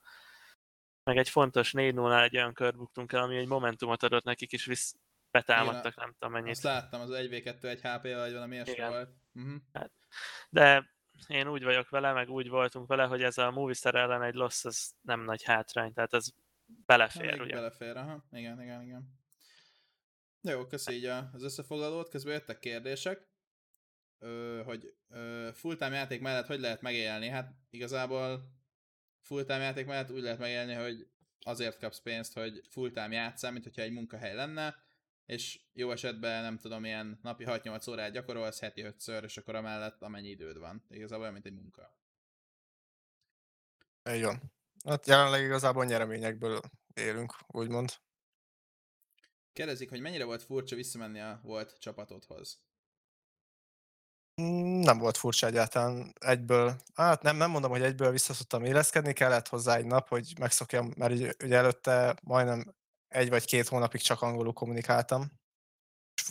Meg 1.04 1.18
egy 1.18 1.30
fontos 1.30 1.72
4 1.72 1.94
0 1.94 2.24
egy 2.24 2.36
olyan 2.36 2.54
kör 2.54 2.76
buktunk 2.76 3.12
el, 3.12 3.22
ami 3.22 3.38
egy 3.38 3.48
momentumot 3.48 4.04
adott 4.04 4.24
nekik, 4.24 4.52
és 4.52 4.66
visz 4.66 4.96
betámadtak, 5.32 5.96
nem 5.96 6.12
tudom 6.12 6.34
mennyit. 6.34 6.52
Azt 6.52 6.64
láttam, 6.64 7.02
az 7.02 7.10
1v2 7.12 7.64
egy 7.64 7.82
HP 7.82 8.02
vagy 8.02 8.34
valami 8.34 8.56
ilyesmi 8.56 8.88
volt. 8.88 9.10
Uh-huh. 9.34 9.62
Hát, 9.74 9.92
de 10.50 10.90
én 11.28 11.48
úgy 11.48 11.64
vagyok 11.64 11.90
vele, 11.90 12.14
meg 12.14 12.30
úgy 12.30 12.50
voltunk 12.50 12.88
vele, 12.88 13.04
hogy 13.04 13.24
ez 13.24 13.38
a 13.38 13.52
Movistar 13.52 13.96
ellen 13.96 14.24
egy 14.24 14.34
loss, 14.34 14.66
az 14.66 14.94
nem 15.02 15.22
nagy 15.22 15.44
hátrány, 15.44 15.94
tehát 15.94 16.14
ez 16.14 16.28
belefér, 16.86 17.38
ha, 17.38 17.44
ugye? 17.44 17.54
Belefér, 17.54 17.98
aha. 17.98 18.28
Igen, 18.32 18.62
igen, 18.62 18.82
igen. 18.84 19.20
Jó, 20.42 20.66
köszi 20.66 20.94
így 20.94 21.06
az 21.06 21.44
összefoglalót, 21.44 22.10
közben 22.10 22.34
jöttek 22.34 22.60
kérdések 22.60 23.32
ö, 24.22 24.62
hogy 24.66 24.96
ö, 25.10 25.50
full-time 25.54 25.96
játék 25.96 26.22
mellett 26.22 26.46
hogy 26.46 26.60
lehet 26.60 26.82
megélni? 26.82 27.28
Hát 27.28 27.54
igazából 27.70 28.52
full-time 29.22 29.64
játék 29.64 29.86
mellett 29.86 30.12
úgy 30.12 30.22
lehet 30.22 30.40
megélni, 30.40 30.74
hogy 30.74 31.08
azért 31.40 31.80
kapsz 31.80 32.02
pénzt, 32.02 32.34
hogy 32.34 32.62
full-time 32.70 33.14
játszál, 33.14 33.52
mint 33.52 33.64
hogyha 33.64 33.82
egy 33.82 33.92
munkahely 33.92 34.36
lenne, 34.36 34.76
és 35.26 35.60
jó 35.74 35.92
esetben 35.92 36.42
nem 36.42 36.58
tudom, 36.58 36.86
ilyen 36.86 37.20
napi 37.22 37.44
6-8 37.48 37.90
órát 37.90 38.12
gyakorolsz, 38.12 38.60
heti 38.60 38.84
5-ször, 38.86 39.22
és 39.24 39.38
akkor 39.38 39.56
amellett 39.56 40.02
amennyi 40.02 40.30
időd 40.30 40.58
van. 40.58 40.86
Igazából 40.90 41.22
olyan, 41.22 41.34
mint 41.34 41.46
egy 41.46 41.54
munka. 41.54 42.00
Igen. 44.04 44.42
Hát 44.84 45.08
jelenleg 45.08 45.44
igazából 45.44 45.86
nyereményekből 45.86 46.60
élünk, 46.94 47.36
úgymond. 47.48 47.94
Kérdezik, 49.54 49.90
hogy 49.90 50.02
mennyire 50.02 50.24
volt 50.24 50.44
furcsa 50.44 50.76
visszamenni 50.76 51.20
a 51.20 51.40
volt 51.44 51.80
csapatodhoz? 51.80 52.62
Mm, 54.42 54.80
nem 54.80 54.98
volt 54.98 55.18
furcsa 55.18 55.48
egyáltalán 55.48 56.14
egyből. 56.20 56.76
Hát 56.94 57.22
nem, 57.22 57.38
nem 57.38 57.50
mondom, 57.50 57.72
hogy 57.72 57.82
egyből 57.82 58.12
vissza 58.12 58.34
tudtam 58.34 58.64
éleszkedni, 58.64 59.14
kellett 59.14 59.48
hozzá 59.48 59.76
egy 59.76 59.86
nap, 59.86 60.08
hogy 60.08 60.34
megszokjam, 60.40 60.94
mert 60.98 61.14
ugye, 61.14 61.34
ugye 61.44 61.58
előtte 61.58 62.16
majdnem 62.24 62.76
egy 63.08 63.30
vagy 63.30 63.46
két 63.46 63.68
hónapig 63.68 64.02
csak 64.02 64.22
angolul 64.22 64.54
kommunikáltam. 64.54 65.32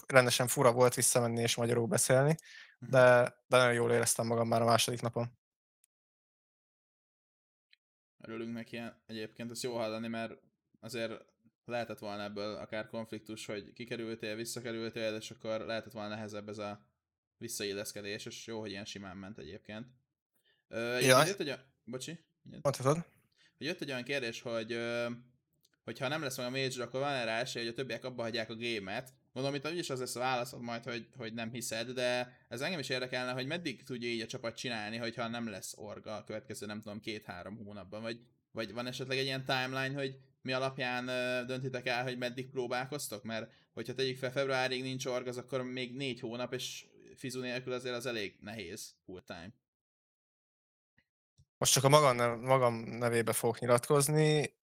Rendesen 0.06 0.46
fura 0.46 0.72
volt 0.72 0.94
visszamenni 0.94 1.40
és 1.40 1.56
magyarul 1.56 1.86
beszélni, 1.86 2.36
mhm. 2.78 2.90
de, 2.90 3.34
de 3.46 3.56
nagyon 3.56 3.72
jól 3.72 3.92
éreztem 3.92 4.26
magam 4.26 4.48
már 4.48 4.62
a 4.62 4.64
második 4.64 5.00
napon. 5.00 5.39
Örülünk 8.22 8.52
neki 8.52 8.80
egyébként, 9.06 9.50
ezt 9.50 9.62
jó 9.62 9.76
hallani, 9.76 10.08
mert 10.08 10.32
azért 10.80 11.12
lehetett 11.64 11.98
volna 11.98 12.22
ebből 12.22 12.54
akár 12.54 12.86
konfliktus, 12.86 13.46
hogy 13.46 13.72
kikerültél, 13.72 14.36
visszakerültél, 14.36 15.14
és 15.14 15.30
akkor 15.30 15.60
lehetett 15.60 15.92
volna 15.92 16.08
nehezebb 16.08 16.48
ez 16.48 16.58
a 16.58 16.86
visszailleszkedés, 17.38 18.26
és 18.26 18.46
jó, 18.46 18.60
hogy 18.60 18.70
ilyen 18.70 18.84
simán 18.84 19.16
ment 19.16 19.38
egyébként. 19.38 19.86
Ö, 20.68 20.98
ja. 20.98 21.24
Jött 21.24 21.40
egy, 21.40 21.54
bocsi? 21.84 22.18
Mondhatod. 22.42 22.94
Hogy 23.58 23.66
jött 23.66 23.80
egy 23.80 23.90
olyan 23.90 24.02
kérdés, 24.02 24.40
hogy 24.40 24.78
hogyha 25.84 26.08
nem 26.08 26.22
lesz 26.22 26.36
meg 26.36 26.46
a 26.46 26.50
major, 26.50 26.80
akkor 26.80 27.00
van 27.00 27.12
erre 27.12 27.30
esély, 27.30 27.62
hogy 27.62 27.72
a 27.72 27.74
többiek 27.74 28.04
abba 28.04 28.22
hagyják 28.22 28.50
a 28.50 28.54
gémet. 28.54 29.12
Mondom, 29.40 29.60
itt 29.60 29.72
úgyis 29.72 29.90
az 29.90 29.98
lesz 29.98 30.16
a 30.16 30.20
válaszod 30.20 30.60
majd, 30.60 30.84
hogy, 30.84 31.08
hogy 31.16 31.34
nem 31.34 31.50
hiszed, 31.50 31.90
de 31.90 32.36
ez 32.48 32.60
engem 32.60 32.78
is 32.78 32.88
érdekelne, 32.88 33.32
hogy 33.32 33.46
meddig 33.46 33.82
tudja 33.82 34.08
így 34.08 34.20
a 34.20 34.26
csapat 34.26 34.56
csinálni, 34.56 34.96
hogyha 34.96 35.28
nem 35.28 35.48
lesz 35.48 35.74
orga 35.76 36.16
a 36.16 36.24
következő, 36.24 36.66
nem 36.66 36.80
tudom, 36.80 37.00
két-három 37.00 37.56
hónapban, 37.56 38.02
vagy, 38.02 38.20
vagy 38.52 38.72
van 38.72 38.86
esetleg 38.86 39.18
egy 39.18 39.24
ilyen 39.24 39.44
timeline, 39.44 39.94
hogy 39.94 40.18
mi 40.42 40.52
alapján 40.52 41.06
döntitek 41.46 41.86
el, 41.86 42.02
hogy 42.02 42.18
meddig 42.18 42.50
próbálkoztok? 42.50 43.22
Mert 43.22 43.52
hogyha 43.72 43.94
tegyük 43.94 44.18
fel 44.18 44.30
februárig 44.30 44.82
nincs 44.82 45.06
org, 45.06 45.26
az 45.26 45.36
akkor 45.36 45.62
még 45.62 45.96
négy 45.96 46.20
hónap, 46.20 46.52
és 46.52 46.86
fizu 47.16 47.40
nélkül 47.40 47.72
azért 47.72 47.96
az 47.96 48.06
elég 48.06 48.36
nehéz 48.40 48.94
full 49.04 49.22
time. 49.26 49.52
Most 51.58 51.72
csak 51.72 51.84
a 51.84 51.88
magam, 51.88 52.40
magam 52.40 52.74
nevébe 52.74 53.32
fogok 53.32 53.58
nyilatkozni. 53.58 54.58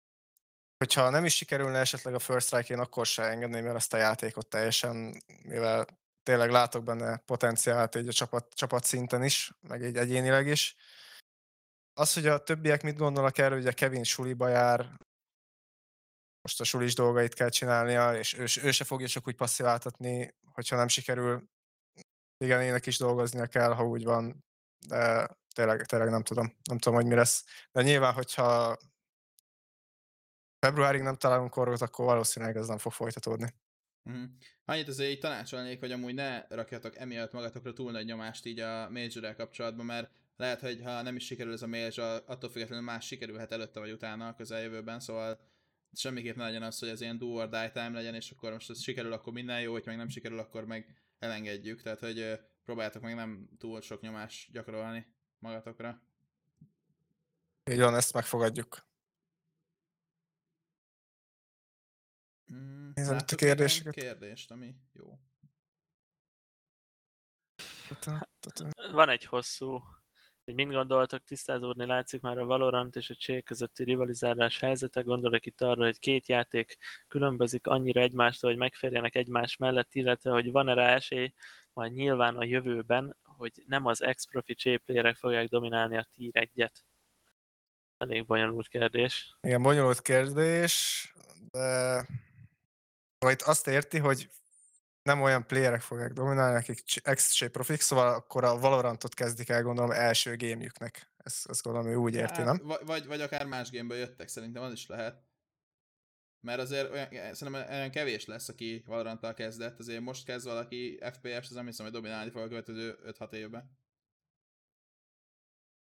Hogyha 0.82 1.10
nem 1.10 1.24
is 1.24 1.34
sikerülne 1.34 1.78
esetleg 1.78 2.14
a 2.14 2.18
First 2.18 2.46
Strike, 2.46 2.74
én 2.74 2.80
akkor 2.80 3.06
se 3.06 3.22
engedném 3.22 3.66
el 3.66 3.76
ezt 3.76 3.94
a 3.94 3.96
játékot 3.96 4.48
teljesen, 4.48 5.22
mivel 5.42 5.86
tényleg 6.22 6.50
látok 6.50 6.84
benne 6.84 7.16
potenciált 7.16 7.96
egy 7.96 8.08
a 8.08 8.12
csapat, 8.12 8.54
csapat 8.54 8.84
szinten 8.84 9.24
is, 9.24 9.52
meg 9.60 9.82
egy 9.84 9.96
egyénileg 9.96 10.46
is. 10.46 10.76
Az, 11.92 12.12
hogy 12.12 12.26
a 12.26 12.42
többiek 12.42 12.82
mit 12.82 12.96
gondolnak 12.96 13.38
erről, 13.38 13.58
ugye 13.58 13.72
Kevin 13.72 14.04
suliba 14.04 14.48
jár, 14.48 14.96
most 16.40 16.60
a 16.60 16.64
sulis 16.64 16.94
dolgait 16.94 17.34
kell 17.34 17.48
csinálnia, 17.48 18.18
és 18.18 18.34
ő, 18.34 18.46
ő 18.62 18.70
se 18.70 18.84
fogja 18.84 19.08
csak 19.08 19.26
úgy 19.26 19.36
passziváltatni, 19.36 20.34
hogyha 20.52 20.76
nem 20.76 20.88
sikerül 20.88 21.48
igen, 22.44 22.62
ének 22.62 22.86
is 22.86 22.98
dolgoznia 22.98 23.46
kell, 23.46 23.72
ha 23.72 23.86
úgy 23.86 24.04
van, 24.04 24.44
de 24.86 25.28
tényleg, 25.54 25.84
tényleg 25.84 26.10
nem 26.10 26.22
tudom. 26.22 26.56
Nem 26.64 26.78
tudom, 26.78 26.98
hogy 26.98 27.06
mi 27.06 27.14
lesz. 27.14 27.44
De 27.72 27.82
nyilván, 27.82 28.12
hogyha 28.12 28.76
februárig 30.66 31.02
nem 31.02 31.16
találunk 31.16 31.50
korgot, 31.50 31.80
akkor 31.80 32.04
valószínűleg 32.04 32.56
ez 32.56 32.66
nem 32.66 32.78
fog 32.78 32.92
folytatódni. 32.92 33.54
Uh-huh. 34.04 34.24
Annyit 34.64 34.88
azért 34.88 35.10
így 35.10 35.18
tanácsolnék, 35.18 35.80
hogy 35.80 35.92
amúgy 35.92 36.14
ne 36.14 36.46
rakjatok 36.48 36.96
emiatt 36.96 37.32
magatokra 37.32 37.72
túl 37.72 37.92
nagy 37.92 38.04
nyomást 38.04 38.46
így 38.46 38.60
a 38.60 38.90
major 38.90 39.34
kapcsolatban, 39.36 39.86
mert 39.86 40.10
lehet, 40.36 40.60
hogy 40.60 40.80
ha 40.82 41.02
nem 41.02 41.16
is 41.16 41.24
sikerül 41.24 41.52
ez 41.52 41.62
a 41.62 41.66
major, 41.66 42.22
attól 42.26 42.50
függetlenül 42.50 42.84
más 42.84 43.06
sikerülhet 43.06 43.52
előtte 43.52 43.80
vagy 43.80 43.92
utána 43.92 44.28
a 44.28 44.34
közeljövőben, 44.34 45.00
szóval 45.00 45.40
semmiképp 45.92 46.36
ne 46.36 46.44
legyen 46.44 46.62
az, 46.62 46.78
hogy 46.78 46.88
ez 46.88 47.00
ilyen 47.00 47.18
do 47.18 47.26
or 47.26 47.48
die 47.48 47.70
time 47.70 47.90
legyen, 47.90 48.14
és 48.14 48.30
akkor 48.30 48.52
most 48.52 48.70
ez 48.70 48.82
sikerül, 48.82 49.12
akkor 49.12 49.32
minden 49.32 49.60
jó, 49.60 49.72
hogy 49.72 49.86
meg 49.86 49.96
nem 49.96 50.08
sikerül, 50.08 50.38
akkor 50.38 50.64
meg 50.64 51.02
elengedjük, 51.18 51.82
tehát 51.82 52.00
hogy 52.00 52.40
próbáljátok 52.64 53.02
meg 53.02 53.14
nem 53.14 53.48
túl 53.58 53.80
sok 53.80 54.00
nyomás 54.00 54.48
gyakorolni 54.52 55.06
magatokra. 55.38 56.02
Így 57.70 57.78
van, 57.78 57.94
ezt 57.94 58.12
megfogadjuk. 58.12 58.90
Mm, 62.54 62.90
Nézem 62.94 63.18
itt 63.18 63.30
a 63.30 63.36
kérdéseket. 63.36 63.94
Kérdést, 63.94 64.50
ami 64.50 64.74
jó. 64.92 65.18
Van 68.92 69.08
egy 69.08 69.24
hosszú 69.24 69.82
hogy 70.44 70.54
mind 70.54 70.72
gondoltak, 70.72 71.24
tisztázódni 71.24 71.86
látszik 71.86 72.20
már 72.20 72.38
a 72.38 72.44
Valorant 72.44 72.96
és 72.96 73.10
a 73.10 73.14
Csé 73.14 73.40
közötti 73.40 73.84
rivalizálás 73.84 74.58
helyzete. 74.60 75.00
Gondolok 75.00 75.46
itt 75.46 75.60
arra, 75.60 75.84
hogy 75.84 75.98
két 75.98 76.28
játék 76.28 76.76
különbözik 77.08 77.66
annyira 77.66 78.00
egymástól, 78.00 78.50
hogy 78.50 78.58
megférjenek 78.58 79.14
egymás 79.14 79.56
mellett, 79.56 79.94
illetve 79.94 80.30
hogy 80.30 80.50
van-e 80.50 80.74
rá 80.74 80.94
esély 80.94 81.32
majd 81.72 81.92
nyilván 81.92 82.36
a 82.36 82.44
jövőben, 82.44 83.16
hogy 83.22 83.62
nem 83.66 83.86
az 83.86 84.02
ex-profi 84.02 84.54
csépérek 84.54 85.16
fogják 85.16 85.48
dominálni 85.48 85.96
a 85.96 86.06
tier 86.14 86.36
egyet. 86.36 86.84
Elég 87.96 88.26
bonyolult 88.26 88.68
kérdés. 88.68 89.36
Igen, 89.40 89.62
bonyolult 89.62 90.02
kérdés, 90.02 91.06
de 91.50 92.06
vagy 93.22 93.40
azt 93.44 93.66
érti, 93.66 93.98
hogy 93.98 94.30
nem 95.02 95.22
olyan 95.22 95.46
playerek 95.46 95.80
fogják 95.80 96.12
dominálni, 96.12 96.56
akik 96.56 96.82
ex 97.02 97.46
profik, 97.52 97.80
szóval 97.80 98.14
akkor 98.14 98.44
a 98.44 98.58
Valorantot 98.58 99.14
kezdik 99.14 99.48
el 99.48 99.62
gondolom 99.62 99.90
első 99.90 100.36
gémjüknek. 100.36 101.10
Ezt, 101.16 101.48
ezt 101.48 101.62
gondolom, 101.62 101.88
hogy 101.88 101.96
úgy 101.96 102.14
érti, 102.14 102.42
hát, 102.42 102.44
nem? 102.44 102.78
Vagy, 102.84 103.06
vagy 103.06 103.20
akár 103.20 103.46
más 103.46 103.70
gameből 103.70 103.98
jöttek, 103.98 104.28
szerintem 104.28 104.62
az 104.62 104.72
is 104.72 104.86
lehet. 104.86 105.22
Mert 106.40 106.60
azért 106.60 106.90
olyan, 106.90 107.34
szerintem 107.34 107.70
olyan 107.70 107.90
kevés 107.90 108.26
lesz, 108.26 108.48
aki 108.48 108.82
Valoranttal 108.86 109.34
kezdett, 109.34 109.78
azért 109.78 110.00
most 110.00 110.24
kezd 110.24 110.46
valaki 110.46 110.98
FPS-t, 111.12 111.50
az 111.50 111.50
nem 111.50 111.66
hiszem, 111.66 111.84
hogy 111.84 111.94
dominálni 111.94 112.30
fog 112.30 112.42
a 112.42 112.48
következő 112.48 112.98
5-6 113.04 113.32
évben. 113.32 113.80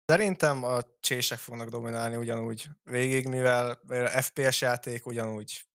Szerintem 0.06 0.64
a 0.64 0.80
csések 1.00 1.38
fognak 1.38 1.70
dominálni 1.70 2.16
ugyanúgy 2.16 2.68
végig, 2.84 3.28
mivel 3.28 3.82
FPS 4.22 4.62
játék 4.62 5.06
ugyanúgy 5.06 5.66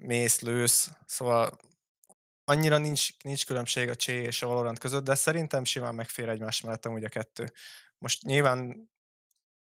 mész, 0.00 0.40
lősz, 0.40 0.90
szóval 1.06 1.58
annyira 2.44 2.78
nincs, 2.78 3.08
nincs 3.22 3.46
különbség 3.46 3.88
a 3.88 3.94
Csé 3.94 4.22
és 4.22 4.42
a 4.42 4.46
Valorant 4.46 4.78
között, 4.78 5.04
de 5.04 5.14
szerintem 5.14 5.64
simán 5.64 5.94
megfér 5.94 6.28
egymás 6.28 6.60
mellett 6.60 6.86
amúgy 6.86 7.04
a 7.04 7.08
kettő. 7.08 7.52
Most 7.98 8.22
nyilván 8.22 8.90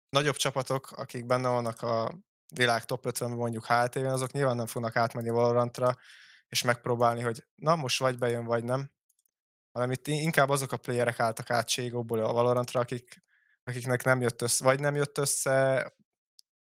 nagyobb 0.09 0.35
csapatok, 0.35 0.91
akik 0.91 1.25
benne 1.25 1.49
vannak 1.49 1.81
a 1.81 2.15
világ 2.53 2.85
top 2.85 3.05
50 3.05 3.31
mondjuk 3.31 3.65
HLTV-en, 3.65 4.11
azok 4.11 4.31
nyilván 4.31 4.55
nem 4.55 4.65
fognak 4.65 4.95
átmenni 4.95 5.29
Valorantra, 5.29 5.97
és 6.47 6.61
megpróbálni, 6.61 7.21
hogy 7.21 7.45
na 7.55 7.75
most 7.75 7.99
vagy 7.99 8.17
bejön, 8.17 8.45
vagy 8.45 8.63
nem, 8.63 8.91
hanem 9.71 9.91
itt 9.91 10.07
inkább 10.07 10.49
azok 10.49 10.71
a 10.71 10.77
playerek 10.77 11.19
álltak 11.19 11.49
át 11.49 11.69
Ségóból 11.69 12.19
a 12.19 12.33
Valorantra, 12.33 12.79
akik, 12.79 13.23
akiknek 13.63 14.03
nem 14.03 14.21
jött 14.21 14.41
össze, 14.41 14.63
vagy 14.63 14.79
nem 14.79 14.95
jött 14.95 15.17
össze, 15.17 15.93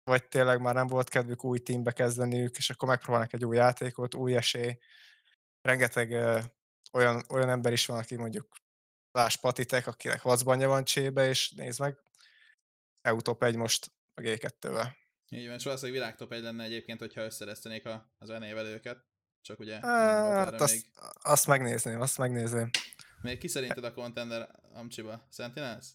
vagy 0.06 0.27
tényleg 0.27 0.61
már 0.61 0.73
nem 0.73 0.88
volt 0.88 1.10
kedvük 1.10 1.44
új 1.44 1.60
teambe 1.60 1.91
kezdeniük, 1.91 2.57
és 2.57 2.69
akkor 2.69 2.88
megpróbálnak 2.88 3.34
egy 3.34 3.45
új 3.45 3.56
játékot, 3.56 4.15
új 4.15 4.36
esély. 4.36 4.77
Rengeteg 5.61 6.11
ö, 6.11 6.40
olyan, 6.91 7.23
olyan 7.30 7.49
ember 7.49 7.72
is 7.72 7.86
van, 7.86 7.98
aki 7.98 8.15
mondjuk 8.15 8.56
Lás 9.11 9.38
Patitek, 9.38 9.88
akinek 9.88 10.22
vacbanja 10.22 10.68
van 10.68 10.84
csébe, 10.84 11.27
és 11.27 11.52
nézd 11.52 11.80
meg, 11.80 11.99
EU 13.02 13.22
top 13.22 13.44
1 13.44 13.56
most 13.56 13.91
a 14.14 14.22
G2-vel. 14.22 14.88
Így 15.30 15.45
van, 15.45 15.56
és 15.56 15.64
valószínűleg 15.64 16.02
világtop 16.02 16.32
egy 16.32 16.41
lenne 16.41 16.64
egyébként, 16.64 16.99
hogyha 16.99 17.22
összeresztenék 17.22 17.86
a, 17.86 18.15
az 18.18 18.27
zenével 18.27 18.65
őket. 18.65 19.06
Csak 19.41 19.60
ugye 19.60 19.80
Hát 19.82 20.61
azt, 20.61 20.73
még. 20.73 20.86
azt 21.22 21.48
megnézném, 21.48 22.02
azt 22.02 22.18
megnézném. 22.18 22.69
Még 23.22 23.38
ki 23.38 23.48
szerinted 23.48 23.84
a 23.84 23.94
contender 23.94 24.49
Amcsiba? 24.73 25.27
Sentinels? 25.32 25.86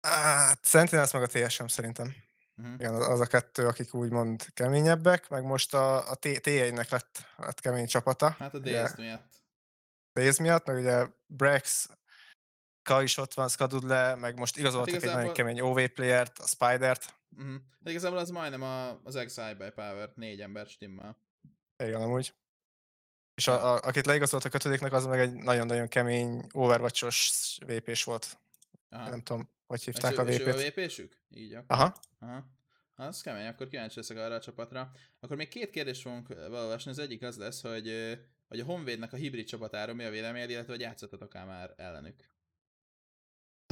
Hát 0.00 0.66
Sentinels 0.66 1.12
meg 1.12 1.22
a 1.22 1.26
TSM 1.26 1.66
szerintem. 1.66 2.14
Uh-huh. 2.62 2.74
Igen, 2.78 2.94
az 2.94 3.20
a 3.20 3.26
kettő, 3.26 3.66
akik 3.66 3.94
úgymond 3.94 4.52
keményebbek, 4.54 5.28
meg 5.28 5.44
most 5.44 5.74
a, 5.74 6.10
a 6.10 6.16
T1-nek 6.16 6.90
lett, 6.90 7.18
lett 7.36 7.60
kemény 7.60 7.86
csapata. 7.86 8.30
Hát 8.38 8.54
a 8.54 8.58
DST 8.58 8.96
miatt. 8.96 9.42
Blaze 10.12 10.42
miatt, 10.42 10.66
meg 10.66 10.76
ugye 10.76 11.06
Brex, 11.26 11.88
Ka 12.82 13.02
is 13.02 13.16
ott 13.16 13.34
van, 13.34 13.48
Skadudle, 13.48 14.14
meg 14.14 14.38
most 14.38 14.56
igazoltak 14.56 14.94
Hát 14.94 15.02
egy 15.02 15.14
nagyon 15.14 15.32
kemény 15.32 15.60
OV 15.60 15.86
playert, 15.86 16.38
a 16.38 16.46
Spidert. 16.46 17.14
Uh-huh. 17.36 17.54
De 17.78 17.90
igazából 17.90 18.18
az 18.18 18.30
majdnem 18.30 18.62
a, 18.62 19.00
az 19.04 19.16
Exile 19.16 19.54
by 19.54 19.70
Power 19.70 20.12
négy 20.14 20.40
ember 20.40 20.66
stimmel. 20.66 21.16
Igen, 21.76 22.02
amúgy. 22.02 22.34
És 23.34 23.46
a, 23.46 23.72
a, 23.72 23.80
akit 23.82 24.06
leigazoltak 24.06 24.54
ötödiknek, 24.54 24.92
az 24.92 25.06
meg 25.06 25.20
egy 25.20 25.32
nagyon-nagyon 25.32 25.88
kemény 25.88 26.46
Overwatch-os 26.52 27.58
VP-s 27.66 28.04
volt. 28.04 28.38
Aha. 28.92 29.08
Nem 29.08 29.20
tudom, 29.22 29.48
hogy 29.66 29.82
hívták 29.82 30.18
a 30.18 30.22
és 30.22 30.38
ő 30.38 30.46
a 30.50 30.52
VP-t. 30.52 30.74
VP-sük? 30.74 31.16
Így 31.28 31.52
akkor. 31.54 31.76
Aha. 31.76 31.94
Aha. 32.18 32.44
Az 32.94 33.20
kemény, 33.20 33.46
akkor 33.46 33.68
kíváncsi 33.68 33.96
leszek 33.96 34.16
arra 34.16 34.34
a 34.34 34.40
csapatra. 34.40 34.92
Akkor 35.20 35.36
még 35.36 35.48
két 35.48 35.70
kérdést 35.70 36.02
fogunk 36.02 36.28
beolvasni. 36.28 36.90
Az 36.90 36.98
egyik 36.98 37.22
az 37.22 37.36
lesz, 37.36 37.62
hogy, 37.62 38.18
hogy 38.48 38.60
a 38.60 38.64
Honvédnek 38.64 39.12
a 39.12 39.16
hibrid 39.16 39.46
csapatáról 39.46 39.94
mi 39.94 40.04
a 40.04 40.10
véleményed, 40.10 40.50
illetve 40.50 40.72
hogy 40.72 40.80
játszottatok 40.80 41.34
-e 41.34 41.44
már 41.44 41.74
ellenük. 41.76 42.30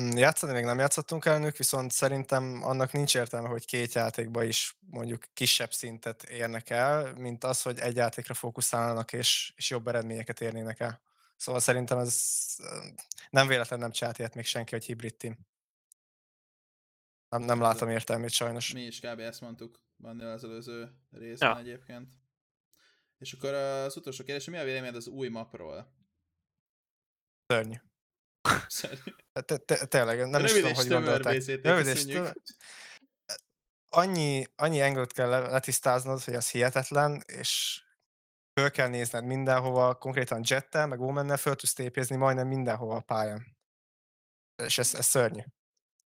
Mm, 0.03 0.17
Játszani 0.17 0.53
még 0.53 0.65
nem 0.65 0.79
játszottunk 0.79 1.25
ellenük, 1.25 1.57
viszont 1.57 1.93
szerintem 1.93 2.63
annak 2.63 2.93
nincs 2.93 3.15
értelme, 3.15 3.49
hogy 3.49 3.65
két 3.65 3.95
játékba 3.95 4.45
is 4.45 4.79
mondjuk 4.81 5.25
kisebb 5.33 5.73
szintet 5.73 6.23
érnek 6.23 6.71
el, 6.71 7.15
mint 7.15 7.45
az, 7.45 7.63
hogy 7.63 7.79
egy 7.79 7.97
játékra 7.97 8.35
fókuszálnak 8.35 9.13
és, 9.13 9.53
és 9.57 9.71
jobb 9.71 9.89
eredményeket 9.89 10.41
érnének 10.41 10.81
el. 10.81 11.01
Szóval 11.41 11.61
szerintem 11.61 11.99
ez 11.99 12.39
nem 13.31 13.47
véletlen 13.47 13.79
nem 13.79 13.91
csinált 13.91 14.19
ilyet 14.19 14.35
még 14.35 14.45
senki, 14.45 14.75
hogy 14.75 14.85
hibrid 14.85 15.17
team. 15.17 15.39
Nem, 17.29 17.43
nem 17.43 17.63
Ez 17.63 17.67
látom 17.67 17.89
értelmét 17.89 18.31
sajnos. 18.31 18.73
Mi 18.73 18.83
is 18.83 19.01
kb. 19.01 19.19
ezt 19.19 19.41
mondtuk 19.41 19.81
Bannél 19.97 20.27
az 20.27 20.45
előző 20.45 20.93
részben 21.11 21.49
Ja. 21.51 21.59
egyébként. 21.59 22.09
És 23.19 23.33
akkor 23.33 23.55
az 23.55 23.97
utolsó 23.97 24.25
kérdés, 24.25 24.45
mi 24.45 24.59
a 24.59 24.65
véleményed 24.65 24.95
az 24.97 25.07
új 25.07 25.29
mapról? 25.29 25.95
Szörnyű. 27.47 27.77
Szerintem. 28.67 29.15
Te, 29.33 29.57
te, 29.57 29.87
tényleg, 29.87 30.29
nem 30.29 30.45
is 30.45 30.53
tudom, 30.53 30.75
hogy 30.75 30.89
gondolták. 30.89 31.43
Annyi, 33.89 34.47
annyi 34.57 34.81
angle 34.81 35.07
kell 35.07 35.29
le- 35.29 35.49
letisztáznod, 35.49 36.23
hogy 36.23 36.35
az 36.35 36.51
hihetetlen, 36.51 37.23
és 37.27 37.83
föl 38.61 38.71
kell 38.71 38.89
nézned 38.89 39.25
mindenhova, 39.25 39.95
konkrétan 39.95 40.41
jettel, 40.45 40.87
meg 40.87 41.01
omennel 41.01 41.37
föl 41.37 41.57
tudsz 41.57 41.73
tépézni 41.73 42.17
majdnem 42.17 42.49
mindenhova 42.49 42.97
a 42.97 43.01
pályán. 43.01 43.57
És 44.63 44.79
ez, 44.79 44.95
ez 44.95 45.07
szörnyű. 45.07 45.41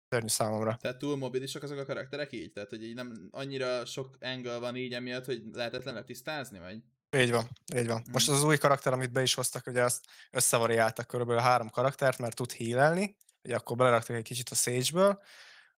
Szörnyű 0.09 0.27
számomra. 0.27 0.75
Tehát 0.75 0.97
túl 0.97 1.17
mobilisak 1.17 1.63
azok 1.63 1.77
a 1.77 1.85
karakterek 1.85 2.31
így? 2.31 2.51
Tehát, 2.51 2.69
hogy 2.69 2.83
így 2.83 2.95
nem 2.95 3.27
annyira 3.31 3.85
sok 3.85 4.17
angle 4.21 4.57
van 4.57 4.75
így 4.75 4.93
emiatt, 4.93 5.25
hogy 5.25 5.43
lehetetlen 5.51 5.93
letisztázni, 5.93 6.59
vagy? 6.59 6.81
Így 7.17 7.31
van, 7.31 7.47
így 7.75 7.87
van. 7.87 8.03
Most 8.11 8.27
Mhm. 8.27 8.35
az 8.35 8.43
új 8.43 8.57
karakter, 8.57 8.93
amit 8.93 9.11
be 9.11 9.21
is 9.21 9.33
hoztak, 9.33 9.67
ugye 9.67 9.83
azt 9.83 10.05
összevariáltak 10.31 11.07
körülbelül 11.07 11.41
három 11.41 11.69
karaktert, 11.69 12.17
mert 12.17 12.35
tud 12.35 12.51
healelni, 12.51 13.17
ugye 13.43 13.55
akkor 13.55 13.77
beleraktak 13.77 14.15
egy 14.15 14.23
kicsit 14.23 14.49
a 14.49 14.55
Sage-ből, 14.55 15.21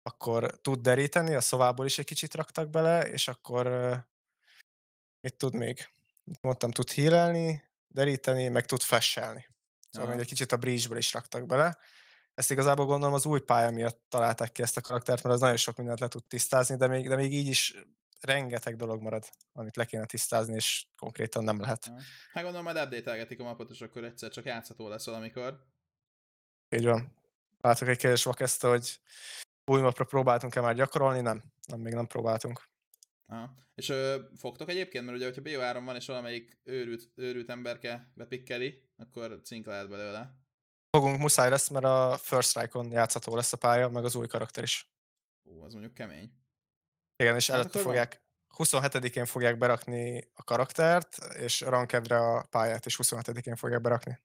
akkor 0.01 0.59
tud 0.61 0.81
deríteni, 0.81 1.35
a 1.35 1.41
szovából 1.41 1.85
is 1.85 1.97
egy 1.99 2.05
kicsit 2.05 2.35
raktak 2.35 2.69
bele, 2.69 3.09
és 3.09 3.27
akkor 3.27 3.67
mit 5.21 5.37
tud 5.37 5.53
még? 5.53 5.89
Mondtam, 6.41 6.71
tud 6.71 6.91
healelni, 6.91 7.63
deríteni, 7.87 8.47
meg 8.47 8.65
tud 8.65 8.81
fesselni. 8.81 9.47
Szóval 9.89 10.07
Aha. 10.07 10.11
még 10.11 10.19
egy 10.19 10.29
kicsit 10.29 10.51
a 10.51 10.57
breach 10.57 10.97
is 10.97 11.13
raktak 11.13 11.45
bele. 11.45 11.77
Ezt 12.33 12.51
igazából 12.51 12.85
gondolom 12.85 13.13
az 13.13 13.25
új 13.25 13.39
pálya 13.39 13.71
miatt 13.71 14.01
találták 14.09 14.51
ki 14.51 14.61
ezt 14.61 14.77
a 14.77 14.81
karaktert, 14.81 15.23
mert 15.23 15.35
az 15.35 15.41
nagyon 15.41 15.57
sok 15.57 15.77
mindent 15.77 15.99
le 15.99 16.07
tud 16.07 16.25
tisztázni, 16.25 16.75
de 16.75 16.87
még, 16.87 17.07
de 17.07 17.15
még 17.15 17.33
így 17.33 17.47
is 17.47 17.75
rengeteg 18.21 18.75
dolog 18.75 19.01
marad, 19.01 19.29
amit 19.53 19.75
le 19.75 19.85
kéne 19.85 20.05
tisztázni, 20.05 20.55
és 20.55 20.85
konkrétan 20.97 21.43
nem 21.43 21.59
lehet. 21.59 21.91
Hát 22.33 22.43
gondolom 22.43 22.63
majd 22.63 22.77
update 22.77 23.37
a 23.39 23.43
mapot, 23.43 23.69
és 23.69 23.81
akkor 23.81 24.03
egyszer 24.03 24.29
csak 24.29 24.45
játszható 24.45 24.87
lesz 24.87 25.05
valamikor. 25.05 25.65
Így 26.69 26.85
van. 26.85 27.15
Látok 27.61 27.87
egy 27.87 27.97
kérdés 27.97 28.23
Vakeszta, 28.23 28.69
hogy 28.69 28.99
új 29.65 29.81
mapra 29.81 30.03
próbáltunk-e 30.03 30.61
már 30.61 30.75
gyakorolni? 30.75 31.21
Nem. 31.21 31.43
Nem, 31.67 31.79
még 31.79 31.93
nem 31.93 32.07
próbáltunk. 32.07 32.70
Aha. 33.31 33.53
És 33.75 33.89
ö, 33.89 34.21
fogtok 34.35 34.69
egyébként, 34.69 35.05
mert 35.05 35.17
ugye, 35.17 35.25
hogyha 35.25 35.41
BO3 35.41 35.81
van, 35.85 35.95
és 35.95 36.05
valamelyik 36.05 36.59
őrült, 36.63 37.09
őrült 37.15 37.49
emberke 37.49 38.11
bepikkeli, 38.13 38.83
akkor 38.97 39.41
cink 39.43 39.65
lehet 39.65 39.89
belőle. 39.89 40.35
Fogunk, 40.89 41.19
muszáj 41.19 41.49
lesz, 41.49 41.69
mert 41.69 41.85
a 41.85 42.17
First 42.21 42.49
Strike-on 42.49 42.91
játszható 42.91 43.35
lesz 43.35 43.53
a 43.53 43.57
pálya, 43.57 43.89
meg 43.89 44.03
az 44.03 44.15
új 44.15 44.27
karakter 44.27 44.63
is. 44.63 44.91
Ó, 45.45 45.63
az 45.63 45.73
mondjuk 45.73 45.93
kemény. 45.93 46.31
Igen, 47.15 47.35
és 47.35 47.47
Hát 47.49 47.59
előtte 47.59 47.79
fogják, 47.79 48.23
27-én 48.57 49.25
fogják 49.25 49.57
berakni 49.57 50.31
a 50.33 50.43
karaktert, 50.43 51.17
és 51.33 51.61
rankedre 51.61 52.17
a 52.17 52.43
pályát 52.43 52.85
is 52.85 52.99
27-én 53.03 53.55
fogják 53.55 53.81
berakni. 53.81 54.19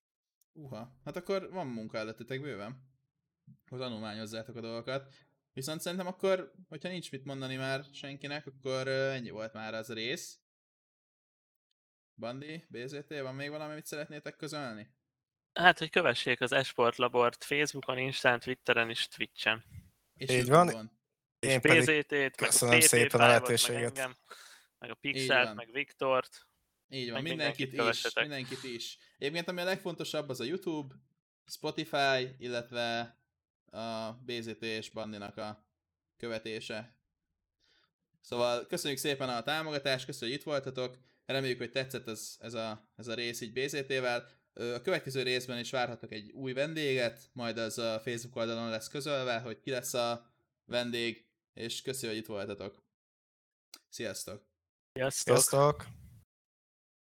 Uha, 0.53 0.93
hát 1.05 1.17
akkor 1.17 1.51
van 1.51 1.67
munka 1.67 1.99
előttetek 1.99 2.41
bőven. 2.41 2.95
Hogy 3.69 3.79
tanulmányozzátok 3.79 4.57
a 4.57 4.61
dolgokat. 4.61 5.15
Viszont 5.57 5.81
szerintem 5.81 6.07
akkor, 6.07 6.53
hogyha 6.69 6.89
nincs 6.89 7.11
mit 7.11 7.25
mondani 7.25 7.57
már 7.57 7.85
senkinek, 7.93 8.47
akkor 8.47 8.89
ennyi 8.89 9.31
volt 9.31 9.53
már 9.53 9.75
az 9.75 9.93
rész. 9.93 10.39
Bandi, 12.15 12.65
BZT, 12.69 13.21
van 13.21 13.35
még 13.35 13.51
valami, 13.51 13.73
amit 13.73 13.87
szeretnétek 13.87 14.37
közölni? 14.37 14.95
Hát, 15.53 15.79
hogy 15.79 15.91
kövessék 15.91 16.41
az 16.41 16.53
Esport 16.53 16.97
Labort 16.97 17.45
Facebookon, 17.45 17.99
Instán, 17.99 18.41
Twitteren 18.41 18.91
és 18.91 19.09
Twitchen. 19.09 19.65
És 20.15 20.31
Így 20.31 20.47
YouTube-on. 20.47 20.91
És 21.39 21.49
Én 21.49 21.61
meg 21.63 22.05
a 22.05 22.31
köszönöm 22.37 22.79
PT 22.79 22.85
szépen 22.85 23.07
a 23.07 23.09
Five-ot, 23.09 23.19
meg 23.19 23.29
lehetőséget. 23.29 23.99
engem, 23.99 24.17
meg 24.79 24.91
a 24.91 24.95
Pixelt, 24.95 25.47
van. 25.47 25.55
meg 25.55 25.73
Viktort. 25.73 26.47
Így 26.89 27.11
van, 27.11 27.23
Meg 27.23 27.31
mindenkit, 27.31 27.73
mindenkit 27.73 28.05
is, 28.05 28.15
mindenkit 28.15 28.63
is. 28.63 28.99
Egyébként 29.19 29.49
ami 29.49 29.61
a 29.61 29.65
legfontosabb, 29.65 30.29
az 30.29 30.41
a 30.41 30.45
YouTube, 30.45 30.95
Spotify, 31.47 32.35
illetve 32.39 33.17
a 33.77 34.21
BZT 34.25 34.63
és 34.63 34.91
Bandinak 34.91 35.37
a 35.37 35.67
követése. 36.17 36.97
Szóval 38.21 38.67
köszönjük 38.67 38.99
szépen 38.99 39.29
a 39.29 39.43
támogatást, 39.43 40.07
köszönjük, 40.07 40.37
hogy 40.37 40.47
itt 40.47 40.53
voltatok. 40.53 40.99
Reméljük, 41.27 41.59
hogy 41.59 41.71
tetszett 41.71 42.09
ez, 42.09 42.37
ez, 42.41 42.55
a, 42.55 42.91
ez 42.97 43.07
a 43.07 43.15
rész 43.15 43.41
így 43.41 43.53
BZT-vel. 43.53 44.29
A 44.53 44.81
következő 44.81 45.23
részben 45.23 45.59
is 45.59 45.71
várhatok 45.71 46.13
egy 46.13 46.31
új 46.31 46.53
vendéget, 46.53 47.31
majd 47.33 47.59
az 47.59 47.79
a 47.79 48.01
Facebook 48.01 48.37
oldalon 48.37 48.69
lesz 48.69 48.89
közölve, 48.89 49.39
hogy 49.39 49.61
ki 49.61 49.71
lesz 49.71 49.95
a 49.95 50.31
vendég, 50.65 51.27
és 51.55 51.83
köszönjük, 51.83 52.11
hogy 52.11 52.19
itt 52.19 52.37
voltatok. 52.37 52.83
Sziasztok! 53.89 54.47
Sziasztok! 54.93 55.37
Sziasztok! 55.37 56.06